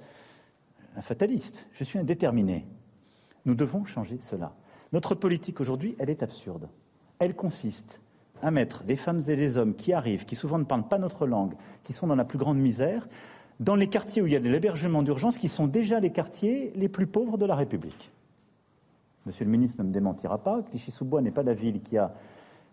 un 0.98 1.02
fataliste, 1.02 1.68
je 1.72 1.86
suis 1.86 1.98
un 1.98 2.04
déterminé. 2.04 2.66
Nous 3.48 3.56
devons 3.56 3.86
changer 3.86 4.18
cela. 4.20 4.54
Notre 4.92 5.16
politique 5.16 5.62
aujourd'hui, 5.62 5.96
elle 6.00 6.10
est 6.10 6.22
absurde. 6.22 6.70
Elle 7.18 7.34
consiste 7.34 8.02
à 8.44 8.52
mettre 8.52 8.84
les 8.86 8.98
femmes 8.98 9.22
et 9.28 9.36
les 9.38 9.58
hommes 9.58 9.74
qui 9.74 9.94
arrivent, 9.94 10.26
qui 10.26 10.36
souvent 10.36 10.60
ne 10.60 10.66
parlent 10.66 10.88
pas 10.88 11.00
notre 11.00 11.26
langue, 11.26 11.54
qui 11.84 11.94
sont 11.94 12.08
dans 12.08 12.16
la 12.16 12.26
plus 12.26 12.38
grande 12.38 12.60
misère, 12.60 13.08
dans 13.62 13.76
les 13.76 13.88
quartiers 13.88 14.22
où 14.22 14.28
il 14.28 14.34
y 14.34 14.36
a 14.36 14.42
de 14.42 14.50
l'hébergement 14.50 15.02
d'urgence, 15.02 15.40
qui 15.40 15.48
sont 15.48 15.66
déjà 15.66 16.02
les 16.02 16.12
quartiers 16.12 16.74
les 16.76 16.90
plus 16.90 17.08
pauvres 17.08 17.38
de 17.38 17.46
la 17.46 17.56
République. 17.56 18.12
Monsieur 19.26 19.46
le 19.46 19.52
ministre 19.52 19.82
ne 19.82 19.88
me 19.88 19.94
démentira 19.94 20.44
pas, 20.44 20.62
Clichy-sous-Bois 20.62 21.22
n'est 21.22 21.32
pas 21.32 21.44
la 21.44 21.54
ville 21.54 21.82
qui 21.82 21.98
a 21.98 22.14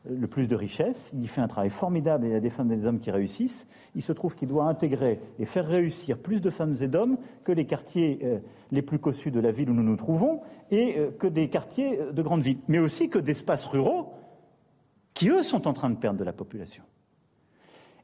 le 0.08 0.26
plus 0.26 0.48
de 0.48 0.54
richesses. 0.54 1.10
Il 1.14 1.28
fait 1.28 1.40
un 1.40 1.48
travail 1.48 1.70
formidable 1.70 2.26
et 2.26 2.28
il 2.28 2.32
y 2.32 2.36
a 2.36 2.40
des 2.40 2.50
femmes 2.50 2.70
et 2.72 2.76
des 2.76 2.86
hommes 2.86 3.00
qui 3.00 3.10
réussissent. 3.10 3.66
Il 3.94 4.02
se 4.02 4.12
trouve 4.12 4.34
qu'il 4.34 4.48
doit 4.48 4.64
intégrer 4.64 5.20
et 5.38 5.44
faire 5.44 5.66
réussir 5.66 6.18
plus 6.18 6.40
de 6.40 6.50
femmes 6.50 6.76
et 6.80 6.88
d'hommes 6.88 7.16
que 7.44 7.52
les 7.52 7.66
quartiers 7.66 8.18
euh, 8.22 8.38
les 8.70 8.82
plus 8.82 8.98
cossus 8.98 9.30
de 9.30 9.40
la 9.40 9.52
ville 9.52 9.70
où 9.70 9.74
nous 9.74 9.82
nous 9.82 9.96
trouvons 9.96 10.40
et 10.70 10.98
euh, 10.98 11.10
que 11.10 11.26
des 11.26 11.48
quartiers 11.48 11.98
de 12.12 12.22
grandes 12.22 12.42
villes, 12.42 12.58
mais 12.68 12.78
aussi 12.78 13.08
que 13.08 13.18
d'espaces 13.18 13.66
ruraux 13.66 14.12
qui, 15.14 15.28
eux, 15.28 15.42
sont 15.42 15.68
en 15.68 15.72
train 15.72 15.90
de 15.90 15.96
perdre 15.96 16.18
de 16.18 16.24
la 16.24 16.32
population. 16.32 16.82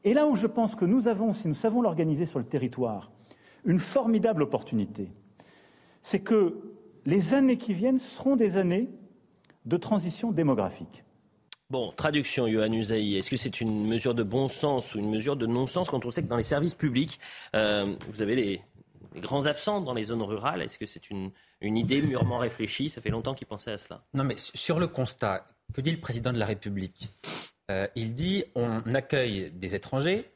Et 0.03 0.13
là 0.13 0.25
où 0.27 0.35
je 0.35 0.47
pense 0.47 0.75
que 0.75 0.85
nous 0.85 1.07
avons, 1.07 1.33
si 1.33 1.47
nous 1.47 1.53
savons 1.53 1.81
l'organiser 1.81 2.25
sur 2.25 2.39
le 2.39 2.45
territoire, 2.45 3.11
une 3.65 3.79
formidable 3.79 4.41
opportunité, 4.41 5.11
c'est 6.01 6.21
que 6.21 6.57
les 7.05 7.33
années 7.33 7.57
qui 7.57 7.73
viennent 7.73 7.99
seront 7.99 8.35
des 8.35 8.57
années 8.57 8.89
de 9.65 9.77
transition 9.77 10.31
démographique. 10.31 11.03
Bon, 11.71 11.93
traduction, 11.93 12.47
Yohann 12.47 12.73
Usaï. 12.73 13.15
Est-ce 13.15 13.29
que 13.29 13.37
c'est 13.37 13.61
une 13.61 13.87
mesure 13.87 14.13
de 14.13 14.23
bon 14.23 14.49
sens 14.49 14.93
ou 14.93 14.99
une 14.99 15.09
mesure 15.09 15.37
de 15.37 15.45
non-sens 15.45 15.89
quand 15.89 16.05
on 16.05 16.11
sait 16.11 16.21
que 16.21 16.27
dans 16.27 16.35
les 16.35 16.43
services 16.43 16.75
publics, 16.75 17.17
euh, 17.55 17.95
vous 18.09 18.21
avez 18.21 18.35
les, 18.35 18.61
grands 19.15 19.45
absents 19.45 19.79
dans 19.79 19.93
les 19.93 20.03
zones 20.03 20.21
rurales? 20.21 20.61
Est-ce 20.61 20.77
que 20.77 20.85
c'est 20.85 21.09
une, 21.09 21.31
une, 21.61 21.77
idée 21.77 22.01
mûrement 22.01 22.39
réfléchie? 22.39 22.89
Ça 22.89 22.99
fait 22.99 23.09
longtemps 23.09 23.33
qu'il 23.33 23.47
pensait 23.47 23.71
à 23.71 23.77
cela. 23.77 24.03
Non, 24.13 24.25
mais 24.25 24.35
sur 24.37 24.81
le 24.81 24.87
constat, 24.87 25.47
que 25.73 25.79
dit 25.79 25.91
le 25.91 26.01
président 26.01 26.33
de 26.33 26.39
la 26.39 26.45
République? 26.45 27.07
Euh, 27.71 27.87
Il 27.95 28.15
dit 28.15 28.43
on 28.53 28.81
accueille 28.93 29.49
des 29.51 29.73
étrangers 29.73 30.29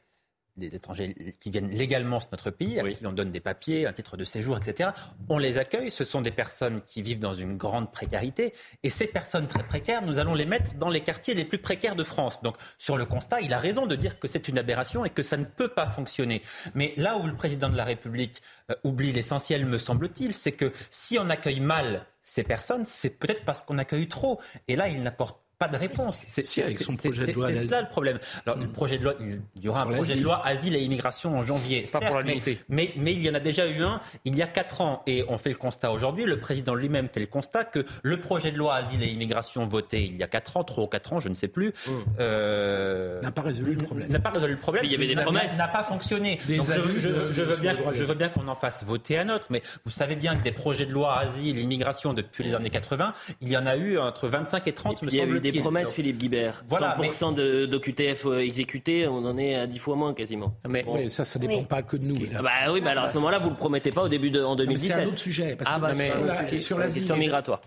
des 0.56 0.74
étrangers 0.74 1.14
qui 1.40 1.50
viennent 1.50 1.70
légalement 1.70 2.20
sur 2.20 2.28
notre 2.32 2.50
pays, 2.50 2.80
à 2.80 2.88
qui 2.88 3.06
on 3.06 3.12
donne 3.12 3.30
des 3.30 3.40
papiers, 3.40 3.86
un 3.86 3.92
titre 3.92 4.16
de 4.16 4.24
séjour, 4.24 4.56
etc. 4.56 4.90
On 5.28 5.38
les 5.38 5.58
accueille. 5.58 5.90
Ce 5.90 6.04
sont 6.04 6.20
des 6.20 6.30
personnes 6.30 6.80
qui 6.82 7.02
vivent 7.02 7.18
dans 7.18 7.34
une 7.34 7.56
grande 7.56 7.92
précarité. 7.92 8.52
Et 8.82 8.90
ces 8.90 9.06
personnes 9.06 9.46
très 9.46 9.62
précaires, 9.62 10.02
nous 10.02 10.18
allons 10.18 10.34
les 10.34 10.46
mettre 10.46 10.74
dans 10.74 10.88
les 10.88 11.00
quartiers 11.00 11.34
les 11.34 11.44
plus 11.44 11.58
précaires 11.58 11.96
de 11.96 12.04
France. 12.04 12.42
Donc, 12.42 12.56
sur 12.78 12.96
le 12.96 13.04
constat, 13.04 13.40
il 13.40 13.52
a 13.52 13.58
raison 13.58 13.86
de 13.86 13.96
dire 13.96 14.18
que 14.18 14.28
c'est 14.28 14.48
une 14.48 14.58
aberration 14.58 15.04
et 15.04 15.10
que 15.10 15.22
ça 15.22 15.36
ne 15.36 15.44
peut 15.44 15.68
pas 15.68 15.86
fonctionner. 15.86 16.42
Mais 16.74 16.94
là 16.96 17.16
où 17.16 17.26
le 17.26 17.34
président 17.34 17.68
de 17.68 17.76
la 17.76 17.84
République 17.84 18.42
euh, 18.70 18.74
oublie 18.84 19.12
l'essentiel, 19.12 19.66
me 19.66 19.78
semble-t-il, 19.78 20.34
c'est 20.34 20.52
que 20.52 20.72
si 20.90 21.18
on 21.18 21.28
accueille 21.30 21.60
mal 21.60 22.06
ces 22.22 22.42
personnes, 22.42 22.86
c'est 22.86 23.10
peut-être 23.10 23.44
parce 23.44 23.62
qu'on 23.62 23.78
accueille 23.78 24.08
trop. 24.08 24.40
Et 24.66 24.74
là, 24.74 24.88
il 24.88 25.02
n'apporte 25.02 25.45
pas 25.58 25.68
de 25.68 25.76
réponse. 25.76 26.24
C'est 26.28 26.42
cela 26.44 27.80
le 27.80 27.88
problème. 27.88 28.18
Alors, 28.44 28.58
le 28.58 28.68
projet 28.68 28.98
de 28.98 29.04
loi, 29.04 29.14
il 29.20 29.64
y 29.64 29.68
aura 29.68 29.82
un 29.82 29.86
projet 29.86 30.16
de 30.16 30.22
loi 30.22 30.42
asile 30.44 30.76
et 30.76 30.80
immigration 30.80 31.36
en 31.36 31.42
janvier. 31.42 31.86
Pas 31.90 32.00
pour 32.00 32.18
mais, 32.24 32.40
mais, 32.68 32.92
mais, 32.96 33.12
il 33.12 33.22
y 33.22 33.30
en 33.30 33.34
a 33.34 33.40
déjà 33.40 33.66
eu 33.66 33.82
un 33.82 34.00
il 34.24 34.36
y 34.36 34.42
a 34.42 34.46
quatre 34.46 34.80
ans. 34.80 35.02
Et 35.06 35.24
on 35.28 35.38
fait 35.38 35.48
le 35.48 35.56
constat 35.56 35.92
aujourd'hui, 35.92 36.24
le 36.24 36.40
président 36.40 36.74
lui-même 36.74 37.08
fait 37.12 37.20
le 37.20 37.26
constat 37.26 37.64
que 37.64 37.84
le 38.02 38.20
projet 38.20 38.52
de 38.52 38.58
loi 38.58 38.74
asile 38.74 39.02
et 39.02 39.06
immigration 39.06 39.66
voté 39.66 40.04
il 40.04 40.16
y 40.16 40.22
a 40.22 40.26
quatre 40.26 40.56
ans, 40.56 40.64
trois 40.64 40.84
ou 40.84 40.88
quatre 40.88 41.12
ans, 41.14 41.20
je 41.20 41.28
ne 41.28 41.34
sais 41.34 41.48
plus, 41.48 41.68
mmh. 41.68 41.90
euh, 42.20 43.20
n'a 43.22 43.32
pas 43.32 43.42
résolu 43.42 43.72
le 43.72 43.84
problème. 43.84 44.10
N'a 44.10 44.20
pas 44.20 44.30
résolu 44.30 44.52
le 44.52 44.58
problème. 44.58 44.84
il 44.84 44.92
y 44.92 44.94
avait 44.94 45.06
des 45.06 45.16
promesses. 45.16 45.56
N'a 45.56 45.68
pas 45.68 45.84
fonctionné. 45.84 46.38
Donc 46.48 46.66
je, 46.66 47.00
je, 47.00 47.32
je, 47.32 47.42
veux 47.42 47.56
bien, 47.56 47.76
je 47.92 48.04
veux 48.04 48.14
bien 48.14 48.28
qu'on 48.28 48.48
en 48.48 48.54
fasse 48.54 48.84
voter 48.84 49.18
un 49.18 49.30
autre. 49.30 49.46
Mais 49.50 49.62
vous 49.84 49.90
savez 49.90 50.16
bien 50.16 50.36
que 50.36 50.42
des 50.42 50.52
projets 50.52 50.86
de 50.86 50.92
loi 50.92 51.18
asile, 51.18 51.58
immigration 51.58 52.12
depuis 52.12 52.44
les 52.44 52.54
années 52.54 52.70
80, 52.70 53.14
il 53.40 53.48
y 53.48 53.56
en 53.56 53.66
a 53.66 53.76
eu 53.76 53.98
entre 53.98 54.28
25 54.28 54.66
et 54.68 54.72
30, 54.72 55.02
me 55.02 55.10
semble 55.10 55.40
des 55.52 55.60
promesses, 55.60 55.92
Philippe 55.92 56.18
Guibert. 56.18 56.62
Voilà, 56.68 56.96
100% 57.00 57.36
mais... 57.36 57.66
d'OQTF 57.66 58.26
euh, 58.26 58.38
exécutés, 58.38 59.06
on 59.06 59.24
en 59.24 59.38
est 59.38 59.54
à 59.54 59.66
10 59.66 59.78
fois 59.78 59.96
moins 59.96 60.14
quasiment. 60.14 60.54
Mais 60.68 60.84
oui, 60.86 61.10
ça, 61.10 61.24
ça 61.24 61.38
dépend 61.38 61.64
pas 61.64 61.82
que 61.82 61.96
de 61.96 62.04
nous. 62.06 62.16
Bah 62.42 62.50
oui, 62.72 62.80
bah 62.80 62.90
alors 62.90 63.04
à 63.04 63.08
ce 63.08 63.14
moment-là, 63.14 63.38
vous 63.38 63.50
le 63.50 63.56
promettez 63.56 63.90
pas 63.90 64.02
au 64.02 64.08
début 64.08 64.30
de 64.30 64.42
en 64.42 64.56
2017. 64.56 64.96
C'est 64.96 65.02
un 65.02 65.06
autre 65.06 65.18
sujet. 65.18 65.56
Parce 65.56 65.70
ah 65.72 65.78
bah, 65.78 65.92
mais 65.96 66.10
sur 66.58 66.78
la, 66.78 66.88
question 66.88 67.16
migratoire. 67.16 67.60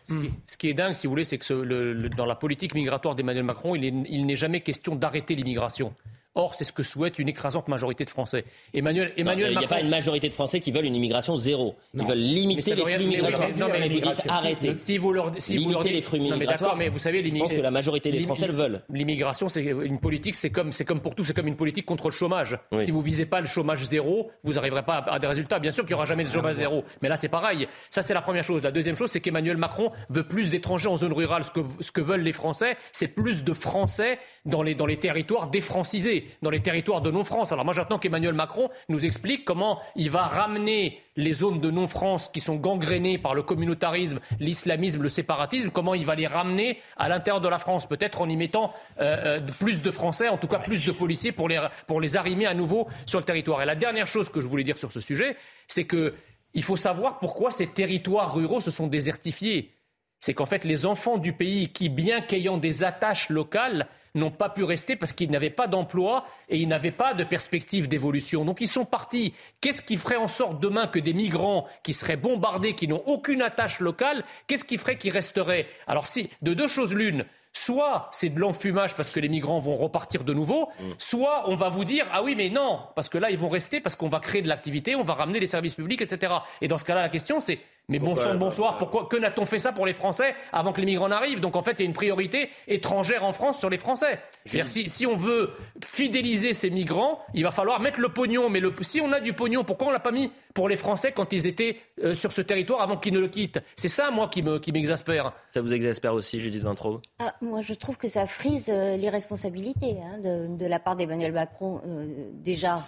Ce 0.48 0.58
qui, 0.58 0.70
est 0.70 0.74
dingue, 0.74 0.94
si 0.94 1.08
vous 1.08 1.12
voulez, 1.12 1.26
c'est 1.26 1.38
que 1.38 1.54
le, 1.54 2.10
dans 2.10 2.26
la 2.26 2.36
politique 2.36 2.74
migratoire 2.74 3.16
d'Emmanuel 3.16 3.44
Macron, 3.44 3.76
il 3.76 4.26
n'est 4.26 4.36
jamais 4.36 4.62
question 4.62 4.96
d'arrêter 4.96 5.36
l'immigration. 5.36 5.94
Or, 6.40 6.56
c'est 6.56 6.64
ce 6.64 6.72
que 6.72 6.84
souhaite 6.84 7.20
une 7.20 7.28
écrasante 7.28 7.68
majorité 7.68 8.06
de 8.06 8.10
Français. 8.10 8.46
Emmanuel, 8.74 9.12
Emmanuel 9.18 9.52
Il 9.52 9.58
n'y 9.60 9.66
a 9.66 9.68
pas 9.68 9.82
une 9.82 9.90
majorité 9.90 10.30
de 10.30 10.34
Français 10.34 10.62
qui 10.62 10.72
veulent 10.72 10.86
une 10.86 10.96
immigration 10.96 11.36
zéro. 11.36 11.76
Ils 11.94 12.06
veulent 12.06 12.18
limiter 12.18 12.76
les 12.76 12.86
flux 12.86 13.06
migratoires. 13.08 13.50
Non, 13.58 13.68
mais 13.68 14.02
arrêter. 14.30 14.78
Si 14.78 14.98
vous 14.98 15.12
leur, 15.12 15.32
si 15.38 15.58
limiter 15.58 15.68
vous 15.68 15.74
leur 15.74 15.84
les 15.84 16.02
flux 16.02 16.20
migratoires. 16.20 16.78
mais 16.78 16.88
vous 16.88 17.00
savez, 17.00 17.24
je 17.24 17.38
pense 17.38 17.52
que 17.52 17.62
la 17.62 17.72
majorité 17.72 18.12
des 18.12 18.22
Français 18.22 18.48
le 18.48 18.54
veulent. 18.54 18.82
L'immigration, 18.90 19.50
c'est 19.50 19.64
une 19.64 20.00
politique, 20.00 20.36
c'est 20.36 20.50
comme, 20.50 20.72
c'est 20.72 20.86
comme 20.86 21.02
pour 21.02 21.14
tout, 21.14 21.24
c'est 21.24 21.34
comme 21.34 21.48
une 21.48 21.58
politique 21.58 21.86
contre 21.86 22.06
le 22.06 22.14
chômage. 22.14 22.58
Si 22.80 22.92
vous 22.92 23.02
visez 23.02 23.26
pas 23.26 23.42
le 23.42 23.48
chômage 23.48 23.84
zéro, 23.84 24.32
vous 24.44 24.54
n'arriverez 24.54 24.84
pas 24.84 24.98
à, 24.98 25.20
des 25.20 25.28
résultats. 25.28 25.60
Bien 25.60 25.72
sûr 25.72 25.84
qu'il 25.84 25.92
y 25.92 25.96
aura 25.96 26.06
jamais 26.06 26.24
de 26.24 26.30
chômage 26.30 26.56
zéro, 26.56 26.84
mais 27.02 27.10
là 27.10 27.18
c'est 27.18 27.28
pareil. 27.28 27.68
Ça 27.90 28.02
c'est 28.02 28.14
la 28.14 28.22
première 28.22 28.44
chose. 28.44 28.64
La 28.64 28.72
deuxième 28.72 28.96
chose, 28.96 29.12
c'est 29.12 29.20
qu'Emmanuel 29.20 29.58
Macron 29.58 29.92
veut 30.10 30.28
plus 30.28 30.50
d'étrangers 30.50 30.88
en 30.88 30.96
zone 30.96 31.14
rurale. 31.14 31.44
Ce 31.44 31.52
que, 31.52 31.62
ce 31.82 31.92
que 31.92 32.02
veulent 32.02 32.22
les 32.22 32.34
Français, 32.34 32.78
c'est 32.94 33.10
plus 33.10 33.44
de 33.44 33.54
Français 33.54 34.20
dans 34.46 34.64
les, 34.64 34.76
dans 34.76 34.86
les 34.86 34.98
territoires 34.98 35.50
défrancisés, 35.50 36.29
dans 36.42 36.50
les 36.50 36.62
territoires 36.62 37.02
de 37.02 37.12
non-France. 37.12 37.52
Alors 37.52 37.66
moi 37.66 37.74
j'attends 37.74 38.00
qu'Emmanuel 38.00 38.34
Macron 38.34 38.70
nous 38.88 39.06
explique 39.06 39.46
comment 39.46 39.80
il 39.96 40.10
va 40.10 40.24
ramener 40.24 41.00
les 41.16 41.34
zones 41.34 41.60
de 41.60 41.70
non-France 41.70 42.30
qui 42.34 42.40
sont 42.40 42.56
gangrénées 42.56 43.18
par 43.18 43.36
le 43.36 43.44
communautarisme, 43.44 44.20
l'islamisme, 44.40 45.02
le 45.02 45.10
séparatisme, 45.10 45.70
comment 45.70 45.94
il 45.94 46.06
va 46.06 46.16
les 46.16 46.28
ramener 46.28 46.80
à 46.98 47.10
l'intérieur 47.10 47.42
de 47.42 47.50
la 47.50 47.60
France, 47.60 47.88
peut-être 47.88 48.22
en 48.22 48.30
y 48.30 48.38
mettant 48.38 48.74
euh, 49.00 49.40
euh, 49.40 49.42
plus 49.60 49.82
de 49.82 49.92
Français, 49.92 50.30
en 50.30 50.38
tout 50.38 50.48
cas 50.48 50.60
plus 50.60 50.86
de 50.86 50.92
policiers 50.92 51.32
pour 51.32 51.50
les, 51.50 51.60
pour 51.88 52.00
les 52.00 52.16
arrimer 52.16 52.46
à 52.46 52.54
nouveau 52.54 52.88
sur 53.06 53.20
le 53.20 53.26
territoire. 53.26 53.62
Et 53.62 53.66
la 53.66 53.76
dernière 53.76 54.08
chose 54.08 54.30
que 54.30 54.40
je 54.42 54.48
voulais 54.48 54.64
dire 54.64 54.78
sur 54.78 54.92
ce 54.92 55.02
sujet, 55.02 55.36
c'est 55.68 55.86
qu'il 55.86 56.64
faut 56.64 56.78
savoir 56.78 57.20
pourquoi 57.20 57.52
ces 57.52 57.68
territoires 57.68 58.34
ruraux 58.34 58.62
se 58.62 58.72
sont 58.72 58.88
désertifiés. 58.88 59.74
C'est 60.20 60.34
qu'en 60.34 60.46
fait, 60.46 60.66
les 60.66 60.86
enfants 60.86 61.18
du 61.18 61.34
pays 61.34 61.68
qui, 61.68 61.90
bien 61.90 62.22
qu'ayant 62.22 62.58
des 62.58 62.84
attaches 62.84 63.30
locales, 63.30 63.88
n'ont 64.16 64.32
pas 64.32 64.50
pu 64.50 64.64
rester 64.64 64.96
parce 64.96 65.14
qu'ils 65.14 65.30
n'avaient 65.30 65.50
pas 65.50 65.68
d'emploi 65.68 66.26
et 66.50 66.58
ils 66.58 66.68
n'avaient 66.68 66.92
pas 66.92 67.14
de 67.14 67.24
perspective 67.24 67.88
d'évolution. 67.88 68.44
Donc 68.44 68.60
ils 68.62 68.68
sont 68.68 68.86
partis. 68.86 69.34
Qu'est-ce 69.62 69.82
qui 69.82 69.98
ferait 69.98 70.16
en 70.16 70.28
sorte 70.28 70.60
demain 70.60 70.88
que 70.88 71.00
des 71.00 71.14
migrants 71.14 71.68
qui 71.84 71.94
seraient 71.94 72.18
bombardés, 72.18 72.74
qui 72.74 72.88
n'ont 72.88 73.04
aucune 73.06 73.42
attache 73.42 73.80
locale, 73.80 74.24
qu'est-ce 74.48 74.66
qui 74.66 74.78
ferait 74.78 74.96
qu'ils 74.96 75.12
resteraient? 75.12 75.68
Alors 75.88 76.08
si, 76.08 76.30
de 76.42 76.54
deux 76.54 76.68
choses 76.68 76.94
l'une, 76.94 77.26
Soit 77.52 78.10
c'est 78.12 78.30
de 78.30 78.40
l'enfumage 78.40 78.96
parce 78.96 79.10
que 79.10 79.20
les 79.20 79.28
migrants 79.28 79.60
vont 79.60 79.76
repartir 79.76 80.24
de 80.24 80.34
nouveau, 80.34 80.70
mm. 80.80 80.92
soit 81.00 81.50
on 81.50 81.56
va 81.56 81.70
vous 81.70 81.84
dire 81.84 82.06
ah 82.12 82.22
oui 82.22 82.36
mais 82.36 82.50
non 82.50 82.80
parce 82.96 83.10
que 83.10 83.18
là 83.18 83.32
ils 83.32 83.40
vont 83.40 83.50
rester 83.50 83.82
parce 83.82 83.96
qu'on 83.96 84.08
va 84.08 84.20
créer 84.20 84.44
de 84.44 84.48
l'activité, 84.48 84.96
on 84.96 85.04
va 85.04 85.16
ramener 85.16 85.40
des 85.40 85.48
services 85.48 85.74
publics, 85.74 86.00
etc. 86.02 86.32
Et 86.62 86.68
dans 86.68 86.78
ce 86.78 86.86
cas-là 86.86 87.02
la 87.02 87.10
question 87.10 87.40
c'est 87.40 87.60
mais 87.90 88.00
bon 88.00 88.16
sang 88.16 88.34
de 88.34 88.40
bonsoir, 88.40 88.78
pourquoi 88.78 89.08
que 89.08 89.18
n'a-t-on 89.18 89.46
fait 89.46 89.60
ça 89.60 89.72
pour 89.72 89.86
les 89.86 89.94
Français 89.94 90.36
avant 90.54 90.72
que 90.72 90.80
les 90.80 90.86
migrants 90.86 91.10
n'arrivent? 91.10 91.40
Donc 91.40 91.56
en 91.56 91.62
fait, 91.62 91.72
il 91.74 91.80
y 91.80 91.84
a 91.84 91.86
une 91.86 91.94
priorité 91.94 92.50
étrangère 92.68 93.24
en 93.26 93.34
France 93.34 93.60
sur 93.60 93.70
les 93.70 93.78
Français. 93.78 94.20
C'est-à-dire 94.46 94.68
si, 94.68 94.88
si, 94.88 95.06
on 95.06 95.18
veut 95.18 95.52
fidéliser 95.84 96.54
ces 96.54 96.70
migrants, 96.70 97.20
il 97.34 97.44
va 97.44 97.52
falloir 97.52 97.80
mettre 97.80 98.00
le 98.00 98.10
pognon. 98.10 98.50
Mais 98.50 98.60
le, 98.60 98.74
si 98.82 99.02
on 99.02 99.12
a 99.12 99.20
du 99.20 99.34
pognon, 99.34 99.64
pourquoi 99.64 99.88
on 99.88 99.92
l'a 99.92 100.00
pas 100.00 100.12
mis 100.12 100.32
pour 100.54 100.70
les 100.70 100.78
Français 100.78 101.12
quand 101.12 101.34
ils 101.34 101.48
étaient 101.48 101.78
euh, 102.04 102.14
sur 102.14 102.32
ce 102.32 102.42
territoire 102.42 102.82
avant 102.82 102.98
qu'ils 102.98 103.14
ne 103.14 103.20
le 103.20 103.28
quittent? 103.28 103.60
C'est 103.76 103.88
ça, 103.88 104.12
moi, 104.12 104.28
qui 104.30 104.42
m'exaspère. 104.72 105.26
Me, 105.26 105.30
qui 105.30 105.36
ça 105.52 105.62
vous 105.62 105.74
exaspère 105.74 106.14
aussi, 106.14 106.40
Judith 106.40 106.64
Vintraud? 106.64 107.02
Ah, 107.20 107.34
Moi, 107.42 107.62
je 107.62 107.74
trouve 107.74 107.98
que 107.98 108.08
ça 108.08 108.28
frise 108.28 108.70
euh, 108.70 108.98
l'irresponsabilité 108.98 109.98
hein, 110.04 110.20
de, 110.20 110.56
de, 110.56 110.66
la 110.68 110.80
part 110.80 110.96
d'Emmanuel 110.96 111.34
Macron. 111.34 111.82
Euh, 111.88 112.30
déjà, 112.34 112.80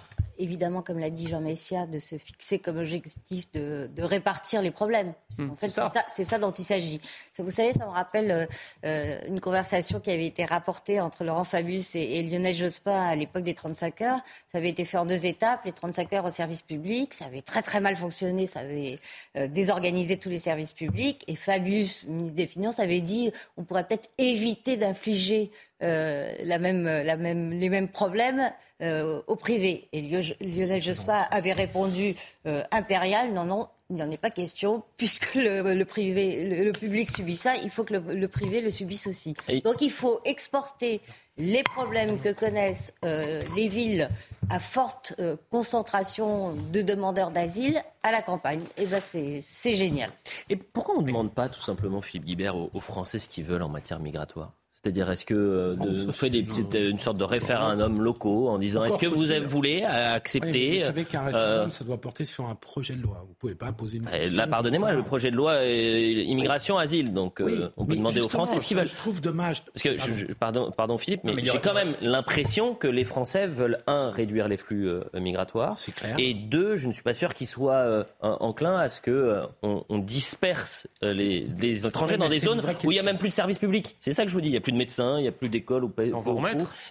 évidemment, 0.42 0.82
comme 0.82 1.00
l'a 1.00 1.10
dit 1.10 1.28
Jean 1.28 1.40
Messia, 1.40 1.86
de 1.86 2.00
se 2.00 2.18
fixer 2.18 2.60
comme 2.60 2.78
objectif 2.78 3.52
de, 3.52 3.90
répartir 3.98 4.62
les 4.62 4.72
problèmes. 4.72 5.14
En 5.40 5.56
fait, 5.56 5.70
c'est 6.10 6.24
ça. 6.24 6.40
dont 6.40 6.52
il 6.52 6.64
s'agit. 6.64 7.00
Vous 7.38 7.52
savez, 7.52 7.72
ça 7.72 7.86
me 7.86 7.92
rappelle 7.92 8.32
euh, 8.32 8.46
euh, 8.86 9.20
une 9.28 9.40
conversation 9.40 10.00
qui 10.00 10.10
avait 10.10 10.26
été 10.26 10.44
rapportée 10.44 11.00
entre 11.00 11.24
Laurent 11.24 11.44
Fabius 11.44 11.96
et, 11.96 12.24
Lionel 12.24 12.56
Jospin 12.56 13.00
à 13.00 13.16
l'époque 13.16 13.44
des 13.44 13.54
35 13.54 14.02
heures. 14.02 14.20
Ça 14.52 14.58
avait 14.58 14.70
été 14.70 14.86
fait 14.86 14.98
en 14.98 15.06
deux 15.06 15.26
étapes, 15.26 15.62
les 15.66 15.72
35 15.72 16.14
heures 16.14 16.26
au 16.26 16.30
service 16.30 16.62
public. 16.62 17.14
Ça 17.14 17.26
avait 17.26 17.42
très 17.42 17.62
très 17.62 17.80
mal 17.80 17.96
fonctionné, 17.96 18.48
ça 18.48 18.62
avait 18.62 19.00
euh, 19.38 19.48
désorganisé 19.48 20.18
tous 20.18 20.30
les 20.30 20.40
services 20.40 20.74
publics. 20.74 21.24
Et 21.28 21.36
Fabius, 21.36 22.04
ministre 22.06 22.36
des 22.36 22.48
Finances, 22.48 22.80
avait 22.80 23.02
dit 23.02 23.32
on 23.58 23.64
pourrait 23.64 23.86
peut-être 23.86 24.10
éviter 24.18 24.78
d'infliger 24.78 25.52
euh, 25.84 26.32
la 26.44 26.60
même, 26.60 26.84
la 26.84 27.18
même, 27.18 27.52
les 27.52 27.70
mêmes 27.70 27.88
problèmes 27.88 28.52
euh, 28.84 29.22
au 29.26 29.36
privé. 29.36 29.90
Et 29.94 30.02
Lionel 30.02 30.82
Jospin 30.82 31.26
avait 31.32 31.54
répondu 31.54 32.16
euh, 32.46 32.62
impérial, 32.72 33.34
non, 33.34 33.46
non, 33.46 33.68
il 33.90 33.96
n'y 33.96 34.04
en 34.04 34.12
est 34.12 34.18
pas 34.18 34.30
question, 34.30 34.84
puisque 34.98 35.34
le, 35.34 35.84
privé, 35.84 36.64
le, 36.64 36.72
public 36.72 37.10
subit 37.10 37.36
ça, 37.36 37.56
il 37.56 37.72
faut 37.72 37.84
que 37.84 37.96
le, 37.96 38.28
privé 38.28 38.62
le 38.62 38.70
subisse 38.70 39.08
aussi. 39.08 39.34
Donc 39.64 39.82
il 39.82 39.90
faut 39.90 40.20
exporter 40.24 41.02
les 41.38 41.64
problèmes 41.64 42.20
que 42.20 42.32
connaissent 42.32 42.94
les 43.02 43.68
villes 43.68 44.10
à 44.52 44.60
forte 44.60 45.16
concentration 45.50 46.54
de 46.54 46.82
demandeurs 46.84 47.32
d'asile 47.32 47.82
à 48.04 48.12
la 48.12 48.22
campagne. 48.22 48.62
Et 48.78 48.86
ben 48.86 49.02
c'est 49.02 49.74
génial. 49.74 50.12
Et 50.50 50.58
pourquoi 50.58 50.96
on 50.98 51.02
ne 51.02 51.08
demande 51.08 51.34
pas 51.34 51.50
tout 51.50 51.62
simplement, 51.62 52.02
Philippe 52.02 52.26
Guibert, 52.26 52.56
aux 52.56 52.80
Français 52.82 53.18
ce 53.18 53.28
qu'ils 53.28 53.46
veulent 53.46 53.64
en 53.64 53.70
matière 53.70 54.00
migratoire? 54.00 54.54
C'est-à-dire, 54.84 55.12
est-ce 55.12 55.28
que 55.28 55.36
euh, 55.36 55.76
de, 55.76 56.12
fait 56.12 56.32
des 56.32 56.42
petites, 56.42 56.74
une 56.74 56.98
sorte 56.98 57.18
de 57.18 57.24
référendum 57.24 58.02
locaux 58.02 58.50
en 58.50 58.58
disant 58.58 58.84
est-ce 58.84 58.98
que 58.98 59.06
vous 59.06 59.22
voulez 59.48 59.84
accepter 59.84 60.78
Vous 60.78 60.84
savez 60.84 61.06
qu'un 61.06 61.26
référendum, 61.26 61.68
euh, 61.68 61.70
ça 61.70 61.84
doit 61.84 62.02
porter 62.02 62.26
sur 62.26 62.48
un 62.48 62.56
projet 62.56 62.96
de 62.96 63.04
loi. 63.04 63.24
Vous 63.28 63.36
pouvez 63.36 63.54
pas 63.54 63.72
poser 63.74 63.98
une 63.98 64.06
question. 64.06 64.36
Là, 64.36 64.48
pardonnez-moi, 64.48 64.94
le 64.94 65.04
projet 65.04 65.30
de 65.30 65.36
loi 65.36 65.64
immigration, 65.64 66.80
asile. 66.80 67.14
Donc, 67.14 67.42
euh, 67.42 67.70
on 67.78 67.86
peut 67.86 67.96
demander 67.96 68.22
aux 68.22 68.30
Français 68.30 68.58
ce 68.58 68.66
qu'ils 68.66 68.78
veulent. 68.78 68.88
Je 68.88 68.96
trouve 68.96 69.22
dommage. 69.22 69.64
Parce 69.66 69.84
que, 69.84 70.00
je, 70.00 70.34
pardon, 70.34 70.72
pardon 70.76 70.98
Philippe, 70.98 71.22
mais, 71.26 71.36
j'ai 71.44 71.60
quand 71.60 71.76
même 71.76 71.96
l'impression 72.02 72.74
que 72.74 72.88
les 72.88 73.04
Français 73.04 73.46
veulent 73.46 73.78
un 73.86 74.10
réduire 74.10 74.48
les 74.48 74.58
flux 74.58 74.90
migratoires. 75.14 75.78
C'est 75.78 75.94
clair. 75.94 76.16
Et 76.18 76.34
deux, 76.34 76.76
je 76.76 76.88
ne 76.88 76.94
suis 76.94 77.04
pas 77.04 77.14
sûr 77.14 77.36
qu'ils 77.36 77.48
soient 77.48 78.04
enclins 78.22 78.78
à 78.78 78.90
ce 78.90 79.00
que 79.00 79.44
on, 79.62 80.00
disperse 80.00 80.88
les, 81.04 81.46
les 81.60 81.86
étrangers 81.86 82.18
dans 82.18 82.28
des 82.28 82.40
zones 82.40 82.64
où 82.84 82.92
il 82.92 82.96
y 82.96 83.00
a 83.00 83.04
même 83.04 83.20
plus 83.20 83.30
de 83.30 83.34
services 83.34 83.60
publics. 83.60 83.96
C'est 84.00 84.14
ça 84.14 84.24
que 84.24 84.30
je 84.30 84.34
vous 84.34 84.42
dis. 84.42 84.48
Il 84.48 84.54
y 84.54 84.58
a 84.58 84.62
plus 84.62 84.71
de 84.72 84.78
médecins, 84.78 85.18
il 85.20 85.24
n'y 85.24 85.28
a 85.28 85.32
plus 85.32 85.50
d'école 85.50 85.84
ou 85.84 85.94
et 86.00 86.12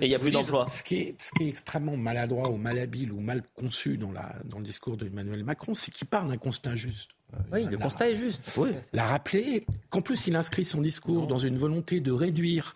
il 0.01 0.09
n'y 0.09 0.15
a 0.15 0.19
plus 0.19 0.31
d'emploi. 0.31 0.69
Ce, 0.69 0.83
qui 0.83 0.97
est, 0.97 1.15
ce 1.21 1.31
qui 1.33 1.45
est 1.45 1.49
extrêmement 1.49 1.97
maladroit 1.97 2.51
ou 2.51 2.57
malhabile 2.57 3.13
ou 3.13 3.21
mal 3.21 3.43
conçu 3.55 3.97
dans, 3.97 4.13
la, 4.13 4.35
dans 4.45 4.59
le 4.59 4.65
discours 4.65 4.97
d'Emmanuel 4.97 5.45
Macron, 5.45 5.75
c'est 5.75 5.91
qu'il 5.91 6.07
parle 6.07 6.29
d'un 6.29 6.37
constat 6.37 6.77
juste. 6.77 7.11
Euh, 7.35 7.39
oui, 7.53 7.65
le 7.71 7.79
constat 7.79 8.11
est 8.11 8.17
juste. 8.17 8.53
Oui. 8.57 8.71
La 8.93 9.05
rappeler, 9.05 9.65
qu'en 9.89 10.01
plus 10.01 10.27
il 10.27 10.37
inscrit 10.37 10.65
son 10.65 10.81
discours 10.81 11.27
dans 11.27 11.39
une 11.39 11.57
volonté 11.57 12.01
de 12.01 12.13
réduire 12.13 12.75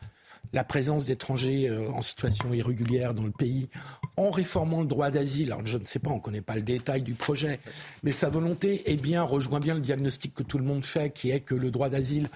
la 0.53 0.63
présence 0.63 1.05
d'étrangers 1.05 1.69
euh, 1.69 1.91
en 1.91 2.03
situation 2.03 2.53
irrégulière 2.55 3.15
dans 3.15 3.25
le 3.25 3.33
pays 3.33 3.69
en 4.17 4.31
réformant 4.31 4.81
le 4.81 4.87
droit 4.87 5.11
d'asile. 5.11 5.53
Alors 5.53 5.67
je 5.67 5.79
ne 5.79 5.85
sais 5.85 5.99
pas, 5.99 6.11
on 6.11 6.17
ne 6.17 6.21
connaît 6.21 6.41
pas 6.41 6.55
le 6.55 6.63
détail 6.63 7.03
du 7.03 7.15
projet, 7.15 7.59
mais 8.03 8.13
sa 8.13 8.29
volonté 8.29 8.91
est 8.91 9.01
bien, 9.01 9.23
rejoint 9.23 9.61
bien 9.61 9.75
le 9.75 9.81
diagnostic 9.81 10.35
que 10.35 10.43
tout 10.43 10.59
le 10.59 10.65
monde 10.65 10.85
fait, 10.85 11.13
qui 11.13 11.31
est 11.31 11.41
que 11.41 11.55
le 11.55 11.71
droit 11.71 11.89
d'asile 11.89 12.29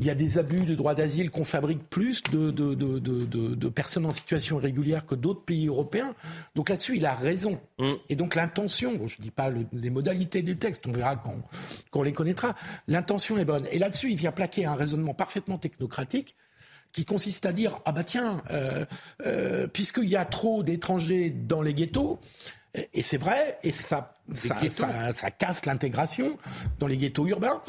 il 0.00 0.06
y 0.06 0.10
a 0.10 0.14
des 0.14 0.38
abus 0.38 0.64
de 0.64 0.74
droit 0.74 0.94
d'asile 0.94 1.30
qu'on 1.30 1.44
fabrique 1.44 1.82
plus 1.90 2.22
de, 2.32 2.50
de, 2.50 2.74
de, 2.74 2.98
de, 2.98 3.68
personnes 3.68 4.06
en 4.06 4.10
situation 4.10 4.58
irrégulière 4.58 5.04
que 5.04 5.14
d'autres 5.14 5.42
pays 5.42 5.68
européens. 5.68 6.14
Donc 6.54 6.70
là-dessus, 6.70 6.96
il 6.96 7.04
a 7.04 7.14
raison. 7.14 7.60
Mm. 7.78 7.92
Et 8.08 8.16
donc 8.16 8.34
l'intention, 8.34 8.94
je 9.06 9.18
ne 9.18 9.22
dis 9.22 9.30
pas 9.30 9.50
les 9.50 9.90
modalités 9.90 10.40
des 10.40 10.56
textes, 10.56 10.86
on 10.86 10.92
verra 10.92 11.16
quand, 11.16 11.36
quand 11.90 12.00
on 12.00 12.02
les 12.02 12.14
connaîtra, 12.14 12.54
l'intention 12.88 13.36
est 13.36 13.44
bonne. 13.44 13.66
Et 13.72 13.78
là-dessus, 13.78 14.10
il 14.10 14.16
vient 14.16 14.32
plaquer 14.32 14.64
un 14.64 14.74
raisonnement 14.74 15.12
parfaitement 15.12 15.58
technocratique 15.58 16.34
qui 16.92 17.04
consiste 17.04 17.46
à 17.46 17.52
dire 17.52 17.78
ah 17.84 17.92
bah 17.92 18.04
tiens, 18.04 18.42
euh, 18.50 18.84
euh, 19.26 19.66
puisqu'il 19.66 20.08
y 20.08 20.16
a 20.16 20.24
trop 20.24 20.62
d'étrangers 20.62 21.30
dans 21.30 21.62
les 21.62 21.74
ghettos, 21.74 22.20
et 22.94 23.02
c'est 23.02 23.16
vrai, 23.16 23.58
et 23.64 23.72
ça, 23.72 24.14
ça, 24.32 25.30
casse 25.32 25.66
l'intégration 25.66 26.38
dans 26.78 26.86
les 26.86 26.96
ghettos 26.96 27.26
urbains. 27.26 27.60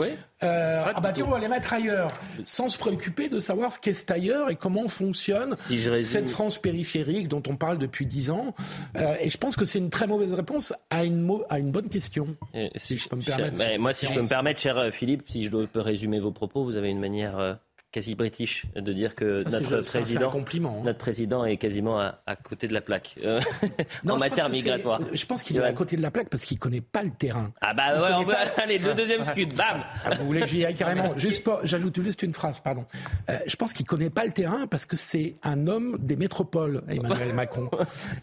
Euh, 0.44 0.84
ah 0.94 1.02
bah 1.02 1.12
tiens, 1.12 1.26
on 1.28 1.32
va 1.32 1.40
les 1.40 1.48
mettre 1.48 1.74
ailleurs, 1.74 2.12
sans 2.46 2.70
se 2.70 2.78
préoccuper 2.78 3.28
de 3.28 3.40
savoir 3.40 3.74
ce 3.74 3.80
qu'est 3.80 4.12
ailleurs 4.12 4.52
et 4.52 4.56
comment 4.56 4.88
fonctionne 4.88 5.56
cette 5.56 6.30
France 6.30 6.60
périphérique 6.60 7.28
dont 7.28 7.42
on 7.48 7.56
parle 7.56 7.80
depuis 7.80 8.06
dix 8.06 8.30
ans. 8.30 8.54
Euh, 8.96 9.16
et 9.20 9.32
je 9.32 9.38
pense 9.40 9.56
que 9.56 9.66
c'est 9.66 9.80
une 9.80 9.90
très 9.90 10.06
mauvaise 10.06 10.36
réponse 10.36 10.72
à 10.92 11.04
une, 11.04 11.28
à 11.50 11.58
une 11.58 11.72
bonne 11.72 11.90
question. 11.90 12.36
si 12.76 13.00
je 13.00 13.10
peux 13.10 13.16
me 13.16 13.24
permettre. 13.24 13.58
moi, 13.80 13.94
si 13.94 14.06
je 14.06 14.14
peux 14.14 14.22
me 14.22 14.28
permettre, 14.28 14.60
cher 14.60 14.90
Philippe, 14.92 15.24
si 15.28 15.46
je 15.46 15.50
peux 15.50 15.82
résumer 15.82 16.20
vos 16.20 16.32
propos, 16.32 16.64
vous 16.64 16.76
avez 16.76 16.90
une 16.90 17.00
manière 17.00 17.40
euh, 17.40 17.54
quasi 17.92 18.16
british 18.16 18.66
de 18.76 18.94
dire 18.94 19.16
que 19.16 19.44
notre 19.50 19.82
président, 19.82 20.32
hein. 20.34 20.82
notre 20.84 20.98
président 20.98 21.44
est 21.44 21.58
quasiment 21.58 22.00
à, 22.00 22.36
côté 22.38 22.68
de 22.68 22.74
la 22.74 22.80
plaque 22.80 23.16
euh, 23.24 23.42
en 24.10 24.18
matière 24.18 24.50
migratoire. 24.50 25.02
Je 25.12 25.26
pense 25.26 25.44
qu'il 25.44 25.58
est 25.58 25.64
à 25.64 25.74
côté 25.74 25.98
de 25.98 26.02
la 26.02 26.10
plaque 26.10 26.30
parce 26.30 26.46
qu'il 26.46 26.58
connaît 26.58 26.82
pas 26.82 27.04
le 27.04 27.12
terrain. 27.12 27.52
Ah 27.60 27.74
bah 27.74 28.02
ouais, 28.02 28.16
on 28.16 28.24
peut, 28.24 28.34
allez, 28.58 28.78
le 28.78 28.94
deuxième 28.94 29.26
scud, 29.26 29.54
bam. 29.56 29.84
Ah, 30.06 30.14
vous 30.16 30.26
voulez 30.26 30.42
que 30.42 30.48
j'y 30.48 30.66
aille 30.66 30.74
carrément 30.74 31.14
Juste 31.18 31.48
j'ajoute 31.64 32.02
juste 32.02 32.24
une 32.24 32.34
phrase, 32.34 32.60
pardon. 32.60 32.86
Euh, 33.30 33.38
je 33.46 33.56
pense 33.58 33.74
qu'il 33.74 33.86
connaît 33.86 34.10
pas 34.10 34.26
le 34.26 34.32
terrain 34.32 34.68
parce 34.68 34.86
que 34.86 34.96
c'est 34.96 35.36
un 35.44 35.68
homme 35.68 35.98
des 36.00 36.16
métropoles, 36.16 36.84
Emmanuel 36.88 37.34
Macron. 37.34 37.70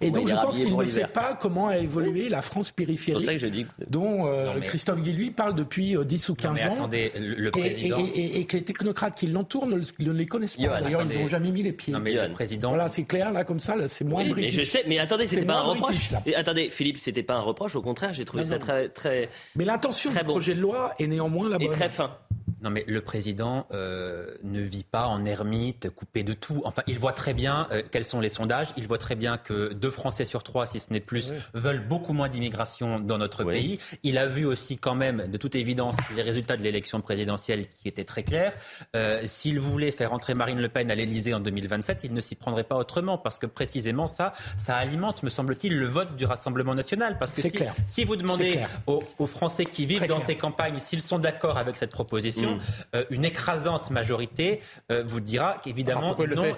Et 0.00 0.10
donc 0.10 0.28
je 0.28 0.34
pense 0.34 0.58
qu'il 0.58 0.74
ne 0.74 0.84
sait 0.86 1.08
pas 1.08 1.36
comment 1.38 1.68
a 1.68 1.76
évolué 1.76 2.30
la 2.30 2.40
France 2.40 2.70
périphérique, 2.70 3.26
ça 3.26 3.32
que 3.34 3.40
je 3.40 3.46
dis. 3.46 3.66
dont 3.86 4.26
euh, 4.26 4.60
Christophe 4.60 5.02
Guilluy 5.02 5.30
parle 5.30 5.54
depuis 5.54 5.94
10 6.02 6.28
ou 6.30 6.34
15 6.34 6.66
ans. 6.66 6.72
Attendez, 6.72 7.12
le 7.18 7.50
président... 7.50 7.98
et, 8.14 8.40
et 8.40 8.46
que 8.46 8.56
les 8.56 8.64
technocrates 8.64 9.14
qui 9.14 9.26
l'entourent 9.26 9.57
ne, 9.66 10.10
les 10.12 10.26
connaissent 10.26 10.56
pas. 10.56 10.80
D'ailleurs, 10.80 11.04
ils 11.08 11.20
n'ont 11.20 11.28
jamais 11.28 11.50
mis 11.50 11.62
les 11.62 11.72
pieds. 11.72 11.92
Non, 11.92 12.00
mais 12.00 12.12
le 12.12 12.32
président. 12.32 12.70
Voilà, 12.70 12.88
c'est 12.88 13.04
clair, 13.04 13.32
là, 13.32 13.44
comme 13.44 13.60
ça, 13.60 13.76
c'est 13.88 14.04
moins 14.04 14.24
oui, 14.24 14.32
Mais 14.36 14.50
je 14.50 14.62
sais, 14.62 14.84
mais 14.86 14.98
attendez, 14.98 15.26
c'était 15.26 15.46
pas 15.46 15.58
un 15.58 15.62
reproche. 15.62 16.10
attendez, 16.36 16.70
Philippe, 16.70 16.98
c'était 17.00 17.22
pas 17.22 17.34
un 17.34 17.40
reproche, 17.40 17.76
au 17.76 17.82
contraire, 17.82 18.12
j'ai 18.12 18.24
trouvé 18.24 18.44
ça 18.44 18.58
très, 18.58 18.88
très. 18.88 19.28
Mais 19.56 19.64
l'intention 19.64 20.10
du 20.10 20.18
projet 20.18 20.54
de 20.54 20.60
loi 20.60 20.94
est 20.98 21.06
néanmoins 21.06 21.48
la 21.48 21.58
bonne. 21.58 21.68
Et 21.68 21.70
très 21.70 21.88
fin. 21.88 22.16
Non, 22.62 22.70
mais 22.70 22.84
le 22.86 23.00
président 23.00 23.66
euh, 23.72 24.34
ne 24.42 24.60
vit 24.60 24.84
pas 24.84 25.06
en 25.06 25.24
ermite, 25.24 25.90
coupé 25.90 26.22
de 26.22 26.32
tout. 26.32 26.62
Enfin, 26.64 26.82
il 26.86 26.98
voit 26.98 27.12
très 27.12 27.34
bien 27.34 27.68
euh, 27.70 27.82
quels 27.90 28.04
sont 28.04 28.20
les 28.20 28.28
sondages. 28.28 28.68
Il 28.76 28.86
voit 28.86 28.98
très 28.98 29.14
bien 29.14 29.36
que 29.36 29.72
deux 29.72 29.90
Français 29.90 30.24
sur 30.24 30.42
trois, 30.42 30.66
si 30.66 30.80
ce 30.80 30.92
n'est 30.92 31.00
plus, 31.00 31.32
veulent 31.54 31.86
beaucoup 31.86 32.12
moins 32.12 32.28
d'immigration 32.28 32.98
dans 32.98 33.18
notre 33.18 33.44
pays. 33.44 33.78
Il 34.02 34.18
a 34.18 34.26
vu 34.26 34.44
aussi 34.44 34.76
quand 34.76 34.94
même, 34.94 35.28
de 35.28 35.36
toute 35.36 35.54
évidence, 35.54 35.96
les 36.16 36.22
résultats 36.22 36.56
de 36.56 36.62
l'élection 36.62 37.00
présidentielle 37.00 37.66
qui 37.80 37.88
étaient 37.88 38.04
très 38.04 38.22
clairs. 38.22 38.54
Euh, 38.96 39.22
s'il 39.24 39.60
voulait 39.60 39.92
faire 39.92 40.12
entrer 40.12 40.34
Marine 40.34 40.60
Le 40.60 40.68
Pen 40.68 40.90
à 40.90 40.94
l'Élysée 40.94 41.34
en 41.34 41.40
2027, 41.40 42.02
il 42.04 42.14
ne 42.14 42.20
s'y 42.20 42.34
prendrait 42.34 42.64
pas 42.64 42.76
autrement, 42.76 43.18
parce 43.18 43.38
que 43.38 43.46
précisément 43.46 44.06
ça, 44.06 44.32
ça 44.56 44.76
alimente, 44.76 45.22
me 45.22 45.30
semble-t-il, 45.30 45.78
le 45.78 45.86
vote 45.86 46.16
du 46.16 46.24
Rassemblement 46.24 46.74
national. 46.74 47.18
Parce 47.18 47.32
que 47.32 47.42
si, 47.42 47.52
si, 47.86 48.04
vous 48.04 48.16
demandez 48.16 48.60
aux, 48.86 49.02
Français 49.26 49.66
qui 49.66 49.86
vivent 49.86 50.06
dans 50.06 50.20
ces 50.20 50.36
campagnes 50.36 50.78
s'ils 50.78 51.02
sont 51.02 51.18
d'accord 51.18 51.58
avec 51.58 51.76
cette 51.76 51.90
proposition, 51.90 52.47
population, 52.48 52.58
Mm. 52.92 52.96
euh, 52.96 53.04
une 53.10 53.24
écrasante 53.24 53.90
majorité 53.90 54.60
euh, 54.90 55.02
vous 55.06 55.20
dira 55.20 55.56
qu'évidemment, 55.62 56.16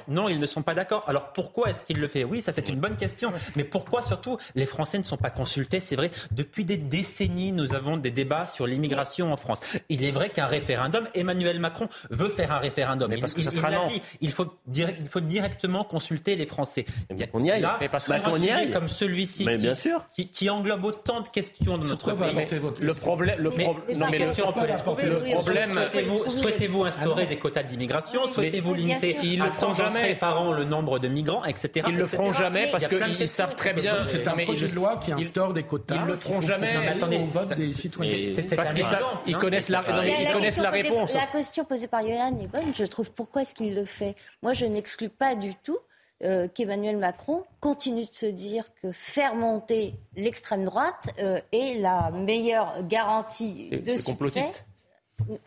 non, 0.09 0.29
ils 0.29 0.39
ne 0.39 0.47
sont 0.47 0.63
pas 0.63 0.75
d'accord. 0.75 1.05
Alors 1.09 1.33
pourquoi 1.33 1.71
est-ce 1.71 1.83
qu'il 1.83 1.99
le 2.01 2.09
fait? 2.09 2.25
Oui, 2.25 2.41
ça 2.43 2.53
c'est 2.53 2.69
une 2.69 2.79
bonne 2.81 2.97
question. 2.97 3.33
Mais 3.57 3.65
pourquoi 3.65 4.03
surtout 4.03 4.39
les 4.55 4.67
Français 4.67 4.99
ne 4.99 5.03
sont 5.05 5.17
pas 5.17 5.31
consultés? 5.31 5.81
C'est 5.81 5.97
vrai, 5.97 6.11
depuis 6.31 6.65
des 6.65 6.77
décennies, 6.77 7.53
nous 7.53 7.75
avons 7.75 7.97
des 7.97 8.11
débats 8.11 8.47
sur 8.47 8.67
l'immigration 8.67 9.33
en 9.33 9.37
France. 9.37 9.61
Il 9.89 10.05
est 10.05 10.11
vrai 10.11 10.31
qu'un 10.31 10.47
référendum, 10.47 11.07
Emmanuel 11.15 11.59
Macron 11.59 11.89
veut 12.11 12.29
faire 12.29 12.53
un 12.53 12.59
référendum. 12.59 13.11
parce 13.21 13.35
que 13.35 13.41
il, 13.41 13.45
ça 13.45 13.51
il 13.53 13.57
sera 13.57 13.71
non. 13.71 13.87
dit, 13.87 14.01
il 14.21 14.31
faut, 14.33 14.47
dire- 14.67 14.91
il 14.99 15.09
faut 15.09 15.21
directement 15.21 15.85
consulter 15.85 16.37
les 16.37 16.47
Français. 16.47 16.85
On 17.33 17.43
y 17.45 17.51
aille. 17.51 17.61
Là, 17.63 17.77
Mais 17.81 17.89
parce 17.89 18.09
qu'on 18.09 18.37
y 18.41 18.51
aille. 18.51 18.71
comme 18.71 18.89
celui-ci, 18.89 19.45
Mais 19.45 19.57
qui- 19.57 19.63
bien 19.63 19.75
sûr. 19.75 20.07
qui, 20.15 20.29
qui 20.29 20.49
englobe 20.51 20.85
autant 20.85 21.21
de 21.21 21.29
questions 21.29 21.79
de 21.79 21.87
notre 21.87 22.13
pays. 22.13 22.47
Le 22.81 22.95
problème, 22.95 23.41
le 23.43 23.51
Mais- 23.51 23.57
mais 23.89 23.95
non, 23.95 24.07
mais 24.11 24.19
problème, 25.33 25.80
Souhaitez-vous 26.29 26.85
instaurer 26.85 27.25
Ah 27.27 27.27
des 27.27 27.39
quotas 27.39 27.63
d'immigration 27.63 28.33
Souhaitez-vous 28.33 28.75
limiter. 28.75 29.17
Ils 29.23 29.39
le 29.39 29.51
feront 29.51 29.75
jamais. 29.75 30.15
par 30.15 30.41
an 30.41 30.53
le 30.53 30.65
nombre 30.65 30.99
de 30.99 31.09
migrants, 31.09 31.45
etc. 31.45 31.87
Ils 31.89 31.97
le 31.97 32.07
feront 32.07 32.33
jamais 32.33 32.69
parce 32.71 32.87
qu'ils 32.87 33.29
savent 33.29 33.55
très 33.55 33.73
bien. 33.73 34.05
C'est 34.05 34.27
un 34.27 34.37
projet 34.37 34.69
de 34.69 34.75
loi 34.75 34.97
qui 34.97 35.13
instaure 35.13 35.53
des 35.53 35.63
quotas. 35.63 35.97
Ils 35.97 36.07
le 36.07 36.17
feront 36.17 36.41
jamais. 36.41 36.77
attendez, 36.87 37.25
des 37.57 37.73
citoyens. 37.73 38.45
Parce 38.57 38.73
qu'ils 38.73 39.37
connaissent 39.37 39.69
la, 39.69 40.71
réponse. 40.71 41.15
La 41.15 41.27
question 41.27 41.65
posée 41.65 41.89
par 41.89 42.03
Johan 42.03 42.39
est 42.41 42.47
bonne. 42.47 42.73
Je 42.77 42.85
trouve 42.85 43.11
pourquoi 43.13 43.43
est-ce 43.43 43.55
qu'il 43.55 43.75
le 43.75 43.85
fait? 43.85 44.15
Moi, 44.43 44.53
je 44.53 44.65
n'exclus 44.67 45.09
pas 45.09 45.35
du 45.35 45.55
tout 45.55 45.79
euh, 46.23 46.49
qu'Emmanuel 46.49 46.99
Macron 46.99 47.45
continue 47.61 48.05
de 48.05 48.13
se 48.13 48.27
dire 48.27 48.65
que 48.83 48.93
faire 48.93 49.35
monter 49.35 49.95
l'extrême 50.17 50.67
droite 50.67 51.09
euh, 51.19 51.41
est 51.53 51.81
la 51.81 52.11
meilleure 52.11 52.83
garantie 52.87 53.71
de 53.71 53.83
c'est 53.87 53.99
succès. 53.99 54.53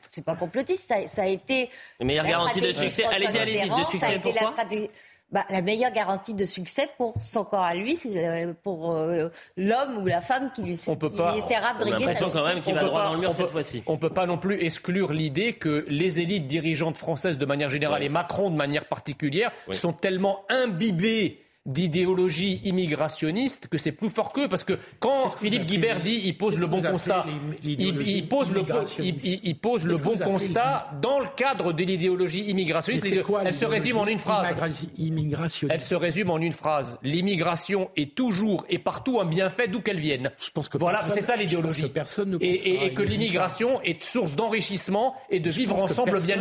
C'est 0.09 0.25
pas 0.25 0.35
complotiste, 0.35 0.87
ça, 0.87 1.07
ça 1.07 1.23
a 1.23 1.27
été 1.27 1.69
La 1.99 2.05
meilleure 2.05 2.23
la 2.25 2.29
garantie 2.31 2.61
de 2.61 2.71
succès. 2.71 3.03
Allez-y, 3.05 3.37
allez-y. 3.37 3.55
De 3.55 3.61
Mitterrand, 3.63 3.77
ça 3.77 3.87
a 3.87 3.91
succès, 3.91 4.13
la 4.13 4.19
pourquoi 4.19 4.51
stratégie- 4.51 4.89
bah, 5.31 5.43
la 5.49 5.63
meilleure 5.63 5.91
garantie 5.91 6.35
de 6.35 6.45
succès 6.45 6.87
pour 6.97 7.15
son 7.19 7.43
corps 7.43 7.63
à 7.63 7.73
lui, 7.73 7.95
c'est, 7.95 8.23
euh, 8.27 8.53
pour 8.61 8.91
euh, 8.91 9.29
l'homme 9.57 9.97
ou 10.03 10.05
la 10.05 10.21
femme 10.21 10.51
qui 10.53 10.61
lui 10.61 10.79
On 10.87 10.95
peut 10.95 11.09
qui 11.09 11.17
pas- 11.17 11.35
essaiera 11.35 11.73
de 11.73 11.77
On 11.79 11.81
a 11.81 11.89
briguer 11.89 11.91
sa 12.05 12.11
l'impression 12.11 12.29
quand 12.29 12.33
même 12.45 12.57
succession. 12.57 12.63
qu'il 12.65 12.73
va 12.75 12.81
peut 12.81 12.85
droit 12.87 13.01
pas- 13.01 13.07
dans 13.07 13.13
le 13.15 13.19
mur 13.19 13.29
on 13.29 13.33
cette 13.33 13.45
peut- 13.47 13.51
fois-ci. 13.51 13.83
On 13.87 13.97
peut 13.97 14.11
pas 14.11 14.27
non 14.27 14.37
plus 14.37 14.63
exclure 14.63 15.11
l'idée 15.11 15.53
que 15.53 15.85
les 15.87 16.19
élites 16.19 16.45
dirigeantes 16.47 16.97
françaises 16.97 17.39
de 17.39 17.45
manière 17.47 17.69
générale 17.69 18.01
Ouais. 18.01 18.05
et 18.05 18.09
Macron 18.09 18.51
de 18.51 18.55
manière 18.55 18.85
particulière 18.85 19.51
sont 19.71 19.91
tellement 19.93 20.45
imbibés 20.49 21.39
d'idéologie 21.65 22.59
immigrationniste 22.65 23.67
que 23.69 23.77
c'est 23.77 23.93
plus 23.93 24.09
fort 24.09 24.33
qu'eux 24.33 24.49
parce 24.49 24.65
que 24.65 24.77
quand 24.99 25.29
Philippe 25.37 25.65
Guibert 25.65 26.01
dit 26.01 26.21
il 26.25 26.37
pose 26.37 26.59
le 26.59 26.67
bon 26.67 26.81
constat 26.81 27.25
il, 27.63 28.27
pose 28.27 28.51
le, 28.51 28.65
il, 28.99 29.55
pose 29.57 29.85
le 29.85 29.97
bon 29.97 30.17
constat 30.17 30.89
dans 31.01 31.19
le 31.19 31.27
cadre 31.37 31.71
de 31.71 31.83
l'idéologie 31.83 32.43
immigrationniste. 32.49 33.21
Quoi 33.23 33.43
elle 33.45 33.53
se 33.53 33.65
résume 33.65 33.97
en 33.97 34.07
une 34.07 34.19
phrase. 34.19 34.47
elle 35.69 35.81
se 35.81 35.95
résume 35.95 36.29
en 36.31 36.37
une 36.39 36.51
phrase. 36.53 36.97
L'immigration 37.01 37.89
est 37.95 38.13
toujours 38.13 38.65
et 38.69 38.79
partout 38.79 39.21
un 39.21 39.25
bienfait 39.25 39.67
d'où 39.69 39.79
qu'elle 39.79 39.99
vienne. 39.99 40.31
Je 40.37 40.49
pense 40.51 40.67
que 40.67 40.77
voilà, 40.77 40.99
c'est 41.01 41.21
ça 41.21 41.35
l'idéologie. 41.37 41.83
que 41.83 41.87
personne 41.87 42.31
ne 42.31 42.37
et, 42.41 42.55
pense 42.55 42.61
ça, 42.63 42.69
et- 42.69 42.85
et 42.87 42.93
que 42.93 43.01
l'immigration 43.01 43.81
est 43.83 44.03
source 44.03 44.35
d'enrichissement 44.35 45.15
et 45.29 45.39
de 45.39 45.49
Je 45.49 45.57
vivre 45.59 45.81
ensemble 45.81 46.11
personne 46.11 46.39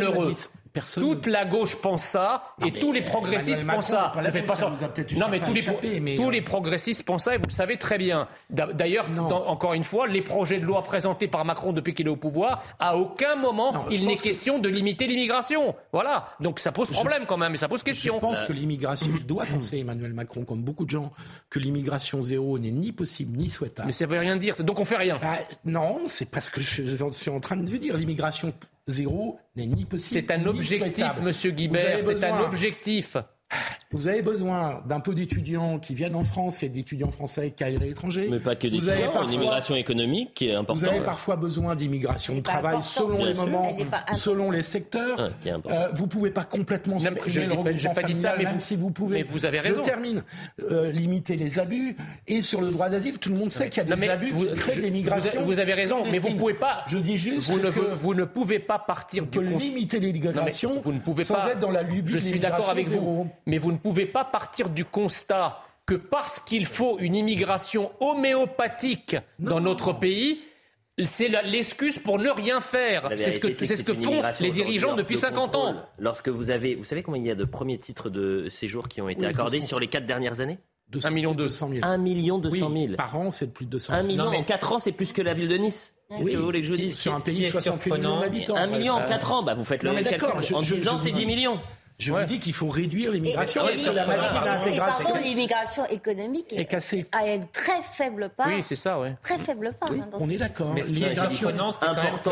personne 0.73 1.03
Toute 1.03 1.27
la 1.27 1.45
gauche 1.45 1.75
pense 1.77 2.03
ça 2.03 2.43
et 2.65 2.71
tous 2.71 2.91
les 2.91 3.01
progressistes 3.01 3.61
Emmanuel 3.61 3.75
pensent 3.75 3.91
Macron 3.91 4.13
ça. 4.15 4.21
Ne 4.21 4.31
faites 4.31 4.45
pas 4.45 4.55
ça 4.55 4.73
Non, 5.17 5.27
mais 5.29 5.39
tous 5.39 5.53
les, 5.53 5.59
échappé, 5.59 5.99
mais, 5.99 6.15
tous 6.15 6.27
euh, 6.29 6.31
les 6.31 6.41
progressistes 6.41 7.03
pensent 7.03 7.25
ça 7.25 7.35
et 7.35 7.37
vous 7.37 7.45
le 7.47 7.51
savez 7.51 7.77
très 7.77 7.97
bien. 7.97 8.27
D'a- 8.49 8.73
D'ailleurs, 8.73 9.05
encore 9.47 9.73
une 9.73 9.83
fois, 9.83 10.07
les 10.07 10.21
projets 10.21 10.59
de 10.59 10.65
loi 10.65 10.81
présentés 10.83 11.27
par 11.27 11.45
Macron 11.45 11.71
depuis 11.73 11.93
qu'il 11.93 12.07
est 12.07 12.09
au 12.09 12.15
pouvoir, 12.15 12.63
à 12.79 12.97
aucun 12.97 13.35
moment 13.35 13.71
Non, 13.71 13.85
je 13.89 13.95
il 13.95 14.05
n'est 14.07 14.15
que- 14.15 14.21
question 14.23 14.59
de 14.59 14.67
limiter 14.69 15.07
l'immigration. 15.07 15.75
Voilà. 15.91 16.29
Donc 16.39 16.59
ça 16.59 16.71
pose 16.71 16.89
problème 16.89 17.25
quand 17.27 17.37
même, 17.37 17.53
et 17.53 17.57
ça 17.57 17.67
pose 17.67 17.79
Je 17.81 17.85
question. 17.85 18.19
pense 18.19 18.41
que 18.41 18.51
l'immigration, 18.53 19.11
il 19.15 19.25
doit 19.25 19.45
penser 19.45 19.77
Emmanuel 19.79 20.13
Macron, 20.13 20.43
comme 20.43 20.63
beaucoup 20.63 20.85
de 20.85 20.89
gens, 20.89 21.11
que 21.49 21.59
l'immigration 21.59 22.21
zéro 22.21 22.57
n'est 22.57 22.71
ni 22.71 22.91
possible 22.91 23.37
ni 23.37 23.49
souhaitable. 23.49 23.85
Mais 23.87 23.93
ça 23.93 24.05
veut 24.05 24.17
rien 24.19 24.35
dire. 24.37 24.55
Donc 24.63 24.79
on 24.79 24.85
fait 24.85 24.97
rien. 24.97 25.19
Bah, 25.21 25.35
non, 25.65 26.01
c'est 26.07 26.29
parce 26.29 26.49
que 26.49 26.61
je, 26.61 26.83
je 26.85 27.05
suis 27.11 27.29
en 27.29 27.39
train 27.39 27.57
de 27.57 27.69
vous 27.69 27.77
dire. 27.77 27.95
L'immigration 27.95 28.51
zéro 28.87 29.37
n'est 29.55 29.67
ni 29.67 29.85
possible. 29.85 30.21
C'est 30.21 30.31
un 30.31 30.45
objectif. 30.45 31.19
Monsieur 31.21 31.51
Guibert. 31.51 32.03
C'est 32.03 32.23
un 32.23 32.41
objectif. 32.41 33.17
Vous 33.91 34.07
avez 34.07 34.23
besoin 34.23 34.81
d'un 34.87 34.99
peu 34.99 35.13
d'étudiants 35.13 35.77
qui 35.77 35.93
viennent 35.93 36.15
en 36.15 36.23
France 36.23 36.63
et 36.63 36.69
d'étudiants 36.69 37.11
français 37.11 37.51
qui 37.51 37.63
aillent 37.63 37.75
à 37.75 37.79
l'étranger. 37.79 38.27
Mais 38.31 38.39
pas 38.39 38.55
que 38.55 38.67
des 38.67 38.77
Vous 38.79 38.89
avez 38.89 38.97
étudiants, 39.01 39.13
parfois- 39.13 39.31
une 39.31 39.37
immigration 39.39 39.75
économique 39.75 40.33
qui 40.33 40.47
est 40.49 40.53
Vous 40.53 40.59
importante. 40.61 40.89
avez 40.89 41.01
parfois 41.01 41.35
besoin 41.35 41.75
d'immigration 41.75 42.35
de 42.35 42.41
pas 42.41 42.51
travail 42.53 42.77
selon 42.81 43.23
les 43.23 43.35
sûr. 43.35 43.45
moments, 43.45 43.71
pas 43.91 44.05
selon 44.15 44.49
les 44.49 44.63
secteurs. 44.63 45.31
Ah. 45.45 45.49
Euh, 45.69 45.87
vous 45.93 46.07
pouvez 46.07 46.31
pas 46.31 46.43
complètement 46.43 46.95
Non, 46.95 46.99
supprimer 47.01 47.29
je 47.29 47.39
le 47.41 47.45
pas- 47.47 47.51
regroupement 47.55 47.77
j'ai 47.77 47.89
pas 47.89 48.03
dit 48.03 48.13
ça, 48.15 48.33
mais 48.37 48.45
même 48.45 48.53
vous- 48.55 48.59
si 48.59 48.75
vous 48.75 48.89
pouvez. 48.89 49.17
mais 49.19 49.23
vous 49.23 49.45
avez 49.45 49.59
raison. 49.59 49.81
Je 49.83 49.87
termine. 49.87 50.23
Euh, 50.71 50.91
limiter 50.91 51.35
les 51.35 51.59
abus 51.59 51.95
et 52.27 52.41
sur 52.41 52.61
le 52.61 52.71
droit 52.71 52.89
d'asile, 52.89 53.19
tout 53.19 53.29
le 53.29 53.35
monde 53.35 53.51
sait 53.51 53.69
qu'il 53.69 53.83
y 53.83 53.85
a 53.85 53.89
Non, 53.95 54.01
des 54.01 54.09
abus 54.09 54.31
vous, 54.31 54.45
qui 54.47 54.53
créent 54.53 54.75
de 54.77 54.81
l'immigration. 54.81 55.41
vous- 55.41 55.45
vous 55.45 55.59
avez 55.59 55.73
raison, 55.75 55.97
mais 55.97 56.03
vous 56.17 56.29
clandestine. 56.29 56.37
pouvez 56.37 56.53
pas. 56.55 56.83
Je 56.87 56.97
dis 56.97 57.17
juste 57.17 57.51
Vous 57.51 57.59
ne, 57.59 57.69
que 57.69 57.93
vous 57.95 58.15
ne 58.15 58.23
pouvez 58.25 58.57
pas 58.59 58.79
partir 58.79 59.25
du 59.27 59.37
constat. 59.39 59.57
limiter 59.59 59.99
l'immigration 59.99 60.81
vous 60.83 60.93
ne 60.93 60.99
pouvez 60.99 61.23
sans 61.23 61.35
pas. 61.35 61.51
être 61.51 61.59
dans 61.59 61.69
la 61.71 61.83
lubie 61.83 62.09
Je 62.11 62.15
de 62.15 62.19
suis 62.19 62.39
d'accord 62.39 62.69
avec 62.69 62.85
l'immigration 62.85 63.13
vous, 63.13 63.23
zéro. 63.23 63.27
Mais 63.45 63.57
vous 63.57 63.71
ne 63.71 63.77
pouvez 63.77 64.05
pas 64.05 64.23
partir 64.25 64.69
du 64.69 64.85
constat 64.85 65.61
que 65.85 65.95
parce 65.95 66.39
qu'il 66.39 66.65
faut 66.65 66.97
une 66.99 67.15
immigration 67.15 67.91
homéopathique 67.99 69.17
dans 69.39 69.59
notre 69.59 69.93
pays. 69.93 70.41
C'est 71.05 71.27
l'excuse 71.27 71.97
pour 71.97 72.19
ne 72.19 72.29
rien 72.29 72.61
faire. 72.61 73.09
C'est 73.15 73.31
ce 73.31 73.39
que, 73.39 73.51
ce 73.53 73.81
que 73.81 73.93
font 73.95 74.21
les 74.39 74.51
dirigeants 74.51 74.95
depuis 74.95 75.15
de 75.15 75.19
50 75.21 75.55
ans. 75.55 75.75
Lorsque 75.97 76.29
vous 76.29 76.51
avez, 76.51 76.75
vous 76.75 76.83
savez 76.83 77.01
combien 77.01 77.19
il 77.21 77.27
y 77.27 77.31
a 77.31 77.35
de 77.35 77.45
premiers 77.45 77.79
titres 77.79 78.09
de 78.11 78.47
séjour 78.49 78.87
qui 78.87 79.01
ont 79.01 79.09
été 79.09 79.21
Oui, 79.21 79.25
accordés 79.27 79.57
200. 79.57 79.67
sur 79.67 79.79
les 79.79 79.87
quatre 79.87 80.05
dernières 80.05 80.39
années? 80.39 80.59
200 80.89 81.07
Un 81.07 81.11
million 81.11 81.33
deux. 81.33 81.45
200 81.45 81.69
000. 81.73 81.79
1 81.83 81.97
million 81.97 82.37
200 82.37 82.55
000. 82.57 82.69
Oui, 82.71 82.95
par 82.95 83.17
an, 83.17 83.31
c'est 83.31 83.51
plus 83.51 83.65
de 83.65 83.71
200 83.71 83.91
1 83.93 83.95
000. 83.95 84.07
million 84.07 84.23
Non, 84.25 84.29
mais 84.31 84.37
en 84.37 84.43
4 84.43 84.71
ans, 84.73 84.79
c'est 84.79 84.91
plus 84.91 85.11
que 85.13 85.23
la 85.23 85.33
ville 85.33 85.47
de 85.47 85.57
Nice. 85.57 85.95
Qu'est-ce 86.09 86.29
que 86.29 86.37
vous 86.37 86.43
voulez 86.43 86.59
que 86.59 86.67
je 86.67 86.71
vous 86.71 86.77
dise 86.77 86.95
Sur 86.95 87.15
un 87.15 87.19
pays 87.19 87.39
de 87.39 87.45
est 87.45 87.49
68 87.49 87.91
millions 87.91 88.19
d'habitants. 88.19 88.55
1 88.55 88.67
million 88.67 88.93
en 88.93 88.97
presque. 88.97 89.09
4 89.13 89.31
ans, 89.31 89.41
bah 89.43 89.55
vous 89.55 89.65
faites 89.65 89.81
Non, 89.83 89.91
le 89.91 89.95
mais 89.97 90.03
calcul. 90.03 90.27
d'accord, 90.27 90.41
je- 90.43 90.53
En 90.53 90.61
je- 90.61 90.75
10 90.75 90.87
ans, 90.89 90.99
c'est 91.01 91.09
vous 91.09 91.15
10 91.17 91.25
dis- 91.25 91.25
millions. 91.25 91.59
Je 91.99 92.11
Ouais. 92.11 92.21
vous 92.21 92.27
dis 92.27 92.39
qu'il 92.39 92.53
faut 92.53 92.69
réduire 92.69 93.11
l'immigration 93.11 93.61
Et- 93.63 93.65
parce 93.69 93.81
que 93.81 93.89
la 93.91 94.03
et- 94.03 94.07
machine 94.07 94.29
pardon, 94.77 95.19
l'immigration 95.21 95.85
économique 95.87 96.51
est 96.53 96.65
cassée. 96.65 97.05
a 97.11 97.27
une 97.33 97.47
très 97.49 97.81
faible 97.93 98.29
part. 98.35 98.47
Oui, 98.47 98.61
c'est 98.63 98.75
ça, 98.75 98.99
ouais. 98.99 99.15
très 99.23 99.37
faible 99.37 99.73
part. 99.79 99.91
hein, 99.91 100.07
dans 100.11 100.17
On 100.19 100.25
ce 100.25 100.31
est 100.31 100.37
d'accord. 100.37 100.73
Mais 100.73 100.81
ce 100.81 100.87
qui 100.89 100.95
est 101.03 101.09
L'immigration- 101.09 101.37
surprenant, 101.37 101.71
c'est 101.71 101.85
important, 101.85 102.31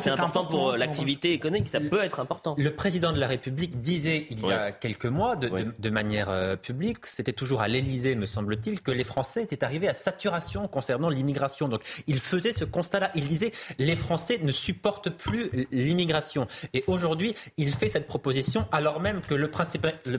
c'est 0.00 0.10
important 0.10 0.46
pour 0.46 0.72
l'activité 0.72 1.32
économique, 1.32 1.68
ça 1.68 1.80
peut 1.80 2.02
être 2.02 2.20
important. 2.20 2.54
Le 2.58 2.74
président 2.74 3.12
de 3.12 3.20
la 3.20 3.26
République 3.26 3.80
disait 3.80 4.26
il 4.30 4.40
y 4.40 4.52
a 4.52 4.64
Ouais. 4.66 4.74
quelques 4.80 5.04
mois, 5.06 5.36
de, 5.36 5.48
de- 5.48 5.52
Ouais. 5.52 5.64
de 5.78 5.90
manière 5.90 6.28
euh, 6.30 6.56
publique, 6.56 7.04
c'était 7.06 7.32
toujours 7.32 7.60
à 7.60 7.68
l'Élysée, 7.68 8.14
me 8.14 8.26
semble-t-il, 8.26 8.80
que 8.80 8.90
les 8.90 9.04
Français 9.04 9.42
étaient 9.42 9.62
arrivés 9.64 9.88
à 9.88 9.94
saturation 9.94 10.68
concernant 10.68 11.10
l'immigration. 11.10 11.68
Donc, 11.68 11.82
il 12.06 12.18
faisait 12.18 12.52
ce 12.52 12.64
constat-là. 12.64 13.10
Il 13.14 13.28
disait 13.28 13.52
les 13.78 13.96
Français 13.96 14.38
ne 14.42 14.52
supportent 14.52 15.10
plus 15.10 15.50
l'immigration. 15.70 16.46
Et 16.72 16.82
aujourd'hui, 16.86 17.34
il 17.58 17.72
fait 17.72 17.88
cette 17.88 18.06
proposition 18.06 18.66
alors 18.72 19.00
même 19.02 19.20
que 19.20 19.34
le, 19.34 19.50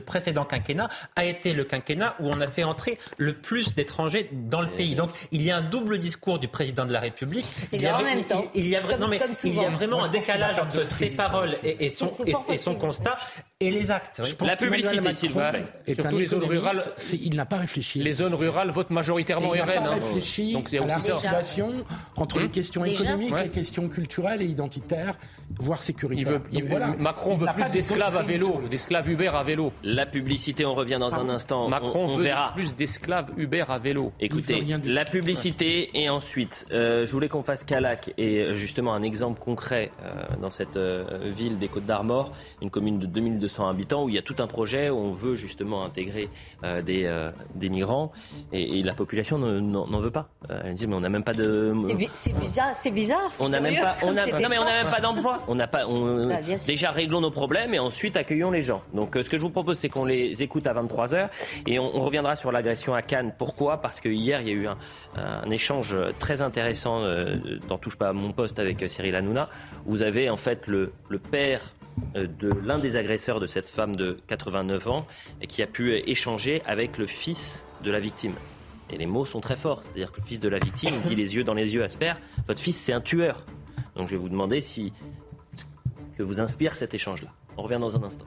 précédent 0.00 0.44
quinquennat 0.44 0.88
a 1.16 1.24
été 1.24 1.52
le 1.52 1.64
quinquennat 1.64 2.14
où 2.20 2.28
on 2.28 2.40
a 2.40 2.46
fait 2.46 2.64
entrer 2.64 2.98
le 3.18 3.32
plus 3.34 3.74
d'étrangers 3.74 4.30
dans 4.32 4.60
le 4.62 4.68
pays. 4.68 4.94
Donc, 4.94 5.10
il 5.32 5.42
y 5.42 5.50
a 5.50 5.56
un 5.56 5.62
double 5.62 5.98
discours 5.98 6.38
du 6.38 6.48
président 6.48 6.84
de 6.84 6.92
la 6.92 7.00
République. 7.00 7.46
Et 7.72 7.76
Il 7.76 7.82
y 7.82 7.86
a, 7.86 7.98
en 7.98 8.02
même 8.02 8.22
temps, 8.24 8.44
il 8.54 8.68
y 8.68 8.76
a 8.76 8.80
vra- 8.80 8.90
comme- 8.92 9.00
non, 9.00 9.08
mais 9.08 9.18
comme 9.18 9.30
il 9.44 9.54
y 9.54 9.58
a 9.58 9.62
souvent. 9.64 9.70
vraiment 9.72 9.98
Moi, 9.98 10.06
un 10.06 10.10
décalage 10.10 10.58
entre 10.58 10.84
ses 10.86 11.10
paroles 11.10 11.50
et, 11.64 11.86
et 11.86 11.88
son, 11.90 12.10
et, 12.26 12.30
et 12.30 12.74
constat 12.78 13.16
et 13.60 13.70
les 13.70 13.90
actes. 13.90 14.20
oui. 14.22 14.28
Je 14.30 14.34
pense 14.34 14.48
La 14.48 14.56
publicité, 14.56 15.12
s'il 15.12 15.30
vous 15.30 15.40
plaît. 15.40 15.66
Surtout 15.94 16.18
les 16.18 16.26
zones 16.26 16.44
rurales. 16.44 16.80
c'est- 16.96 17.16
Il 17.20 17.34
n'a 17.36 17.46
pas 17.46 17.56
réfléchi. 17.56 18.00
Les 18.00 18.12
zones 18.12 18.34
rurales 18.34 18.70
votent 18.70 18.90
majoritairement 18.90 19.54
Et 19.54 19.58
il 19.58 19.64
n'a 19.64 19.72
pas 19.74 19.80
hein. 19.80 19.94
réfléchi 19.94 20.52
Donc 20.52 20.72
à 20.74 20.86
la 20.86 20.96
relation 20.96 21.72
entre 22.16 22.40
les 22.40 22.50
questions 22.50 22.82
Déjà 22.82 23.02
économiques, 23.04 23.32
Ouais. 23.34 23.44
les 23.44 23.48
questions 23.50 23.88
culturelles 23.88 24.42
et 24.42 24.46
identitaires, 24.46 25.14
voire 25.58 25.78
Il 25.80 25.84
sécuritaires. 25.84 26.32
veut, 26.32 26.38
Donc 26.38 26.46
il 26.52 26.62
veut- 26.64 26.68
voilà. 26.68 26.88
Macron 26.98 27.38
Il 27.40 27.46
veut 27.46 27.52
plus 27.54 27.70
d'esclaves 27.70 28.16
à 28.16 28.22
vélo, 28.22 28.60
d'esclaves 28.74 29.08
Uber 29.08 29.28
à 29.28 29.44
vélo. 29.44 29.72
La 29.84 30.04
publicité, 30.04 30.64
on 30.66 30.74
revient 30.74 30.98
dans 30.98 31.14
un 31.14 31.28
instant. 31.28 31.68
Macron 31.68 32.06
on, 32.08 32.12
on 32.14 32.16
veut 32.16 32.24
verra. 32.24 32.52
plus 32.54 32.74
d'esclaves 32.74 33.30
Uber 33.36 33.64
à 33.68 33.78
vélo. 33.78 34.12
Écoutez, 34.18 34.64
la 34.84 35.04
publicité 35.04 35.90
et 35.94 36.08
ensuite, 36.08 36.66
euh, 36.72 37.06
je 37.06 37.12
voulais 37.12 37.28
qu'on 37.28 37.42
fasse 37.44 37.62
Calac 37.64 38.12
et 38.18 38.40
euh, 38.40 38.54
justement 38.54 38.92
un 38.94 39.02
exemple 39.02 39.40
concret 39.40 39.92
euh, 40.02 40.12
dans 40.42 40.50
cette 40.50 40.76
euh, 40.76 41.04
ville 41.24 41.58
des 41.58 41.68
Côtes 41.68 41.86
d'Armor, 41.86 42.32
une 42.62 42.70
commune 42.70 42.98
de 42.98 43.06
2200 43.06 43.68
habitants 43.68 44.04
où 44.04 44.08
il 44.08 44.16
y 44.16 44.18
a 44.18 44.22
tout 44.22 44.36
un 44.40 44.46
projet 44.48 44.90
où 44.90 44.96
on 44.98 45.10
veut 45.10 45.36
justement 45.36 45.84
intégrer 45.84 46.28
euh, 46.64 46.82
des, 46.82 47.04
euh, 47.04 47.30
des 47.54 47.68
migrants 47.68 48.10
et, 48.52 48.78
et 48.78 48.82
la 48.82 48.94
population 48.94 49.38
ne- 49.38 49.60
n'en 49.60 50.00
veut 50.00 50.10
pas. 50.10 50.28
Euh, 50.50 50.60
elle 50.64 50.74
dit 50.74 50.86
mais 50.88 50.96
on 50.96 51.00
n'a 51.00 51.08
même 51.10 51.22
pas 51.24 51.32
de... 51.34 51.72
C'est 51.82 51.94
bi- 51.94 52.10
C'est 52.12 52.36
bizarre, 52.38 52.72
c'est 52.74 52.90
bizarre. 52.90 53.30
On 53.40 53.48
n'a 53.48 53.60
même 53.60 53.76
pas, 53.76 53.96
on 54.02 54.16
a, 54.16 54.26
non 54.40 54.48
mais 54.48 54.58
on 54.58 54.64
n'a 54.64 54.82
même 54.82 54.90
pas 54.92 55.00
d'emploi. 55.00 55.38
On 55.46 55.54
n'a 55.54 55.66
pas, 55.68 55.86
on- 55.86 56.28
Bah, 56.28 56.36
déjà 56.66 56.90
réglons 56.90 57.20
nos 57.20 57.30
problèmes 57.30 57.72
et 57.74 57.78
ensuite 57.78 58.16
accueillons 58.16 58.50
les 58.50 58.62
Donc 58.92 59.16
ce 59.20 59.28
que 59.28 59.36
je 59.36 59.42
vous 59.42 59.50
propose, 59.50 59.78
c'est 59.78 59.88
qu'on 59.88 60.04
les 60.04 60.42
écoute 60.42 60.66
à 60.66 60.74
23h 60.74 61.28
et 61.66 61.78
on, 61.78 62.04
reviendra 62.04 62.36
sur 62.36 62.52
l'agression 62.52 62.94
à 62.94 63.02
Cannes. 63.02 63.34
Pourquoi? 63.38 63.80
Parce 63.80 64.00
que 64.00 64.08
hier, 64.08 64.40
il 64.40 64.48
y 64.48 64.50
a 64.50 64.54
eu 64.54 64.66
un, 64.66 65.50
échange 65.50 65.96
très 66.18 66.42
intéressant 66.42 67.02
dans 67.68 67.78
Touche 67.78 67.96
pas 67.96 68.08
à 68.08 68.12
mon 68.12 68.32
poste 68.32 68.58
avec 68.58 68.84
Cyril 68.88 69.14
Hanouna. 69.14 69.48
Vous 69.86 70.02
avez 70.02 70.30
en 70.30 70.36
fait 70.36 70.66
le, 70.66 70.92
père 71.30 71.74
de 72.14 72.50
l'un 72.64 72.78
des 72.78 72.96
agresseurs 72.96 73.40
de 73.40 73.46
cette 73.46 73.68
femme 73.68 73.96
de 73.96 74.18
89 74.26 74.88
ans 74.88 75.06
et 75.40 75.46
qui 75.46 75.62
a 75.62 75.66
pu 75.66 75.94
échanger 75.94 76.62
avec 76.66 76.98
le 76.98 77.06
fils 77.06 77.66
de 77.82 77.90
la 77.90 78.00
victime. 78.00 78.34
Et 78.90 78.98
les 78.98 79.06
mots 79.06 79.24
sont 79.24 79.40
très 79.40 79.56
forts. 79.56 79.82
C'est-à-dire 79.82 80.12
que 80.12 80.20
le 80.20 80.26
fils 80.26 80.40
de 80.40 80.48
la 80.48 80.58
victime 80.58 80.94
dit 81.06 81.14
les 81.14 81.34
yeux 81.34 81.44
dans 81.44 81.54
les 81.54 81.74
yeux 81.74 81.84
à 81.84 81.88
père, 81.88 82.20
votre 82.46 82.60
fils 82.60 82.76
c'est 82.76 82.92
un 82.92 83.00
tueur. 83.00 83.44
Donc 83.96 84.08
je 84.08 84.12
vais 84.12 84.18
vous 84.18 84.28
demander 84.28 84.60
si 84.60 84.92
que 86.16 86.22
vous 86.22 86.40
inspire 86.40 86.76
cet 86.76 86.94
échange-là. 86.94 87.30
On 87.56 87.62
revient 87.62 87.78
dans 87.80 87.96
un 87.96 88.02
instant. 88.02 88.26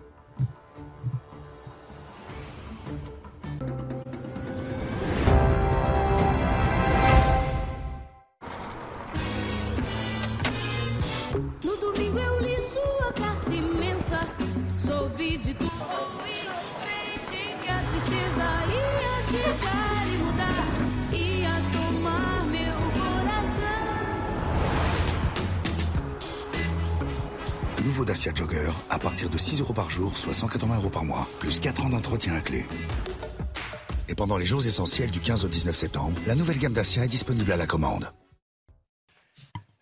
Nouveau 27.97 28.05
Dacia 28.05 28.31
Jogger 28.31 28.69
à 28.91 28.99
partir 28.99 29.27
de 29.27 29.39
6 29.39 29.59
euros 29.61 29.73
par 29.73 29.89
jour, 29.89 30.15
soit 30.15 30.35
180 30.35 30.75
euros 30.75 30.89
par 30.91 31.03
mois, 31.03 31.27
plus 31.39 31.59
4 31.59 31.83
ans 31.83 31.89
d'entretien 31.89 32.35
inclus. 32.35 32.67
Et 34.07 34.13
pendant 34.13 34.37
les 34.37 34.45
jours 34.45 34.63
essentiels 34.63 35.09
du 35.09 35.19
15 35.19 35.45
au 35.45 35.47
19 35.47 35.75
septembre, 35.75 36.21
la 36.27 36.35
nouvelle 36.35 36.59
gamme 36.59 36.73
Dacia 36.73 37.05
est 37.05 37.07
disponible 37.07 37.51
à 37.51 37.57
la 37.57 37.65
commande. 37.65 38.11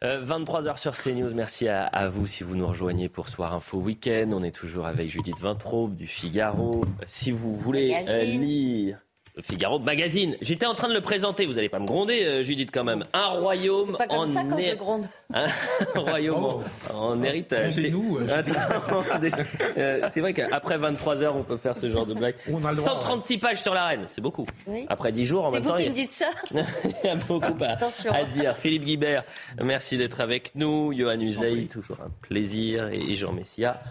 23h 0.01 0.67
euh, 0.67 0.75
sur 0.77 0.95
CNews, 0.95 1.33
merci 1.33 1.67
à, 1.67 2.07
vous 2.07 2.25
si 2.25 2.45
vous 2.45 2.55
nous 2.55 2.67
rejoignez 2.67 3.09
pour 3.09 3.27
Soir 3.27 3.53
Info 3.53 3.79
Week-end. 3.79 4.29
On 4.31 4.43
est 4.43 4.55
toujours 4.55 4.85
avec 4.85 5.09
Judith 5.09 5.41
Vintraube 5.41 5.97
du 5.97 6.07
Figaro. 6.07 6.85
Si 7.05 7.31
vous 7.31 7.53
voulez 7.53 8.01
euh, 8.07 8.23
lire 8.23 9.04
Figaro 9.41 9.79
Magazine. 9.79 10.35
J'étais 10.41 10.65
en 10.65 10.73
train 10.75 10.87
de 10.87 10.93
le 10.93 11.01
présenter. 11.01 11.45
Vous 11.45 11.53
n'allez 11.53 11.69
pas 11.69 11.79
me 11.79 11.85
gronder, 11.85 12.23
euh, 12.23 12.41
Judith, 12.43 12.69
quand 12.73 12.83
même. 12.83 13.03
Un 13.13 13.27
royaume 13.27 13.97
pas 13.97 14.07
comme 14.07 14.19
en 14.19 14.27
ça 14.27 14.43
quand 14.43 14.57
je 14.57 14.75
gronde. 14.75 15.05
Un 15.33 15.99
royaume 15.99 16.43
en, 16.45 16.63
en 16.93 17.23
héritage. 17.23 17.73
C'est 17.75 17.89
nous. 17.89 18.17
euh, 19.77 20.07
c'est 20.07 20.21
vrai 20.21 20.33
qu'après 20.33 20.77
23 20.77 21.23
heures, 21.23 21.35
on 21.35 21.43
peut 21.43 21.57
faire 21.57 21.75
ce 21.75 21.89
genre 21.89 22.05
de 22.05 22.13
blague. 22.13 22.35
On 22.51 22.63
a 22.65 22.71
le 22.71 22.77
droit, 22.77 22.91
136 22.91 23.37
pages 23.39 23.61
sur 23.61 23.73
la 23.73 23.85
reine, 23.85 24.03
c'est 24.07 24.21
beaucoup. 24.21 24.45
Oui. 24.67 24.85
Après 24.89 25.11
10 25.11 25.25
jours, 25.25 25.45
en 25.45 25.49
C'est 25.49 25.55
même 25.55 25.63
vous 25.63 25.69
temps, 25.69 25.75
qui 25.75 25.81
il 25.83 25.85
y 25.85 25.87
a- 25.87 25.91
me 25.91 25.95
dites 25.95 26.13
ça 26.13 26.29
il 26.51 27.07
y 27.07 27.09
a 27.09 27.15
beaucoup 27.15 27.63
à, 27.63 27.67
Attention. 27.71 28.11
à 28.13 28.23
dire. 28.25 28.55
Philippe 28.57 28.83
Guibert, 28.83 29.23
merci 29.63 29.97
d'être 29.97 30.21
avec 30.21 30.51
nous. 30.55 30.93
Johan 30.93 31.19
Usaï, 31.19 31.67
toujours 31.67 31.97
un 32.01 32.11
plaisir. 32.21 32.87
Et 32.89 33.15
Jean 33.15 33.33
Messia, 33.33 33.81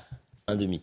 un 0.47 0.57
demi. 0.57 0.83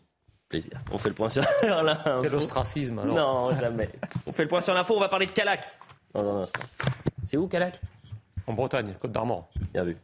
Plaisir. 0.51 0.77
On 0.91 0.97
fait 0.97 1.07
le 1.09 1.15
point 1.15 1.29
sur 1.29 1.41
l'info. 1.63 2.21
Quel 2.21 2.35
ostracisme 2.35 2.99
alors 2.99 3.15
Non, 3.51 3.57
jamais. 3.57 3.89
On 4.27 4.33
fait 4.33 4.43
le 4.43 4.49
point 4.49 4.59
sur 4.59 4.73
l'info, 4.73 4.95
on 4.97 4.99
va 4.99 5.07
parler 5.07 5.25
de 5.25 5.31
Calac 5.31 5.63
dans 6.13 6.37
un 6.39 6.41
instant. 6.43 6.61
C'est 7.25 7.37
où 7.37 7.47
Calac? 7.47 7.79
En 8.47 8.53
Bretagne, 8.53 8.93
Côte 8.99 9.13
d'Armor. 9.13 9.47
Bien 9.73 9.85
vu. 9.85 9.95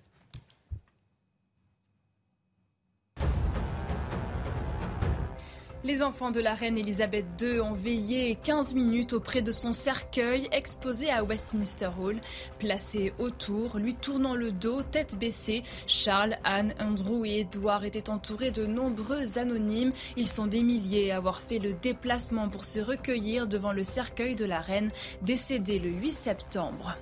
Les 5.88 6.04
enfants 6.04 6.32
de 6.32 6.42
la 6.42 6.54
reine 6.54 6.78
Elisabeth 6.78 7.42
II 7.42 7.62
ont 7.62 7.72
veillé 7.72 8.36
15 8.44 8.76
minutes 8.76 9.14
auprès 9.14 9.42
de 9.42 9.54
son 9.54 9.72
cercueil 9.72 10.50
exposé 10.52 11.10
à 11.10 11.24
Westminster 11.24 11.92
Hall. 11.98 12.20
Placés 12.60 13.14
autour, 13.20 13.78
lui 13.78 13.96
tournant 13.96 14.36
le 14.36 14.52
dos, 14.52 14.84
tête 14.84 15.18
baissée, 15.18 15.64
Charles, 15.88 16.36
Anne, 16.44 16.74
Andrew 16.82 17.26
et 17.26 17.40
Edward 17.40 17.86
étaient 17.86 18.10
entourés 18.10 18.52
de 18.52 18.66
nombreux 18.66 19.40
anonymes. 19.40 19.94
Ils 20.18 20.28
sont 20.28 20.48
des 20.48 20.62
milliers 20.62 21.12
à 21.12 21.18
avoir 21.18 21.40
fait 21.40 21.60
le 21.60 21.74
déplacement 21.74 22.50
pour 22.50 22.66
se 22.66 22.82
recueillir 22.82 23.48
devant 23.48 23.72
le 23.72 23.84
cercueil 23.84 24.36
de 24.36 24.44
la 24.44 24.60
reine 24.60 24.92
décédée 25.22 25.80
le 25.80 25.90
8 25.90 26.12
septembre. 26.12 26.98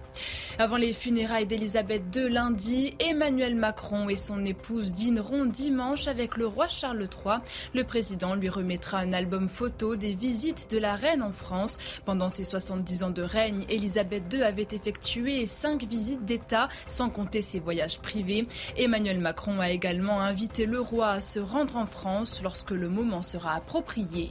Avant 0.57 0.78
les 0.78 0.93
funérailles 0.93 1.45
d'Elisabeth 1.45 2.03
II 2.16 2.30
lundi, 2.30 2.95
Emmanuel 2.99 3.55
Macron 3.55 4.07
et 4.09 4.16
son 4.16 4.45
épouse 4.45 4.93
dîneront 4.93 5.45
dimanche 5.45 6.07
avec 6.07 6.38
le 6.38 6.47
roi 6.47 6.68
Charles 6.68 7.01
III. 7.01 7.39
Le 7.74 7.84
président 7.84 8.36
lui 8.36 8.49
remettra 8.49 8.99
un 8.99 9.13
album 9.13 9.49
photo 9.49 9.95
des 9.95 10.13
visites 10.13 10.72
de 10.72 10.78
la 10.78 10.95
reine 10.95 11.22
en 11.22 11.32
France. 11.32 11.78
Pendant 12.05 12.30
ses 12.30 12.43
70 12.43 13.03
ans 13.03 13.09
de 13.09 13.22
règne, 13.22 13.66
Elisabeth 13.70 14.34
II 14.34 14.43
avait 14.43 14.68
effectué 14.72 15.45
cinq 15.45 15.84
visites 15.84 16.26
d'État, 16.26 16.70
sans 16.88 17.09
compter 17.09 17.41
ses 17.41 17.59
voyages 17.59 17.99
privés. 17.99 18.47
Emmanuel 18.78 19.20
Macron 19.20 19.59
a 19.59 19.72
également 19.72 20.22
invité 20.22 20.66
le 20.66 20.80
roi 20.80 21.09
à 21.09 21.22
se 21.22 21.39
rendre 21.39 21.78
en 21.78 21.86
France 21.86 22.41
lorsque 22.43 22.72
le 22.72 22.89
moment 22.89 23.22
sera 23.22 23.55
approprié. 23.55 24.30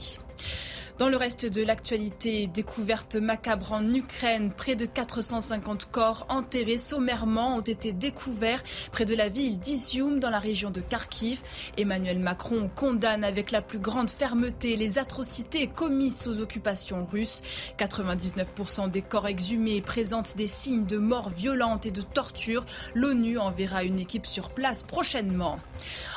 Dans 0.97 1.09
le 1.09 1.17
reste 1.17 1.45
de 1.45 1.61
l'actualité, 1.61 2.47
découverte 2.47 3.17
macabre 3.17 3.73
en 3.73 3.91
Ukraine, 3.91 4.53
près 4.55 4.77
de 4.77 4.85
450 4.85 5.91
corps 5.91 6.25
enterrés 6.29 6.77
sommairement 6.77 7.57
ont 7.57 7.61
été 7.61 7.91
découverts 7.91 8.63
près 8.93 9.03
de 9.03 9.13
la 9.13 9.27
ville 9.27 9.59
d'Izium 9.59 10.21
dans 10.21 10.29
la 10.29 10.39
région 10.39 10.69
de 10.69 10.79
Kharkiv. 10.79 11.41
Emmanuel 11.77 12.19
Macron 12.19 12.69
condamne 12.73 13.25
avec 13.25 13.51
la 13.51 13.61
plus 13.61 13.79
grande 13.79 14.09
fermeté 14.09 14.77
les 14.77 14.97
atrocités 14.97 15.67
commises 15.67 16.17
sous 16.17 16.39
occupation 16.39 17.05
russe. 17.05 17.41
99% 17.77 18.89
des 18.89 19.01
corps 19.01 19.27
exhumés 19.27 19.81
présentent 19.81 20.37
des 20.37 20.47
signes 20.47 20.85
de 20.85 20.97
mort 20.97 21.29
violente 21.29 21.85
et 21.85 21.91
de 21.91 22.03
torture. 22.03 22.63
L'ONU 22.93 23.37
enverra 23.37 23.83
une 23.83 23.99
équipe 23.99 24.25
sur 24.25 24.47
place 24.47 24.83
prochainement. 24.83 25.59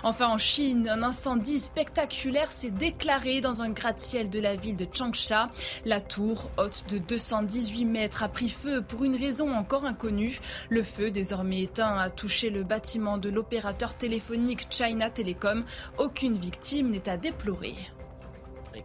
Enfin, 0.04 0.28
en 0.28 0.38
Chine, 0.38 0.88
un 0.88 1.02
incendie 1.02 1.58
spectaculaire 1.58 2.52
s'est 2.52 2.70
déclaré 2.70 3.40
dans 3.40 3.60
un 3.60 3.70
gratte-ciel 3.70 4.30
de 4.30 4.38
la 4.38 4.54
ville 4.54 4.67
de 4.72 4.86
Changsha. 4.92 5.50
La 5.84 6.00
tour, 6.00 6.50
haute 6.58 6.84
de 6.90 6.98
218 6.98 7.84
mètres, 7.84 8.22
a 8.22 8.28
pris 8.28 8.48
feu 8.48 8.82
pour 8.82 9.04
une 9.04 9.16
raison 9.16 9.50
encore 9.52 9.84
inconnue. 9.84 10.38
Le 10.68 10.82
feu, 10.82 11.10
désormais 11.10 11.62
éteint, 11.62 11.96
a 11.96 12.10
touché 12.10 12.50
le 12.50 12.62
bâtiment 12.62 13.18
de 13.18 13.28
l'opérateur 13.28 13.94
téléphonique 13.94 14.66
China 14.70 15.10
Telecom. 15.10 15.64
Aucune 15.98 16.34
victime 16.34 16.90
n'est 16.90 17.08
à 17.08 17.16
déplorer. 17.16 17.74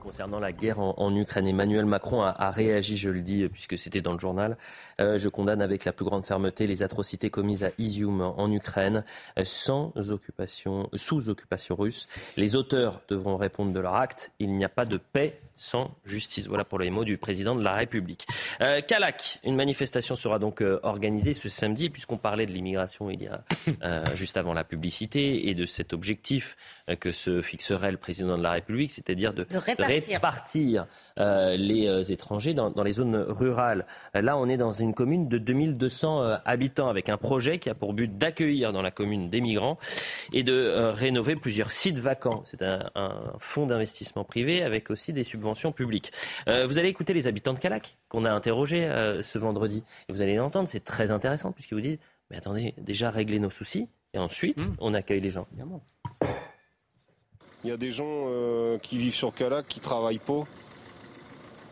Concernant 0.02 0.40
la 0.40 0.52
guerre 0.52 0.80
en, 0.80 1.16
Ukraine, 1.16 1.48
Emmanuel 1.48 1.86
Macron 1.86 2.24
a, 2.24 2.52
réagi, 2.52 2.98
je 2.98 3.10
le 3.10 3.22
dis, 3.22 3.48
puisque 3.48 3.78
c'était 3.78 4.02
dans 4.02 4.14
le 4.14 4.20
journal. 4.20 4.58
Euh, 5.00 5.18
je 5.18 5.30
condamne 5.30 5.62
avec 5.62 5.86
la 5.86 5.94
plus 5.94 6.04
grande 6.04 6.26
fermeté 6.26 6.68
les 6.68 6.84
atrocités 6.84 7.30
commises 7.30 7.64
à 7.64 7.70
Izium 7.78 8.22
en 8.22 8.52
Ukraine, 8.52 9.04
euh, 9.40 9.44
sans 9.46 9.94
sous 10.96 11.30
occupation 11.30 11.76
russe. 11.76 12.08
Les 12.38 12.56
auteurs 12.56 13.02
devront 13.08 13.38
répondre 13.38 13.72
de 13.72 13.80
leur 13.80 13.96
acte. 13.96 14.32
Il 14.40 14.56
n'y 14.56 14.66
a 14.66 14.70
pas 14.70 14.86
de 14.86 14.98
paix 14.98 15.40
sans 15.64 15.96
justice. 16.06 16.48
Voilà 16.48 16.66
pour 16.66 16.78
les 16.78 16.90
mots 16.90 17.06
du 17.06 17.18
président 17.18 17.56
de 17.56 17.64
la 17.64 17.74
République. 17.74 18.28
Euh, 18.62 18.82
Calac, 18.82 19.40
une 19.46 19.56
manifestation 19.56 20.18
sera 20.18 20.38
donc 20.38 20.62
euh, 20.62 20.80
organisée 20.84 21.32
ce 21.32 21.48
samedi, 21.48 21.90
puisqu'on 21.90 22.18
parlait 22.18 22.46
de 22.46 22.52
l'immigration 22.52 23.10
il 23.10 23.24
y 23.24 23.28
a 23.28 23.44
euh, 23.84 24.04
juste 24.14 24.36
avant 24.36 24.54
la 24.54 24.66
publicité 24.66 25.48
et 25.48 25.54
de 25.54 25.66
cet 25.66 25.94
objectif 25.94 26.58
euh, 26.90 26.96
que 26.96 27.14
se 27.14 27.42
fixerait 27.42 27.92
le 27.92 27.98
président 27.98 28.38
de 28.38 28.44
la 28.44 28.52
République, 28.52 28.92
c'est-à-dire 28.92 29.34
de, 29.34 29.46
De 29.46 29.58
répartir. 29.58 30.14
répartir, 30.14 30.88
les 31.18 32.12
étrangers 32.12 32.54
dans, 32.54 32.70
dans 32.70 32.84
les 32.84 32.94
zones 32.94 33.16
rurales. 33.16 33.86
Là, 34.14 34.38
on 34.38 34.50
est 34.50 34.58
dans 34.58 34.74
une 34.74 34.94
commune 34.94 35.30
de 35.30 35.38
2200 35.38 36.24
euh, 36.24 36.38
habitants 36.44 36.90
avec 36.90 37.08
un 37.08 37.18
projet 37.18 37.60
qui 37.60 37.70
a 37.70 37.76
pour 37.76 37.94
but 37.94 38.18
d'accueillir 38.18 38.74
dans 38.74 38.82
la 38.82 38.92
commune 38.92 39.30
des 39.30 39.40
migrants 39.40 39.78
et 40.34 40.44
de 40.44 40.92
rénover 40.94 41.36
plusieurs 41.38 41.72
sites 41.72 42.00
vacants. 42.00 42.44
C'est 42.46 42.62
un, 42.62 42.90
un 42.96 43.34
fonds 43.40 43.66
d'investissement 43.66 44.26
privé 44.26 44.62
avec 44.62 44.90
aussi 44.90 45.14
des 45.14 45.24
subventions 45.24 45.53
publiques. 45.72 46.12
Euh, 46.48 46.66
vous 46.68 46.78
allez 46.80 46.90
écouter 46.90 47.14
les 47.14 47.28
habitants 47.28 47.54
de 47.54 47.60
Calac 47.60 47.98
qu'on 48.10 48.26
a 48.26 48.32
interrogés 48.32 48.86
euh, 48.86 49.22
ce 49.22 49.38
vendredi 49.38 49.84
et 50.10 50.14
vous 50.14 50.22
allez 50.22 50.36
l'entendre, 50.36 50.68
c'est 50.70 50.84
très 50.84 51.12
intéressant 51.12 51.52
puisqu'ils 51.52 51.76
vous 51.76 51.82
disent 51.82 52.00
mais 52.32 52.38
attendez, 52.38 52.74
déjà 52.78 53.12
régler 53.12 53.40
nos 53.40 53.50
soucis 53.52 53.88
et 54.14 54.20
ensuite 54.20 54.70
on 54.80 54.94
accueille 54.94 55.22
les 55.22 55.30
gens. 55.30 55.46
Évidemment. 55.52 55.82
Il 57.64 57.70
y 57.70 57.74
a 57.74 57.78
des 57.78 57.92
gens 57.92 58.26
euh, 58.28 58.78
qui 58.80 58.98
vivent 58.98 59.14
sur 59.16 59.34
Calac, 59.34 59.66
qui 59.68 59.80
travaillent 59.80 60.18
pas. 60.20 60.44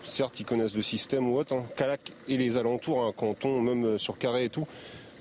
Certes, 0.03 0.39
ils 0.39 0.45
connaissent 0.45 0.75
le 0.75 0.81
système 0.81 1.27
ou 1.29 1.37
autre. 1.37 1.53
hein. 1.53 1.63
Calac 1.75 2.11
et 2.27 2.37
les 2.37 2.57
alentours, 2.57 3.03
un 3.05 3.11
canton, 3.11 3.59
même 3.61 3.85
euh, 3.85 3.97
sur 3.97 4.17
Carré 4.17 4.45
et 4.45 4.49
tout. 4.49 4.65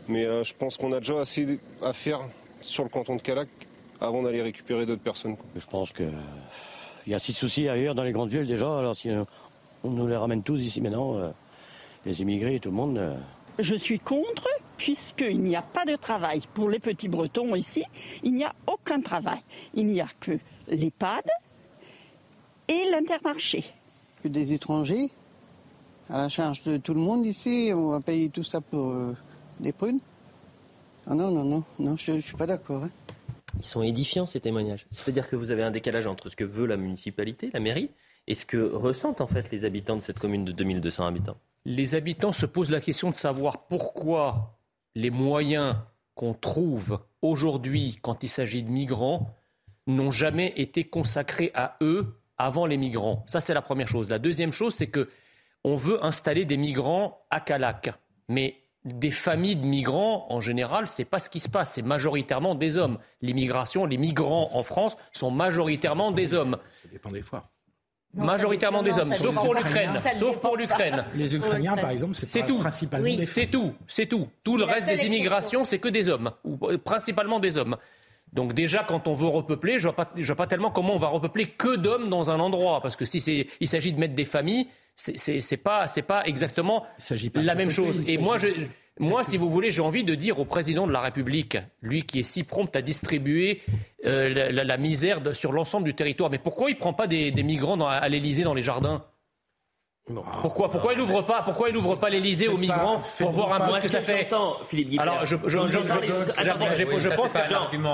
Mais 0.08 0.24
euh, 0.24 0.44
je 0.44 0.54
pense 0.54 0.76
qu'on 0.76 0.92
a 0.92 1.00
déjà 1.00 1.20
assez 1.20 1.58
à 1.82 1.92
faire 1.92 2.20
sur 2.62 2.84
le 2.84 2.88
canton 2.88 3.16
de 3.16 3.20
Calac 3.20 3.48
avant 4.00 4.22
d'aller 4.22 4.42
récupérer 4.42 4.86
d'autres 4.86 5.02
personnes. 5.02 5.36
quoi. 5.36 5.44
Je 5.56 5.66
pense 5.66 5.92
que 5.92 6.04
il 7.06 7.12
y 7.12 7.14
a 7.14 7.18
six 7.18 7.32
soucis 7.32 7.68
ailleurs 7.68 7.94
dans 7.94 8.02
les 8.04 8.12
grandes 8.12 8.30
villes 8.30 8.46
déjà. 8.46 8.78
Alors 8.78 8.96
si 8.96 9.10
euh, 9.10 9.24
on 9.84 9.90
nous 9.90 10.06
les 10.06 10.16
ramène 10.16 10.42
tous 10.42 10.60
ici 10.60 10.80
maintenant, 10.80 11.16
euh, 11.16 11.30
les 12.04 12.20
immigrés 12.22 12.56
et 12.56 12.60
tout 12.60 12.70
le 12.70 12.76
monde. 12.76 12.98
euh, 12.98 13.16
Je 13.58 13.74
suis 13.74 13.98
contre 13.98 14.48
puisqu'il 14.76 15.40
n'y 15.42 15.56
a 15.56 15.62
pas 15.62 15.84
de 15.84 15.96
travail. 15.96 16.42
Pour 16.54 16.70
les 16.70 16.78
petits 16.78 17.08
Bretons 17.08 17.54
ici, 17.54 17.84
il 18.22 18.32
n'y 18.34 18.44
a 18.44 18.52
aucun 18.66 19.00
travail. 19.00 19.40
Il 19.74 19.86
n'y 19.86 20.00
a 20.00 20.06
que 20.20 20.38
l'EHPAD 20.68 21.24
et 22.68 22.84
l'intermarché. 22.90 23.64
Que 24.22 24.28
des 24.28 24.52
étrangers 24.52 25.10
à 26.08 26.18
la 26.18 26.28
charge 26.28 26.62
de 26.64 26.76
tout 26.76 26.94
le 26.94 27.00
monde 27.00 27.24
ici, 27.26 27.70
on 27.74 27.88
va 27.90 28.00
payer 28.00 28.30
tout 28.30 28.42
ça 28.42 28.60
pour 28.60 28.90
euh, 28.90 29.14
des 29.60 29.72
prunes? 29.72 30.00
Ah 31.06 31.14
non, 31.14 31.30
non, 31.30 31.44
non, 31.44 31.64
non, 31.78 31.96
je, 31.96 32.12
ne 32.12 32.20
suis 32.20 32.36
pas 32.36 32.46
d'accord. 32.46 32.84
Hein. 32.84 32.90
Ils 33.60 33.66
sont 33.66 33.82
édifiants 33.82 34.24
ces 34.24 34.40
témoignages. 34.40 34.86
C'est-à-dire 34.90 35.28
que 35.28 35.36
vous 35.36 35.50
avez 35.50 35.62
un 35.62 35.70
décalage 35.70 36.06
entre 36.06 36.30
ce 36.30 36.36
que 36.36 36.44
veut 36.44 36.64
la 36.64 36.78
municipalité, 36.78 37.50
la 37.52 37.60
mairie, 37.60 37.90
et 38.26 38.34
ce 38.34 38.46
que 38.46 38.56
ressentent 38.56 39.20
en 39.20 39.26
fait 39.26 39.50
les 39.50 39.66
habitants 39.66 39.96
de 39.96 40.00
cette 40.00 40.18
commune 40.18 40.46
de 40.46 40.52
2200 40.52 41.06
habitants. 41.06 41.36
Les 41.66 41.94
habitants 41.94 42.32
se 42.32 42.46
posent 42.46 42.70
la 42.70 42.80
question 42.80 43.10
de 43.10 43.14
savoir 43.14 43.66
pourquoi 43.66 44.58
les 44.94 45.10
moyens 45.10 45.76
qu'on 46.14 46.32
trouve 46.32 47.00
aujourd'hui 47.20 47.98
quand 48.00 48.24
il 48.24 48.30
s'agit 48.30 48.62
de 48.62 48.70
migrants 48.70 49.36
n'ont 49.86 50.10
jamais 50.10 50.54
été 50.56 50.84
consacrés 50.84 51.50
à 51.54 51.76
eux 51.82 52.18
avant 52.38 52.64
les 52.64 52.78
migrants. 52.78 53.24
Ça, 53.26 53.40
c'est 53.40 53.52
la 53.52 53.60
première 53.60 53.88
chose. 53.88 54.08
La 54.08 54.18
deuxième 54.18 54.52
chose, 54.52 54.74
c'est 54.74 54.86
que 54.86 55.10
on 55.64 55.76
veut 55.76 56.02
installer 56.02 56.46
des 56.46 56.56
migrants 56.56 57.26
à 57.28 57.40
Calac. 57.40 57.90
Mais 58.28 58.56
des 58.84 59.10
familles 59.10 59.56
de 59.56 59.66
migrants, 59.66 60.26
en 60.30 60.40
général, 60.40 60.88
c'est 60.88 61.04
pas 61.04 61.18
ce 61.18 61.28
qui 61.28 61.40
se 61.40 61.48
passe. 61.48 61.72
C'est 61.74 61.82
majoritairement 61.82 62.54
des 62.54 62.78
hommes. 62.78 62.98
L'immigration, 63.20 63.84
les 63.84 63.98
migrants 63.98 64.50
en 64.54 64.62
France 64.62 64.96
sont 65.12 65.30
majoritairement 65.30 66.12
des 66.12 66.32
hommes. 66.32 66.56
Ça 66.72 66.88
dépend 66.90 67.10
des 67.10 67.22
fois. 67.22 67.50
majoritairement 68.14 68.82
des 68.82 68.98
hommes, 68.98 69.12
sauf 69.12 69.34
pour 69.34 69.54
l'Ukraine. 69.54 69.90
Sauf 70.14 70.38
pour 70.38 70.56
l'Ukraine. 70.56 71.04
Les 71.14 71.36
Ukrainiens, 71.36 71.76
par 71.76 71.90
exemple, 71.90 72.14
c'est 72.14 72.46
tout. 72.46 72.58
principalement 72.58 73.16
des 73.16 73.26
C'est 73.26 73.46
tout, 73.46 73.74
c'est 73.86 74.06
tout. 74.06 74.28
Tout 74.42 74.56
le 74.56 74.64
reste 74.64 74.86
des 74.86 75.04
immigrations, 75.04 75.64
c'est 75.64 75.78
que 75.78 75.88
des 75.88 76.08
hommes, 76.08 76.32
ou 76.44 76.58
euh, 76.66 76.78
principalement 76.78 77.38
des 77.38 77.58
hommes. 77.58 77.76
Donc 78.32 78.54
déjà, 78.54 78.84
quand 78.86 79.08
on 79.08 79.14
veut 79.14 79.26
repeupler, 79.26 79.78
je 79.78 79.88
ne 79.88 79.92
vois, 79.92 80.08
vois, 80.16 80.36
pas 80.36 80.46
tellement 80.46 80.70
comment 80.70 80.94
on 80.94 80.98
va 80.98 81.08
repeupler 81.08 81.46
que 81.46 81.76
d'hommes 81.76 82.08
dans 82.08 82.30
un 82.30 82.38
endroit. 82.40 82.80
Parce 82.80 82.96
que 82.96 83.04
si 83.04 83.46
il 83.60 83.68
s'agit 83.68 83.92
de 83.92 83.98
mettre 83.98 84.14
des 84.14 84.24
familles, 84.24 84.68
c'est 85.00 85.56
pas, 85.56 85.86
pas 86.06 86.24
exactement 86.26 86.84
la 87.34 87.54
même 87.54 87.70
chose. 87.70 88.08
Et 88.08 88.18
moi, 88.18 88.36
je, 88.36 88.48
moi, 88.98 89.24
si 89.24 89.38
vous 89.38 89.50
voulez, 89.50 89.70
j'ai 89.70 89.80
envie 89.80 90.04
de 90.04 90.14
dire 90.14 90.38
au 90.38 90.44
président 90.44 90.86
de 90.86 90.92
la 90.92 91.00
République, 91.00 91.56
lui 91.80 92.02
qui 92.02 92.20
est 92.20 92.22
si 92.22 92.44
prompt 92.44 92.74
à 92.76 92.82
distribuer 92.82 93.62
euh, 94.04 94.50
la, 94.50 94.76
misère 94.76 95.34
sur 95.34 95.52
l'ensemble 95.52 95.86
du 95.86 95.94
territoire, 95.94 96.30
mais 96.30 96.38
pourquoi 96.38 96.70
il 96.70 96.74
ne 96.74 96.78
prend 96.78 96.92
pas 96.92 97.06
des, 97.06 97.32
migrants 97.42 97.80
à 97.86 98.06
l'Élysée 98.10 98.44
dans 98.44 98.54
les 98.54 98.62
jardins? 98.62 99.02
Pourquoi, 100.42 100.70
pourquoi 100.70 100.92
il 100.92 100.98
n'ouvre 100.98 101.22
pas, 101.22 101.42
pourquoi 101.42 101.68
il 101.68 101.76
ouvre 101.76 101.96
pas 101.96 102.10
l'Elysée 102.10 102.48
aux 102.48 102.56
migrants 102.56 103.00
pour 103.18 103.30
voir 103.30 103.52
un 103.52 103.66
peu 103.66 103.74
ce 103.74 103.80
que 103.80 103.88
ça 103.88 104.02
fait 104.02 104.28
Philippe 104.66 105.00
Alors, 105.00 105.24
je, 105.24 105.36
je, 105.46 105.58
pense 105.58 105.70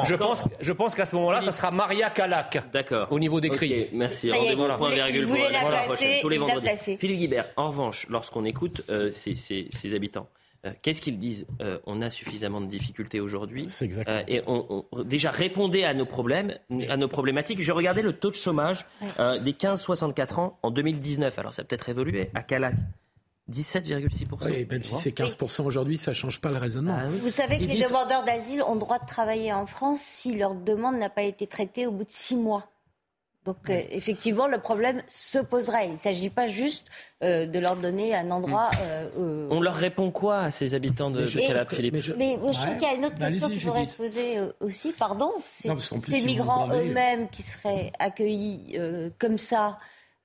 je 0.04 0.14
pense, 0.14 0.44
je 0.60 0.72
pense 0.72 0.94
qu'à 0.94 1.04
ce 1.04 1.14
moment-là, 1.16 1.40
ça 1.40 1.50
sera 1.50 1.70
Maria 1.70 2.10
Calac. 2.10 2.58
D'accord. 2.72 3.08
Au 3.10 3.18
niveau 3.18 3.40
des 3.40 3.50
cris. 3.50 3.88
merci. 3.92 4.30
Rendez-vous 4.32 4.64
au 4.64 4.76
point 4.76 4.90
virgule 4.90 5.26
pour 5.26 5.36
la 5.36 5.82
prochaine, 5.82 6.20
tous 6.22 6.28
les 6.28 6.38
vendredis. 6.38 6.96
Philippe 6.98 7.18
Guibert. 7.18 7.46
En 7.56 7.68
revanche, 7.68 8.06
lorsqu'on 8.08 8.44
écoute 8.44 8.82
ces 9.12 9.94
habitants, 9.94 10.28
euh, 10.30 10.45
qu'est-ce 10.82 11.00
qu'ils 11.00 11.18
disent 11.18 11.46
euh, 11.60 11.78
On 11.86 12.02
a 12.02 12.10
suffisamment 12.10 12.60
de 12.60 12.66
difficultés 12.66 13.20
aujourd'hui. 13.20 13.66
C'est 13.68 13.84
exactement. 13.84 14.20
et 14.28 14.42
on, 14.46 14.84
déjà 15.04 15.30
répondez 15.30 15.84
à 15.84 15.94
nos 15.94 16.06
problèmes, 16.06 16.58
à 16.88 16.96
nos 16.96 17.08
problématiques. 17.08 17.62
Je 17.62 17.72
regardais 17.72 18.02
le 18.02 18.12
taux 18.12 18.30
de 18.30 18.36
chômage 18.36 18.86
des 19.18 19.52
15-64 19.52 20.40
ans 20.40 20.58
en 20.62 20.70
2019. 20.70 21.38
Alors 21.38 21.54
ça 21.54 21.62
a 21.62 21.64
peut-être 21.64 21.88
évolué 21.88 22.30
à 22.34 22.42
Calac. 22.42 22.74
17,6%. 23.50 24.26
Oui, 24.42 24.66
même 24.68 24.82
si 24.82 24.94
c'est 24.96 25.16
15% 25.16 25.62
aujourd'hui, 25.62 25.98
ça 25.98 26.10
ne 26.10 26.16
change 26.16 26.40
pas 26.40 26.50
le 26.50 26.58
raisonnement. 26.58 26.96
Ah 26.98 27.06
Vous 27.22 27.30
savez 27.30 27.58
que 27.58 27.64
les 27.64 27.84
demandeurs 27.84 28.24
d'asile 28.24 28.62
ont 28.62 28.74
droit 28.74 28.98
de 28.98 29.06
travailler 29.06 29.52
en 29.52 29.66
France 29.66 30.00
si 30.00 30.36
leur 30.36 30.54
demande 30.54 30.96
n'a 30.96 31.10
pas 31.10 31.22
été 31.22 31.46
traitée 31.46 31.86
au 31.86 31.92
bout 31.92 32.04
de 32.04 32.10
six 32.10 32.34
mois. 32.34 32.68
Donc 33.46 33.70
euh, 33.70 33.80
effectivement, 33.90 34.48
le 34.48 34.58
problème 34.58 35.02
se 35.06 35.38
poserait. 35.38 35.86
Il 35.86 35.92
ne 35.92 35.96
s'agit 35.98 36.30
pas 36.30 36.48
juste 36.48 36.90
euh, 37.22 37.46
de 37.46 37.58
leur 37.60 37.76
donner 37.76 38.14
un 38.14 38.30
endroit. 38.32 38.70
Mm. 38.72 38.78
Euh, 39.18 39.48
On 39.50 39.60
leur 39.60 39.76
répond 39.76 40.10
quoi 40.10 40.38
à 40.40 40.50
ces 40.50 40.74
habitants 40.74 41.10
de 41.10 41.24
Calab, 41.24 41.68
Philippe 41.70 41.94
Mais 41.94 42.00
je, 42.02 42.12
mais 42.12 42.32
je 42.34 42.60
trouve 42.60 42.74
qu'il 42.74 42.82
y 42.82 42.92
a 42.92 42.94
une 42.94 43.06
autre 43.06 43.18
question 43.18 43.48
qui 43.48 43.60
pourrait 43.60 43.84
se 43.84 43.96
poser 43.96 44.38
aussi. 44.60 44.92
Pardon, 44.92 45.30
c'est 45.40 45.72
ces 45.98 46.22
migrants 46.22 46.68
eux-mêmes 46.74 47.28
qui 47.28 47.42
seraient 47.42 47.92
accueillis 47.98 48.78
comme 49.18 49.38
ça. 49.38 49.78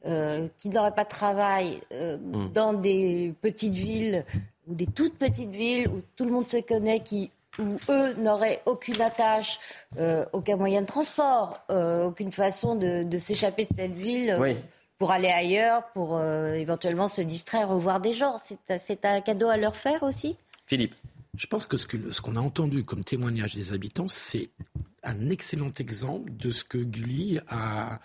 qui 0.04 0.70
n'auraient 0.70 0.96
pas 0.96 1.04
de 1.04 1.10
travail 1.10 1.80
mm. 1.92 2.52
dans 2.54 2.74
des 2.74 3.36
petites 3.42 3.74
villes 3.74 4.26
ou 4.68 4.74
des 4.74 4.88
toutes 4.88 5.18
petites 5.18 5.52
villes 5.52 5.88
où 5.88 6.02
tout 6.16 6.26
le 6.26 6.32
monde 6.32 6.48
se 6.48 6.58
connaît, 6.58 7.02
qui 7.02 7.30
où 7.60 7.78
eux 7.90 8.14
n'auraient 8.16 8.62
aucune 8.66 9.02
attache, 9.02 9.60
euh, 9.98 10.26
aucun 10.34 10.56
moyen 10.58 10.82
de 10.82 10.88
transport, 10.88 11.60
euh, 11.70 12.06
aucune 12.06 12.32
façon 12.32 12.76
de, 12.76 13.18
s'échapper 13.18 13.66
de 13.66 13.76
cette 13.76 13.94
ville 13.94 14.32
euh, 14.32 14.54
pour 14.98 15.12
aller 15.12 15.30
ailleurs, 15.30 15.84
pour 15.94 16.22
éventuellement 16.22 17.08
se 17.08 17.22
distraire, 17.22 17.70
revoir 17.70 18.00
des 18.00 18.14
gens. 18.14 18.38
C'est 18.78 19.06
un 19.06 19.22
cadeau 19.22 19.48
à 19.48 19.58
leur 19.58 19.76
faire 19.76 20.04
aussi? 20.04 20.38
Philippe. 20.68 20.96
Je 21.38 21.48
pense 21.48 21.66
que 21.66 21.78
ce 21.78 22.22
qu'on 22.22 22.36
a 22.36 22.42
entendu 22.42 22.84
comme 22.84 23.04
témoignage 23.04 23.56
des 23.56 23.72
habitants, 23.72 24.10
c'est 24.10 24.50
un 25.04 25.30
excellent 25.30 25.72
exemple 25.80 26.30
de 26.32 26.52
ce 26.52 26.64
que 26.64 26.78
Gulli 26.78 27.40
a, 27.48 28.00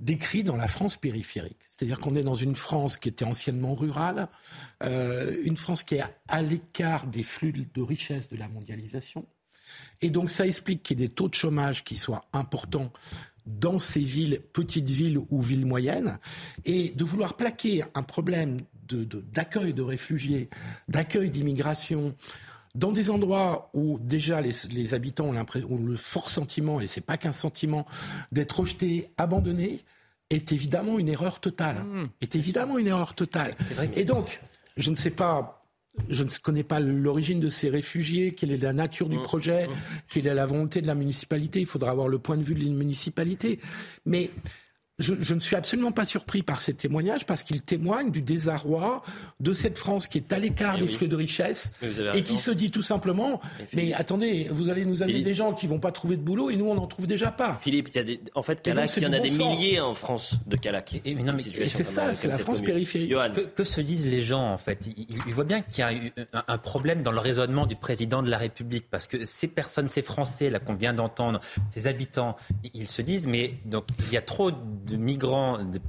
décrit 0.00 0.44
dans 0.44 0.56
la 0.56 0.68
France 0.68 0.96
périphérique. 0.96 1.58
C'est-à-dire 1.70 1.98
qu'on 1.98 2.14
est 2.14 2.22
dans 2.22 2.34
une 2.34 2.54
France 2.54 2.96
qui 2.96 3.08
était 3.08 3.24
anciennement 3.24 3.74
rurale, 3.74 4.28
euh, 4.82 5.36
une 5.42 5.56
France 5.56 5.82
qui 5.82 5.96
est 5.96 6.04
à 6.28 6.42
l'écart 6.42 7.06
des 7.06 7.22
flux 7.22 7.52
de 7.52 7.82
richesse 7.82 8.28
de 8.28 8.36
la 8.36 8.48
mondialisation. 8.48 9.26
Et 10.00 10.10
donc 10.10 10.30
ça 10.30 10.46
explique 10.46 10.82
qu'il 10.82 11.00
y 11.00 11.04
ait 11.04 11.08
des 11.08 11.12
taux 11.14 11.28
de 11.28 11.34
chômage 11.34 11.84
qui 11.84 11.96
soient 11.96 12.24
importants 12.32 12.92
dans 13.46 13.78
ces 13.78 14.00
villes, 14.00 14.40
petites 14.52 14.88
villes 14.88 15.18
ou 15.30 15.40
villes 15.40 15.66
moyennes, 15.66 16.18
et 16.64 16.90
de 16.90 17.04
vouloir 17.04 17.34
plaquer 17.34 17.82
un 17.94 18.02
problème 18.02 18.58
d'accueil 19.32 19.72
de, 19.72 19.78
de 19.78 19.82
réfugiés, 19.82 20.48
d'accueil 20.88 21.30
d'immigration, 21.30 22.14
dans 22.74 22.92
des 22.92 23.10
endroits 23.10 23.70
où 23.74 23.98
déjà 24.00 24.40
les, 24.40 24.94
habitants 24.94 25.32
ont, 25.32 25.78
le 25.78 25.96
fort 25.96 26.30
sentiment, 26.30 26.80
et 26.80 26.86
c'est 26.86 27.00
pas 27.00 27.16
qu'un 27.16 27.32
sentiment, 27.32 27.86
d'être 28.32 28.60
rejetés, 28.60 29.10
abandonnés, 29.16 29.80
est 30.30 30.52
évidemment 30.52 30.98
une 30.98 31.08
erreur 31.08 31.40
totale. 31.40 31.82
Mmh. 31.84 32.08
Est 32.20 32.36
évidemment 32.36 32.78
une 32.78 32.86
erreur 32.86 33.14
totale. 33.14 33.54
Et 33.94 34.04
donc, 34.04 34.40
je 34.76 34.90
ne 34.90 34.94
sais 34.94 35.10
pas, 35.10 35.66
je 36.08 36.22
ne 36.22 36.28
connais 36.42 36.64
pas 36.64 36.80
l'origine 36.80 37.40
de 37.40 37.48
ces 37.48 37.70
réfugiés, 37.70 38.32
quelle 38.32 38.52
est 38.52 38.62
la 38.62 38.72
nature 38.72 39.08
du 39.08 39.18
mmh. 39.18 39.22
projet, 39.22 39.66
mmh. 39.66 39.72
quelle 40.08 40.26
est 40.26 40.34
la 40.34 40.46
volonté 40.46 40.82
de 40.82 40.86
la 40.86 40.94
municipalité. 40.94 41.60
Il 41.60 41.66
faudra 41.66 41.90
avoir 41.90 42.08
le 42.08 42.18
point 42.18 42.36
de 42.36 42.42
vue 42.42 42.54
de 42.54 42.62
la 42.62 42.70
municipalité. 42.70 43.58
Mais 44.04 44.30
je, 44.98 45.34
ne 45.34 45.40
suis 45.40 45.56
absolument 45.56 45.92
pas 45.92 46.04
surpris 46.04 46.42
par 46.42 46.60
ces 46.60 46.74
témoignages 46.74 47.24
parce 47.24 47.42
qu'ils 47.42 47.62
témoignent 47.62 48.10
du 48.10 48.22
désarroi 48.22 49.02
de 49.40 49.52
cette 49.52 49.78
France 49.78 50.08
qui 50.08 50.18
est 50.18 50.32
à 50.32 50.38
l'écart 50.38 50.74
eh 50.76 50.82
des 50.82 50.88
flux 50.88 51.08
de 51.08 51.16
richesse 51.16 51.72
et 52.14 52.22
qui 52.22 52.36
se 52.36 52.50
dit 52.50 52.70
tout 52.70 52.82
simplement 52.82 53.40
mais 53.72 53.92
attendez, 53.92 54.48
vous 54.50 54.70
allez 54.70 54.84
nous 54.84 55.02
amener 55.02 55.22
des 55.22 55.34
gens 55.34 55.52
qui 55.52 55.66
vont 55.66 55.78
pas 55.78 55.92
trouver 55.92 56.16
de 56.16 56.22
boulot 56.22 56.50
et 56.50 56.56
nous 56.56 56.66
on 56.66 56.74
n'en 56.74 56.86
trouve 56.86 57.06
déjà 57.06 57.30
pas. 57.30 57.58
Philippe, 57.62 57.88
il 57.92 57.96
y 57.96 57.98
a 57.98 58.04
des, 58.04 58.20
en 58.34 58.42
fait, 58.42 58.60
Calac, 58.62 58.96
il 58.96 59.02
y 59.02 59.06
en 59.06 59.12
a 59.12 59.20
des 59.20 59.30
milliers 59.30 59.80
en 59.80 59.94
France 59.94 60.34
de 60.46 60.56
Calac. 60.56 61.00
Et, 61.04 61.16
c'est 61.68 61.84
ça, 61.84 62.14
c'est 62.14 62.28
la 62.28 62.38
France 62.38 62.60
périphérique. 62.60 63.14
Que, 63.54 63.64
se 63.64 63.80
disent 63.80 64.10
les 64.10 64.22
gens 64.22 64.52
en 64.52 64.58
fait? 64.58 64.88
Ils, 64.96 65.34
voient 65.34 65.44
bien 65.44 65.60
qu'il 65.60 65.80
y 65.80 65.82
a 65.82 65.92
eu 65.92 66.12
un, 66.32 66.58
problème 66.58 67.02
dans 67.02 67.12
le 67.12 67.20
raisonnement 67.20 67.66
du 67.66 67.76
président 67.76 68.22
de 68.22 68.30
la 68.30 68.38
République 68.38 68.86
parce 68.90 69.06
que 69.06 69.24
ces 69.24 69.46
personnes, 69.46 69.88
ces 69.88 70.02
Français 70.02 70.50
là 70.50 70.58
qu'on 70.58 70.74
vient 70.74 70.94
d'entendre, 70.94 71.40
ces 71.68 71.86
habitants, 71.86 72.36
ils 72.74 72.88
se 72.88 73.02
disent 73.02 73.26
mais 73.26 73.54
donc 73.64 73.84
il 74.08 74.12
y 74.12 74.16
a 74.16 74.22
trop 74.22 74.50
de 74.50 74.87
migrants, 74.96 75.64
de, 75.64 75.80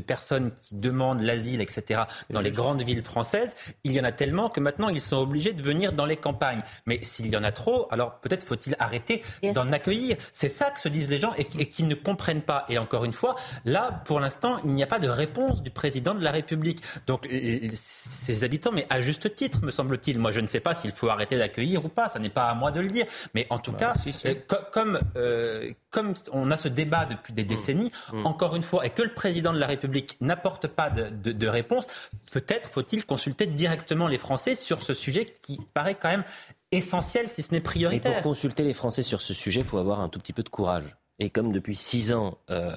personnes 0.00 0.52
qui 0.52 0.74
demandent 0.74 1.22
l'asile, 1.22 1.60
etc., 1.60 2.02
dans 2.30 2.40
les 2.40 2.50
grandes 2.50 2.82
villes 2.82 3.02
françaises, 3.02 3.56
il 3.84 3.92
y 3.92 4.00
en 4.00 4.04
a 4.04 4.12
tellement 4.12 4.48
que 4.48 4.60
maintenant 4.60 4.88
ils 4.88 5.00
sont 5.00 5.18
obligés 5.18 5.52
de 5.52 5.62
venir 5.62 5.92
dans 5.92 6.06
les 6.06 6.16
campagnes. 6.16 6.62
Mais 6.86 7.00
s'il 7.02 7.26
y 7.26 7.36
en 7.36 7.44
a 7.44 7.52
trop, 7.52 7.88
alors 7.90 8.20
peut-être 8.20 8.46
faut-il 8.46 8.76
arrêter 8.78 9.22
d'en 9.54 9.72
accueillir. 9.72 10.16
C'est 10.32 10.48
ça 10.48 10.70
que 10.70 10.80
se 10.80 10.88
disent 10.88 11.10
les 11.10 11.18
gens 11.18 11.32
et, 11.36 11.46
et 11.58 11.68
qui 11.68 11.84
ne 11.84 11.94
comprennent 11.94 12.42
pas. 12.42 12.64
Et 12.68 12.78
encore 12.78 13.04
une 13.04 13.12
fois, 13.12 13.36
là, 13.64 14.02
pour 14.04 14.20
l'instant, 14.20 14.58
il 14.64 14.70
n'y 14.70 14.82
a 14.82 14.86
pas 14.86 14.98
de 14.98 15.08
réponse 15.08 15.62
du 15.62 15.70
président 15.70 16.14
de 16.14 16.22
la 16.22 16.30
République. 16.30 16.82
Donc, 17.06 17.28
ces 17.74 18.44
habitants, 18.44 18.72
mais 18.72 18.86
à 18.90 19.00
juste 19.00 19.34
titre, 19.34 19.62
me 19.62 19.70
semble-t-il. 19.70 20.18
Moi, 20.18 20.30
je 20.30 20.40
ne 20.40 20.46
sais 20.46 20.60
pas 20.60 20.74
s'il 20.74 20.92
faut 20.92 21.08
arrêter 21.08 21.38
d'accueillir 21.38 21.84
ou 21.84 21.88
pas. 21.88 22.08
Ça 22.08 22.18
n'est 22.18 22.30
pas 22.30 22.48
à 22.48 22.54
moi 22.54 22.70
de 22.70 22.80
le 22.80 22.88
dire. 22.88 23.06
Mais 23.34 23.46
en 23.50 23.58
tout 23.58 23.72
bah, 23.72 23.94
cas, 23.94 23.94
euh, 24.26 24.34
comme, 24.72 25.00
euh, 25.16 25.72
comme 25.90 26.14
on 26.32 26.50
a 26.50 26.56
ce 26.56 26.68
débat 26.68 27.06
depuis 27.06 27.32
des 27.32 27.44
mmh. 27.44 27.46
décennies, 27.46 27.92
mmh. 28.12 28.26
encore 28.26 28.56
une 28.56 28.62
fois, 28.62 28.84
et 28.86 28.90
que 28.90 29.02
le 29.02 29.12
président 29.12 29.52
de 29.52 29.58
la 29.58 29.66
République 29.66 29.85
n'apporte 30.20 30.66
pas 30.66 30.90
de, 30.90 31.46
réponse, 31.46 31.86
peut-être 32.32 32.70
faut-il 32.70 33.04
consulter 33.04 33.46
directement 33.46 34.08
les 34.08 34.18
Français 34.18 34.54
sur 34.54 34.82
ce 34.82 34.94
sujet 34.94 35.24
qui 35.24 35.60
paraît 35.74 35.94
quand 35.94 36.08
même 36.08 36.24
essentiel, 36.72 37.28
si 37.28 37.42
ce 37.42 37.52
n'est 37.52 37.60
prioritaire. 37.60 38.12
Et 38.12 38.14
pour 38.14 38.22
consulter 38.22 38.62
les 38.64 38.74
Français 38.74 39.02
sur 39.02 39.20
ce 39.20 39.34
sujet, 39.34 39.60
il 39.60 39.66
faut 39.66 39.78
avoir 39.78 40.00
un 40.00 40.08
tout 40.08 40.18
petit 40.18 40.32
peu 40.32 40.42
de 40.42 40.48
courage. 40.48 40.96
Et 41.18 41.30
comme 41.30 41.50
depuis 41.50 41.74
six 41.74 42.12
ans, 42.12 42.36
euh, 42.50 42.76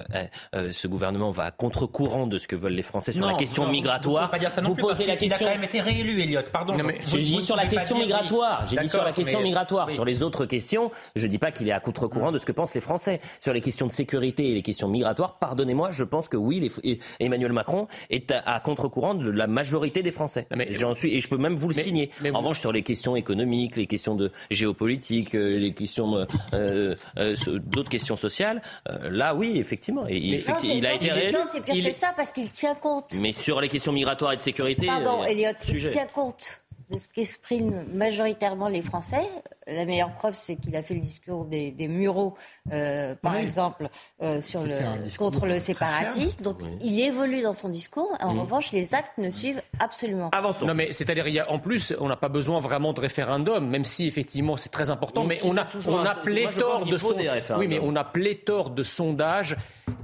euh, 0.54 0.72
ce 0.72 0.88
gouvernement 0.88 1.30
va 1.30 1.44
à 1.44 1.50
contre-courant 1.50 2.26
de 2.26 2.38
ce 2.38 2.48
que 2.48 2.56
veulent 2.56 2.72
les 2.72 2.82
Français 2.82 3.12
sur 3.12 3.26
la 3.26 3.34
question 3.34 3.68
migratoire, 3.68 4.32
vous, 4.62 4.74
posez 4.74 5.04
la 5.04 5.16
question. 5.16 5.36
Il 5.40 5.44
a 5.44 5.46
quand 5.46 5.54
même 5.54 5.64
été 5.64 5.80
réélu, 5.80 6.22
Elliot. 6.22 6.40
Pardon. 6.50 6.74
J'ai 7.04 7.22
dit 7.22 7.42
sur 7.42 7.54
la 7.54 7.66
question 7.66 7.98
migratoire. 7.98 8.66
J'ai 8.66 8.78
dit 8.78 8.88
sur 8.88 9.04
la 9.04 9.12
question 9.12 9.42
migratoire. 9.42 9.90
Sur 9.90 10.06
les 10.06 10.22
autres 10.22 10.46
questions, 10.46 10.90
je 11.16 11.26
dis 11.26 11.38
pas 11.38 11.50
qu'il 11.52 11.68
est 11.68 11.72
à 11.72 11.80
contre-courant 11.80 12.32
de 12.32 12.38
ce 12.38 12.46
que 12.46 12.52
pensent 12.52 12.74
les 12.74 12.80
Français. 12.80 13.20
Sur 13.40 13.52
les 13.52 13.60
questions 13.60 13.86
de 13.86 13.92
sécurité 13.92 14.50
et 14.50 14.54
les 14.54 14.62
questions 14.62 14.88
migratoires, 14.88 15.38
pardonnez-moi, 15.38 15.90
je 15.90 16.04
pense 16.04 16.28
que 16.28 16.38
oui, 16.38 16.72
Emmanuel 17.18 17.52
Macron 17.52 17.88
est 18.08 18.32
à, 18.32 18.58
contre-courant 18.60 19.14
de 19.14 19.30
la 19.30 19.48
majorité 19.48 20.02
des 20.02 20.12
Français. 20.12 20.46
J'en 20.70 20.94
suis 20.94 21.14
et 21.14 21.20
je 21.20 21.28
peux 21.28 21.36
même 21.36 21.56
vous 21.56 21.68
le 21.68 21.74
signer. 21.74 22.10
en 22.32 22.38
revanche, 22.38 22.60
sur 22.60 22.72
les 22.72 22.82
questions 22.82 23.16
économiques, 23.16 23.76
les 23.76 23.86
questions 23.86 24.14
de 24.14 24.32
géopolitique, 24.50 25.34
euh, 25.34 25.58
les 25.58 25.74
questions 25.74 26.26
d'autres 26.52 27.90
questions 27.90 28.16
sociales 28.16 28.29
euh, 28.88 29.10
là, 29.10 29.34
oui, 29.34 29.58
effectivement. 29.58 30.06
Et, 30.08 30.16
il, 30.16 30.44
il 30.64 30.86
a 30.86 30.94
été 30.94 31.10
réélu. 31.10 31.32
Non, 31.32 31.44
c'est 31.50 31.64
pire 31.64 31.84
que 31.84 31.92
ça 31.92 32.12
parce 32.16 32.32
qu'il 32.32 32.50
tient 32.50 32.74
compte. 32.74 33.14
Mais 33.20 33.32
sur 33.32 33.60
les 33.60 33.68
questions 33.68 33.92
migratoires 33.92 34.32
et 34.32 34.36
de 34.36 34.42
sécurité. 34.42 34.86
Pardon, 34.86 35.24
Elliot, 35.24 35.50
il 35.68 35.86
tient 35.86 36.06
compte 36.06 36.62
de 36.90 36.98
ce 36.98 37.08
qu'expriment 37.08 37.84
majoritairement 37.92 38.68
les 38.68 38.82
Français. 38.82 39.22
La 39.70 39.84
meilleure 39.84 40.12
preuve, 40.14 40.34
c'est 40.34 40.56
qu'il 40.56 40.74
a 40.76 40.82
fait 40.82 40.94
le 40.94 41.00
discours 41.00 41.44
des, 41.44 41.70
des 41.70 41.88
Mureaux, 41.88 42.34
euh, 42.72 43.14
par 43.16 43.36
exemple, 43.36 43.88
euh, 44.22 44.40
sur 44.40 44.62
le, 44.62 44.74
contre 45.16 45.46
le 45.46 45.58
séparatisme. 45.58 46.42
Donc, 46.42 46.58
il 46.82 47.00
évolue 47.00 47.42
dans 47.42 47.52
son 47.52 47.68
discours. 47.68 48.16
En 48.20 48.34
mmh. 48.34 48.40
revanche, 48.40 48.72
les 48.72 48.94
actes 48.94 49.16
ne 49.18 49.30
suivent 49.30 49.62
absolument. 49.78 50.30
Avançons. 50.32 50.66
Non, 50.66 50.74
mais 50.74 50.92
c'est-à-dire, 50.92 51.46
en 51.48 51.58
plus, 51.58 51.94
on 52.00 52.08
n'a 52.08 52.16
pas 52.16 52.28
besoin 52.28 52.60
vraiment 52.60 52.92
de 52.92 53.00
référendum, 53.00 53.68
même 53.68 53.84
si 53.84 54.06
effectivement 54.06 54.56
c'est 54.56 54.70
très 54.70 54.90
important. 54.90 55.24
mais 55.24 55.38
on 55.44 55.56
a, 55.56 55.66
on 55.86 56.04
a 56.04 56.14
pléthore 56.14 56.86
de 56.86 56.96
sondages. 56.96 57.52
Oui, 57.56 57.68
mais 57.68 57.80
on 57.82 57.94
a 57.96 58.04
pléthore 58.04 58.70
de 58.70 58.82
sondages 58.82 59.56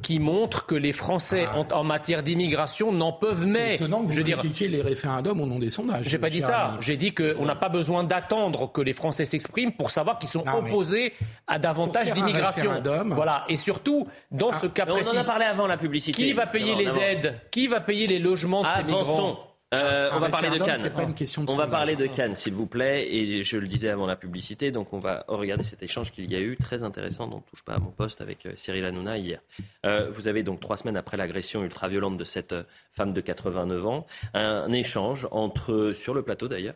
qui 0.02 0.18
montre 0.18 0.66
que 0.66 0.74
les 0.74 0.92
Français 0.92 1.46
ah. 1.52 1.74
en, 1.74 1.84
matière 1.84 2.22
d'immigration 2.22 2.92
n'en 2.92 3.12
peuvent 3.12 3.46
mais. 3.46 3.70
C'est 3.70 3.74
étonnant 3.76 4.02
que 4.02 4.08
vous 4.08 4.14
je 4.14 4.22
dire, 4.22 4.42
les 4.60 4.82
référendums 4.82 5.40
au 5.40 5.46
nom 5.46 5.58
des 5.58 5.70
sondages. 5.70 6.08
J'ai 6.08 6.18
pas 6.18 6.28
dit 6.28 6.40
ça. 6.40 6.76
J'ai 6.80 6.96
dit 6.96 7.14
qu'on 7.14 7.44
n'a 7.44 7.54
pas 7.54 7.68
besoin 7.68 8.04
d'attendre 8.04 8.70
que 8.70 8.80
les 8.80 8.92
Français 8.92 9.24
s'expriment 9.24 9.55
pour 9.76 9.90
savoir 9.90 10.18
qu'ils 10.18 10.28
sont 10.28 10.44
opposés 10.46 11.12
à 11.46 11.58
davantage 11.58 12.12
d'immigration. 12.12 12.82
Voilà. 13.06 13.44
Et 13.48 13.56
surtout, 13.56 14.06
dans 14.30 14.50
ah. 14.50 14.58
ce 14.60 14.66
cas 14.66 14.86
précis. 14.86 15.10
On 15.14 15.18
en 15.18 15.22
a 15.22 15.24
parlé 15.24 15.44
avant 15.44 15.66
la 15.66 15.76
publicité. 15.76 16.22
Qui 16.22 16.32
va 16.32 16.46
payer 16.46 16.74
les 16.74 16.98
aides? 16.98 17.40
Qui 17.50 17.66
va 17.66 17.80
payer 17.80 18.06
les 18.06 18.18
logements 18.18 18.62
de 18.62 18.68
ces 18.76 18.84
migrants? 18.84 19.46
Euh, 19.74 20.10
on 20.12 20.20
va 20.20 20.28
parler 20.28 20.48
de 20.48 20.64
Cannes. 20.64 20.90
Pas 20.90 21.02
une 21.02 21.14
question 21.14 21.42
de 21.42 21.50
on 21.50 21.56
va 21.56 21.66
parler 21.66 21.96
de 21.96 22.06
Cannes, 22.06 22.36
s'il 22.36 22.54
vous 22.54 22.66
plaît. 22.66 23.12
Et 23.12 23.42
je 23.42 23.56
le 23.56 23.66
disais 23.66 23.88
avant 23.88 24.06
la 24.06 24.14
publicité, 24.14 24.70
donc 24.70 24.92
on 24.92 24.98
va 24.98 25.24
regarder 25.26 25.64
cet 25.64 25.82
échange 25.82 26.12
qu'il 26.12 26.30
y 26.30 26.36
a 26.36 26.40
eu, 26.40 26.56
très 26.56 26.84
intéressant, 26.84 27.26
dont 27.26 27.40
touche 27.40 27.62
pas 27.62 27.74
à 27.74 27.78
mon 27.78 27.90
poste 27.90 28.20
avec 28.20 28.46
euh, 28.46 28.52
Cyril 28.54 28.84
Hanouna 28.84 29.18
hier. 29.18 29.40
Euh, 29.84 30.08
vous 30.10 30.28
avez 30.28 30.44
donc 30.44 30.60
trois 30.60 30.76
semaines 30.76 30.96
après 30.96 31.16
l'agression 31.16 31.64
ultra-violente 31.64 32.16
de 32.16 32.24
cette 32.24 32.54
femme 32.92 33.12
de 33.12 33.20
89 33.20 33.86
ans, 33.86 34.06
un 34.34 34.70
échange 34.72 35.26
entre, 35.32 35.92
sur 35.94 36.14
le 36.14 36.22
plateau 36.22 36.48
d'ailleurs, 36.48 36.74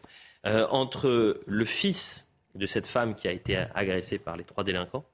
entre 0.71 1.41
le 1.47 1.65
fils 1.65 2.30
de 2.55 2.67
cette 2.67 2.87
femme 2.87 3.15
qui 3.15 3.29
a 3.29 3.33
été 3.33 3.57
agressée 3.75 4.19
par 4.19 4.37
les 4.37 4.45
trois 4.45 4.65
délinquants, 4.65 5.05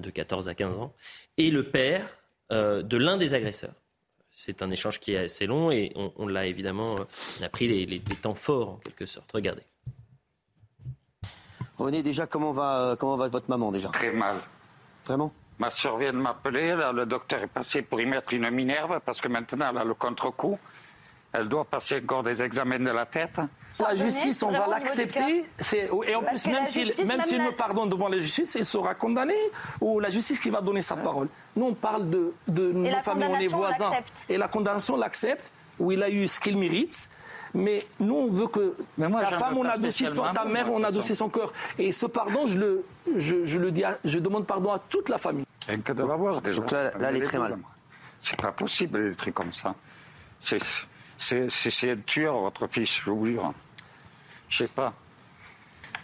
de 0.00 0.10
14 0.10 0.48
à 0.48 0.54
15 0.54 0.74
ans, 0.78 0.94
et 1.36 1.50
le 1.50 1.70
père 1.70 2.06
de 2.50 2.96
l'un 2.96 3.16
des 3.16 3.34
agresseurs 3.34 3.74
c'est 4.32 4.62
un 4.62 4.70
échange 4.70 4.98
qui 4.98 5.12
est 5.12 5.18
assez 5.18 5.46
long 5.46 5.70
et 5.70 5.92
on, 5.94 6.26
l'a 6.26 6.46
évidemment, 6.46 6.94
euh, 6.94 7.04
on 7.40 7.44
a 7.44 7.48
pris 7.48 7.86
les, 7.86 8.00
temps 8.00 8.34
forts 8.34 8.70
en 8.70 8.76
quelque 8.76 9.06
sorte. 9.06 9.30
Regardez. 9.32 9.62
René, 11.78 12.02
déjà, 12.02 12.26
comment 12.26 12.52
va, 12.52 12.90
euh, 12.90 12.96
comment 12.96 13.16
va 13.16 13.28
votre 13.28 13.48
maman 13.48 13.72
déjà? 13.72 13.88
Très 13.88 14.12
mal. 14.12 14.38
Vraiment 15.06 15.32
Ma 15.58 15.70
soeur 15.70 15.98
vient 15.98 16.12
de 16.12 16.18
m'appeler, 16.18 16.74
le 16.92 17.04
docteur 17.04 17.42
est 17.42 17.46
passé 17.46 17.82
pour 17.82 18.00
y 18.00 18.06
mettre 18.06 18.32
une 18.32 18.50
minerve 18.50 19.00
parce 19.04 19.20
que 19.20 19.28
maintenant 19.28 19.68
elle 19.70 19.78
a 19.78 19.84
le 19.84 19.94
contre-coup. 19.94 20.58
Elle 21.32 21.48
doit 21.48 21.64
passer 21.64 22.00
encore 22.02 22.22
des 22.22 22.42
examens 22.42 22.80
de 22.80 22.90
la 22.90 23.06
tête. 23.06 23.40
La 23.78 23.94
justice, 23.94 24.42
on 24.42 24.52
va 24.52 24.66
l'accepter. 24.66 25.44
Et 26.06 26.14
en 26.14 26.22
plus, 26.22 26.46
même 26.46 26.66
s'il 26.66 27.42
me 27.42 27.50
pardonne 27.50 27.88
devant 27.88 28.08
la 28.08 28.18
justice, 28.18 28.54
il 28.58 28.64
sera 28.64 28.94
condamné 28.94 29.34
ou 29.80 29.98
la 30.00 30.10
justice 30.10 30.38
qui 30.40 30.50
va 30.50 30.60
donner 30.60 30.82
sa 30.82 30.96
parole. 30.96 31.28
Nous, 31.56 31.66
on 31.66 31.74
parle 31.74 32.08
de, 32.08 32.32
de 32.48 32.72
nos 32.72 32.90
familles, 33.02 33.28
on 33.30 33.40
est 33.40 33.46
voisins. 33.48 33.92
Et 34.28 34.36
la 34.36 34.48
condamnation, 34.48 34.96
l'accepte, 34.96 35.50
où 35.78 35.92
il 35.92 36.02
a 36.02 36.10
eu 36.10 36.28
ce 36.28 36.38
qu'il 36.40 36.56
mérite. 36.56 37.08
Mais 37.54 37.86
nous, 38.00 38.14
on 38.14 38.30
veut 38.30 38.46
que 38.46 38.74
la 38.96 39.30
femme, 39.32 39.58
on 39.58 39.64
a 39.64 39.72
adouci 39.72 40.06
son, 40.06 40.22
ta 40.32 40.44
mère, 40.44 40.72
on 40.72 40.82
a 40.84 40.88
adouci 40.88 41.14
son 41.14 41.28
cœur. 41.28 41.52
Et 41.78 41.92
ce 41.92 42.06
pardon, 42.06 42.46
je 42.46 42.58
le, 42.58 42.84
je, 43.16 43.58
le 43.58 43.70
dis, 43.70 43.84
je 44.04 44.18
demande 44.18 44.46
pardon 44.46 44.72
à 44.72 44.78
toute 44.78 45.08
la 45.08 45.18
famille. 45.18 45.44
Rien 45.68 45.78
que 45.80 45.92
de 45.92 46.02
l'avoir 46.02 46.40
déjà. 46.40 46.60
Donc 46.60 46.70
là, 46.70 46.92
là 46.98 47.10
elle 47.10 47.16
est 47.16 47.20
très 47.20 47.38
mal. 47.38 47.58
C'est 48.20 48.40
pas 48.40 48.52
possible, 48.52 49.14
trucs 49.16 49.34
comme 49.34 49.52
ça. 49.52 49.74
C'est 50.40 50.58
c'est 51.22 51.90
un 51.90 51.96
tueur, 51.96 52.40
votre 52.40 52.66
fils, 52.66 53.00
je 53.04 53.10
vous 53.10 53.26
jure. 53.26 53.52
Je 54.48 54.58
sais 54.58 54.68
pas. 54.68 54.92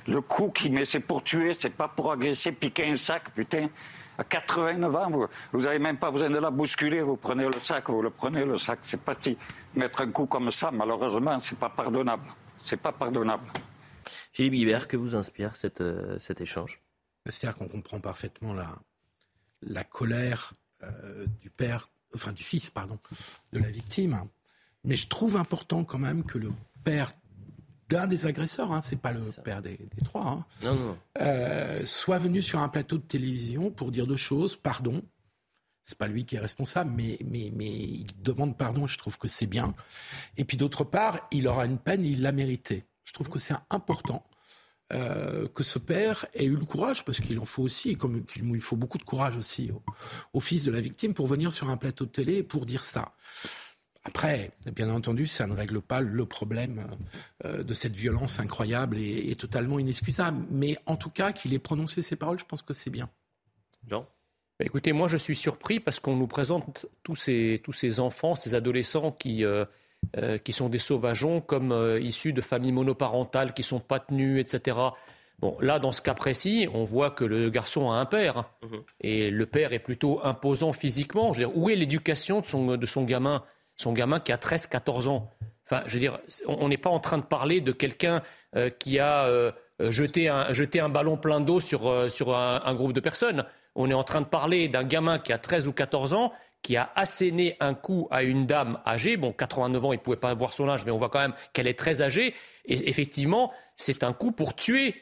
Le 0.06 0.20
coup 0.22 0.50
qu'il 0.50 0.72
met, 0.72 0.84
c'est 0.84 1.00
pour 1.00 1.22
tuer, 1.22 1.52
c'est 1.58 1.70
pas 1.70 1.88
pour 1.88 2.12
agresser, 2.12 2.52
piquer 2.52 2.90
un 2.90 2.96
sac, 2.96 3.30
putain. 3.34 3.68
À 4.16 4.24
89 4.24 4.96
ans, 4.96 5.10
vous, 5.10 5.26
vous 5.52 5.66
avez 5.66 5.78
même 5.78 5.98
pas 5.98 6.10
besoin 6.10 6.30
de 6.30 6.38
la 6.38 6.50
bousculer, 6.50 7.02
vous 7.02 7.16
prenez 7.16 7.44
le 7.44 7.52
sac, 7.62 7.88
vous 7.90 8.02
le 8.02 8.10
prenez 8.10 8.44
le 8.44 8.58
sac, 8.58 8.80
c'est 8.82 9.00
parti. 9.00 9.36
Mettre 9.74 10.00
un 10.00 10.10
coup 10.10 10.26
comme 10.26 10.50
ça, 10.50 10.70
malheureusement, 10.70 11.38
c'est 11.40 11.58
pas 11.58 11.68
pardonnable. 11.68 12.24
C'est 12.60 12.78
pas 12.78 12.90
pardonnable. 12.90 13.44
Philippe 14.32 14.54
Guibert, 14.54 14.88
que 14.88 14.96
vous 14.96 15.14
inspire 15.14 15.52
euh, 15.80 16.18
cet 16.18 16.40
échange? 16.40 16.80
C'est-à-dire 17.26 17.56
qu'on 17.58 17.68
comprend 17.68 18.00
parfaitement 18.00 18.54
la, 18.54 18.78
la 19.62 19.84
colère 19.84 20.54
euh, 20.82 21.26
du 21.40 21.50
père, 21.50 21.90
enfin 22.14 22.32
du 22.32 22.42
fils, 22.42 22.70
pardon, 22.70 22.98
de 23.52 23.58
la 23.58 23.70
victime 23.70 24.14
mais 24.88 24.96
je 24.96 25.06
trouve 25.06 25.36
important 25.36 25.84
quand 25.84 25.98
même 25.98 26.24
que 26.24 26.38
le 26.38 26.50
père 26.82 27.12
d'un 27.90 28.06
des 28.06 28.24
agresseurs, 28.24 28.72
hein, 28.72 28.80
c'est 28.82 29.00
pas 29.00 29.12
le 29.12 29.20
père 29.44 29.60
des, 29.60 29.78
trois, 30.02 30.46
hein, 30.64 30.86
euh, 31.20 31.84
soit 31.84 32.18
venu 32.18 32.40
sur 32.40 32.58
un 32.60 32.68
plateau 32.68 32.96
de 32.96 33.02
télévision 33.02 33.70
pour 33.70 33.90
dire 33.90 34.06
deux 34.06 34.16
choses. 34.16 34.56
Pardon, 34.56 35.02
c'est 35.84 35.98
pas 35.98 36.08
lui 36.08 36.24
qui 36.24 36.36
est 36.36 36.40
responsable, 36.40 36.90
mais, 36.96 37.18
mais, 37.30 37.52
mais 37.54 37.68
il 37.68 38.06
demande 38.22 38.56
pardon, 38.56 38.86
je 38.86 38.96
trouve 38.96 39.18
que 39.18 39.28
c'est 39.28 39.46
bien. 39.46 39.74
Et 40.38 40.44
puis 40.44 40.56
d'autre 40.56 40.84
part, 40.84 41.28
il 41.32 41.48
aura 41.48 41.66
une 41.66 41.78
peine, 41.78 42.02
il 42.02 42.22
l'a 42.22 42.32
mérité. 42.32 42.86
Je 43.04 43.12
trouve 43.12 43.28
que 43.28 43.38
c'est 43.38 43.56
important 43.68 44.26
euh, 44.94 45.46
que 45.48 45.62
ce 45.64 45.78
père 45.78 46.24
ait 46.32 46.46
eu 46.46 46.56
le 46.56 46.64
courage, 46.64 47.04
parce 47.04 47.20
qu'il 47.20 47.38
en 47.38 47.44
faut 47.44 47.62
aussi, 47.62 47.96
comme 47.96 48.24
il 48.36 48.60
faut 48.62 48.76
beaucoup 48.76 48.96
de 48.96 49.02
courage 49.02 49.36
aussi 49.36 49.70
au, 50.32 50.40
fils 50.40 50.64
de 50.64 50.70
la 50.70 50.80
victime, 50.80 51.12
pour 51.12 51.26
venir 51.26 51.52
sur 51.52 51.68
un 51.68 51.76
plateau 51.76 52.06
de 52.06 52.10
télé 52.10 52.36
et 52.36 52.42
pour 52.42 52.64
dire 52.64 52.84
ça. 52.84 53.12
Après, 54.08 54.50
bien 54.74 54.90
entendu, 54.90 55.26
ça 55.26 55.46
ne 55.46 55.54
règle 55.54 55.80
pas 55.80 56.00
le 56.00 56.24
problème 56.26 56.86
euh, 57.44 57.62
de 57.62 57.74
cette 57.74 57.94
violence 57.94 58.40
incroyable 58.40 58.98
et, 58.98 59.34
totalement 59.36 59.78
inexcusable. 59.78 60.46
Mais 60.50 60.76
en 60.86 60.96
tout 60.96 61.10
cas, 61.10 61.32
qu'il 61.32 61.52
ait 61.54 61.58
prononcé 61.58 62.02
ces 62.02 62.16
paroles, 62.16 62.38
je 62.38 62.44
pense 62.44 62.62
que 62.62 62.72
c'est 62.72 62.90
bien. 62.90 63.08
Jean? 63.86 64.06
Bah, 64.58 64.64
Écoutez, 64.64 64.92
moi 64.92 65.08
je 65.08 65.16
suis 65.16 65.36
surpris 65.36 65.78
parce 65.78 66.00
qu'on 66.00 66.16
nous 66.16 66.26
présente 66.26 66.86
tous 67.02 67.16
ces, 67.16 67.60
tous 67.62 67.72
ces 67.72 68.00
enfants, 68.00 68.34
ces 68.34 68.54
adolescents 68.54 69.12
qui, 69.12 69.44
euh, 69.44 69.64
euh, 70.16 70.38
qui 70.38 70.52
sont 70.52 70.68
des 70.68 70.78
sauvageons, 70.78 71.40
comme 71.40 71.98
issus 72.00 72.32
de 72.32 72.40
familles 72.40 72.72
monoparentales 72.72 73.52
qui 73.52 73.62
sont 73.62 73.80
pas 73.80 74.00
tenues, 74.00 74.40
etc. 74.40 74.76
Bon, 75.40 75.56
là, 75.60 75.78
dans 75.78 75.92
ce 75.92 76.02
cas 76.02 76.14
précis, 76.14 76.66
on 76.74 76.84
voit 76.84 77.10
que 77.10 77.24
le 77.24 77.50
garçon 77.50 77.90
a 77.90 77.96
un 77.96 78.06
père. 78.06 78.38
Hein. 78.38 78.46
Mhm. 78.62 78.82
Et 79.00 79.30
le 79.30 79.46
père 79.46 79.72
est 79.72 79.78
plutôt 79.78 80.20
imposant 80.24 80.72
physiquement. 80.72 81.32
Je 81.32 81.42
veux 81.42 81.46
dire, 81.46 81.56
où 81.56 81.70
est 81.70 81.76
l'éducation 81.76 82.40
de 82.40 82.46
son, 82.46 82.76
de 82.76 82.86
son 82.86 83.04
gamin? 83.04 83.44
Son 83.78 83.92
gamin 83.92 84.20
qui 84.20 84.32
a 84.32 84.36
13-14 84.36 85.08
ans. 85.08 85.30
Enfin, 85.64 85.82
je 85.86 85.94
veux 85.94 86.00
dire, 86.00 86.18
on 86.46 86.68
n'est 86.68 86.78
pas 86.78 86.90
en 86.90 87.00
train 87.00 87.18
de 87.18 87.22
parler 87.22 87.60
de 87.60 87.72
quelqu'un 87.72 88.22
euh, 88.56 88.70
qui 88.70 88.98
a 88.98 89.26
euh, 89.26 89.52
jeté, 89.80 90.28
un, 90.28 90.52
jeté, 90.52 90.80
un, 90.80 90.88
ballon 90.88 91.16
plein 91.16 91.40
d'eau 91.40 91.60
sur, 91.60 91.88
euh, 91.88 92.08
sur 92.08 92.34
un, 92.36 92.74
groupe 92.74 92.92
de 92.92 93.00
personnes. 93.00 93.44
On 93.74 93.90
est 93.90 93.94
en 93.94 94.04
train 94.04 94.20
de 94.20 94.26
parler 94.26 94.68
d'un 94.68 94.84
gamin 94.84 95.18
qui 95.18 95.32
a 95.32 95.38
13 95.38 95.68
ou 95.68 95.72
14 95.72 96.14
ans, 96.14 96.32
qui 96.62 96.76
a 96.76 96.90
asséné 96.96 97.56
un 97.60 97.74
coup 97.74 98.08
à 98.10 98.22
une 98.22 98.46
dame 98.46 98.80
âgée. 98.86 99.16
Bon, 99.16 99.32
89 99.32 99.84
ans, 99.84 99.92
il 99.92 99.96
ne 99.96 100.02
pouvait 100.02 100.16
pas 100.16 100.34
voir 100.34 100.52
son 100.52 100.68
âge, 100.68 100.84
mais 100.84 100.90
on 100.90 100.98
voit 100.98 101.10
quand 101.10 101.20
même 101.20 101.34
qu'elle 101.52 101.68
est 101.68 101.78
très 101.78 102.02
âgée. 102.02 102.34
Et 102.64 102.88
effectivement, 102.88 103.52
c'est 103.76 104.02
un 104.02 104.12
coup 104.12 104.32
pour 104.32 104.54
tuer 104.54 104.94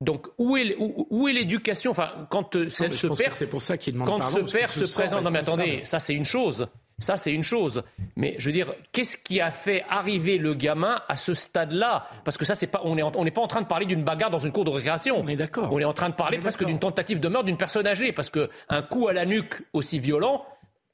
donc 0.00 0.26
où 0.36 0.56
est, 0.56 0.74
où, 0.78 1.28
est 1.28 1.32
l'éducation? 1.32 1.92
Enfin, 1.92 2.26
quand 2.28 2.56
ce 2.68 3.06
père, 3.14 3.32
c'est 3.32 3.46
pour 3.46 3.62
ça 3.62 3.78
qu'il 3.78 3.92
demande 3.92 4.08
quand 4.08 4.24
ce 4.24 4.40
père 4.40 4.68
se, 4.68 4.84
se 4.84 5.00
présente. 5.00 5.22
Non, 5.22 5.30
mais 5.30 5.38
attendez, 5.38 5.82
ça 5.84 6.00
c'est 6.00 6.14
une 6.14 6.24
chose. 6.24 6.66
Ça, 7.02 7.16
c'est 7.16 7.32
une 7.32 7.42
chose. 7.42 7.82
Mais 8.16 8.34
je 8.38 8.46
veux 8.46 8.52
dire, 8.52 8.72
qu'est-ce 8.92 9.16
qui 9.16 9.40
a 9.40 9.50
fait 9.50 9.84
arriver 9.88 10.38
le 10.38 10.54
gamin 10.54 11.02
à 11.08 11.16
ce 11.16 11.34
stade-là? 11.34 12.06
Parce 12.24 12.38
que 12.38 12.44
ça, 12.44 12.54
c'est 12.54 12.68
pas, 12.68 12.80
on 12.84 12.94
n'est 12.94 13.02
on 13.02 13.24
pas 13.24 13.40
en 13.40 13.48
train 13.48 13.60
de 13.60 13.66
parler 13.66 13.86
d'une 13.86 14.04
bagarre 14.04 14.30
dans 14.30 14.38
une 14.38 14.52
cour 14.52 14.64
de 14.64 14.70
récréation. 14.70 15.16
On 15.18 15.28
est 15.28 15.36
d'accord. 15.36 15.72
On 15.72 15.78
est 15.78 15.84
en 15.84 15.92
train 15.92 16.08
de 16.08 16.14
parler 16.14 16.38
presque 16.38 16.64
d'une 16.64 16.78
tentative 16.78 17.20
de 17.20 17.28
meurtre 17.28 17.46
d'une 17.46 17.56
personne 17.56 17.86
âgée. 17.86 18.12
Parce 18.12 18.30
qu'un 18.30 18.82
coup 18.82 19.08
à 19.08 19.12
la 19.12 19.24
nuque 19.24 19.54
aussi 19.72 19.98
violent, 19.98 20.44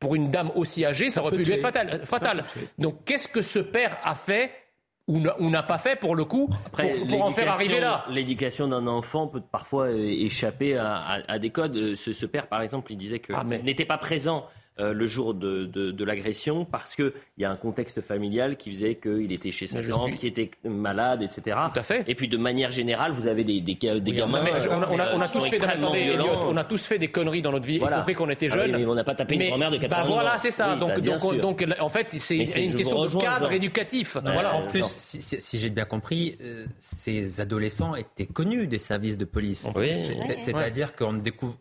pour 0.00 0.14
une 0.14 0.30
dame 0.30 0.50
aussi 0.54 0.84
âgée, 0.84 1.10
ça, 1.10 1.22
aurait 1.22 1.36
pu 1.36 1.44
lui 1.44 1.52
être 1.52 1.60
fatal. 1.60 2.00
fatal. 2.04 2.44
Donc, 2.78 3.04
qu'est-ce 3.04 3.28
que 3.28 3.42
ce 3.42 3.58
père 3.58 3.98
a 4.04 4.14
fait 4.14 4.50
ou 5.08 5.48
n'a 5.48 5.62
pas 5.62 5.78
fait 5.78 5.96
pour 5.96 6.14
le 6.14 6.24
coup 6.26 6.50
pour, 7.08 7.24
en 7.24 7.30
faire 7.30 7.50
arriver 7.50 7.80
là? 7.80 8.04
L'éducation 8.10 8.68
d'un 8.68 8.86
enfant 8.86 9.26
peut 9.26 9.40
parfois 9.40 9.90
échapper 9.90 10.76
à, 10.76 11.38
des 11.38 11.50
codes. 11.50 11.94
Ce, 11.94 12.12
ce, 12.12 12.26
père, 12.26 12.46
par 12.46 12.60
exemple, 12.60 12.92
il 12.92 12.98
disait 12.98 13.18
qu'il 13.18 13.34
ah, 13.34 13.44
n'était 13.44 13.86
pas 13.86 13.98
présent 13.98 14.46
euh, 14.80 14.92
le 14.92 15.06
jour 15.06 15.34
de, 15.34 15.64
de, 15.66 16.04
l'agression 16.04 16.64
parce 16.64 16.94
qu'il 16.94 17.12
y 17.38 17.44
a 17.44 17.50
un 17.50 17.56
contexte 17.56 18.00
familial 18.00 18.56
qui 18.56 18.70
faisait 18.72 18.94
qu'il 18.94 19.32
était 19.32 19.50
chez 19.50 19.66
sa 19.66 19.82
tante, 19.82 20.16
qui 20.16 20.26
était 20.26 20.50
malade, 20.64 21.20
etc. 21.22 21.56
Tout 21.72 21.80
à 21.80 21.82
fait. 21.82 22.04
Et 22.06 22.14
puis 22.14 22.28
de 22.28 22.36
manière 22.36 22.70
générale, 22.70 23.12
vous 23.12 23.26
avez 23.26 23.44
des, 23.44 23.60
des, 23.60 23.74
des 23.74 24.12
gamins. 24.12 24.44
on, 24.70 25.20
a, 25.20 25.28
tous 25.28 25.44
fait, 25.46 25.60
on, 25.60 26.56
a, 26.56 26.64
tous 26.64 26.86
fait 26.86 26.98
des 26.98 27.08
conneries 27.08 27.42
dans 27.42 27.50
notre 27.50 27.66
vie, 27.66 27.76
y 27.76 27.80
compris 27.80 28.14
qu'on 28.14 28.30
était 28.30 28.48
ah 28.52 28.54
jeunes. 28.54 28.76
mais 28.76 28.86
on 28.86 28.94
n'a 28.94 29.04
pas 29.04 29.14
tapé 29.14 29.34
une 29.34 29.48
grand-mère 29.48 29.70
de 29.70 29.78
80 29.78 30.02
bah 30.02 30.08
Voilà, 30.08 30.38
c'est 30.38 30.50
ça. 30.50 30.76
donc, 30.76 31.00
bah, 31.00 31.00
donc, 31.00 31.40
donc, 31.40 31.66
en 31.80 31.88
fait, 31.88 32.06
c'est 32.12 32.36
une 32.36 32.74
question 32.74 33.04
de 33.04 33.16
cadre 33.16 33.52
éducatif. 33.52 34.16
voilà. 34.22 34.54
En 34.54 34.66
plus, 34.66 34.84
si, 34.96 35.58
j'ai 35.58 35.70
bien 35.70 35.84
compris, 35.84 36.36
euh, 36.40 36.66
ces 36.78 37.40
adolescents 37.40 37.94
étaient 37.94 38.26
connus 38.26 38.66
des 38.66 38.78
services 38.78 39.18
de 39.18 39.24
police. 39.24 39.66
C'est-à-dire 40.38 40.94
qu'on 40.94 41.14
découvre. 41.14 41.56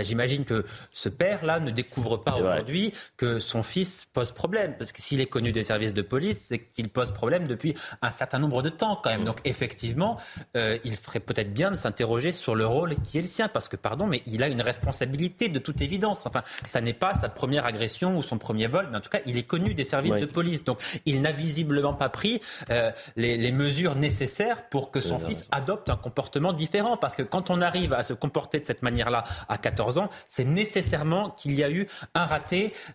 J'imagine 0.00 0.44
que 0.44 0.64
ce 0.90 1.08
père-là 1.08 1.60
ne 1.60 1.70
découvre 1.70 2.16
pas 2.16 2.38
aujourd'hui 2.46 2.92
que 3.16 3.38
son 3.38 3.62
fils 3.62 4.06
pose 4.12 4.32
problème. 4.32 4.74
Parce 4.78 4.92
que 4.92 5.02
s'il 5.02 5.20
est 5.20 5.26
connu 5.26 5.52
des 5.52 5.64
services 5.64 5.94
de 5.94 6.02
police, 6.02 6.46
c'est 6.48 6.58
qu'il 6.58 6.88
pose 6.88 7.12
problème 7.12 7.46
depuis 7.46 7.74
un 8.02 8.10
certain 8.10 8.38
nombre 8.38 8.62
de 8.62 8.68
temps 8.68 8.98
quand 9.02 9.10
même. 9.10 9.24
Donc 9.24 9.38
effectivement, 9.44 10.18
euh, 10.56 10.78
il 10.84 10.96
ferait 10.96 11.20
peut-être 11.20 11.52
bien 11.52 11.70
de 11.70 11.76
s'interroger 11.76 12.32
sur 12.32 12.54
le 12.54 12.66
rôle 12.66 12.94
qui 13.04 13.18
est 13.18 13.22
le 13.22 13.26
sien. 13.26 13.48
Parce 13.48 13.68
que, 13.68 13.76
pardon, 13.76 14.06
mais 14.06 14.22
il 14.26 14.42
a 14.42 14.48
une 14.48 14.62
responsabilité 14.62 15.48
de 15.48 15.58
toute 15.58 15.80
évidence. 15.80 16.26
Enfin, 16.26 16.42
ça 16.68 16.80
n'est 16.80 16.92
pas 16.92 17.14
sa 17.14 17.28
première 17.28 17.66
agression 17.66 18.16
ou 18.16 18.22
son 18.22 18.38
premier 18.38 18.66
vol, 18.66 18.88
mais 18.90 18.98
en 18.98 19.00
tout 19.00 19.10
cas, 19.10 19.20
il 19.26 19.36
est 19.36 19.44
connu 19.44 19.74
des 19.74 19.84
services 19.84 20.14
de 20.14 20.26
police. 20.26 20.64
Donc 20.64 20.78
il 21.04 21.22
n'a 21.22 21.32
visiblement 21.32 21.94
pas 21.94 22.08
pris 22.08 22.40
euh, 22.70 22.90
les, 23.16 23.36
les, 23.36 23.52
mesures 23.52 23.96
nécessaires 23.96 24.68
pour 24.68 24.90
que 24.90 25.00
son 25.00 25.18
fils 25.18 25.46
adopte 25.50 25.88
un 25.90 25.96
comportement 25.96 26.52
différent. 26.52 26.96
Parce 26.96 27.16
que 27.16 27.22
quand 27.22 27.50
on 27.50 27.60
arrive 27.60 27.92
à 27.92 28.02
se 28.02 28.12
comporter 28.12 28.60
de 28.60 28.66
cette 28.66 28.82
manière-là 28.82 29.24
à 29.48 29.58
14 29.58 29.98
ans, 29.98 30.10
c'est 30.26 30.44
nécessairement 30.44 31.30
qu'il 31.30 31.54
y 31.54 31.64
a 31.64 31.70
eu 31.70 31.88
un 32.14 32.24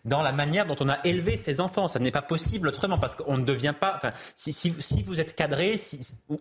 dans 0.06 0.22
la 0.22 0.32
manière 0.32 0.66
dont 0.66 0.76
on 0.80 0.90
a 0.90 1.00
élevé 1.04 1.38
ses 1.38 1.60
enfants. 1.60 1.88
Ça 1.88 2.00
n'est 2.00 2.12
pas 2.12 2.22
possible 2.22 2.68
autrement 2.68 2.98
parce 2.98 3.16
qu'on 3.16 3.38
ne 3.38 3.44
devient 3.44 3.74
pas. 3.80 3.94
Enfin, 3.96 4.12
si, 4.36 5.04
vous 5.06 5.20
êtes 5.20 5.36
cadré, 5.36 5.80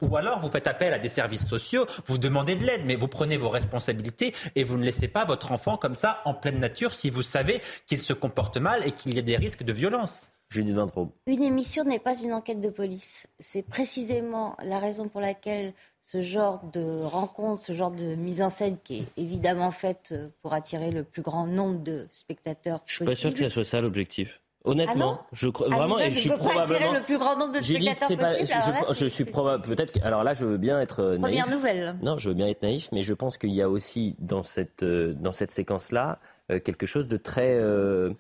ou 0.01 0.17
alors 0.17 0.41
vous 0.41 0.49
faites 0.49 0.67
appel 0.67 0.93
à 0.93 0.99
des 0.99 1.09
services 1.09 1.47
sociaux, 1.47 1.87
vous 2.07 2.19
demandez 2.19 2.55
de 2.55 2.65
l'aide, 2.65 2.83
mais 2.85 2.97
vous 2.97 3.09
prenez 3.09 3.37
vos 3.37 3.49
responsabilités 3.49 4.35
et 4.55 4.65
vous 4.65 4.77
ne 4.77 4.85
laissez 4.85 5.09
pas 5.09 5.25
votre 5.25 5.53
enfant 5.53 5.77
comme 5.77 5.95
ça 5.95 6.21
en 6.25 6.35
pleine 6.35 6.59
nature 6.59 6.95
si 6.95 7.11
vous 7.11 7.23
savez 7.23 7.61
qu'il 7.87 8.01
se 8.01 8.13
comporte 8.13 8.57
mal 8.57 8.87
et 8.87 8.93
qu'il 8.93 9.15
y 9.15 9.19
a 9.19 9.23
des 9.23 9.37
risques 9.37 9.63
de 9.63 9.73
violence. 9.73 10.31
Judith 10.51 10.75
Vintraube. 10.75 11.11
Une 11.27 11.45
émission 11.45 11.85
n'est 11.85 12.01
pas 12.01 12.19
une 12.19 12.33
enquête 12.33 12.61
de 12.61 12.71
police. 12.71 13.29
C'est 13.39 13.63
précisément 13.63 14.57
la 14.63 14.81
raison 14.81 15.09
pour 15.09 15.21
laquelle 15.21 15.73
ce 16.03 16.23
genre 16.23 16.65
de 16.73 17.03
rencontre, 17.03 17.63
ce 17.63 17.73
genre 17.73 17.93
de 17.93 18.17
mise 18.17 18.43
en 18.43 18.51
scène 18.51 18.77
qui 18.83 18.99
est 18.99 19.07
évidemment 19.17 19.71
faite 19.71 20.09
euh, 20.11 20.29
pour 20.43 20.53
attirer 20.53 20.91
le 20.91 21.05
plus 21.05 21.23
grand 21.23 21.47
nombre 21.47 21.81
de 21.81 22.07
spectateurs 22.11 22.81
Je 22.87 22.95
suis 22.95 23.05
pas 23.05 23.15
sûr 23.15 23.33
que 23.33 23.39
ce 23.39 23.49
soit 23.49 23.65
ça 23.65 23.81
l'objectif. 23.81 24.41
Honnêtement, 24.65 25.21
ah 25.23 25.27
je 25.33 25.49
crois 25.49 25.69
ah, 25.71 25.77
vraiment, 25.77 25.99
et 25.99 26.11
je 26.11 26.21
suis 26.21 26.29
probablement 26.29 26.93
le 26.93 27.03
plus 27.03 27.17
grand 27.17 27.39
nombre 27.39 27.55
de 27.55 27.61
spectateurs 27.63 28.19
possible. 28.19 28.77
je, 28.93 29.07
suis 29.07 29.25
probable, 29.25 29.63
peut-être. 29.63 30.05
Alors 30.05 30.23
là, 30.23 30.35
je 30.35 30.45
veux 30.45 30.59
bien 30.59 30.79
être 30.79 31.01
euh, 31.01 31.17
naïf. 31.17 31.39
Première 31.39 31.57
nouvelle. 31.57 31.97
Non, 32.03 32.19
je 32.19 32.29
veux 32.29 32.35
bien 32.35 32.47
être 32.47 32.63
naïf, 32.63 32.91
mais 32.93 33.03
je 33.03 33.15
pense 33.15 33.39
qu'il 33.39 33.53
y 33.53 33.63
a 33.63 33.71
aussi 33.71 34.17
dans 34.19 34.43
cette 34.43 34.83
euh, 34.83 35.15
dans 35.15 35.33
cette 35.33 35.51
séquence-là 35.51 36.19
quelque 36.59 36.87
chose 36.87 37.07
de 37.07 37.17
très 37.17 37.55
euh, 37.55 38.11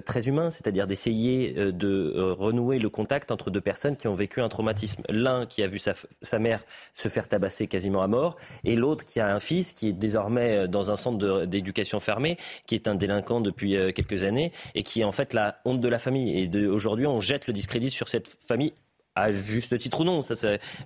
très 0.00 0.28
humain, 0.28 0.50
c'est-à-dire 0.50 0.86
d'essayer 0.86 1.54
euh, 1.58 1.72
de 1.72 2.12
euh, 2.16 2.32
renouer 2.32 2.78
le 2.78 2.88
contact 2.88 3.30
entre 3.30 3.50
deux 3.50 3.60
personnes 3.60 3.96
qui 3.96 4.08
ont 4.08 4.14
vécu 4.14 4.40
un 4.40 4.48
traumatisme. 4.48 5.02
L'un 5.08 5.46
qui 5.46 5.62
a 5.62 5.66
vu 5.66 5.78
sa, 5.78 6.38
mère 6.38 6.64
se 6.94 7.08
faire 7.08 7.28
tabasser 7.28 7.66
quasiment 7.66 8.02
à 8.02 8.06
mort, 8.06 8.36
et 8.64 8.76
l'autre 8.76 9.04
qui 9.04 9.20
a 9.20 9.34
un 9.34 9.40
fils 9.40 9.72
qui 9.72 9.88
est 9.88 9.92
désormais 9.92 10.68
dans 10.68 10.90
un 10.90 10.96
centre 10.96 11.44
d'éducation 11.46 12.00
fermée, 12.00 12.36
qui 12.66 12.74
est 12.74 12.88
un 12.88 12.94
délinquant 12.94 13.40
depuis 13.40 13.76
quelques 13.94 14.24
années, 14.24 14.52
et 14.74 14.82
qui 14.82 15.02
est 15.02 15.04
en 15.04 15.12
fait 15.12 15.32
la 15.32 15.58
honte 15.64 15.80
de 15.80 15.88
la 15.88 15.98
famille. 15.98 16.42
Et 16.42 16.66
aujourd'hui, 16.66 17.06
on 17.06 17.20
jette 17.20 17.46
le 17.46 17.52
discrédit 17.52 17.90
sur 17.90 18.08
cette 18.08 18.28
famille 18.28 18.72
à 19.14 19.30
juste 19.30 19.78
titre 19.78 20.00
ou 20.00 20.04
non. 20.04 20.20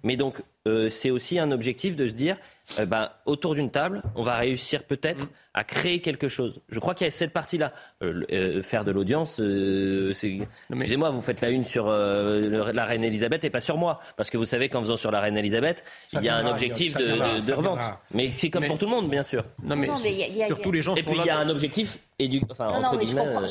Mais 0.02 0.16
donc, 0.16 0.42
c'est 0.90 1.10
aussi 1.10 1.38
un 1.38 1.50
objectif 1.50 1.96
de 1.96 2.08
se 2.08 2.14
dire, 2.14 2.36
ben, 2.86 3.10
autour 3.26 3.54
d'une 3.54 3.70
table, 3.70 4.02
on 4.16 4.22
va 4.22 4.36
réussir 4.36 4.84
peut-être 4.84 5.24
mm 5.24 5.28
à 5.58 5.64
créer 5.64 6.00
quelque 6.00 6.28
chose. 6.28 6.60
Je 6.68 6.78
crois 6.78 6.94
qu'il 6.94 7.04
y 7.04 7.08
a 7.08 7.10
cette 7.10 7.32
partie-là. 7.32 7.72
Euh, 8.02 8.22
euh, 8.30 8.62
faire 8.62 8.84
de 8.84 8.92
l'audience, 8.92 9.40
euh, 9.40 10.12
c'est... 10.14 10.38
Excusez-moi, 10.70 11.10
vous 11.10 11.20
faites 11.20 11.40
la 11.40 11.50
une 11.50 11.64
sur 11.64 11.88
la 11.88 12.84
reine 12.84 13.02
Elisabeth 13.02 13.42
et 13.42 13.50
pas 13.50 13.60
sur 13.60 13.76
moi. 13.76 13.98
Parce 14.16 14.30
que 14.30 14.38
vous 14.38 14.44
savez 14.44 14.68
qu'en 14.68 14.80
faisant 14.80 14.96
sur 14.96 15.10
la 15.10 15.20
reine 15.20 15.36
Elisabeth, 15.36 15.82
il 16.12 16.22
y 16.22 16.28
a 16.28 16.36
un 16.36 16.46
objectif 16.46 16.96
de, 16.96 17.52
revente. 17.52 17.80
Mais 18.12 18.30
c'est 18.36 18.50
comme 18.50 18.66
pour 18.66 18.78
tout 18.78 18.86
le 18.86 18.92
monde, 18.92 19.10
bien 19.10 19.24
sûr. 19.24 19.44
Non, 19.62 19.74
mais, 19.74 19.88
surtout 20.46 20.70
les 20.70 20.82
gens 20.82 20.94
Et 20.94 21.02
puis 21.02 21.18
il 21.18 21.26
y 21.26 21.30
a 21.30 21.38
un 21.38 21.48
objectif 21.48 21.98
édu... 22.20 22.40
enfin, 22.50 22.70
non, 22.72 22.80
non, 22.80 22.96
mais 22.96 23.06
je, 23.06 23.16
comprends, 23.16 23.46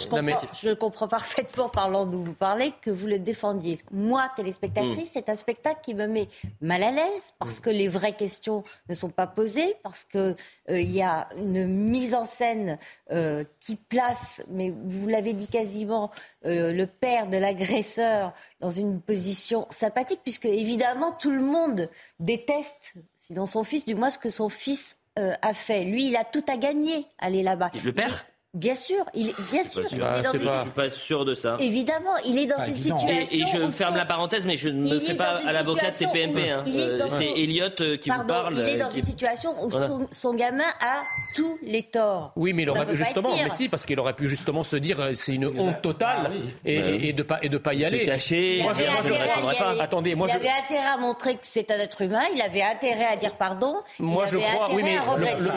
je, 0.62 0.74
comprends, 0.74 1.08
parfaitement, 1.08 1.70
parlant 1.70 2.06
d'où 2.06 2.22
vous 2.22 2.34
parlez, 2.34 2.74
que 2.82 2.92
vous 2.92 3.08
le 3.08 3.18
défendiez. 3.18 3.80
Moi, 3.92 4.30
téléspectatrice, 4.36 5.10
hmm. 5.10 5.14
c'est 5.14 5.30
un 5.30 5.36
spectacle 5.36 5.80
qui 5.84 5.94
me 5.94 6.06
met 6.06 6.28
mal 6.62 6.84
à 6.84 6.92
l'aise 6.92 7.34
parce 7.40 7.60
que 7.60 7.70
les 7.70 7.88
vraies 7.88 8.16
questions 8.16 8.64
ne 8.90 8.96
sont 8.96 9.10
pas 9.10 9.28
posées, 9.28 9.76
parce 9.84 10.04
qu'il 10.04 10.36
il 10.70 10.92
y 10.92 11.02
a 11.02 11.28
une 11.38 11.66
mise 11.98 12.16
en 12.16 12.26
scène 12.26 12.78
euh, 13.12 13.44
qui 13.60 13.76
place, 13.76 14.44
mais 14.50 14.72
vous 14.72 15.08
l'avez 15.08 15.34
dit 15.34 15.48
quasiment, 15.48 16.12
euh, 16.46 16.72
le 16.72 16.88
père 16.88 17.28
de 17.28 17.38
l'agresseur 17.38 18.34
dans 18.60 18.72
une 18.72 19.02
position 19.02 19.68
sympathique, 19.70 20.22
puisque 20.24 20.46
évidemment 20.46 21.12
tout 21.12 21.32
le 21.32 21.42
monde 21.42 21.90
déteste, 22.20 22.94
sinon 23.16 23.46
son 23.46 23.64
fils, 23.64 23.86
du 23.86 23.96
moins 23.96 24.10
ce 24.10 24.20
que 24.20 24.30
son 24.30 24.50
fils 24.50 24.98
euh, 25.18 25.34
a 25.42 25.54
fait. 25.54 25.84
Lui, 25.84 26.08
il 26.08 26.16
a 26.16 26.24
tout 26.24 26.46
à 26.48 26.58
gagner, 26.58 27.06
aller 27.18 27.44
là-bas. 27.44 27.72
Le 27.84 27.94
père? 27.94 28.26
Bien 28.58 28.74
sûr, 28.74 29.06
il, 29.14 29.32
bien 29.52 29.64
sûr. 29.64 29.84
il 29.92 30.00
est 30.00 30.24
dans 30.24 30.34
une... 30.34 30.40
suis 30.40 30.72
pas 30.76 30.90
sûr 30.90 31.26
de 31.26 31.36
ça. 31.36 31.58
Évidemment, 31.60 32.16
il 32.26 32.40
est 32.40 32.48
dans 32.48 32.66
une 32.66 32.74
situation. 32.74 33.08
Et, 33.32 33.46
je 33.46 33.72
ferme 33.72 33.96
la 33.96 34.06
parenthèse, 34.06 34.48
mais 34.48 34.58
je 34.58 34.70
ne 34.70 34.96
me 34.96 35.00
fais 35.00 35.14
pas 35.14 35.42
à 35.46 35.52
l'avocat 35.52 35.92
de 35.92 35.96
TPMP. 35.98 36.50
Hein. 36.50 36.64
Euh, 36.68 37.06
c'est 37.08 37.30
Elliot 37.40 37.66
euh, 37.82 37.98
qui 37.98 38.10
vous 38.10 38.24
parle. 38.24 38.56
Il 38.58 38.68
est 38.68 38.78
dans 38.78 38.88
euh, 38.88 38.96
une 38.96 39.04
situation 39.04 39.54
où 39.64 39.70
son, 40.10 40.34
gamin 40.34 40.64
a 40.82 41.04
tous 41.36 41.60
les 41.62 41.84
torts. 41.84 42.32
Oui, 42.36 42.54
mais 42.54 42.64
il 42.64 42.70
aurait 42.72 42.88
pu 42.88 42.98
justement, 42.98 43.30
mais 43.30 43.52
si, 43.52 43.70
parce 43.70 43.86
qu'il 43.86 44.00
aurait 44.00 44.16
pu 44.16 44.28
justement 44.28 44.64
se 44.64 44.76
dire 44.76 45.12
c'est 45.16 45.36
une 45.36 45.46
honte 45.46 45.84
totale 45.84 46.32
ah 46.32 46.38
et, 46.66 47.14
de 47.14 47.22
pas 47.22 47.38
et 47.44 47.50
de 47.50 47.60
pas 47.60 47.76
y 47.76 47.86
aller. 47.86 48.04
Se 48.04 48.10
cacher. 48.10 48.62
Moi, 48.64 48.74
je, 48.74 48.82
ne 48.82 49.14
répondrai 49.20 49.56
pas. 49.56 49.84
Attendez, 49.84 50.16
moi, 50.16 50.28
il 50.30 50.36
avait 50.36 50.50
intérêt 50.64 50.88
à 50.96 50.98
montrer 50.98 51.36
que 51.36 51.42
c'est 51.44 51.70
un 51.70 51.78
être 51.78 52.02
humain. 52.02 52.24
Il 52.34 52.42
avait 52.42 52.64
intérêt 52.64 53.06
à 53.06 53.18
dire 53.18 53.36
pardon. 53.36 53.76
Moi, 54.00 54.26
je 54.26 54.40
crois. 54.40 54.74
Oui, 54.74 54.82
mais 54.84 54.98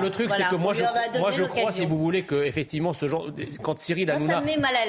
le 0.03 0.11
truc, 0.11 0.31
c'est 0.37 0.45
que 0.51 0.57
moi, 0.57 0.75
je 0.75 1.45
crois, 1.45 1.73
si 1.73 1.87
vous 1.87 1.97
voulez, 1.97 2.27
que 2.27 2.45
effectivement, 2.45 2.90
ce 2.93 3.09
genre 3.09 3.29
quand 3.63 3.79
Cyril 3.79 4.11
Hanouna, 4.11 4.43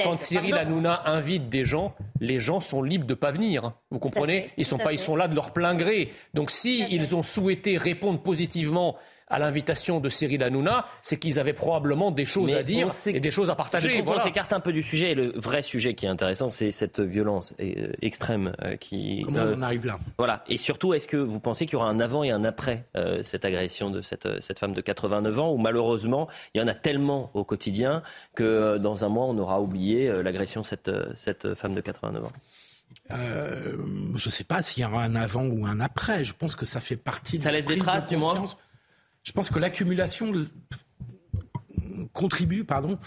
quand 0.03 0.19
Cyril 0.19 0.55
Hanouna 0.55 1.03
invite 1.05 1.49
des 1.49 1.65
gens, 1.65 1.93
les 2.19 2.39
gens 2.39 2.59
sont 2.59 2.83
libres 2.83 3.05
de 3.05 3.13
pas 3.13 3.31
venir. 3.31 3.73
Vous 3.89 3.99
comprenez? 3.99 4.51
Ils 4.57 4.65
sont 4.65 4.77
pas, 4.77 4.93
ils 4.93 4.99
sont 4.99 5.15
là 5.15 5.27
de 5.27 5.35
leur 5.35 5.51
plein 5.51 5.75
gré. 5.75 6.11
Donc 6.33 6.51
si 6.51 6.85
ils 6.89 7.15
ont 7.15 7.23
souhaité 7.23 7.77
répondre 7.77 8.19
positivement 8.19 8.95
à 9.31 9.39
l'invitation 9.39 9.99
de 9.99 10.09
Cyril 10.09 10.43
Hanouna, 10.43 10.85
c'est 11.01 11.17
qu'ils 11.17 11.39
avaient 11.39 11.53
probablement 11.53 12.11
des 12.11 12.25
choses 12.25 12.53
à 12.53 12.63
dire 12.63 12.89
et 13.07 13.19
des 13.19 13.31
choses 13.31 13.49
à 13.49 13.55
partager. 13.55 14.03
Je 14.03 14.09
on 14.09 14.19
s'écarte 14.19 14.53
un 14.53 14.59
peu 14.59 14.73
du 14.73 14.83
sujet. 14.83 15.11
Et 15.11 15.15
le 15.15 15.31
vrai 15.35 15.61
sujet 15.61 15.93
qui 15.93 16.05
est 16.05 16.09
intéressant, 16.09 16.49
c'est 16.49 16.71
cette 16.71 16.99
violence 16.99 17.53
euh, 17.59 17.91
extrême 18.01 18.53
euh, 18.61 18.75
qui. 18.75 19.21
Comment 19.25 19.39
euh, 19.39 19.55
on 19.57 19.61
arrive 19.61 19.85
là? 19.85 19.99
Voilà. 20.17 20.43
Et 20.47 20.57
surtout, 20.57 20.93
est-ce 20.93 21.07
que 21.07 21.17
vous 21.17 21.39
pensez 21.39 21.65
qu'il 21.65 21.73
y 21.73 21.75
aura 21.77 21.89
un 21.89 21.99
avant 21.99 22.23
et 22.23 22.31
un 22.31 22.43
après 22.43 22.85
cette 23.23 23.45
agression 23.45 23.89
de 23.89 24.01
cette, 24.01 24.41
cette 24.41 24.59
femme 24.59 24.73
de 24.73 24.81
89 24.81 25.39
ans, 25.39 25.51
où 25.51 25.57
malheureusement, 25.57 26.27
il 26.53 26.59
y 26.59 26.63
en 26.63 26.67
a 26.67 26.73
tellement 26.73 27.31
au 27.33 27.43
quotidien 27.43 28.03
que 28.35 28.77
dans 28.77 29.05
un 29.05 29.09
mois, 29.09 29.25
on 29.25 29.37
aura 29.37 29.61
oublié 29.61 30.11
l'agression 30.21 30.61
de 30.61 30.65
cette, 30.65 30.91
cette 31.15 31.55
femme 31.55 31.73
de 31.73 31.81
89 31.81 32.25
ans? 32.25 32.31
Je 33.09 33.75
ne 34.13 34.17
sais 34.17 34.43
pas 34.43 34.61
s'il 34.61 34.83
y 34.83 34.85
aura 34.85 35.03
un 35.03 35.15
avant 35.15 35.45
ou 35.45 35.65
un 35.65 35.79
après. 35.79 36.25
Je 36.25 36.33
pense 36.33 36.55
que 36.55 36.65
ça 36.65 36.79
fait 36.79 36.97
partie. 36.97 37.39
Ça 37.39 37.51
laisse 37.51 37.65
des 37.65 37.77
traces, 37.77 38.07
du 38.07 38.17
moins? 38.17 38.43
Je 39.23 39.31
pense 39.31 39.49
que 39.49 39.59
l'accumulation 39.59 40.31
contribue 42.13 42.63
pardon, 42.63 42.97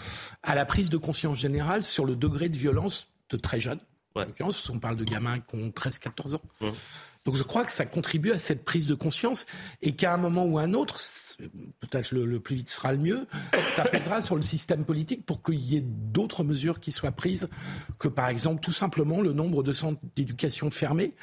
à 0.43 0.55
la 0.55 0.65
prise 0.65 0.89
de 0.89 0.97
conscience 0.97 1.37
générale 1.37 1.83
sur 1.83 2.05
le 2.05 2.15
degré 2.15 2.49
de 2.49 2.57
violence 2.57 3.07
de 3.29 3.37
très 3.37 3.59
jeunes. 3.59 3.79
En 4.15 4.21
l'occurrence, 4.21 4.69
on 4.69 4.79
parle 4.79 4.95
de 4.95 5.03
gamins 5.03 5.39
qui 5.39 5.55
ont 5.55 5.69
13-14 5.69 6.35
ans. 6.35 6.41
Donc 7.25 7.35
je 7.35 7.43
crois 7.43 7.63
que 7.65 7.71
ça 7.71 7.85
contribue 7.85 8.31
à 8.31 8.39
cette 8.39 8.63
prise 8.63 8.85
de 8.85 8.93
conscience 8.93 9.47
et 9.81 9.93
qu'à 9.93 10.13
un 10.13 10.17
moment 10.17 10.45
ou 10.45 10.59
un 10.59 10.73
autre, 10.73 10.99
peut-être 11.79 12.11
le, 12.11 12.39
plus 12.39 12.55
vite 12.55 12.69
sera 12.69 12.91
le 12.91 12.99
mieux, 12.99 13.25
ça 13.75 13.83
pèsera 13.83 14.21
sur 14.21 14.35
le 14.35 14.43
système 14.43 14.85
politique 14.85 15.25
pour 15.25 15.41
qu'il 15.41 15.59
y 15.59 15.77
ait 15.77 15.83
d'autres 15.83 16.43
mesures 16.43 16.79
qui 16.79 16.91
soient 16.91 17.11
prises 17.11 17.49
que 17.97 18.07
par 18.07 18.29
exemple 18.29 18.61
tout 18.61 18.71
simplement 18.71 19.21
le 19.21 19.33
nombre 19.33 19.63
de 19.63 19.73
centres 19.73 19.99
d'éducation 20.15 20.69
fermés 20.69 21.15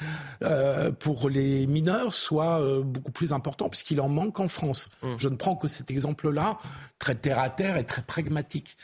euh, 0.43 0.91
pour 0.91 1.29
les 1.29 1.65
mineurs 1.67 2.13
soit 2.13 2.59
euh, 2.59 2.81
beaucoup 2.81 3.11
plus 3.11 3.31
important 3.31 3.69
puisqu'il 3.69 4.01
en 4.01 4.09
manque 4.09 4.41
en 4.41 4.49
France. 4.49 4.89
Mmh. 5.01 5.13
Je 5.17 5.29
ne 5.29 5.35
prends 5.35 5.55
que 5.55 5.69
cet 5.69 5.89
exemple-là, 5.89 6.59
très 6.99 7.15
terre 7.15 7.39
à 7.39 7.49
terre 7.49 7.77
et 7.77 7.85
très 7.85 8.01
pragmatique. 8.01 8.75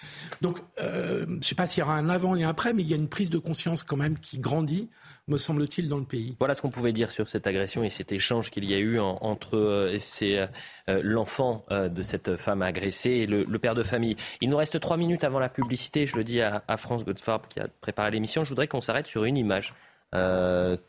Donc 0.41 0.59
euh, 0.81 1.25
je 1.27 1.33
ne 1.33 1.41
sais 1.41 1.55
pas 1.55 1.67
s'il 1.67 1.81
y 1.81 1.83
aura 1.83 1.95
un 1.95 2.07
avant 2.07 2.35
et 2.37 2.43
un 2.43 2.49
après, 2.49 2.73
mais 2.73 2.81
il 2.81 2.87
y 2.87 2.93
a 2.93 2.97
une 2.97 3.09
prise 3.09 3.29
de 3.29 3.37
conscience 3.37 3.83
quand 3.83 3.97
même 3.97 4.17
qui 4.17 4.39
grandit 4.39 4.89
me 5.29 5.37
semble-t-il, 5.37 5.87
dans 5.87 5.97
le 5.97 6.05
pays. 6.05 6.35
Voilà 6.39 6.55
ce 6.55 6.61
qu'on 6.61 6.69
pouvait 6.69 6.91
dire 6.91 7.11
sur 7.11 7.29
cette 7.29 7.47
agression 7.47 7.83
et 7.83 7.89
cet 7.89 8.11
échange 8.11 8.51
qu'il 8.51 8.65
y 8.65 8.73
a 8.73 8.79
eu 8.79 8.99
entre 8.99 9.55
euh, 9.55 9.97
euh, 10.23 11.01
l'enfant 11.03 11.65
de 11.69 12.01
cette 12.01 12.35
femme 12.35 12.61
agressée 12.61 13.11
et 13.11 13.25
le, 13.27 13.59
père 13.59 13.75
de 13.75 13.83
famille. 13.83 14.15
Il 14.41 14.49
nous 14.49 14.57
reste 14.57 14.79
trois 14.79 14.97
minutes 14.97 15.23
avant 15.23 15.39
la 15.39 15.49
publicité. 15.49 16.07
Je 16.07 16.17
le 16.17 16.23
dis 16.23 16.41
à, 16.41 16.63
à 16.67 16.77
France 16.77 17.05
Godfarb 17.05 17.43
qui 17.47 17.59
a 17.59 17.67
préparé 17.81 18.11
l'émission. 18.11 18.43
Je 18.43 18.49
voudrais 18.49 18.67
qu'on 18.67 18.81
s'arrête 18.81 19.07
sur 19.07 19.23
une 19.23 19.37
image. 19.37 19.73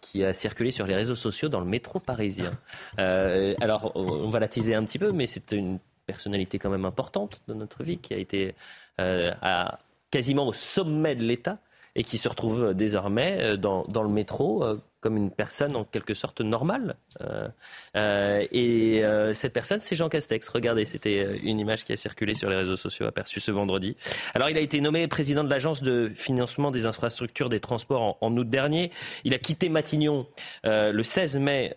qui 0.01 0.25
a 0.25 0.33
circulé 0.33 0.71
sur 0.71 0.87
les 0.87 0.95
réseaux 0.95 1.15
sociaux 1.17 1.51
dans 1.51 1.61
le 1.61 1.67
métro 1.67 2.01
parisien. 2.01 2.53
alors, 2.97 3.93
on 3.95 4.31
va 4.31 4.41
la 4.41 4.49
teaser 4.49 4.75
un 4.75 4.85
petit 4.85 4.99
peu, 4.99 5.13
mais 5.13 5.27
c'est 5.27 5.53
une 5.53 5.79
personnalité 6.07 6.59
quand 6.59 6.71
même 6.71 6.87
importante 6.87 7.43
de 7.47 7.55
notre 7.55 7.85
vie 7.85 7.99
qui 7.99 8.15
a 8.15 8.17
été 8.17 8.55
à, 8.99 9.79
quasiment 10.11 10.47
au 10.47 10.53
sommet 10.53 11.15
de 11.15 11.25
l'État 11.25 11.59
et 11.97 12.05
qui 12.05 12.19
se 12.19 12.29
retrouve 12.29 12.75
désormais 12.75 13.39
euh, 13.41 13.57
dans, 13.57 13.85
dans 13.85 14.03
le 14.03 14.09
métro 14.09 14.65
euh, 14.65 14.81
comme 15.01 15.17
une 15.17 15.31
personne 15.31 15.77
en 15.77 15.85
quelque 15.85 16.13
sorte 16.13 16.43
normale. 16.43 16.97
Euh, 17.23 18.47
et 18.53 19.03
cette 19.33 19.55
personne, 19.55 19.81
c'est 19.81 19.97
Jean 19.97 20.11
Castex. 20.11 20.47
Regardez, 20.51 20.85
c'était 20.85 21.39
une 21.43 21.59
image 21.59 21.87
qui 21.87 21.95
a 21.95 21.97
circulé 21.97 22.35
sur 22.35 22.51
les 22.51 22.57
réseaux 22.57 22.77
sociaux, 22.77 23.07
aperçue 23.07 23.41
ce 23.41 23.51
vendredi. 23.51 23.97
Alors, 24.35 24.51
il 24.51 24.59
a 24.59 24.61
été 24.61 24.79
nommé 24.83 25.09
président 25.09 25.43
de 25.43 25.49
l'Agence 25.49 25.83
de 25.83 26.13
financement 26.15 26.71
des 26.71 26.85
infrastructures 26.85 27.49
des 27.49 27.61
transports 27.61 28.19
en 28.21 28.37
août 28.37 28.51
dernier. 28.51 28.93
Il 29.25 29.33
a 29.33 29.39
quitté 29.39 29.71
Matignon 29.71 30.27
le 30.65 31.03
16 31.03 31.39
mai 31.39 31.75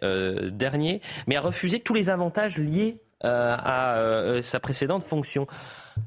dernier, 0.51 0.99
mais 1.25 1.37
a 1.37 1.41
refusé 1.41 1.79
tous 1.79 1.93
les 1.93 2.09
avantages 2.09 2.57
liés 2.57 2.97
à 3.21 3.95
sa 4.41 4.59
précédente 4.59 5.03
fonction. 5.03 5.47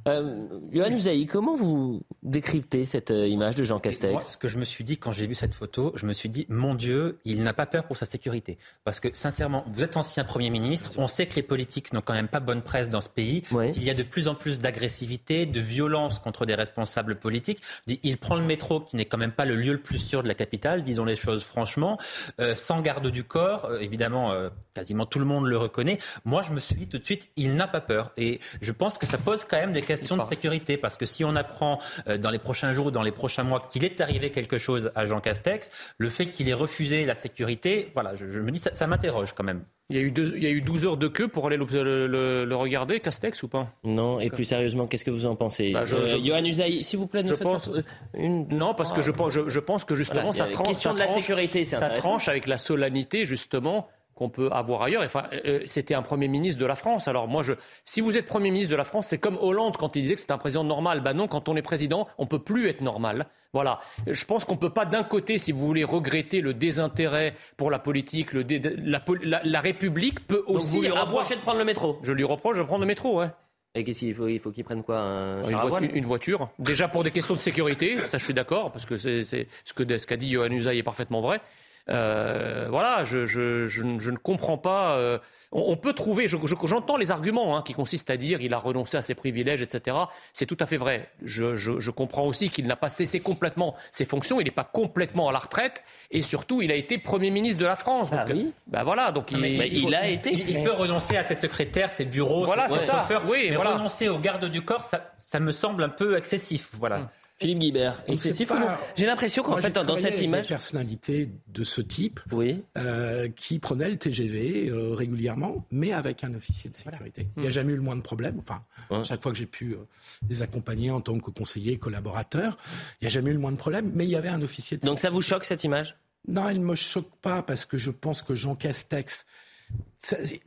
Euh, 0.09 0.47
Yohann 0.73 0.95
Usaï, 0.95 1.27
comment 1.27 1.55
vous 1.55 2.03
décryptez 2.23 2.85
cette 2.85 3.11
euh, 3.11 3.27
image 3.27 3.55
de 3.55 3.65
Jean 3.65 3.79
Castex 3.79 4.13
Moi, 4.13 4.21
Ce 4.21 4.37
que 4.37 4.49
je 4.49 4.59
me 4.59 4.65
suis 4.65 4.85
dit 4.85 4.99
quand 4.99 5.13
j'ai 5.13 5.27
vu 5.27 5.35
cette 5.35 5.55
photo, 5.55 5.93
je 5.97 6.07
me 6.07 6.13
suis 6.13 6.29
dit, 6.29 6.47
mon 6.49 6.75
Dieu, 6.75 7.19
il 7.25 7.43
n'a 7.43 7.53
pas 7.53 7.67
peur 7.67 7.85
pour 7.85 7.97
sa 7.97 8.07
sécurité. 8.07 8.59
Parce 8.85 9.01
que 9.01 9.09
sincèrement, 9.13 9.65
vous 9.73 9.85
êtes 9.85 9.97
ancien 9.97 10.25
Premier 10.25 10.51
ministre, 10.51 10.93
on 10.99 11.07
sait 11.07 11.27
que 11.27 11.37
les 11.37 11.43
politiques 11.43 11.93
n'ont 11.93 12.01
quand 12.01 12.15
même 12.15 12.29
pas 12.29 12.41
bonne 12.41 12.63
presse 12.63 12.91
dans 12.91 13.01
ce 13.01 13.09
pays. 13.09 13.43
Il 13.53 13.83
y 13.83 13.91
a 13.91 13.95
de 13.95 14.03
plus 14.03 14.29
en 14.29 14.35
plus 14.35 14.59
d'agressivité, 14.59 15.47
de 15.47 15.61
violence 15.61 16.19
contre 16.19 16.47
des 16.47 16.55
responsables 16.55 17.17
politiques. 17.17 17.61
Il 17.87 18.19
prend 18.19 18.37
le 18.37 18.43
métro, 18.43 18.81
qui 18.81 18.97
n'est 18.97 19.05
quand 19.05 19.19
même 19.19 19.33
pas 19.33 19.45
le 19.45 19.57
lieu 19.57 19.73
le 19.73 19.81
plus 19.81 19.99
sûr 19.99 20.23
de 20.23 20.29
la 20.29 20.35
capitale, 20.35 20.83
disons 20.83 21.05
les 21.05 21.17
choses 21.17 21.45
franchement, 21.45 21.99
euh, 22.41 22.55
sans 22.55 22.81
garde 22.81 23.09
du 23.09 23.25
corps. 23.25 23.71
évidemment, 23.81 24.33
quasiment 24.75 25.07
tout 25.07 25.19
le 25.19 25.25
monde 25.25 25.47
le 25.47 25.57
reconnaît. 25.57 25.99
Moi, 26.25 26.43
je 26.43 26.53
me 26.53 26.61
suis 26.61 26.75
dit 26.75 26.87
tout 26.87 26.99
de 26.99 27.05
suite, 27.05 27.29
il 27.37 27.55
n'a 27.55 27.67
pas 27.67 27.81
peur. 27.81 28.13
Et 28.17 28.41
je 28.61 28.73
pense 28.73 28.99
que 28.99 29.07
ça 29.07 29.19
pose 29.19 29.45
quand 29.45 29.57
même 29.57 29.73
des 29.81 29.87
questions 29.87 30.17
de 30.17 30.23
sécurité. 30.23 30.77
Parce 30.77 30.97
que 30.97 31.07
si 31.07 31.25
on 31.25 31.37
apprend 31.37 31.79
euh, 32.09 32.19
dans 32.19 32.31
les 32.31 32.39
prochains 32.39 32.73
jours 32.73 32.87
ou 32.87 32.91
dans 32.91 33.03
les 33.03 33.13
prochains 33.13 33.45
mois 33.45 33.61
qu'il 33.61 33.85
est 33.85 34.01
arrivé 34.01 34.31
quelque 34.31 34.59
chose 34.59 34.91
à 34.95 35.07
Jean 35.07 35.21
Castex, 35.21 35.71
le 35.99 36.11
fait 36.11 36.27
qu'il 36.27 36.49
ait 36.49 36.55
refusé 36.55 37.07
la 37.07 37.15
sécurité, 37.15 37.91
voilà, 37.95 38.15
je, 38.15 38.25
me 38.41 38.51
dis, 38.51 38.59
ça, 38.59 38.75
ça 38.75 38.87
m'interroge 38.87 39.33
quand 39.33 39.45
même. 39.45 39.63
Il 39.89 39.97
y, 39.97 40.01
a 40.01 40.03
eu 40.03 40.13
il 40.35 40.43
y 40.43 40.47
a 40.47 40.51
eu 40.51 40.63
12 40.63 40.85
heures 40.85 40.97
de 40.97 41.07
queue 41.07 41.29
pour 41.29 41.47
aller 41.47 41.57
le, 41.57 42.55
regarder, 42.57 42.99
Castex, 42.99 43.45
ou 43.45 43.49
pas? 43.49 43.69
Non, 43.85 44.19
et 44.19 44.31
plus 44.31 44.45
sérieusement, 44.45 44.89
qu'est-ce 44.89 45.05
que 45.05 45.13
vous 45.13 45.27
en 45.27 45.37
pensez? 45.37 45.71
Bah, 45.71 45.85
euh, 45.93 46.19
Johan 46.25 46.45
Usaï, 46.45 46.83
s'il 46.83 46.99
vous 46.99 47.07
plaît, 47.07 47.23
je 47.25 47.35
pense, 47.35 47.71
une... 48.15 48.49
Non, 48.49 48.75
parce 48.75 48.91
que 48.91 49.01
je 49.01 49.13
pense, 49.13 49.33
je, 49.33 49.61
pense 49.61 49.85
que 49.85 49.95
justement, 49.95 50.33
ça, 50.33 50.47
tranche, 50.47 50.83
de 50.83 50.99
la 50.99 51.07
sécurité, 51.07 51.65
ça 51.65 51.89
tranche 51.91 52.27
avec 52.27 52.49
la 52.49 52.59
solennité, 52.59 53.27
justement, 53.27 53.87
qu'on 54.17 54.31
peut 54.31 54.49
avoir 54.51 54.83
ailleurs. 54.83 55.03
Enfin, 55.05 55.25
euh, 55.45 55.61
c'était 55.67 55.95
un 55.95 56.03
Premier 56.03 56.27
ministre 56.27 56.59
de 56.59 56.67
la 56.67 56.75
France. 56.75 57.07
Alors 57.07 57.29
moi, 57.29 57.43
je, 57.43 57.53
si 57.85 58.01
vous 58.01 58.17
êtes 58.17 58.27
Premier 58.27 58.51
ministre 58.51 58.73
de 58.73 58.77
la 58.77 58.85
France, 58.85 59.07
c'est 59.09 59.19
comme 59.19 59.39
Hollande 59.41 59.77
quand 59.77 59.95
il 59.95 60.03
disait 60.03 60.15
que 60.15 60.21
c'était 60.21 60.33
un 60.33 60.39
président 60.39 60.65
normal. 60.65 61.03
Ben 61.03 61.13
non, 61.13 61.29
quand 61.29 61.49
on 61.49 61.55
est 61.55 61.63
président, 61.63 62.09
on 62.17 62.27
peut 62.27 62.39
plus 62.39 62.69
être 62.69 62.81
normal. 62.81 63.27
Voilà. 63.53 63.79
Je 64.07 64.25
pense 64.25 64.45
qu'on 64.45 64.55
ne 64.55 64.59
peut 64.59 64.73
pas 64.73 64.87
d'un 64.87 65.05
côté, 65.05 65.39
si 65.39 65.53
vous 65.53 65.67
voulez, 65.67 65.85
regretter 65.85 66.41
le 66.41 66.55
désintérêt 66.55 67.35
pour 67.59 67.71
la 67.71 67.79
politique, 67.79 68.33
le 68.33 68.45
la, 68.83 69.61
République 69.61 70.27
peut 70.27 70.43
aussi 70.47 70.77
vous 70.77 70.83
lui 70.83 70.89
avoir... 70.89 71.29
de 71.29 71.35
prendre 71.37 71.59
le 71.59 71.65
métro? 71.65 71.99
Je 72.03 72.13
lui 72.13 72.25
reproche 72.25 72.57
de 72.57 72.63
prendre 72.63 72.81
le 72.81 72.87
métro, 72.87 73.21
ouais. 73.21 73.29
Et 73.75 73.85
qu'est-ce 73.85 74.01
qu'il 74.01 74.15
faut 74.15 74.29
Il 74.29 74.41
faut 74.41 74.51
qu'il 74.51 74.65
prenne 74.65 74.83
quoi 74.83 74.99
un 74.99 75.43
une, 75.43 75.57
voiture, 75.57 75.91
une, 75.93 76.05
voiture, 76.07 76.49
Déjà 76.59 76.89
pour 76.89 77.05
des 77.05 77.11
questions 77.11 77.35
de 77.35 77.41
sécurité, 77.41 77.99
ça 78.07 78.17
je 78.17 78.25
suis 78.25 78.33
d'accord, 78.33 78.73
parce 78.73 78.87
que 78.87 78.97
c'est 78.97 79.23
ce 79.23 79.75
qu'a 79.75 79.99
ce 79.99 80.15
dit 80.15 80.33
Johan 80.33 80.51
Usaï 80.51 80.79
est 80.79 80.83
parfaitement 80.83 81.21
vrai. 81.21 81.43
Euh, 81.89 82.67
voilà, 82.69 83.05
je, 83.05 83.27
je, 83.27 83.67
je, 83.67 83.83
je, 83.99 84.11
ne 84.11 84.17
comprends 84.17 84.59
pas. 84.59 84.97
Euh, 84.97 85.19
on, 85.53 85.77
peut 85.77 85.93
trouver, 85.93 86.27
j'entends 86.29 86.97
les 86.97 87.13
arguments 87.13 87.57
hein, 87.57 87.63
qui 87.65 87.75
consistent 87.75 88.11
à 88.11 88.17
dire 88.17 88.41
il 88.41 88.53
a 88.53 88.59
renoncé 88.59 88.97
à 88.97 89.03
ses 89.03 89.15
privilèges, 89.15 89.63
etc. 89.63 89.97
C'est 90.33 90.47
tout 90.47 90.57
à 90.59 90.67
fait 90.67 90.77
vrai. 90.77 91.09
Je, 91.23 91.91
comprends 91.91 92.27
aussi 92.27 92.51
qu'il 92.51 92.67
n'a 92.67 92.77
pas 92.77 92.89
cessé 92.89 93.21
complètement 93.21 93.77
ses 93.93 94.05
fonctions, 94.05 94.41
il 94.41 94.45
n'est 94.45 94.51
pas 94.51 94.65
complètement 94.65 95.29
à 95.29 95.33
la 95.33 95.39
retraite, 95.39 95.83
et 96.11 96.23
surtout 96.23 96.61
il 96.61 96.73
a 96.73 96.75
été 96.75 96.99
Premier 96.99 97.31
ministre 97.31 97.61
de 97.61 97.67
la 97.67 97.77
France. 97.77 98.09
ah 98.13 98.25
oui 98.29 98.53
ben 98.67 98.83
voilà, 98.83 99.13
donc 99.13 99.31
il, 99.31 99.45
il, 99.45 99.95
a 99.95 100.09
été. 100.09 100.33
Il, 100.33 100.65
peut 100.65 100.73
renoncer 100.73 101.17
à 101.17 101.23
ses 101.23 101.37
secrétaires, 101.37 101.91
ses 101.91 102.05
bureaux, 102.05 102.45
voilà, 102.45 102.69
ses, 102.69 102.81
chauffeurs, 102.81 103.23
oui, 103.29 103.47
mais 103.51 103.57
renoncer 103.57 104.09
au 104.09 104.19
garde 104.19 104.45
du 104.47 104.63
corps, 104.63 104.83
ça, 104.83 105.13
ça 105.21 105.39
me 105.39 105.53
semble 105.53 105.85
un 105.85 105.89
peu 105.89 106.17
excessif. 106.17 106.71
Voilà. 106.75 106.97
Hum. 106.97 107.09
Philippe 107.39 107.59
Guibert, 107.59 108.03
excessif 108.07 108.51
J'ai 108.97 109.05
l'impression 109.05 109.43
qu'en 109.43 109.59
fait, 109.59 109.71
dans 109.71 109.97
cette 109.97 110.21
image. 110.21 110.43
Des 110.43 110.49
personnalités 110.49 111.29
de 111.49 111.65
ce 111.65 111.83
type 111.83 112.21
oui. 112.33 112.63
euh, 112.79 113.29
qui 113.29 113.59
prenaient 113.59 113.91
le 113.91 113.97
TGV 113.97 114.71
euh, 114.71 114.95
régulièrement, 114.95 115.67
mais 115.71 115.93
avec 115.93 116.25
un 116.25 116.35
officier 116.35 116.71
de 116.71 116.77
sécurité. 116.77 117.29
Il 117.37 117.43
n'y 117.43 117.49
a 117.49 117.51
jamais 117.51 117.75
eu 117.75 117.77
le 117.77 117.83
moins 117.83 117.97
de 117.97 118.01
problèmes. 118.01 118.41
Enfin, 118.41 119.05
chaque 119.05 119.23
fois 119.23 119.33
que 119.33 119.39
j'ai 119.39 119.47
pu 119.47 119.73
euh, 119.73 119.87
les 120.31 120.41
accompagner 120.41 120.91
en 120.91 121.03
tant 121.03 121.19
que 121.19 121.31
conseiller, 121.31 121.79
collaborateur, 121.79 122.57
il 123.01 123.05
n'y 123.05 123.07
a 123.09 123.11
jamais 123.11 123.31
eu 123.31 123.35
le 123.35 123.41
moins 123.41 123.53
de 123.53 123.59
problèmes, 123.59 123.93
mais 123.95 124.05
il 124.05 124.11
y 124.11 124.17
avait 124.17 124.29
un 124.29 124.41
officier 124.41 124.79
de 124.79 124.83
sécurité. 124.83 124.87
Donc 124.87 124.99
ça 124.99 125.11
vous 125.11 125.21
choque 125.21 125.45
cette 125.45 125.65
image? 125.65 125.95
Non, 126.29 126.49
elle 126.49 126.61
ne 126.61 126.65
me 126.65 126.75
choque 126.75 127.11
pas 127.21 127.43
parce 127.43 127.67
que 127.67 127.77
je 127.77 127.91
pense 127.91 128.23
que 128.23 128.35
Jean 128.35 128.55
Castex 128.55 129.27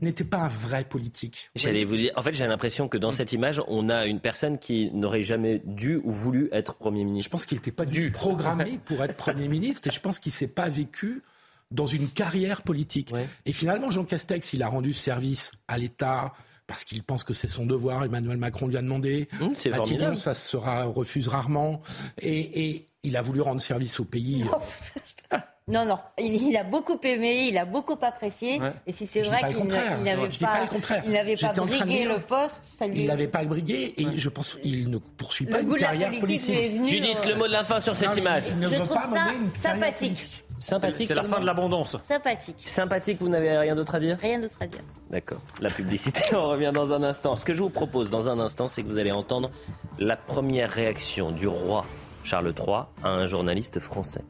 n'était 0.01 0.23
pas 0.23 0.37
un 0.37 0.47
vrai 0.47 0.83
politique. 0.83 1.49
J'allais 1.55 1.85
vous 1.85 1.97
dire, 1.97 2.11
en 2.15 2.21
fait, 2.21 2.33
j'ai 2.33 2.47
l'impression 2.47 2.87
que 2.87 2.97
dans 2.97 3.09
mm. 3.09 3.13
cette 3.13 3.33
image, 3.33 3.61
on 3.67 3.89
a 3.89 4.05
une 4.05 4.19
personne 4.19 4.59
qui 4.59 4.91
n'aurait 4.91 5.23
jamais 5.23 5.61
dû 5.65 5.99
ou 6.03 6.11
voulu 6.11 6.49
être 6.51 6.75
Premier 6.75 7.03
ministre. 7.03 7.29
Je 7.29 7.31
pense 7.31 7.45
qu'il 7.45 7.57
n'était 7.57 7.71
pas 7.71 7.85
dû 7.85 8.11
programmé 8.11 8.79
pour 8.85 9.03
être 9.03 9.15
Premier 9.15 9.47
ministre 9.47 9.87
et 9.87 9.91
je 9.91 9.99
pense 9.99 10.19
qu'il 10.19 10.31
ne 10.31 10.35
s'est 10.35 10.47
pas 10.47 10.69
vécu 10.69 11.23
dans 11.71 11.87
une 11.87 12.09
carrière 12.09 12.61
politique. 12.61 13.13
Et 13.45 13.51
finalement, 13.51 13.89
Jean 13.89 14.03
Castex, 14.03 14.53
il 14.53 14.63
a 14.63 14.67
rendu 14.67 14.93
service 14.93 15.51
à 15.67 15.77
l'État, 15.77 16.33
parce 16.69 16.83
qu'il 16.83 17.03
pense 17.03 17.23
que 17.23 17.33
c'est 17.33 17.47
son 17.47 17.65
devoir. 17.65 18.03
Emmanuel 18.03 18.37
Macron 18.37 18.67
lui 18.67 18.77
a 18.77 18.81
demandé. 18.81 19.27
Mmh, 19.39 19.47
c'est 19.55 19.69
Matignon, 19.71 20.15
ça 20.15 20.35
se 20.35 20.55
refuse 20.55 21.27
rarement. 21.27 21.81
Et, 22.21 22.85
il 23.01 23.15
a 23.15 23.21
voulu 23.21 23.39
rendre 23.39 23.61
service 23.61 23.99
au 24.01 24.03
pays. 24.03 24.43
Non, 25.69 25.85
non, 25.85 25.99
il, 26.17 26.57
a 26.57 26.63
beaucoup 26.63 26.99
aimé, 27.03 27.47
il 27.49 27.57
a 27.57 27.65
beaucoup 27.65 27.97
apprécié. 28.01 28.59
Et 28.87 28.91
si 28.91 29.05
c'est 29.05 29.21
vrai 29.21 29.39
qu'il 29.53 29.65
n'avait 29.65 30.27
pas, 30.39 30.67
il 31.05 31.11
n'avait 31.11 31.35
pas 31.35 31.53
brigué 31.53 32.05
le 32.05 32.19
poste, 32.19 32.61
ça 32.63 32.87
lui... 32.87 33.01
Il 33.01 33.07
n'avait 33.07 33.27
pas 33.27 33.43
brigué 33.43 33.93
et 33.97 34.17
je 34.17 34.29
pense 34.29 34.55
qu'il 34.55 34.89
ne 34.89 34.97
poursuit 34.97 35.45
pas 35.45 35.61
une 35.61 35.75
carrière 35.75 36.19
politique. 36.19 36.85
Judith, 36.85 37.25
le 37.27 37.35
mot 37.35 37.47
de 37.47 37.51
la 37.51 37.63
fin 37.63 37.79
sur 37.79 37.95
cette 37.95 38.17
image. 38.17 38.45
Je 38.59 38.81
trouve 38.81 39.01
ça 39.01 39.27
sympathique. 39.41 40.43
Sympathique. 40.57 41.07
C'est 41.07 41.15
la 41.15 41.23
fin 41.23 41.39
de 41.39 41.45
l'abondance. 41.45 41.95
Sympathique. 42.01 42.63
Sympathique, 42.65 43.17
vous 43.21 43.29
n'avez 43.29 43.57
rien 43.57 43.75
d'autre 43.75 43.95
à 43.95 43.99
dire? 43.99 44.17
Rien 44.21 44.39
d'autre 44.39 44.57
à 44.59 44.67
dire. 44.67 44.81
D'accord. 45.09 45.39
La 45.61 45.69
publicité, 45.69 46.21
on 46.35 46.49
revient 46.49 46.71
dans 46.73 46.91
un 46.91 47.01
instant. 47.03 47.37
Ce 47.37 47.45
que 47.45 47.53
je 47.53 47.63
vous 47.63 47.69
propose 47.69 48.09
dans 48.09 48.27
un 48.27 48.39
instant, 48.39 48.67
c'est 48.67 48.83
que 48.83 48.87
vous 48.87 48.99
allez 48.99 49.11
entendre 49.11 49.51
la 49.99 50.17
première 50.17 50.69
réaction 50.69 51.31
du 51.31 51.47
roi 51.47 51.85
Charles 52.23 52.53
III 52.57 52.83
à 53.03 53.09
un 53.09 53.25
journaliste 53.25 53.79
français 53.79 54.25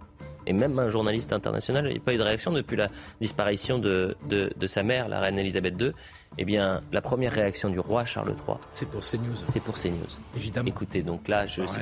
et 0.50 0.54
même 0.54 0.78
un 0.80 0.90
journaliste 0.90 1.32
international. 1.32 1.86
Il 1.86 1.92
n'y 1.92 1.98
a 1.98 2.02
pas 2.02 2.14
eu 2.14 2.18
de 2.18 2.24
réaction 2.24 2.52
depuis 2.52 2.76
la 2.76 2.90
disparition 3.22 3.78
de, 3.78 4.18
de, 4.28 4.68
sa 4.68 4.82
mère, 4.82 5.08
la 5.08 5.20
reine 5.20 5.38
Elisabeth 5.38 5.80
II. 5.80 5.92
Eh 6.38 6.46
bien, 6.46 6.82
la 6.92 7.02
première 7.02 7.32
réaction 7.34 7.70
du 7.70 7.80
roi 7.80 8.04
Charles 8.04 8.36
III. 8.48 8.58
C'est 8.72 8.90
pour 8.90 9.02
CNews. 9.02 9.36
C'est 9.46 9.60
pour 9.60 9.76
CNews. 9.76 10.08
Évidemment. 10.36 10.68
Écoutez, 10.68 11.04
donc 11.04 11.28
là, 11.28 11.46
je 11.46 11.62
ne 11.62 11.68
sais, 11.68 11.82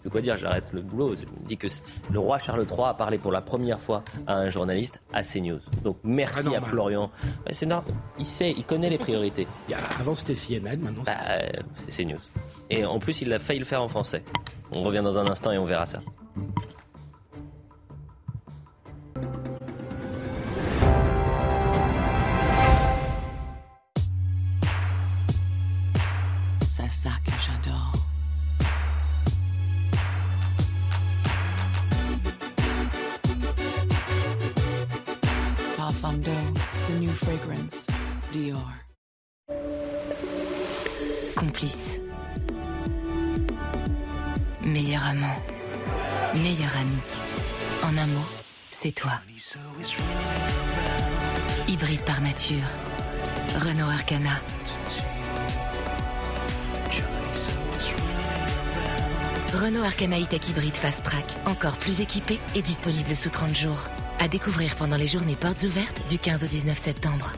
plus 0.00 0.10
quoi 0.10 0.20
dire, 0.20 0.36
j'arrête 0.36 0.72
le 0.72 0.82
boulot. 0.82 1.14
Je 1.14 1.22
me 1.22 1.46
dis 1.46 1.56
que 1.56 1.68
le 2.10 2.18
roi 2.18 2.38
Charles 2.38 2.66
III 2.68 2.86
a 2.86 2.94
parlé 2.94 3.18
pour 3.18 3.30
la 3.30 3.40
première 3.40 3.80
fois 3.80 4.02
à 4.26 4.34
un 4.34 4.50
journaliste 4.50 5.00
à 5.12 5.22
CNews. 5.22 5.60
Donc 5.84 5.98
merci 6.02 6.54
à 6.54 6.60
Florian. 6.60 7.10
c'est 7.50 7.66
normal. 7.66 7.92
Il 8.18 8.26
sait, 8.26 8.52
il 8.56 8.64
connaît 8.64 8.90
les 8.90 8.98
priorités. 8.98 9.46
avant 10.00 10.16
c'était 10.16 10.34
CNN, 10.34 10.76
maintenant 10.80 11.02
bah, 11.06 11.16
c'est 11.88 12.02
CNews. 12.04 12.18
Et 12.70 12.84
en 12.84 12.98
plus, 12.98 13.20
il 13.22 13.32
a 13.32 13.38
failli 13.38 13.60
le 13.60 13.64
faire 13.64 13.82
en 13.82 13.88
français. 13.88 14.24
On 14.72 14.82
revient 14.82 15.02
dans 15.02 15.18
un 15.18 15.26
instant 15.28 15.52
et 15.52 15.58
on 15.58 15.64
verra 15.64 15.86
ça. 15.86 16.00
Ça 26.88 27.10
que 27.24 27.32
j'adore. 27.44 27.92
The 36.88 36.94
new 37.00 37.10
fragrance, 37.10 37.86
Dior. 38.32 38.72
Complice. 41.36 41.98
Meilleur 44.62 45.04
amant. 45.04 45.36
Meilleur 46.34 46.70
ami. 46.80 46.96
En 47.82 47.96
un 47.98 48.06
mot, 48.06 48.26
c'est 48.70 48.92
toi. 48.92 49.12
Hybride 51.66 52.04
par 52.04 52.20
nature. 52.20 52.68
Renault 53.56 53.90
Arcana. 53.90 54.40
Renault 59.54 59.82
Arcana 59.82 60.20
E-Tech 60.20 60.46
Hybride 60.50 60.76
Fast 60.76 61.04
Track, 61.04 61.24
encore 61.46 61.78
plus 61.78 62.02
équipé 62.02 62.38
et 62.54 62.60
disponible 62.60 63.16
sous 63.16 63.30
30 63.30 63.56
jours. 63.56 63.80
À 64.20 64.28
découvrir 64.28 64.76
pendant 64.76 64.96
les 64.96 65.06
journées 65.06 65.36
portes 65.36 65.62
ouvertes 65.62 66.06
du 66.06 66.18
15 66.18 66.44
au 66.44 66.46
19 66.46 66.76
septembre. 66.76 67.32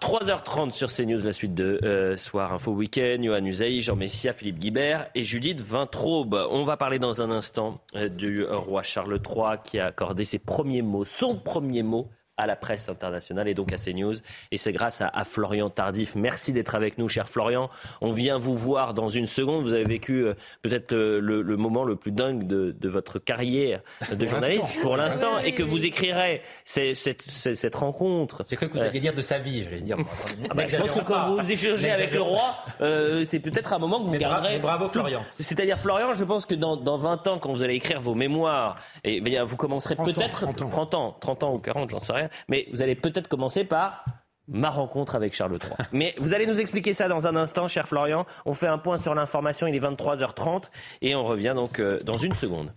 3h30 0.00 0.70
sur 0.70 0.90
CNews, 0.90 1.22
la 1.22 1.32
suite 1.32 1.54
de 1.54 1.78
euh, 1.84 2.16
Soir 2.16 2.54
Info 2.54 2.72
Week-end. 2.72 3.18
Johan 3.22 3.44
Usaï, 3.44 3.82
Jean 3.82 3.96
Messia, 3.96 4.32
Philippe 4.32 4.58
Guibert 4.58 5.08
et 5.14 5.24
Judith 5.24 5.60
Vintraube. 5.60 6.46
On 6.50 6.64
va 6.64 6.78
parler 6.78 6.98
dans 6.98 7.20
un 7.20 7.30
instant 7.30 7.80
euh, 7.94 8.08
du 8.08 8.44
roi 8.44 8.82
Charles 8.82 9.20
III 9.24 9.58
qui 9.62 9.78
a 9.78 9.86
accordé 9.86 10.24
ses 10.24 10.38
premiers 10.38 10.82
mots, 10.82 11.04
son 11.04 11.36
premier 11.36 11.82
mot 11.82 12.08
à 12.36 12.46
la 12.46 12.56
presse 12.56 12.88
internationale 12.88 13.48
et 13.48 13.54
donc 13.54 13.72
à 13.72 13.76
CNews. 13.76 14.14
Et 14.50 14.56
c'est 14.56 14.72
grâce 14.72 15.00
à, 15.00 15.08
à, 15.08 15.24
Florian 15.24 15.70
Tardif. 15.70 16.14
Merci 16.14 16.52
d'être 16.52 16.74
avec 16.74 16.98
nous, 16.98 17.08
cher 17.08 17.28
Florian. 17.28 17.68
On 18.00 18.12
vient 18.12 18.38
vous 18.38 18.54
voir 18.54 18.94
dans 18.94 19.08
une 19.08 19.26
seconde. 19.26 19.64
Vous 19.64 19.74
avez 19.74 19.84
vécu 19.84 20.24
euh, 20.24 20.34
peut-être 20.62 20.92
le, 20.94 21.20
le, 21.20 21.56
moment 21.56 21.84
le 21.84 21.96
plus 21.96 22.12
dingue 22.12 22.46
de, 22.46 22.74
de 22.78 22.88
votre 22.88 23.18
carrière 23.18 23.82
de 24.10 24.26
journaliste 24.26 24.80
pour 24.82 24.96
l'instant 24.96 25.38
et 25.38 25.52
que 25.52 25.62
vous 25.62 25.84
écrirez 25.84 26.42
cette, 26.64 26.96
cette, 26.96 27.54
cette 27.54 27.74
rencontre. 27.74 28.44
J'ai 28.48 28.56
cru 28.56 28.68
que 28.68 28.74
vous 28.74 28.82
alliez 28.82 29.00
dire 29.00 29.14
de 29.14 29.22
sa 29.22 29.38
vie, 29.38 29.64
j'allais 29.64 29.80
dire. 29.80 29.98
Ah 30.50 30.54
bah, 30.54 30.64
je 30.66 30.76
pense 30.76 30.92
que 30.92 31.00
quand 31.00 31.36
vous 31.36 31.50
échangez 31.50 31.90
avec 31.90 32.12
le 32.12 32.22
roi, 32.22 32.56
euh, 32.80 33.24
c'est 33.24 33.40
peut-être 33.40 33.72
un 33.72 33.78
moment 33.78 34.00
que 34.00 34.06
vous 34.06 34.12
mais 34.12 34.18
garderez. 34.18 34.58
Bra 34.58 34.76
bravo, 34.76 34.92
Florian. 34.92 35.24
C'est-à-dire, 35.40 35.78
Florian, 35.78 36.12
je 36.12 36.24
pense 36.24 36.46
que 36.46 36.54
dans, 36.54 36.76
dans 36.76 36.96
20 36.96 37.26
ans, 37.28 37.38
quand 37.38 37.52
vous 37.52 37.62
allez 37.62 37.74
écrire 37.74 38.00
vos 38.00 38.14
mémoires, 38.14 38.76
et, 39.04 39.20
bien, 39.20 39.44
vous 39.44 39.56
commencerez 39.56 39.96
peut-être 39.96 40.40
30, 40.40 40.70
30 40.70 40.94
ans, 40.94 41.16
30 41.20 41.42
ans 41.42 41.54
ou 41.54 41.58
40, 41.58 41.90
j'en 41.90 42.00
sais 42.00 42.12
rien 42.12 42.28
mais 42.48 42.66
vous 42.72 42.82
allez 42.82 42.94
peut-être 42.94 43.28
commencer 43.28 43.64
par 43.64 44.04
ma 44.48 44.70
rencontre 44.70 45.14
avec 45.14 45.32
Charles 45.34 45.52
III. 45.62 45.72
Mais 45.92 46.14
vous 46.18 46.34
allez 46.34 46.46
nous 46.46 46.60
expliquer 46.60 46.92
ça 46.92 47.08
dans 47.08 47.26
un 47.26 47.36
instant, 47.36 47.68
cher 47.68 47.88
Florian. 47.88 48.26
On 48.44 48.54
fait 48.54 48.66
un 48.66 48.78
point 48.78 48.98
sur 48.98 49.14
l'information, 49.14 49.66
il 49.66 49.74
est 49.74 49.80
23h30 49.80 50.64
et 51.00 51.14
on 51.14 51.24
revient 51.24 51.52
donc 51.54 51.78
euh, 51.78 52.00
dans 52.00 52.16
une 52.16 52.34
seconde. 52.34 52.72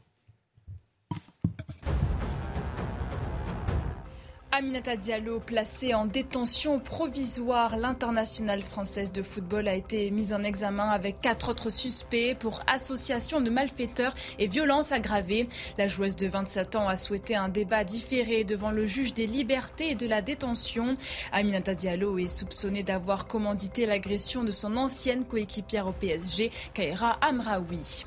Aminata 4.57 4.95
Diallo, 4.95 5.41
placée 5.41 5.93
en 5.93 6.05
détention 6.05 6.79
provisoire, 6.79 7.75
l'internationale 7.75 8.61
française 8.61 9.11
de 9.11 9.21
football 9.21 9.67
a 9.67 9.75
été 9.75 10.09
mise 10.11 10.31
en 10.31 10.43
examen 10.43 10.87
avec 10.87 11.19
quatre 11.19 11.49
autres 11.49 11.69
suspects 11.69 12.37
pour 12.39 12.61
association 12.65 13.41
de 13.41 13.49
malfaiteurs 13.49 14.15
et 14.39 14.47
violence 14.47 14.93
aggravée. 14.93 15.49
La 15.77 15.89
joueuse 15.89 16.15
de 16.15 16.27
27 16.27 16.77
ans 16.77 16.87
a 16.87 16.95
souhaité 16.95 17.35
un 17.35 17.49
débat 17.49 17.83
différé 17.83 18.45
devant 18.45 18.71
le 18.71 18.87
juge 18.87 19.13
des 19.13 19.27
libertés 19.27 19.89
et 19.89 19.95
de 19.95 20.07
la 20.07 20.21
détention. 20.21 20.95
Aminata 21.33 21.75
Diallo 21.75 22.17
est 22.17 22.27
soupçonnée 22.27 22.83
d'avoir 22.83 23.27
commandité 23.27 23.85
l'agression 23.85 24.45
de 24.45 24.51
son 24.51 24.77
ancienne 24.77 25.25
coéquipière 25.25 25.85
au 25.85 25.91
PSG, 25.91 26.49
Kaira 26.73 27.17
Amraoui. 27.19 28.05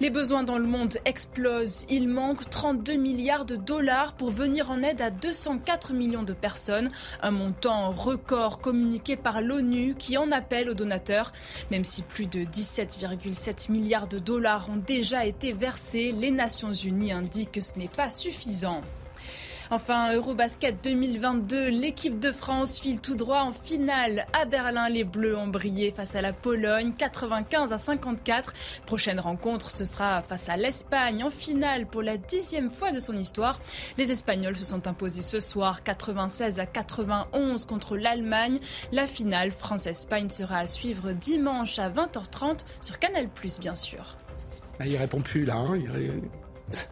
Les 0.00 0.10
besoins 0.10 0.44
dans 0.44 0.58
le 0.58 0.66
monde 0.66 0.98
explosent. 1.04 1.84
Il 1.88 2.08
manque 2.08 2.48
32 2.48 2.94
milliards 2.94 3.44
de 3.44 3.56
dollars 3.56 4.12
pour 4.12 4.30
venir 4.30 4.70
en 4.70 4.80
aide 4.80 5.00
à 5.00 5.10
204 5.10 5.92
millions 5.92 6.22
de 6.22 6.34
personnes. 6.34 6.92
Un 7.20 7.32
montant 7.32 7.90
record 7.90 8.60
communiqué 8.60 9.16
par 9.16 9.40
l'ONU 9.40 9.96
qui 9.98 10.16
en 10.16 10.30
appelle 10.30 10.70
aux 10.70 10.74
donateurs. 10.74 11.32
Même 11.72 11.82
si 11.82 12.02
plus 12.02 12.26
de 12.26 12.44
17,7 12.44 13.72
milliards 13.72 14.06
de 14.06 14.20
dollars 14.20 14.68
ont 14.70 14.76
déjà 14.76 15.26
été 15.26 15.52
versés, 15.52 16.12
les 16.12 16.30
Nations 16.30 16.72
Unies 16.72 17.10
indiquent 17.10 17.52
que 17.52 17.60
ce 17.60 17.76
n'est 17.76 17.88
pas 17.88 18.08
suffisant. 18.08 18.82
Enfin, 19.70 20.14
Eurobasket 20.14 20.82
2022, 20.82 21.68
l'équipe 21.68 22.18
de 22.18 22.32
France 22.32 22.78
file 22.78 23.02
tout 23.02 23.16
droit 23.16 23.40
en 23.40 23.52
finale. 23.52 24.24
À 24.32 24.46
Berlin, 24.46 24.88
les 24.88 25.04
Bleus 25.04 25.36
ont 25.36 25.46
brillé 25.46 25.90
face 25.90 26.16
à 26.16 26.22
la 26.22 26.32
Pologne, 26.32 26.92
95 26.96 27.74
à 27.74 27.78
54. 27.78 28.54
Prochaine 28.86 29.20
rencontre, 29.20 29.70
ce 29.70 29.84
sera 29.84 30.22
face 30.22 30.48
à 30.48 30.56
l'Espagne 30.56 31.22
en 31.22 31.28
finale 31.28 31.86
pour 31.86 32.00
la 32.00 32.16
dixième 32.16 32.70
fois 32.70 32.92
de 32.92 32.98
son 32.98 33.14
histoire. 33.14 33.60
Les 33.98 34.10
Espagnols 34.10 34.56
se 34.56 34.64
sont 34.64 34.86
imposés 34.88 35.20
ce 35.20 35.38
soir 35.38 35.82
96 35.82 36.60
à 36.60 36.64
91 36.64 37.66
contre 37.66 37.98
l'Allemagne. 37.98 38.60
La 38.90 39.06
finale 39.06 39.50
France-Espagne 39.50 40.30
sera 40.30 40.60
à 40.60 40.66
suivre 40.66 41.12
dimanche 41.12 41.78
à 41.78 41.90
20h30 41.90 42.60
sur 42.80 42.98
Canal+, 42.98 43.28
bien 43.60 43.76
sûr. 43.76 44.16
Ah, 44.80 44.86
il 44.86 44.96
répond 44.96 45.20
plus 45.20 45.44
là. 45.44 45.56
Hein. 45.56 45.78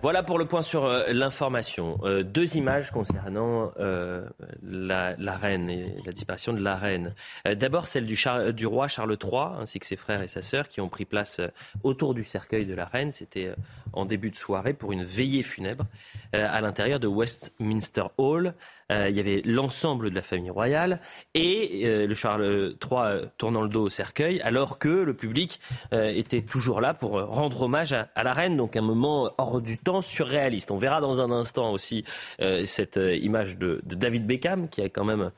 Voilà 0.02 0.22
pour 0.22 0.38
le 0.38 0.46
point 0.46 0.62
sur 0.62 0.84
euh, 0.84 1.04
l'information. 1.12 1.98
Euh, 2.02 2.22
deux 2.22 2.56
images 2.56 2.90
concernant 2.90 3.72
euh, 3.78 4.26
la, 4.62 5.14
la, 5.18 5.36
reine 5.36 5.68
et 5.68 5.96
la 6.04 6.12
disparition 6.12 6.52
de 6.52 6.62
la 6.62 6.76
reine. 6.76 7.14
D'abord 7.44 7.86
celle 7.86 8.06
du, 8.06 8.18
du, 8.54 8.66
roi 8.66 8.88
Charles 8.88 9.16
III 9.22 9.60
ainsi 9.60 9.78
que 9.78 9.86
ses 9.86 9.96
frères 9.96 10.22
et 10.22 10.28
sa 10.28 10.42
sœur 10.42 10.68
qui 10.68 10.80
ont 10.80 10.88
pris 10.88 11.04
place 11.04 11.40
autour 11.82 12.14
du 12.14 12.24
cercueil 12.24 12.64
de 12.64 12.74
la 12.74 12.86
reine. 12.86 13.12
C'était 13.12 13.54
en 13.92 14.04
début 14.04 14.30
de 14.30 14.36
soirée 14.36 14.72
pour 14.72 14.92
une 14.92 15.04
veillée 15.04 15.42
funèbre 15.42 15.84
à 16.44 16.60
l'intérieur 16.60 17.00
de 17.00 17.06
Westminster 17.06 18.04
Hall. 18.18 18.54
Euh, 18.92 19.08
il 19.08 19.16
y 19.16 19.20
avait 19.20 19.42
l'ensemble 19.44 20.10
de 20.10 20.14
la 20.14 20.22
famille 20.22 20.50
royale 20.50 21.00
et 21.34 21.82
euh, 21.84 22.06
le 22.06 22.14
Charles 22.14 22.76
III 22.80 23.00
euh, 23.00 23.26
tournant 23.36 23.62
le 23.62 23.68
dos 23.68 23.86
au 23.86 23.90
cercueil, 23.90 24.40
alors 24.42 24.78
que 24.78 24.88
le 24.88 25.14
public 25.14 25.60
était 25.92 26.42
toujours 26.42 26.80
là 26.80 26.94
pour 26.94 27.20
rendre 27.20 27.62
hommage 27.62 27.92
à, 27.92 28.22
la 28.22 28.32
reine. 28.32 28.56
Donc 28.56 28.76
un 28.76 28.82
moment 28.82 29.32
hors 29.38 29.60
du 29.60 29.78
temps, 29.78 30.02
surréaliste. 30.02 30.70
On 30.70 30.76
verra 30.76 31.00
dans 31.00 31.20
un 31.20 31.30
instant 31.30 31.72
aussi 31.72 32.04
cette 32.64 32.96
image 32.96 33.56
de, 33.56 33.80
de 33.84 33.94
David 33.94 34.26
Beckham 34.26 34.68
qui 34.68 34.82
a 34.82 34.88
quand 34.88 35.04
même 35.04 35.16
euh, 35.22 35.30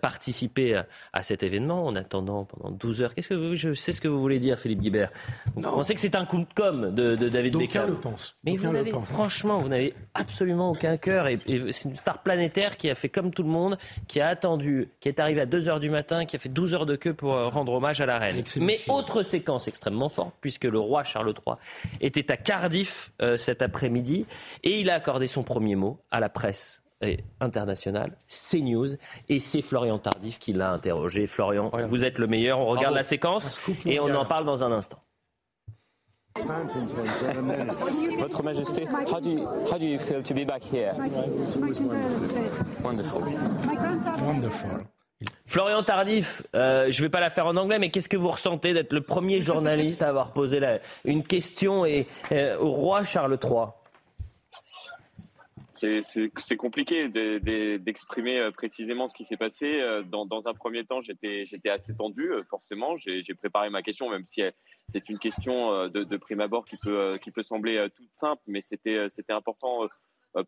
participer 0.00 0.76
à, 0.76 0.86
à, 1.12 1.22
cet 1.22 1.42
événement 1.42 1.86
en 1.86 1.96
attendant 1.96 2.44
pendant 2.44 2.70
12 2.70 3.02
heures. 3.02 3.14
Qu'est-ce 3.14 3.28
que 3.28 3.34
vous, 3.34 3.56
je 3.56 3.74
sais 3.74 3.92
ce 3.92 4.00
que 4.00 4.08
vous 4.08 4.20
voulez 4.20 4.38
dire, 4.38 4.58
Philippe 4.58 4.80
Guibert. 4.80 5.10
Vous 5.54 5.62
pensez 5.62 5.94
que 5.94 6.00
c'est 6.00 6.16
un 6.16 6.24
coup 6.24 6.38
de 6.38 6.46
com 6.54 6.94
de, 6.94 7.16
de 7.16 7.28
David 7.28 7.56
Beckham 7.56 7.88
le 7.88 7.94
pense. 7.94 8.36
Mais 8.44 8.56
vous 8.56 8.70
n'avez, 8.70 8.90
franchement, 8.90 9.58
vous 9.58 9.68
n'avez 9.68 9.94
absolument 10.14 10.70
aucun 10.70 10.96
cœur. 10.96 11.28
Et, 11.28 11.38
et, 11.46 11.72
c'est 11.72 11.88
une 11.88 11.96
star 11.96 12.22
planétaire 12.22 12.76
qui 12.76 12.90
a 12.90 12.94
fait 12.94 13.08
comme 13.08 13.30
tout 13.32 13.42
le 13.42 13.48
monde, 13.48 13.78
qui 14.08 14.20
a 14.20 14.28
attendu, 14.28 14.88
qui 15.00 15.08
est 15.08 15.20
arrivé 15.20 15.40
à 15.40 15.46
2 15.46 15.68
heures 15.68 15.80
du 15.80 15.90
matin, 15.90 16.24
qui 16.24 16.36
a 16.36 16.38
fait 16.38 16.48
12 16.48 16.74
heures 16.74 16.86
de 16.86 16.96
queue 16.96 17.14
pour 17.14 17.34
euh, 17.34 17.48
rendre 17.48 17.72
hommage 17.72 18.00
à 18.00 18.06
la 18.06 18.18
reine. 18.18 18.42
Mais 18.60 18.78
autre 18.88 19.22
séquence 19.22 19.68
extrêmement 19.68 20.08
forte, 20.08 20.34
puisque 20.40 20.64
le 20.64 20.78
roi 20.78 21.04
Charles 21.04 21.34
III 21.46 21.56
était 22.00 22.30
à 22.30 22.36
Cardiff 22.36 23.12
euh, 23.22 23.36
cet 23.36 23.62
après-midi 23.62 24.26
et 24.62 24.80
il 24.80 24.90
a 24.90 24.94
accordé 24.94 25.26
son 25.26 25.42
premier 25.42 25.76
mot 25.76 26.00
à 26.10 26.20
la 26.20 26.28
presse 26.28 26.82
international, 27.40 28.16
CNews, 28.28 28.96
et 29.28 29.40
c'est 29.40 29.62
Florian 29.62 29.98
Tardif 29.98 30.38
qui 30.38 30.52
l'a 30.52 30.72
interrogé. 30.72 31.26
Florian, 31.26 31.70
vous 31.86 32.04
êtes 32.04 32.18
le 32.18 32.26
meilleur, 32.26 32.58
on 32.58 32.66
regarde 32.66 32.94
Bravo. 32.94 32.96
la 32.96 33.02
séquence 33.02 33.60
et 33.84 34.00
on 34.00 34.14
en 34.14 34.24
parle 34.24 34.44
dans 34.44 34.64
un 34.64 34.72
instant. 34.72 34.98
Votre 38.18 38.42
Majesté, 38.42 38.84
how 39.10 39.20
do 39.20 39.30
you, 39.30 39.46
how 39.70 39.78
do 39.78 39.86
you 39.86 39.98
feel 39.98 40.22
to 40.22 40.34
be 40.34 40.44
back 40.46 40.62
here? 40.70 40.92
Wonderful. 42.82 43.22
Wonderful. 44.22 44.86
Florian 45.46 45.82
Tardif, 45.82 46.42
euh, 46.54 46.90
je 46.90 47.00
ne 47.00 47.06
vais 47.06 47.10
pas 47.10 47.20
la 47.20 47.30
faire 47.30 47.46
en 47.46 47.56
anglais, 47.56 47.78
mais 47.78 47.90
qu'est-ce 47.90 48.08
que 48.08 48.18
vous 48.18 48.28
ressentez 48.30 48.74
d'être 48.74 48.92
le 48.92 49.00
premier 49.00 49.40
journaliste 49.40 50.02
à 50.02 50.08
avoir 50.08 50.32
posé 50.32 50.60
la, 50.60 50.78
une 51.06 51.22
question 51.22 51.86
et, 51.86 52.06
euh, 52.32 52.58
au 52.58 52.72
roi 52.72 53.04
Charles 53.04 53.38
III 53.42 53.68
c'est 55.76 56.56
compliqué 56.56 57.08
d'exprimer 57.78 58.38
euh, 58.38 58.50
précisément 58.50 59.08
ce 59.08 59.14
qui 59.14 59.24
s'est 59.24 59.36
passé. 59.36 59.80
Euh, 59.80 60.02
dans, 60.02 60.48
un 60.48 60.54
premier 60.54 60.84
temps, 60.84 61.00
j'étais 61.00 61.44
assez 61.68 61.94
tendu, 61.94 62.32
euh, 62.32 62.42
forcément. 62.44 62.96
J'ai 62.96 63.34
préparé 63.34 63.70
ma 63.70 63.82
question, 63.82 64.08
même 64.08 64.24
si 64.24 64.42
c'est 64.88 65.08
une 65.08 65.18
question 65.18 65.88
de, 65.88 66.16
prime 66.16 66.40
abord 66.40 66.64
qui 66.64 66.76
peut, 66.76 67.42
sembler 67.42 67.86
toute 67.94 68.12
simple, 68.14 68.42
mais 68.46 68.62
c'était 68.62 69.08
important 69.28 69.88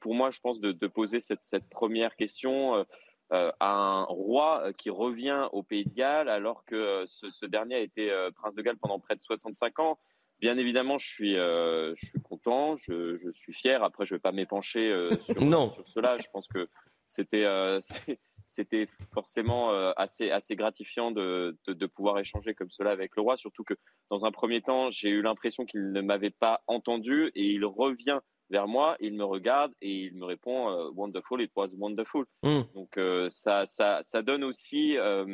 pour 0.00 0.14
moi, 0.14 0.30
je 0.30 0.40
pense, 0.40 0.60
de, 0.60 0.86
poser 0.86 1.20
cette, 1.20 1.68
première 1.70 2.16
question 2.16 2.86
à 3.30 3.55
un 3.60 4.05
roi 4.05 4.72
qui 4.78 4.90
revient 4.90 5.48
au 5.52 5.62
Pays 5.62 5.84
de 5.84 5.94
Galles 5.94 6.30
alors 6.30 6.64
que 6.64 7.05
ce 7.06 7.46
dernier 7.46 7.76
a 7.76 7.80
été 7.80 8.10
prince 8.36 8.55
de 8.55 8.62
Galles 8.62 8.78
pendant 8.78 8.98
près 8.98 9.16
de 9.16 9.20
65 9.20 9.78
ans. 9.80 9.98
Bien 10.40 10.56
évidemment, 10.56 10.98
je 10.98 11.09
suis, 11.09 11.36
euh, 11.36 11.94
je 11.97 12.06
suis 12.06 12.20
content, 12.20 12.77
je, 12.77 13.16
je, 13.16 13.31
suis 13.32 13.52
fier. 13.52 13.82
Après, 13.82 14.06
je 14.06 14.15
vais 14.15 14.20
pas 14.20 14.31
m'épancher 14.31 14.90
euh, 14.90 15.10
sur, 15.24 15.40
non. 15.44 15.73
sur 15.74 15.89
cela. 15.89 16.16
Je 16.19 16.27
pense 16.32 16.47
que 16.47 16.69
c'était, 17.09 17.44
euh, 17.44 17.81
c'était 18.51 18.89
forcément 19.12 19.73
euh, 19.73 19.90
assez, 19.97 20.31
assez 20.31 20.55
gratifiant 20.55 21.10
de, 21.10 21.59
de, 21.66 21.73
de, 21.73 21.86
pouvoir 21.86 22.19
échanger 22.20 22.55
comme 22.55 22.70
cela 22.70 22.90
avec 22.93 23.16
le 23.16 23.23
roi. 23.23 23.36
Surtout 23.36 23.65
que 23.65 23.74
dans 24.10 24.27
un 24.27 24.31
premier 24.31 24.60
temps, 24.60 24.93
j'ai 24.93 25.09
eu 25.09 25.23
l'impression 25.23 25.65
qu'il 25.65 25.90
ne 25.90 26.01
m'avait 26.01 26.31
pas 26.31 26.62
entendu 26.69 27.32
et 27.35 27.44
il 27.44 27.65
revient 27.65 28.20
vers 28.50 28.66
moi, 28.66 28.96
il 29.00 29.14
me 29.14 29.24
regarde 29.24 29.72
et 29.80 30.04
il 30.04 30.14
me 30.14 30.24
répond 30.24 30.70
euh, 30.70 30.90
wonderful, 30.94 31.40
it 31.42 31.50
was 31.56 31.68
wonderful. 31.76 32.24
Mm. 32.42 32.62
Donc 32.74 32.96
euh, 32.96 33.28
ça, 33.28 33.66
ça, 33.66 34.00
ça 34.04 34.22
donne 34.22 34.44
aussi 34.44 34.96
euh, 34.96 35.24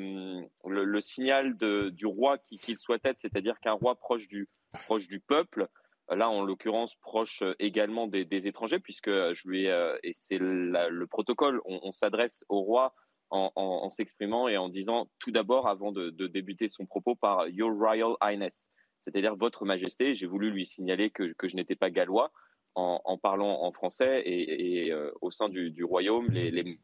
le, 0.66 0.84
le, 0.84 1.00
signal 1.00 1.56
de, 1.56 1.90
du 1.90 2.06
roi 2.06 2.38
qu'il 2.38 2.58
qui 2.58 2.74
souhaite 2.74 3.04
être, 3.04 3.18
c'est-à-dire 3.20 3.58
qu'un 3.60 3.72
roi 3.72 3.94
proche 3.94 4.28
du, 4.28 4.48
proche 4.86 5.08
du 5.08 5.20
peuple 5.20 5.68
là 6.10 6.28
en 6.28 6.42
l'occurrence 6.42 6.94
proche 6.96 7.42
également 7.58 8.06
des, 8.06 8.46
étrangers, 8.46 8.78
puisque 8.78 9.08
je 9.08 9.48
lui 9.48 9.64
ai, 9.64 9.94
et 10.02 10.12
c'est 10.14 10.36
le 10.38 11.06
protocole, 11.06 11.62
on, 11.64 11.92
s'adresse 11.92 12.44
au 12.50 12.60
roi 12.60 12.94
en, 13.30 13.90
s'exprimant 13.90 14.48
et 14.48 14.56
en 14.56 14.68
disant 14.68 15.08
tout 15.18 15.30
d'abord, 15.30 15.68
avant 15.68 15.92
de, 15.92 16.10
débuter 16.10 16.68
son 16.68 16.86
propos, 16.86 17.14
par 17.14 17.48
Your 17.48 17.72
Royal 17.72 18.14
Highness, 18.22 18.66
c'est-à-dire 19.00 19.36
Votre 19.36 19.64
Majesté. 19.64 20.14
J'ai 20.14 20.26
voulu 20.26 20.50
lui 20.50 20.66
signaler 20.66 21.10
que, 21.10 21.34
je 21.42 21.56
n'étais 21.56 21.76
pas 21.76 21.90
gallois 21.90 22.32
en, 22.74 23.18
parlant 23.18 23.62
en 23.62 23.72
français 23.72 24.22
et, 24.26 24.92
au 25.20 25.30
sein 25.30 25.48
du, 25.48 25.84
royaume, 25.84 26.28
les, 26.30 26.51
les 26.51 26.78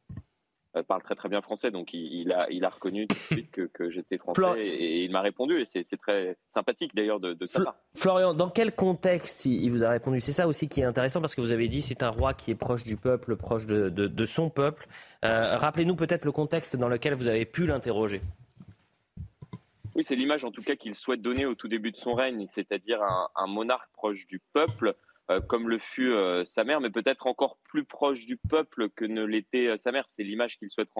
euh, 0.77 0.85
parle 0.85 1.03
très 1.03 1.17
très 1.17 1.29
bien 1.29 1.43
français, 1.43 1.73
donc 1.73 1.93
il, 1.93 2.31
a, 2.31 2.49
il 2.49 2.65
a 2.65 2.69
reconnu 2.69 3.09
tout 3.09 3.17
de 3.17 3.41
suite 3.41 3.51
que, 3.51 3.91
j'étais 3.91 4.19
français 4.19 4.69
et, 4.69 5.03
il 5.03 5.11
m'a 5.11 5.21
répondu 5.21 5.61
et 5.61 5.65
c'est 5.65 5.97
très 5.97 6.37
sympathique 6.55 6.95
d'ailleurs 6.95 7.19
de, 7.19 7.33
de 7.33 7.47
sa 7.47 7.65
part. 7.65 7.77
Florian, 7.97 8.35
dans 8.35 8.51
quel 8.51 8.73
contexte 8.73 9.47
il, 9.47 9.69
vous 9.71 9.83
a 9.83 9.91
répondu? 9.91 10.21
C'est 10.21 10.31
ça 10.31 10.47
aussi 10.47 10.69
qui 10.69 10.81
est 10.81 10.85
intéressant 10.85 11.21
parce 11.21 11.35
que 11.35 11.41
vous 11.41 11.51
avez 11.51 11.67
dit 11.67 11.83
c'est 11.83 12.05
un 12.05 12.11
roi 12.11 12.35
qui 12.35 12.53
est 12.53 12.55
proche 12.55 12.85
du 12.85 12.97
peuple, 12.97 13.35
proche 13.35 13.67
de, 13.67 14.27
son 14.27 14.49
peuple. 14.49 14.87
Euh, 15.25 15.57
rappelez-nous 15.59 15.97
peut-être 15.97 16.25
le 16.25 16.31
contexte 16.31 16.77
dans 16.77 16.89
lequel 16.89 17.15
vous 17.15 17.27
avez 17.27 17.47
pu 17.47 17.67
l'interroger. 17.67 18.23
Oui, 19.97 20.05
c'est 20.05 20.15
l'image 20.15 20.45
en 20.45 20.53
tout 20.53 20.63
cas 20.63 20.77
qu'il 20.77 20.95
souhaite 20.95 21.21
donner 21.21 21.47
au 21.47 21.57
tout 21.57 21.67
début 21.67 21.91
de 21.91 21.97
son 21.97 22.15
règne, 22.15 22.47
c'est-à-dire 22.47 23.03
un 23.03 23.47
monarque 23.49 23.91
proche 23.93 24.29
du 24.29 24.41
peuple 24.53 24.87
euh, 24.89 24.93
comme 25.39 25.69
le 25.69 25.79
fut 25.79 26.13
euh, 26.13 26.45
sa 26.45 26.65
mère, 26.65 26.81
mais 26.81 26.91
peut-être 26.91 27.27
encore 27.27 27.59
plus 27.63 27.85
proche 27.85 28.27
du 28.27 28.37
peuple 28.37 28.91
que 28.91 29.05
ne 29.05 29.23
l'était 29.23 29.69
euh, 29.69 29.77
sa 29.77 29.93
mère. 29.93 30.09
C'est 30.09 30.25
l'image 30.25 30.59
qu'il 30.59 30.71
souhaite 30.71 30.91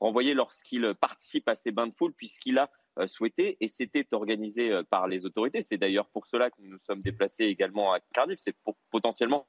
renvoyer 0.00 0.34
lorsqu'il 0.34 0.92
participe 1.00 1.48
à 1.48 1.54
ces 1.54 1.70
bains 1.70 1.86
de 1.86 1.94
foule, 1.94 2.12
puisqu'il 2.12 2.58
a 2.58 2.70
souhaité, 3.06 3.58
et 3.60 3.68
c'était 3.68 4.06
organisé 4.12 4.80
par 4.88 5.06
les 5.06 5.26
autorités. 5.26 5.60
C'est 5.60 5.76
d'ailleurs 5.76 6.08
pour 6.08 6.26
cela 6.26 6.50
que 6.50 6.56
nous 6.60 6.70
nous 6.70 6.78
sommes 6.78 7.02
déplacés 7.02 7.44
également 7.44 7.92
à 7.92 8.00
Cardiff. 8.14 8.38
C'est 8.38 8.56
pour 8.64 8.76
potentiellement 8.90 9.46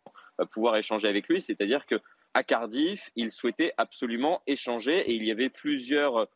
pouvoir 0.51 0.75
échanger 0.75 1.07
avec 1.07 1.29
lui. 1.29 1.41
C'est-à-dire 1.41 1.85
que 1.85 1.95
à 2.33 2.43
Cardiff, 2.43 3.09
il 3.15 3.31
souhaitait 3.31 3.73
absolument 3.77 4.41
échanger, 4.47 4.99
et 5.09 5.13
il 5.13 5.23
y 5.23 5.31
avait 5.31 5.49
plusieurs 5.49 6.27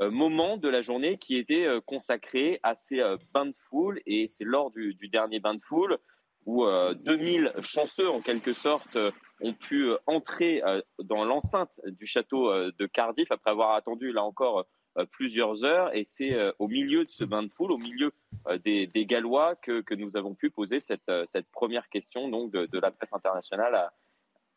moments 0.00 0.56
de 0.56 0.68
la 0.68 0.82
journée 0.82 1.18
qui 1.18 1.36
étaient 1.36 1.68
consacrés 1.86 2.58
à 2.64 2.74
ces 2.74 3.00
bains 3.32 3.46
de 3.46 3.56
foule, 3.56 4.00
et 4.04 4.26
c'est 4.26 4.44
lors 4.44 4.72
du, 4.72 4.94
du 4.94 5.08
dernier 5.08 5.38
bain 5.38 5.54
de 5.54 5.62
foule 5.62 5.98
où 6.46 6.64
2000 6.64 7.46
euh, 7.46 7.62
chanceux, 7.62 8.08
en 8.08 8.22
quelque 8.22 8.52
sorte, 8.52 8.96
euh, 8.96 9.10
ont 9.40 9.52
pu 9.52 9.90
euh, 9.90 9.96
entrer 10.06 10.62
dans 11.02 11.24
l'enceinte 11.24 11.80
du 11.84 12.06
château 12.06 12.50
de 12.50 12.86
Cardiff 12.86 13.30
après 13.30 13.50
avoir 13.50 13.74
attendu, 13.74 14.12
là 14.12 14.22
encore, 14.22 14.64
plusieurs 15.10 15.62
heures. 15.64 15.94
Et 15.94 16.04
c'est 16.04 16.34
au 16.58 16.68
milieu 16.68 17.04
de 17.04 17.10
ce 17.10 17.22
bain 17.22 17.42
de 17.42 17.50
foule, 17.52 17.70
au 17.70 17.76
milieu 17.76 18.12
des, 18.64 18.88
Gallois, 19.06 19.54
que, 19.56 19.94
nous 19.94 20.16
avons 20.16 20.34
pu 20.34 20.48
poser 20.48 20.80
cette, 20.80 21.04
première 21.52 21.90
question 21.90 22.30
donc, 22.30 22.50
de, 22.52 22.78
la 22.78 22.90
presse 22.90 23.12
internationale 23.12 23.90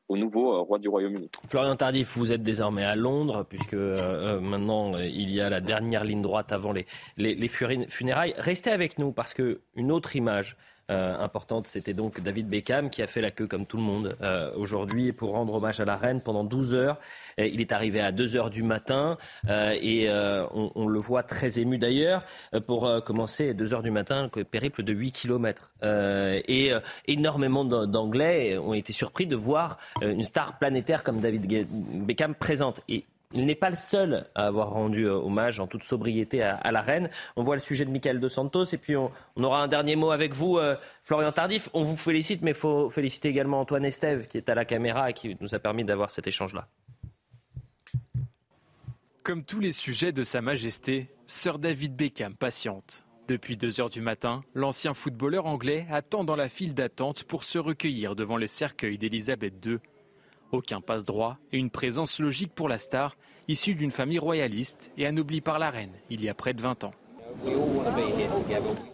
au 0.07 0.15
nouveau 0.15 0.63
roi 0.63 0.79
du 0.79 0.87
Royaume-Uni. 0.87 1.29
Florian 1.49 1.75
Tardif, 1.75 2.15
vous 2.15 2.31
êtes 2.31 2.41
désormais 2.41 2.85
à 2.85 2.95
Londres, 2.95 3.45
puisque 3.49 3.73
maintenant 3.73 4.97
il 4.97 5.29
y 5.29 5.41
a 5.41 5.49
la 5.49 5.59
dernière 5.59 6.05
ligne 6.05 6.21
droite 6.21 6.53
avant 6.53 6.71
les, 6.71 6.85
les, 7.17 7.35
les 7.35 7.47
funérailles. 7.49 8.33
Restez 8.37 8.71
avec 8.71 8.97
nous, 8.97 9.11
parce 9.11 9.33
qu'une 9.33 9.91
autre 9.91 10.15
image 10.15 10.55
euh, 10.89 11.15
importante. 11.19 11.67
C'était 11.67 11.93
donc 11.93 12.19
David 12.19 12.47
Beckham 12.47 12.89
qui 12.89 13.03
a 13.03 13.07
fait 13.07 13.21
la 13.21 13.29
queue 13.29 13.45
comme 13.45 13.65
tout 13.65 13.77
le 13.77 13.83
monde 13.83 14.15
euh, 14.21 14.51
aujourd'hui 14.55 15.11
pour 15.11 15.31
rendre 15.33 15.53
hommage 15.53 15.79
à 15.79 15.85
la 15.85 15.95
reine 15.95 16.19
pendant 16.19 16.43
12 16.43 16.73
heures. 16.73 16.97
il 17.37 17.61
est 17.61 17.71
arrivé 17.71 18.01
à 18.01 18.11
2 18.11 18.35
heures 18.35 18.49
du 18.49 18.63
matin 18.63 19.17
euh, 19.49 19.75
et 19.81 20.09
on, 20.09 20.87
le 20.87 20.99
voit 20.99 21.23
très 21.23 21.59
ému 21.59 21.77
d'ailleurs 21.77 22.23
pour 22.65 22.91
commencer 23.05 23.49
à 23.49 23.53
2 23.53 23.73
heures 23.73 23.83
du 23.83 23.91
matin, 23.91 24.29
le 24.35 24.43
périple 24.43 24.81
de 24.83 24.93
8 24.93 25.11
kilomètres. 25.11 25.71
et 25.83 26.71
énormément 27.07 27.65
d'Anglais 27.65 28.57
ont 28.57 28.73
été 28.73 28.91
surpris 28.91 29.27
de 29.27 29.35
voir 29.35 29.77
une 30.01 30.23
star 30.23 30.57
planétaire 30.57 31.03
comme 31.03 31.19
David 31.19 31.67
Beckham 32.05 32.33
présente. 32.33 32.81
Et 32.89 33.05
il 33.33 33.45
n'est 33.45 33.55
pas 33.55 33.69
le 33.69 33.75
seul 33.75 34.27
à 34.33 34.47
avoir 34.47 34.71
rendu 34.71 35.05
euh, 35.05 35.13
hommage 35.13 35.59
en 35.59 35.67
toute 35.67 35.83
sobriété 35.83 36.41
à, 36.41 36.71
la 36.71 36.81
reine. 36.81 37.11
On 37.35 37.43
voit 37.43 37.55
le 37.55 37.61
sujet 37.61 37.85
de 37.85 37.91
Michael 37.91 38.19
Dos 38.19 38.29
Santos 38.29 38.65
et 38.65 38.77
puis 38.77 38.95
on, 38.95 39.11
aura 39.37 39.61
un 39.61 39.67
dernier 39.67 39.95
mot 39.95 40.09
avec 40.09 40.33
vous, 40.33 40.57
euh, 40.57 40.75
Florian 41.03 41.31
Tardif. 41.31 41.69
On 41.73 41.83
vous 41.83 41.95
félicite, 41.95 42.41
mais 42.41 42.51
il 42.51 42.57
faut 42.57 42.89
féliciter 42.89 43.29
également 43.29 43.59
Antoine 43.59 43.85
Estève 43.85 44.27
qui 44.27 44.37
est 44.37 44.49
à 44.49 44.55
la 44.55 44.65
caméra 44.65 45.11
et 45.11 45.13
qui 45.13 45.37
nous 45.41 45.53
a 45.53 45.59
permis 45.59 45.83
d'avoir 45.83 46.09
cet 46.09 46.25
échange-là. 46.25 46.65
Comme 49.21 49.43
tous 49.43 49.59
les 49.59 49.73
sujets 49.73 50.11
de 50.11 50.23
Sa 50.23 50.41
Majesté, 50.41 51.07
Sir 51.27 51.59
David 51.59 51.95
Beckham 51.95 52.33
patiente. 52.33 53.05
Depuis 53.27 53.57
2 53.57 53.79
heures 53.79 53.91
du 53.91 54.01
matin, 54.01 54.41
l'ancien 54.55 54.95
footballeur 54.95 55.45
anglais 55.45 55.85
attend 55.91 56.23
dans 56.23 56.35
la 56.35 56.49
file 56.49 56.73
d'attente 56.73 57.25
pour 57.25 57.43
se 57.43 57.59
recueillir 57.59 58.15
devant 58.15 58.37
le 58.37 58.47
cercueil 58.47 58.97
d'Elisabeth 58.97 59.63
II 59.63 59.77
aucun 60.51 60.81
passe-droit 60.81 61.37
et 61.51 61.57
une 61.57 61.69
présence 61.69 62.19
logique 62.19 62.53
pour 62.53 62.69
la 62.69 62.77
star, 62.77 63.15
issue 63.47 63.75
d'une 63.75 63.91
famille 63.91 64.19
royaliste 64.19 64.91
et 64.97 65.05
anoblie 65.05 65.41
par 65.41 65.59
la 65.59 65.69
reine 65.69 65.93
il 66.09 66.23
y 66.23 66.29
a 66.29 66.33
près 66.33 66.53
de 66.53 66.61
20 66.61 66.83
ans. 66.83 66.93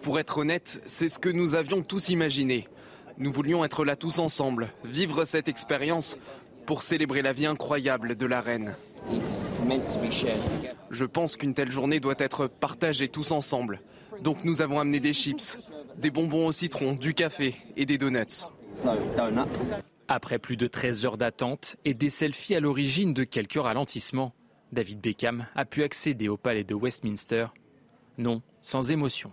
Pour 0.02 0.19
être 0.19 0.38
honnête, 0.40 0.82
c'est 0.86 1.10
ce 1.10 1.19
que 1.19 1.30
nous 1.30 1.56
avions 1.56 1.82
tous 1.82 2.10
imaginé. 2.10 2.68
Nous 3.18 3.32
voulions 3.32 3.64
être 3.64 3.86
là 3.86 3.95
tous 3.95 4.19
ensemble, 4.19 4.69
vivre 4.84 5.26
cette 5.26 5.48
expérience 5.48 6.18
pour 6.65 6.84
célébrer 6.84 7.22
la 7.22 7.34
vie 7.34 7.45
incroyable 7.45 8.15
de 8.15 8.26
la 8.26 8.41
reine. 8.41 8.76
Je 10.91 11.06
pense 11.06 11.38
qu'une 11.38 11.53
telle 11.53 11.72
journée 11.72 11.99
doit 11.99 12.15
être 12.18 12.48
partagée 12.48 13.07
tous 13.07 13.32
ensemble. 13.32 13.82
Donc 14.22 14.44
nous 14.44 14.61
avons 14.61 14.80
amené 14.80 14.99
des 14.99 15.14
chips, 15.14 15.57
des 15.98 16.11
bonbons 16.11 16.48
au 16.48 16.52
citron, 16.52 16.94
du 16.94 17.14
café 17.14 17.56
et 17.77 17.86
des 17.86 17.98
donuts. 17.98 18.45
Après 20.07 20.38
plus 20.38 20.56
de 20.56 20.68
13 20.68 21.06
heures 21.06 21.18
d'attente 21.18 21.77
et 21.84 21.95
des 21.95 22.11
selfies 22.11 22.53
à 22.53 22.60
l'origine 22.60 23.14
de 23.14 23.23
quelques 23.23 23.61
ralentissements, 23.61 24.36
David 24.72 25.02
Beckham 25.02 25.48
a 25.56 25.65
pu 25.65 25.82
accéder 25.82 26.30
au 26.30 26.38
palais 26.38 26.64
de 26.64 26.76
Westminster. 26.76 27.48
Non, 28.19 28.44
sans 28.61 28.91
émotion. 28.91 29.32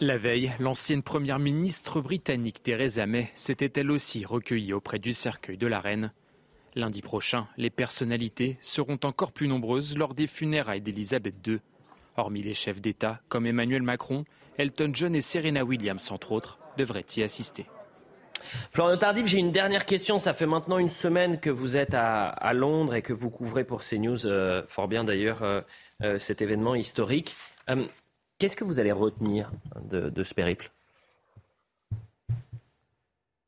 La 0.00 0.18
veille, 0.18 0.52
l'ancienne 0.60 1.02
première 1.02 1.40
ministre 1.40 2.00
britannique 2.00 2.62
Theresa 2.62 3.06
May 3.06 3.30
s'était 3.34 3.72
elle 3.80 3.90
aussi 3.90 4.24
recueillie 4.24 4.72
auprès 4.72 4.98
du 4.98 5.12
cercueil 5.12 5.56
de 5.56 5.66
la 5.66 5.80
reine. 5.80 6.12
Lundi 6.76 7.02
prochain, 7.02 7.48
les 7.56 7.70
personnalités 7.70 8.56
seront 8.60 8.98
encore 9.02 9.32
plus 9.32 9.48
nombreuses 9.48 9.96
lors 9.96 10.14
des 10.14 10.26
funérailles 10.26 10.80
d'Elisabeth 10.80 11.46
II. 11.46 11.58
Hormis 12.16 12.42
les 12.42 12.54
chefs 12.54 12.80
d'État 12.80 13.20
comme 13.28 13.46
Emmanuel 13.46 13.82
Macron, 13.82 14.24
Elton 14.58 14.90
John 14.92 15.14
et 15.14 15.22
Serena 15.22 15.64
Williams, 15.64 16.10
entre 16.10 16.32
autres, 16.32 16.58
devraient 16.76 17.06
y 17.16 17.22
assister. 17.22 17.66
Florian 18.72 18.96
Tardif, 18.96 19.26
j'ai 19.26 19.38
une 19.38 19.52
dernière 19.52 19.86
question. 19.86 20.18
Ça 20.18 20.32
fait 20.32 20.46
maintenant 20.46 20.78
une 20.78 20.88
semaine 20.88 21.40
que 21.40 21.50
vous 21.50 21.76
êtes 21.76 21.94
à, 21.94 22.52
Londres 22.52 22.94
et 22.94 23.02
que 23.02 23.12
vous 23.12 23.30
couvrez 23.30 23.64
pour 23.64 23.82
CNews, 23.82 24.26
euh, 24.26 24.62
fort 24.66 24.88
bien 24.88 25.04
d'ailleurs, 25.04 25.42
euh, 25.42 25.60
euh, 26.02 26.18
cet 26.18 26.42
événement 26.42 26.74
historique. 26.74 27.34
Qu'est-ce 28.38 28.56
que 28.56 28.64
vous 28.64 28.80
allez 28.80 28.92
retenir 28.92 29.50
de, 29.80 30.24
ce 30.24 30.34
périple? 30.34 30.70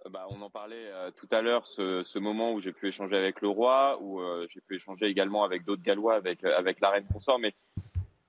Bah, 0.08 0.26
on 0.30 0.40
en 0.40 0.50
parlait 0.50 0.88
tout 1.16 1.26
à 1.32 1.42
l'heure, 1.42 1.66
ce, 1.66 2.18
moment 2.18 2.52
où 2.52 2.60
j'ai 2.60 2.72
pu 2.72 2.86
échanger 2.86 3.16
avec 3.16 3.40
le 3.40 3.48
roi, 3.48 3.98
où 4.00 4.20
j'ai 4.48 4.60
pu 4.60 4.76
échanger 4.76 5.06
également 5.06 5.42
avec 5.42 5.64
d'autres 5.64 5.82
Gallois, 5.82 6.14
avec, 6.14 6.44
avec 6.44 6.80
la 6.80 6.90
reine 6.90 7.06
consort. 7.12 7.40
Mais 7.40 7.54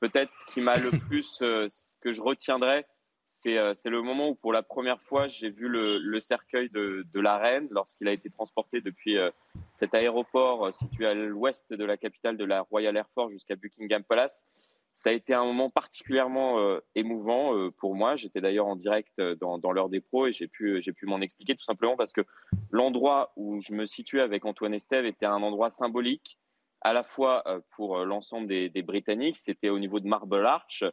peut-être 0.07 0.33
ce 0.33 0.45
qui 0.45 0.61
m'a 0.61 0.77
le 0.77 0.91
plus, 1.07 1.39
euh, 1.41 1.67
ce 1.69 1.97
que 2.01 2.11
je 2.11 2.21
retiendrai, 2.21 2.85
euh, 3.47 3.73
c'est 3.75 3.91
le 3.91 4.01
moment 4.01 4.29
où 4.29 4.35
pour 4.35 4.51
la 4.51 4.63
première 4.63 4.99
fois 5.01 5.27
j'ai 5.27 5.51
vu 5.51 5.67
le, 5.67 6.19
cercueil 6.19 6.69
de, 6.69 7.19
la 7.19 7.37
reine 7.37 7.67
lorsqu'il 7.69 8.07
a 8.07 8.11
été 8.11 8.27
transporté 8.31 8.81
depuis 8.81 9.17
euh, 9.17 9.29
cet 9.75 9.93
aéroport 9.93 10.73
situé 10.73 11.05
à 11.05 11.13
l'ouest 11.13 11.71
de 11.71 11.85
la 11.85 11.95
capitale 11.95 12.37
de 12.37 12.45
la 12.45 12.61
Royal 12.61 12.97
Air 12.97 13.07
Force 13.13 13.31
jusqu'à 13.31 13.55
Buckingham 13.55 14.03
Palace. 14.03 14.43
Ça 14.95 15.11
a 15.11 15.13
été 15.13 15.33
un 15.33 15.43
moment 15.43 15.69
particulièrement 15.69 16.79
émouvant 16.95 17.69
pour 17.77 17.95
moi. 17.95 18.15
J'étais 18.15 18.39
d'ailleurs 18.39 18.65
en 18.65 18.77
direct 18.77 19.21
dans, 19.41 19.59
dans 19.59 19.73
l'heure 19.73 19.89
des 19.89 19.99
pros 19.99 20.25
et 20.25 20.31
j'ai 20.31 20.47
pu, 20.47 20.81
j'ai 20.81 20.93
pu 20.93 21.05
m'en 21.05 21.19
expliquer 21.19 21.53
tout 21.53 21.65
simplement 21.65 21.97
parce 21.97 22.13
que 22.13 22.21
l'endroit 22.71 23.33
où 23.35 23.59
je 23.59 23.73
me 23.73 23.85
situais 23.85 24.21
avec 24.21 24.45
Antoine 24.45 24.73
Estève 24.73 25.05
était 25.05 25.25
un 25.25 25.43
endroit 25.43 25.69
symbolique 25.69 26.39
à 26.85 26.93
la 26.93 27.01
fois 27.01 27.41
euh, 27.47 27.59
pour 27.75 27.97
euh, 27.97 28.05
l'ensemble 28.05 28.47
des, 28.47 28.81
Britanniques, 28.83 29.37
c'était 29.37 29.69
au 29.69 29.79
niveau 29.79 29.99
de 29.99 30.07
Marble 30.07 30.45
Arch, 30.45 30.83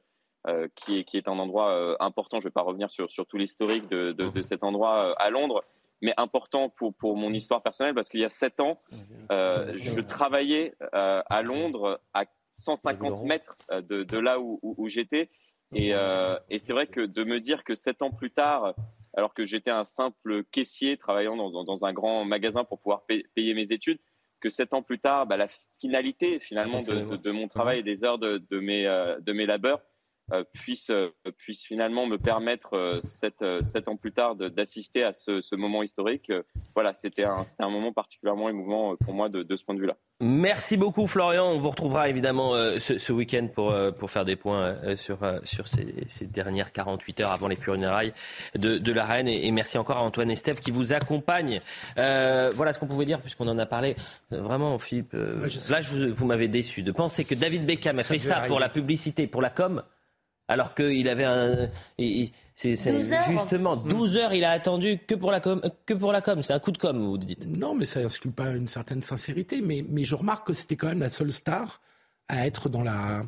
euh, 0.49 0.67
qui, 0.75 0.99
est, 0.99 1.05
qui, 1.05 1.19
est, 1.19 1.29
un 1.29 1.39
endroit 1.39 1.97
important. 2.01 2.41
Je 2.41 2.47
ne 2.47 2.49
vais 2.49 2.53
pas 2.55 2.63
revenir 2.63 2.91
sur, 2.91 3.13
sur 3.13 3.27
tout 3.27 3.37
l'historique 3.37 3.87
de, 3.89 4.13
de, 4.13 4.43
cet 4.43 4.65
endroit 4.65 5.11
à 5.21 5.29
Londres, 5.29 5.63
mais 6.01 6.15
important 6.17 6.71
pour, 6.71 6.95
pour 6.95 7.17
mon 7.17 7.33
histoire 7.35 7.63
personnelle 7.63 7.95
parce 7.95 8.09
qu'il 8.09 8.21
y 8.21 8.25
a 8.25 8.31
sept 8.31 8.59
ans, 8.59 8.81
je 9.31 10.01
travaillais 10.01 10.75
à 10.93 11.43
Londres 11.43 12.01
à 12.15 12.25
150 12.49 13.23
mètres 13.25 13.57
de, 13.71 14.03
de 14.03 14.19
là 14.19 14.41
où, 14.41 14.59
où, 14.63 14.89
j'étais. 14.89 15.29
Et, 15.75 15.91
et 16.49 16.59
c'est 16.59 16.73
vrai 16.73 16.87
que 16.87 17.03
de 17.03 17.23
me 17.23 17.39
dire 17.39 17.63
que 17.63 17.75
sept 17.75 18.03
ans 18.03 18.11
plus 18.11 18.33
tard, 18.33 18.75
alors 19.15 19.35
que 19.35 19.45
j'étais 19.45 19.71
un 19.71 19.85
simple 19.85 20.43
caissier 20.45 20.97
travaillant 20.97 21.37
dans, 21.37 21.63
dans, 21.63 21.85
un 21.85 21.93
grand 21.93 22.25
magasin 22.25 22.65
pour 22.65 22.79
pouvoir 22.81 23.05
payer 23.05 23.55
mes 23.55 23.71
études, 23.71 23.99
que 24.43 24.51
sept 24.51 24.75
ans 24.75 24.83
plus 24.83 24.99
tard, 24.99 25.27
bah, 25.27 25.37
la 25.39 25.49
finalité 25.81 26.41
finalement 26.41 26.81
de, 26.81 27.17
de, 27.17 27.31
mon 27.31 27.49
travail 27.49 27.79
et 27.79 27.83
des 27.83 28.05
heures 28.05 28.19
de, 28.19 28.43
de 28.51 28.61
mes, 28.61 28.85
de 29.21 29.33
mes 29.33 29.47
labeurs 29.47 29.81
euh, 29.81 29.92
puisse, 30.53 30.91
euh, 30.91 31.11
puisse 31.37 31.63
finalement 31.63 32.07
me 32.07 32.17
permettre, 32.17 32.77
euh, 32.77 33.01
sept, 33.01 33.45
sept, 33.63 33.89
ans 33.89 33.97
plus 33.97 34.13
tard, 34.13 34.37
d'assister 34.37 35.03
à 35.05 35.13
ce, 35.13 35.41
ce, 35.41 35.55
moment 35.57 35.83
historique. 35.83 36.33
voilà, 36.75 36.95
c'était 36.95 37.25
un, 37.25 37.45
un, 37.59 37.69
moment 37.69 37.93
particulièrement 37.93 38.49
émouvant 38.49 38.97
pour 38.97 39.15
moi 39.15 39.29
de, 39.29 39.43
de 39.43 39.57
ce 39.57 39.65
point 39.65 39.75
de 39.75 39.81
vue-là. 39.81 39.97
Merci 40.21 40.77
beaucoup 40.77 41.07
Florian. 41.07 41.47
On 41.51 41.59
vous 41.59 41.71
retrouvera 41.71 42.09
évidemment 42.09 42.53
ce, 42.79 42.99
ce 42.99 43.13
week-end 43.13 43.49
pour, 43.53 43.75
pour 43.99 44.11
faire 44.11 44.25
des 44.25 44.37
points 44.37 44.95
sur, 44.95 45.19
sur 45.43 45.67
ces, 45.67 45.95
ces, 46.07 46.27
dernières 46.27 46.73
48 46.73 47.21
heures 47.21 47.33
avant 47.33 47.49
les 47.49 47.57
funérailles 47.57 48.13
de, 48.55 48.79
de 48.79 48.93
la 48.93 49.05
reine. 49.05 49.27
Et, 49.27 49.51
merci 49.51 49.79
encore 49.79 49.97
à 49.97 50.03
Antoine 50.03 50.31
Estève 50.31 50.61
qui 50.61 50.71
vous 50.71 50.93
accompagne. 50.93 51.61
voilà 51.97 52.73
ce 52.73 52.79
qu'on 52.79 52.87
pouvait 52.87 53.07
dire 53.07 53.21
puisqu'on 53.21 53.49
en 53.49 53.59
a 53.59 53.67
parlé. 53.67 53.97
Vraiment, 54.31 54.79
Philippe, 54.79 55.13
là 55.13 55.81
je 55.81 55.91
vous, 55.91 56.15
vous 56.15 56.27
m'avez 56.27 56.49
déçu 56.49 56.83
de 56.83 56.93
penser 56.93 57.25
que 57.25 57.35
David 57.35 57.67
Beckham 57.67 57.99
a 57.99 58.03
fait 58.05 58.19
ça 58.19 58.43
pour 58.47 58.61
la 58.61 58.69
publicité, 58.69 59.27
pour 59.27 59.43
la 59.43 59.51
com 59.51 59.83
alors 60.53 60.75
qu'il 60.75 61.09
avait 61.09 61.25
un. 61.25 61.69
C'est 62.55 62.77
justement 63.29 63.77
12 63.77 64.17
heures, 64.19 64.35
il 64.35 64.45
a 64.45 64.51
attendu 64.51 64.99
que 65.07 65.15
pour 65.15 65.33
la 65.33 65.41
com. 65.41 65.61
Que 65.87 65.95
pour 65.95 66.13
la 66.13 66.21
com, 66.21 66.43
c'est 66.43 66.53
un 66.53 66.59
coup 66.59 66.71
de 66.71 66.79
com, 66.79 66.99
vous 66.99 67.19
dites. 67.19 67.45
Non, 67.47 67.75
mais 67.75 67.87
ça 67.87 68.01
n'exclut 68.01 68.31
pas 68.31 68.51
une 68.51 68.69
certaine 68.69 69.03
sincérité. 69.03 69.61
Mais, 69.63 69.85
mais 69.89 70.05
je 70.05 70.15
remarque 70.15 70.47
que 70.47 70.53
c'était 70.53 70.77
quand 70.77 70.89
même 70.89 71.01
la 71.01 71.11
seule 71.11 71.33
star 71.33 71.81
à 72.29 72.47
être 72.47 72.69
dans 72.69 72.83
la, 72.83 73.23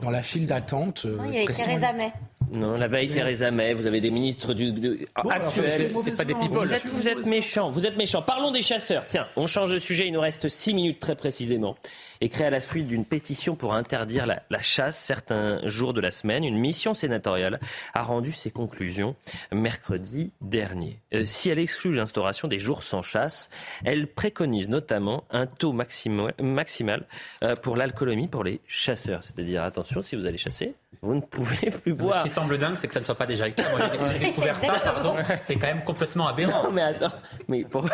dans 0.00 0.10
la 0.10 0.22
file 0.22 0.46
d'attente. 0.46 1.02
Euh, 1.04 1.18
il 1.26 1.34
y 1.34 1.38
avait 1.38 1.52
Theresa 1.52 1.92
May. 1.92 2.12
Non, 2.50 2.76
la 2.78 2.88
veille 2.88 3.10
Theresa 3.10 3.50
May, 3.50 3.74
vous 3.74 3.86
avez 3.86 4.00
des 4.00 4.10
ministres 4.10 4.54
du, 4.54 5.06
actuels. 5.14 5.94
C'est 6.02 6.16
pas 6.16 6.24
des 6.24 6.34
people. 6.34 6.66
Vous 6.66 6.72
êtes, 6.72 6.86
vous 6.86 7.08
êtes 7.08 7.26
méchants, 7.26 7.70
vous 7.70 7.86
êtes 7.86 7.96
méchants. 7.96 8.22
Parlons 8.22 8.50
des 8.50 8.62
chasseurs. 8.62 9.06
Tiens, 9.06 9.28
on 9.36 9.46
change 9.46 9.70
de 9.70 9.78
sujet, 9.78 10.06
il 10.06 10.12
nous 10.12 10.20
reste 10.20 10.48
6 10.48 10.74
minutes 10.74 11.00
très 11.00 11.14
précisément 11.14 11.76
est 12.20 12.28
créée 12.28 12.46
à 12.46 12.50
la 12.50 12.60
suite 12.60 12.86
d'une 12.86 13.04
pétition 13.04 13.56
pour 13.56 13.74
interdire 13.74 14.26
la, 14.26 14.62
chasse 14.62 14.98
certains 14.98 15.66
jours 15.68 15.94
de 15.94 16.00
la 16.00 16.10
semaine. 16.10 16.44
Une 16.44 16.58
mission 16.58 16.94
sénatoriale 16.94 17.60
a 17.94 18.02
rendu 18.02 18.32
ses 18.32 18.50
conclusions 18.50 19.16
mercredi 19.52 20.32
dernier. 20.40 21.00
Euh, 21.14 21.24
si 21.26 21.48
elle 21.48 21.58
exclut 21.58 21.94
l'instauration 21.94 22.46
des 22.48 22.58
jours 22.58 22.82
sans 22.82 23.02
chasse, 23.02 23.50
elle 23.84 24.06
préconise 24.06 24.68
notamment 24.68 25.24
un 25.30 25.46
taux 25.46 25.72
maximal, 25.72 27.06
euh, 27.42 27.56
pour 27.56 27.76
l'alcoolémie 27.76 28.28
pour 28.28 28.44
les 28.44 28.60
chasseurs. 28.66 29.24
C'est-à-dire, 29.24 29.62
attention, 29.62 30.00
si 30.00 30.16
vous 30.16 30.26
allez 30.26 30.38
chasser, 30.38 30.74
vous 31.02 31.14
ne 31.14 31.20
pouvez 31.20 31.70
plus 31.70 31.94
boire. 31.94 32.18
Ce 32.18 32.22
qui 32.24 32.34
semble 32.34 32.58
dingue, 32.58 32.74
c'est 32.74 32.86
que 32.86 32.92
ça 32.92 33.00
ne 33.00 33.04
soit 33.04 33.14
pas 33.14 33.26
déjà 33.26 33.46
le 33.46 33.52
cas. 33.52 33.70
Moi, 33.70 33.80
j'ai 34.12 34.18
découvert 34.18 34.56
ça, 34.56 34.72
pardon. 34.92 35.16
C'est 35.40 35.54
quand 35.54 35.68
même 35.68 35.84
complètement 35.84 36.28
aberrant. 36.28 36.64
Non, 36.64 36.72
mais 36.72 36.82
attends. 36.82 37.12
Mais 37.48 37.64
pour... 37.64 37.86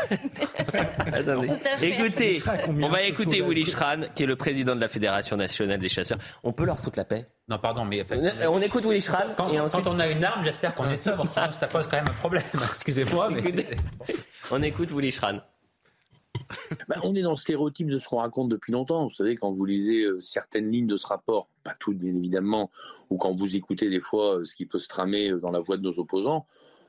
Attendez. 1.13 1.53
Écoutez, 1.83 2.43
on 2.69 2.89
va 2.89 3.03
écouter 3.03 3.43
Willy 3.43 3.65
Schran, 3.65 4.01
qui 4.15 4.25
est 4.25 4.27
le 4.27 4.37
président 4.37 4.75
de 4.75 4.81
la 4.81 4.89
Fédération 4.89 5.37
nationale 5.37 5.79
des 5.79 5.89
chasseurs. 5.89 6.19
On 6.43 6.53
peut 6.53 6.65
leur 6.65 6.79
foutre 6.79 6.99
la 6.99 7.05
paix 7.05 7.29
Non, 7.49 7.59
pardon, 7.59 7.85
mais. 7.85 8.05
on 8.49 8.61
écoute 8.61 8.85
Willy 8.85 9.01
Schran. 9.01 9.35
Quand, 9.37 9.53
et 9.53 9.59
quand 9.59 9.87
on 9.87 10.01
a 10.01 10.09
une 10.09 10.25
arme, 10.25 10.43
j'espère 10.45 10.75
qu'on 10.75 10.89
est 10.89 10.97
sobre, 10.97 11.27
sinon 11.29 11.53
ça 11.53 11.69
pose 11.69 11.87
quand 11.87 11.99
même 11.99 12.09
un 12.09 12.19
problème. 12.19 12.43
Excusez-moi, 12.71 13.31
mais. 13.31 13.67
on 14.51 14.63
écoute 14.63 14.91
Willy 14.91 15.13
Schran. 15.13 15.39
Bah, 16.89 16.97
on 17.03 17.15
est 17.15 17.23
dans 17.23 17.31
le 17.31 17.37
stéréotype 17.37 17.89
de 17.89 17.99
ce 17.99 18.09
qu'on 18.09 18.19
raconte 18.19 18.49
depuis 18.49 18.73
longtemps. 18.73 19.05
Vous 19.05 19.15
savez, 19.15 19.37
quand 19.37 19.53
vous 19.53 19.65
lisez 19.65 20.05
euh, 20.05 20.21
certaines 20.21 20.71
lignes 20.71 20.87
de 20.87 20.97
ce 20.97 21.07
rapport, 21.07 21.49
pas 21.67 21.75
toutes 21.81 21.99
bien 21.99 22.15
évidemment, 22.15 22.71
ou 23.11 23.17
quand 23.17 23.35
vous 23.35 23.57
écoutez 23.57 23.91
des 23.91 23.99
fois 23.99 24.39
euh, 24.39 24.45
ce 24.45 24.55
qui 24.55 24.67
peut 24.67 24.79
se 24.79 24.87
tramer 24.87 25.31
euh, 25.31 25.41
dans 25.41 25.51
la 25.51 25.59
voix 25.59 25.77
de 25.77 25.83
nos 25.83 25.99
opposants, 25.99 26.47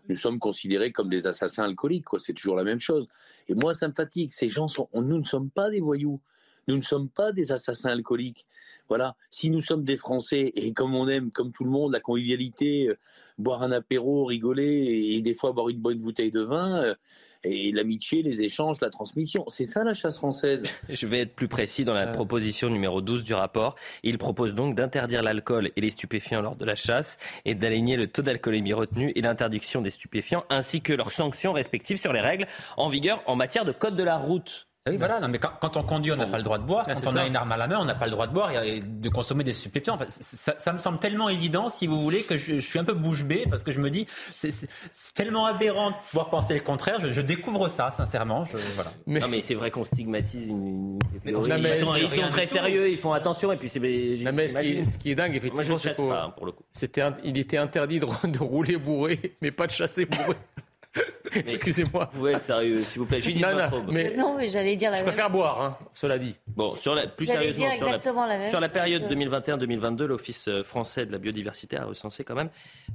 nous 0.08 0.16
sommes 0.16 0.38
considérés 0.38 0.92
comme 0.92 1.10
des 1.10 1.26
assassins 1.26 1.64
alcooliques. 1.64 2.06
C'est 2.20 2.34
toujours 2.34 2.56
la 2.56 2.64
même 2.64 2.80
chose. 2.80 3.08
Et 3.50 3.56
moi, 3.56 3.74
ça 3.74 3.88
me 3.88 3.94
fatigue. 3.94 4.32
Ces 4.32 4.50
gens 4.50 4.68
sont, 4.68 4.88
nous 4.94 5.18
ne 5.18 5.26
sommes 5.26 5.50
pas 5.50 5.70
des 5.70 5.82
voyous. 5.82 6.22
Nous 6.68 6.78
ne 6.78 6.82
sommes 6.82 7.10
pas 7.10 7.32
des 7.32 7.52
assassins 7.52 7.90
alcooliques. 7.90 8.46
Voilà. 8.88 9.16
Si 9.30 9.50
nous 9.50 9.62
sommes 9.62 9.84
des 9.84 9.98
Français 9.98 10.52
et 10.56 10.72
comme 10.74 10.96
on 10.96 11.10
aime, 11.10 11.32
comme 11.32 11.52
tout 11.52 11.66
le 11.66 11.72
monde, 11.72 11.92
la 11.92 12.00
convivialité, 12.00 12.90
boire 13.38 13.64
un 13.64 13.72
apéro, 13.72 14.26
rigoler 14.26 15.16
et 15.16 15.22
des 15.22 15.34
fois 15.34 15.52
boire 15.52 15.70
une 15.70 15.82
bonne 15.82 16.00
bouteille 16.00 16.32
de 16.32 16.42
vin, 16.42 16.96
et 17.44 17.72
l'amitié, 17.72 18.22
les 18.22 18.42
échanges, 18.42 18.82
la 18.82 18.90
transmission. 18.90 19.44
C'est 19.48 19.66
ça 19.66 19.84
la 19.84 19.94
chasse 19.94 20.18
française. 20.18 20.64
Je 20.90 21.08
vais 21.08 21.22
être 21.22 21.36
plus 21.36 21.48
précis 21.48 21.86
dans 21.86 21.94
la 21.94 22.08
proposition 22.08 22.70
numéro 22.70 23.02
12 23.02 23.24
du 23.24 23.34
rapport. 23.34 23.76
Il 24.04 24.18
propose 24.18 24.56
donc 24.56 24.76
d'interdire 24.76 25.22
l'alcool 25.22 25.72
et 25.76 25.82
les 25.82 25.92
stupéfiants 25.92 26.42
lors 26.42 26.56
de 26.56 26.66
la 26.66 26.76
chasse 26.76 27.18
et 27.46 27.56
d'aligner 27.56 27.98
le 27.98 28.08
taux 28.08 28.22
d'alcoolémie 28.22 28.74
retenu 28.74 29.12
et 29.16 29.22
l'interdiction 29.22 29.82
des 29.82 29.90
stupéfiants 29.90 30.44
ainsi 30.50 30.82
que 30.82 30.94
leurs 30.94 31.12
sanctions 31.12 31.54
respectives 31.54 31.98
sur 31.98 32.14
les 32.14 32.22
règles 32.22 32.48
en 32.78 32.88
vigueur 32.88 33.22
en 33.26 33.36
matière 33.36 33.66
de 33.66 33.72
code 33.72 33.96
de 33.96 34.04
la 34.04 34.18
route. 34.18 34.67
Ah 34.88 34.92
oui, 34.92 34.98
voilà. 34.98 35.20
Non, 35.20 35.28
mais 35.28 35.38
quand, 35.38 35.76
on 35.78 35.84
conduit, 35.84 36.12
on 36.12 36.16
n'a 36.16 36.28
pas 36.28 36.38
le 36.38 36.44
droit 36.44 36.58
de 36.58 36.64
boire. 36.64 36.86
quand 36.86 37.12
on 37.12 37.16
a 37.16 37.28
une 37.28 37.36
arme 37.36 37.52
à 37.52 37.58
la 37.58 37.68
main, 37.68 37.78
on 37.80 37.86
n'a 37.86 37.96
pas 37.96 38.06
le 38.06 38.12
droit 38.12 38.28
de 38.28 38.34
boire 38.34 38.52
et 38.64 38.80
de 38.80 39.10
consommer 39.10 39.44
des 39.44 39.54
stupéfiants. 39.54 39.98
ça, 40.20 40.74
me 40.74 40.78
semble 40.78 41.00
tellement 41.00 41.30
évident, 41.30 41.70
si 41.70 41.88
vous 41.88 42.02
voulez, 42.02 42.24
que 42.24 42.38
je, 42.38 42.60
suis 42.60 42.80
un 42.80 42.84
peu 42.84 42.94
bouche 42.94 43.24
bée 43.24 43.46
parce 43.50 43.64
que 43.64 43.72
je 43.72 43.80
me 43.80 43.90
dis, 43.90 44.08
c'est 44.36 44.68
tellement 45.14 45.46
aberrant 45.46 45.92
de 45.92 45.96
pouvoir 46.10 46.30
penser 46.30 46.54
le 46.54 46.62
contraire. 46.62 47.00
Je, 47.12 47.22
découvre 47.22 47.68
ça, 47.68 47.92
sincèrement. 47.92 48.46
voilà. 48.76 48.92
mais... 49.08 49.20
Non, 49.20 49.28
mais 49.28 49.42
c'est 49.42 49.56
vrai 49.56 49.72
qu'on 49.72 49.84
stigmatise 49.84 50.48
une. 50.48 51.00
ils, 51.26 51.32
sont, 51.34 52.30
très 52.32 52.48
sérieux, 52.48 52.90
ils 52.90 52.98
font 52.98 53.12
attention 53.12 53.52
et 53.52 53.58
puis 53.58 53.68
c'est. 53.68 53.80
Ce, 53.80 54.98
qui 54.98 55.12
est 55.12 55.16
dingue, 55.16 55.32
effectivement, 55.32 55.56
Moi, 55.56 55.64
je 55.64 56.04
ne 56.04 56.10
pas 56.10 56.24
hein, 56.24 56.34
pour 56.36 56.46
le 56.46 56.52
coup. 56.54 56.64
C'était, 56.72 57.04
il 57.24 57.38
était 57.38 57.58
interdit 57.58 58.00
de, 58.00 58.06
de 58.28 58.40
rouler 58.40 58.78
bourré, 58.78 59.36
mais 59.42 59.52
pas 59.52 59.68
de 59.68 59.72
chasser 59.72 60.06
bourré. 60.06 60.38
Excusez-moi. 61.36 62.10
Vous 62.12 62.20
pouvez 62.20 62.34
être 62.34 62.44
sérieux, 62.44 62.80
s'il 62.80 63.00
vous 63.00 63.06
plaît. 63.06 63.22
Judith 63.22 63.44
non, 63.44 63.56
non, 63.56 63.86
mais, 63.92 64.16
non, 64.16 64.36
mais 64.38 64.48
j'allais 64.48 64.76
dire 64.76 64.92
la 64.92 64.98
Je 64.98 65.04
préfère 65.04 65.30
boire, 65.30 65.62
hein, 65.62 65.78
cela 65.94 66.18
dit. 66.18 66.38
Bon, 66.48 66.76
sur 66.76 66.96
la, 66.96 67.08
plus 67.08 67.26
sérieusement, 67.26 67.70
sur 67.72 67.88
la, 67.90 68.50
sur 68.50 68.60
la, 68.60 68.70
période 68.70 69.04
2021-2022, 69.12 70.04
l'Office 70.06 70.48
euh, 70.48 70.64
français 70.64 71.06
de 71.06 71.12
la 71.12 71.18
biodiversité 71.18 71.78
a 71.78 71.86
recensé 71.86 72.24
quand 72.24 72.36
même 72.36 72.50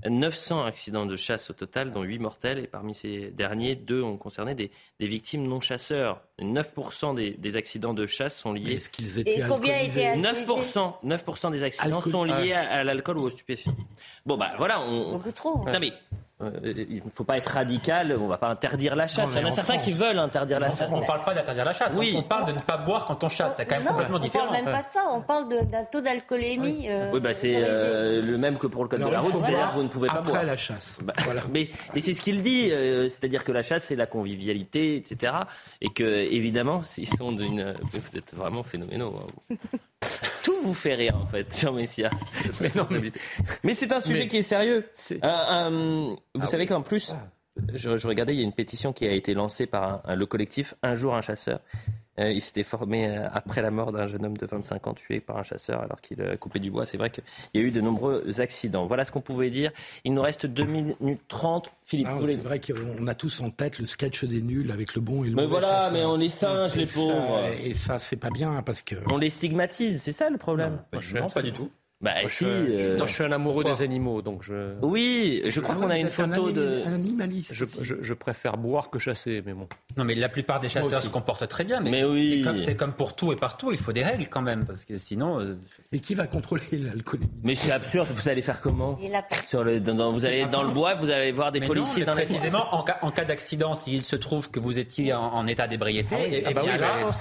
900 0.09 0.65
accidents 0.65 1.07
de 1.07 1.17
chasse 1.17 1.51
au 1.51 1.53
total, 1.53 1.91
dont 1.91 2.03
8 2.03 2.19
mortels. 2.19 2.59
Et 2.59 2.67
parmi 2.67 2.95
ces 2.95 3.31
derniers, 3.31 3.75
deux 3.75 4.03
ont 4.03 4.17
concerné 4.17 4.55
des, 4.55 4.71
des 4.99 5.07
victimes 5.07 5.47
non 5.47 5.61
chasseurs. 5.61 6.23
9% 6.41 7.15
des, 7.15 7.31
des, 7.31 7.57
accidents 7.57 7.95
de 7.95 8.07
chasse 8.07 8.37
sont 8.37 8.53
liés. 8.53 8.75
Est-ce 8.75 8.91
qu'ils 8.91 9.19
étaient 9.19 9.41
et 9.41 9.45
combien 9.47 9.79
étaient 9.79 10.17
9%, 10.17 10.95
9 11.03 11.51
des 11.53 11.63
accidents 11.63 12.01
sont 12.01 12.25
liés 12.25 12.53
à, 12.53 12.69
à 12.69 12.85
l'alcool 12.85 13.19
ou 13.19 13.23
aux 13.23 13.31
stupéfiants. 13.31 13.77
Bon, 14.27 14.37
bah 14.37 14.51
voilà. 14.57 14.81
On... 14.81 15.13
Beaucoup 15.13 15.33
trop. 15.33 15.65
Non, 15.65 15.79
mais 15.81 15.93
il 16.65 17.03
ne 17.05 17.11
faut 17.11 17.25
pas 17.25 17.37
être 17.39 17.49
radical, 17.49 18.17
on 18.19 18.25
ne 18.25 18.29
va 18.29 18.39
pas 18.39 18.49
interdire 18.49 18.97
la 18.97 19.07
chasse. 19.07 19.31
il 19.35 19.41
y 19.41 19.45
en 19.45 19.49
a 19.49 19.51
certains 19.51 19.79
qui 19.79 19.93
veulent 19.93 20.19
interdire 20.19 20.61
la 20.61 20.71
chasse. 20.71 20.89
On 20.91 21.01
ne 21.01 21.07
parle 21.07 21.23
pas 21.23 21.35
d'interdire 21.35 21.65
la 21.65 21.73
chasse, 21.73 21.93
oui. 21.97 22.15
on 22.17 22.23
parle 22.23 22.47
de 22.47 22.53
ne 22.53 22.61
pas 22.61 22.77
boire 22.77 23.07
quand 23.07 23.23
on 23.25 23.29
chasse. 23.29 23.55
C'est 23.57 23.67
quand 23.67 23.77
même 23.77 23.87
complètement 23.87 24.19
différent. 24.19 24.47
On 24.49 24.51
ne 24.51 24.55
parle 24.55 24.65
même 24.65 24.75
pas 24.75 24.83
ça, 24.83 25.05
on 25.11 25.21
parle 25.21 25.49
d'un 25.49 25.85
taux 25.85 26.01
d'alcoolémie. 26.01 26.63
Oui, 26.63 26.87
euh, 26.89 27.21
bah 27.21 27.35
c'est 27.35 27.55
euh, 27.57 28.23
le 28.23 28.39
même 28.39 28.59
que 28.59 28.67
pour 28.67 28.83
le 28.83 28.89
code 28.89 29.01
de 29.01 29.07
la 29.07 29.21
route, 29.21 29.37
c'est-à-dire 29.37 29.71
que 29.71 29.75
vous 29.75 29.83
ne 29.83 29.89
pouvez 29.89 30.09
pas 30.09 30.21
boire. 30.21 30.37
Après 30.37 30.47
la 30.47 30.57
chasse. 30.57 30.99
Bah, 31.03 31.15
voilà. 31.25 31.43
mais, 31.53 31.69
mais 31.95 32.01
c'est 32.01 32.13
ce 32.13 32.23
qu'il 32.23 32.43
dit, 32.43 32.71
c'est-à-dire 33.09 33.45
que 33.45 33.53
la 33.53 33.63
chasse, 33.63 33.85
c'est 33.85 33.97
la 33.97 34.07
convivialité, 34.07 34.97
etc. 34.97 35.33
Et 35.81 35.91
que, 35.91 36.03
évidemment, 36.05 36.83
s'ils 36.83 37.09
sont 37.09 37.33
d'une. 37.33 37.75
Vous 37.93 38.19
êtes 38.19 38.35
vraiment 38.35 38.63
phénoménaux. 38.63 39.15
Hein, 39.51 39.57
Tout 40.43 40.61
vous 40.63 40.75
fait 40.75 40.95
rire, 40.95 41.17
en 41.17 41.27
fait, 41.27 41.47
Jean 41.59 41.73
Messia. 41.73 42.11
Mais, 43.63 43.75
c'est 43.75 43.93
un 43.93 44.01
sujet 44.01 44.29
qui 44.29 44.39
est 44.39 44.43
sérieux. 44.43 44.85
Euh, 45.11 45.17
euh, 45.23 46.17
vous 46.35 46.43
ah 46.43 46.47
savez 46.47 46.67
qu'en 46.67 46.83
plus, 46.83 47.15
je, 47.75 48.07
regardais, 48.07 48.35
il 48.35 48.39
y 48.39 48.43
a 48.43 48.45
une 48.45 48.53
pétition 48.53 48.93
qui 48.93 49.07
a 49.07 49.13
été 49.13 49.35
lancée 49.35 49.67
par 49.67 50.03
le 50.15 50.27
collectif 50.27 50.75
Un 50.83 50.95
jour 50.95 51.15
un 51.15 51.21
chasseur. 51.21 51.61
Euh, 52.19 52.31
il 52.31 52.41
s'était 52.43 52.63
formé 52.63 53.09
euh, 53.09 53.27
après 53.33 53.63
la 53.63 53.71
mort 53.71 53.91
d'un 53.91 54.07
jeune 54.07 54.27
homme 54.27 54.37
de 54.37 54.45
25 54.45 54.87
ans 54.87 54.93
tué 54.93 55.21
par 55.21 55.39
un 55.39 55.43
chasseur 55.43 55.81
alors 55.81 56.01
qu'il 56.01 56.21
euh, 56.21 56.37
coupait 56.37 56.59
du 56.59 56.71
bois. 56.71 56.85
C'est 56.85 56.99
vrai 56.99 57.09
qu'il 57.09 57.25
y 57.55 57.59
a 57.59 57.63
eu 57.63 57.71
de 57.71 57.81
nombreux 57.81 58.41
accidents. 58.41 58.85
Voilà 58.85 59.07
ce 59.07 59.11
qu'on 59.11 59.23
pouvait 59.23 59.49
dire. 59.49 59.71
Il 60.05 60.13
nous 60.13 60.21
reste 60.21 60.45
2 60.45 60.65
minutes 60.65 61.21
30. 61.29 61.71
Philippe, 61.85 62.09
ah, 62.11 62.19
C'est 62.25 62.43
vrai 62.43 62.61
qu'on 62.61 63.07
a 63.07 63.15
tous 63.15 63.41
en 63.41 63.51
tête 63.51 63.79
le 63.79 63.87
sketch 63.87 64.25
des 64.25 64.43
nuls 64.43 64.71
avec 64.71 64.95
le 64.95 65.01
bon 65.01 65.25
et 65.25 65.29
le 65.29 65.37
mais 65.37 65.47
mauvais 65.47 65.61
voilà, 65.61 65.91
mais 65.93 66.05
on 66.05 66.21
est 66.21 66.29
singes, 66.29 66.75
les 66.75 66.87
pauvres. 66.87 67.41
et 67.63 67.73
ça, 67.73 67.99
c'est 67.99 68.17
pas 68.17 68.31
bien 68.31 68.63
parce 68.63 68.83
que. 68.83 68.97
On 69.11 69.17
les 69.17 69.31
stigmatise, 69.31 70.03
c'est 70.03 70.13
ça 70.13 70.29
le 70.29 70.39
problème. 70.39 70.83
non 71.15 71.29
pas 71.29 71.43
du 71.43 71.53
tout. 71.53 71.71
Bah, 72.03 72.11
je, 72.25 72.29
si, 72.29 72.45
euh, 72.45 72.97
non, 72.97 73.07
je 73.07 73.15
suis 73.15 73.23
un 73.23 73.31
amoureux 73.31 73.63
des 73.63 73.81
animaux, 73.81 74.23
donc 74.23 74.43
je. 74.43 74.75
Oui, 74.83 75.41
je 75.47 75.61
crois 75.61 75.77
ah 75.79 75.83
qu'on 75.83 75.91
a 75.91 75.99
une 75.99 76.09
photo 76.09 76.51
de. 76.51 76.83
Un 76.85 76.95
animaliste. 76.95 77.55
Je, 77.55 77.65
je, 77.81 77.95
je, 78.01 78.15
préfère 78.15 78.57
boire 78.57 78.91
que 78.91 78.99
chasser, 78.99 79.41
mais 79.47 79.53
bon. 79.53 79.69
Non, 79.97 80.05
mais 80.05 80.17
la 80.17 80.29
plupart 80.29 80.59
des 80.59 80.69
chasseurs 80.69 81.01
se 81.01 81.09
comportent 81.09 81.47
très 81.47 81.63
bien, 81.63 81.81
mais, 81.81 81.93
mais 81.93 82.05
oui. 82.05 82.45
c'est 82.61 82.75
comme, 82.75 82.89
comme, 82.89 82.97
pour 82.97 83.15
tout 83.15 83.33
et 83.33 83.37
partout, 83.37 83.71
il 83.71 83.79
faut 83.79 83.93
des 83.93 84.03
règles 84.03 84.27
quand 84.29 84.43
même, 84.43 84.65
parce 84.65 84.85
que 84.85 84.97
sinon. 84.97 85.41
Euh, 85.41 85.57
et 85.93 86.01
qui 86.01 86.17
va 86.17 86.27
contrôler 86.27 86.63
l'alcoolémie 86.73 87.31
Mais 87.45 87.55
c'est 87.55 87.71
absurde. 87.71 88.09
Vous 88.11 88.29
allez 88.29 88.43
faire 88.43 88.61
comment 88.61 88.99
Sur 89.47 89.63
le, 89.63 89.79
dans, 89.79 90.11
Vous 90.11 90.25
allez 90.25 90.47
dans 90.47 90.65
le 90.65 90.71
bois, 90.71 90.97
vous 90.97 91.11
allez 91.11 91.31
voir 91.31 91.53
des 91.53 91.61
policiers 91.61 92.05
dans 92.05 92.15
précisément 92.15 92.75
en 92.75 92.83
cas, 92.83 92.99
en 93.03 93.13
cas 93.13 93.25
d'accident, 93.25 93.77
s'il 93.77 94.05
se 94.05 94.17
trouve 94.17 94.51
que 94.51 94.59
vous 94.59 94.81
étiez 94.81 95.15
en, 95.15 95.47
état 95.47 95.69
d'ébriété, 95.69 96.17
ah 96.19 96.51
et, 96.51 96.55
bah 96.55 96.63
oui, 96.65 96.71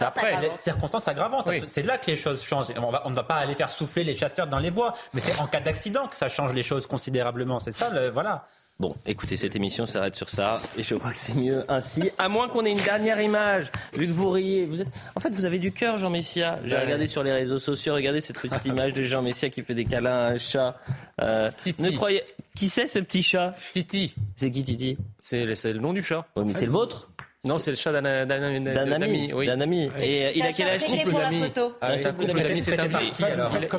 après, 0.01 0.41
les 0.41 0.51
circonstances 0.51 1.07
aggravantes. 1.07 1.47
C'est 1.67 1.83
là 1.83 1.99
que 1.99 2.09
les 2.09 2.15
choses 2.15 2.41
changent. 2.41 2.67
On, 2.77 2.89
va, 2.89 3.03
on 3.05 3.11
ne 3.11 3.15
va 3.15 3.23
pas 3.23 3.35
aller 3.35 3.53
faire 3.53 3.69
souffler 3.69 4.03
les 4.03 4.17
chasseurs 4.17 4.47
dans 4.47 4.57
les 4.57 4.70
bois, 4.71 4.93
mais 5.13 5.21
c'est 5.21 5.33
cas 5.51 5.59
d'accident 5.59 6.07
que 6.07 6.15
ça 6.15 6.29
change 6.29 6.53
les 6.53 6.63
choses 6.63 6.87
considérablement. 6.87 7.59
C'est 7.59 7.71
ça, 7.71 7.89
le, 7.89 8.09
voilà. 8.09 8.47
Bon, 8.79 8.95
écoutez, 9.05 9.37
cette 9.37 9.55
émission 9.55 9.85
s'arrête 9.85 10.15
sur 10.15 10.27
ça, 10.27 10.59
et 10.75 10.81
je 10.81 10.95
crois 10.95 11.11
que 11.11 11.17
c'est 11.17 11.35
mieux 11.35 11.63
ainsi, 11.69 12.09
à 12.17 12.29
moins 12.29 12.49
qu'on 12.49 12.65
ait 12.65 12.71
une 12.71 12.81
dernière 12.81 13.21
image, 13.21 13.71
vu 13.93 14.07
que 14.07 14.11
vous 14.11 14.31
riez. 14.31 14.65
Vous 14.65 14.81
êtes... 14.81 14.87
En 15.15 15.19
fait, 15.19 15.29
vous 15.35 15.45
avez 15.45 15.59
du 15.59 15.71
cœur, 15.71 15.99
Jean 15.99 16.09
Messia. 16.09 16.59
J'ai 16.65 16.77
regardé 16.77 17.05
sur 17.05 17.21
les 17.21 17.31
réseaux 17.31 17.59
sociaux, 17.59 17.93
regardez 17.93 18.21
cette 18.21 18.39
petite 18.39 18.65
image 18.65 18.93
de 18.93 19.03
Jean 19.03 19.21
Messia 19.21 19.51
qui 19.51 19.61
fait 19.61 19.75
des 19.75 19.85
câlins 19.85 20.29
à 20.29 20.31
un 20.31 20.37
chat. 20.37 20.79
Euh, 21.21 21.51
ne 21.77 21.91
croyez... 21.91 22.23
Qui 22.55 22.69
c'est 22.69 22.87
ce 22.87 22.99
petit 22.99 23.23
chat? 23.23 23.53
Titi. 23.57 24.15
C'est 24.35 24.49
qui 24.49 24.63
Titi? 24.63 24.97
C'est 25.19 25.45
le 25.45 25.79
nom 25.79 25.93
du 25.93 26.01
chat. 26.01 26.25
Oui, 26.35 26.43
mais 26.47 26.53
c'est 26.53 26.65
le 26.65 26.71
vôtre 26.71 27.10
non, 27.43 27.57
c'est 27.57 27.71
le 27.71 27.77
chat 27.77 27.91
d'un 27.91 28.05
ami. 28.05 28.63
D'un 28.65 28.91
ami, 29.01 29.31
oui. 29.33 29.49
Ami. 29.49 29.89
Et 29.99 30.37
il 30.37 30.43
a 30.43 30.51
quel 30.51 30.67
âge 30.67 30.85
pour 30.85 31.19
la 31.19 31.31
photo. 31.31 31.73
Un 31.81 31.97
couple 32.13 32.33
d'amis, 32.33 32.61
c'est 32.61 32.79
un 32.79 32.87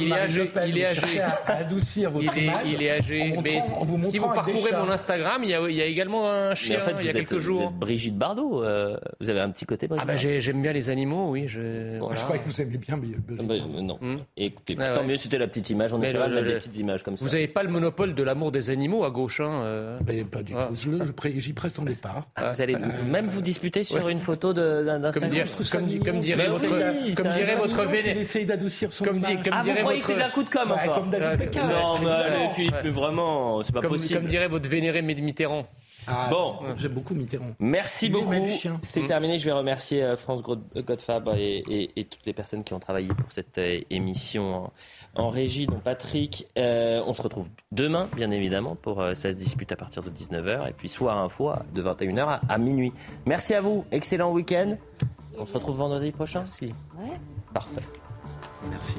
Il 0.01 0.09
est 0.09 0.13
âgé. 0.13 0.53
Il 0.67 0.79
est 0.79 0.87
âgé. 0.87 1.21
adoucir 1.47 2.11
votre 2.11 2.37
image. 2.37 2.73
Il 2.73 2.83
est 2.83 2.91
âgé. 2.91 3.35
Mais 3.45 3.61
si 4.03 4.19
vous 4.19 4.27
parcourez 4.27 4.73
mon 4.73 4.91
Instagram, 4.91 5.43
il 5.45 5.51
y 5.51 5.83
a 5.83 5.85
également 5.85 6.29
un 6.29 6.55
chien 6.57 6.81
il 6.99 7.07
y 7.07 7.09
a 7.09 7.13
quelques 7.13 7.39
jours. 7.39 7.71
Brigitte 7.71 8.17
Bardot, 8.17 8.65
vous 9.21 9.31
avez 9.31 9.41
un 9.41 9.51
petit 9.51 9.65
côté 9.65 9.89
Ah 9.97 10.05
bah 10.05 10.17
j'aime 10.17 10.61
bien 10.61 10.73
les 10.73 10.91
animaux, 10.91 11.31
oui. 11.31 11.47
Je 11.47 11.99
crois 12.01 12.39
que 12.39 12.45
vous 12.45 12.61
aimez 12.61 12.79
bien. 12.79 12.99
Non. 13.81 13.99
Écoutez, 14.37 14.75
tant 14.75 15.05
mieux, 15.05 15.17
c'était 15.17 15.39
la 15.39 15.47
petite 15.47 15.71
image. 15.71 15.93
On 15.95 15.99
de 15.99 16.03
mettre 16.03 16.43
des 16.43 16.55
petites 16.55 16.77
images 16.77 17.05
comme 17.05 17.17
ça. 17.17 17.25
Vous 17.25 17.31
n'avez 17.31 17.47
pas 17.47 17.63
le 17.63 17.69
monopole 17.69 18.17
de 18.17 18.23
l'amour 18.25 18.51
des 18.51 18.71
animaux 18.71 19.05
à 19.05 19.11
gauche, 19.11 19.39
hein 19.41 19.99
Pas 20.05 20.43
du 20.43 20.53
tout. 20.53 20.75
J'y 21.37 21.53
prétendais 21.53 21.95
pas. 21.95 22.27
Vous 22.55 22.61
allez 22.61 22.75
même 23.09 23.29
vous 23.29 23.41
disputer 23.53 23.85
sur 23.85 24.09
une 24.09 24.21
photo 24.21 24.53
d'Instagram. 24.53 25.31
Comme, 25.71 25.99
comme, 26.05 26.21
dirait 26.21 26.49
votre, 26.49 27.15
comme 27.15 27.33
dirait 27.33 27.57
votre 27.57 27.83
véné... 27.85 28.19
essaye 28.19 28.47
d'adoucir 28.47 28.91
son 28.93 29.05
comme, 29.05 29.19
image. 29.19 29.43
Comme 29.45 29.53
ah, 29.53 29.63
vous 29.63 29.75
croyez 29.75 30.01
que 30.01 30.07
c'est 30.07 30.17
la 30.17 30.31
coup 30.31 30.43
de 30.43 30.49
com' 30.49 30.69
bah, 30.69 30.77
encore 30.83 30.97
Comme 30.97 31.11
David 31.11 31.39
Beckham. 31.39 31.69
Non, 31.69 31.99
mais 32.01 32.11
allez, 32.11 32.49
Philippe, 32.55 32.75
mais 32.85 32.91
vraiment, 32.91 33.63
c'est 33.63 33.73
pas 33.73 33.81
possible. 33.81 34.21
Comme 34.21 34.29
dirait 34.29 34.49
votre 34.49 34.69
vénéré 34.69 35.03
Mitterrand. 35.03 35.67
Ah, 36.07 36.29
bon, 36.31 36.57
j'aime 36.77 36.93
beaucoup 36.93 37.15
Mitterrand. 37.15 37.53
Merci 37.59 38.09
beaucoup. 38.09 38.33
C'est 38.83 39.07
terminé. 39.07 39.39
Je 39.39 39.45
vais 39.45 39.53
remercier 39.53 40.03
euh, 40.03 40.17
France 40.17 40.43
Godfab 40.43 41.29
et, 41.37 41.63
et, 41.69 41.91
et, 41.97 42.05
toutes 42.05 42.25
les 42.27 42.33
personnes 42.33 42.65
qui 42.65 42.75
ont 42.75 42.81
travaillé 42.81 43.09
pour 43.09 43.31
cette 43.31 43.59
euh, 43.59 43.81
émission 43.91 44.71
en, 45.15 45.31
régie, 45.31 45.67
dont 45.67 45.79
Patrick. 45.79 46.47
Euh, 46.59 47.03
on 47.07 47.15
se 47.15 47.23
retrouve 47.23 47.49
demain, 47.71 48.09
bien 48.17 48.31
évidemment, 48.31 48.75
pour 48.75 49.01
euh, 49.01 49.15
ça 49.15 49.33
se 49.33 49.37
dispute 49.37 49.71
à 49.73 49.77
partir 49.77 50.03
de 50.03 50.11
19h 50.11 50.69
et 50.69 50.73
puis 50.73 50.89
soir 50.89 51.19
info 51.19 51.53
de 51.75 51.83
21h 51.83 52.21
à, 52.27 52.41
à 52.49 52.59
minuit. 52.59 52.93
Merci 53.27 53.55
à 53.55 53.61
vous. 53.61 53.85
Excellent 53.93 54.33
week-end. 54.33 54.77
On 55.39 55.47
se 55.47 55.55
retrouve 55.55 55.77
vendredi 55.77 56.13
prochain. 56.13 56.41
Merci. 56.41 56.75
Ouais. 56.99 57.13
Parfait. 57.53 57.83
Merci. 58.71 58.99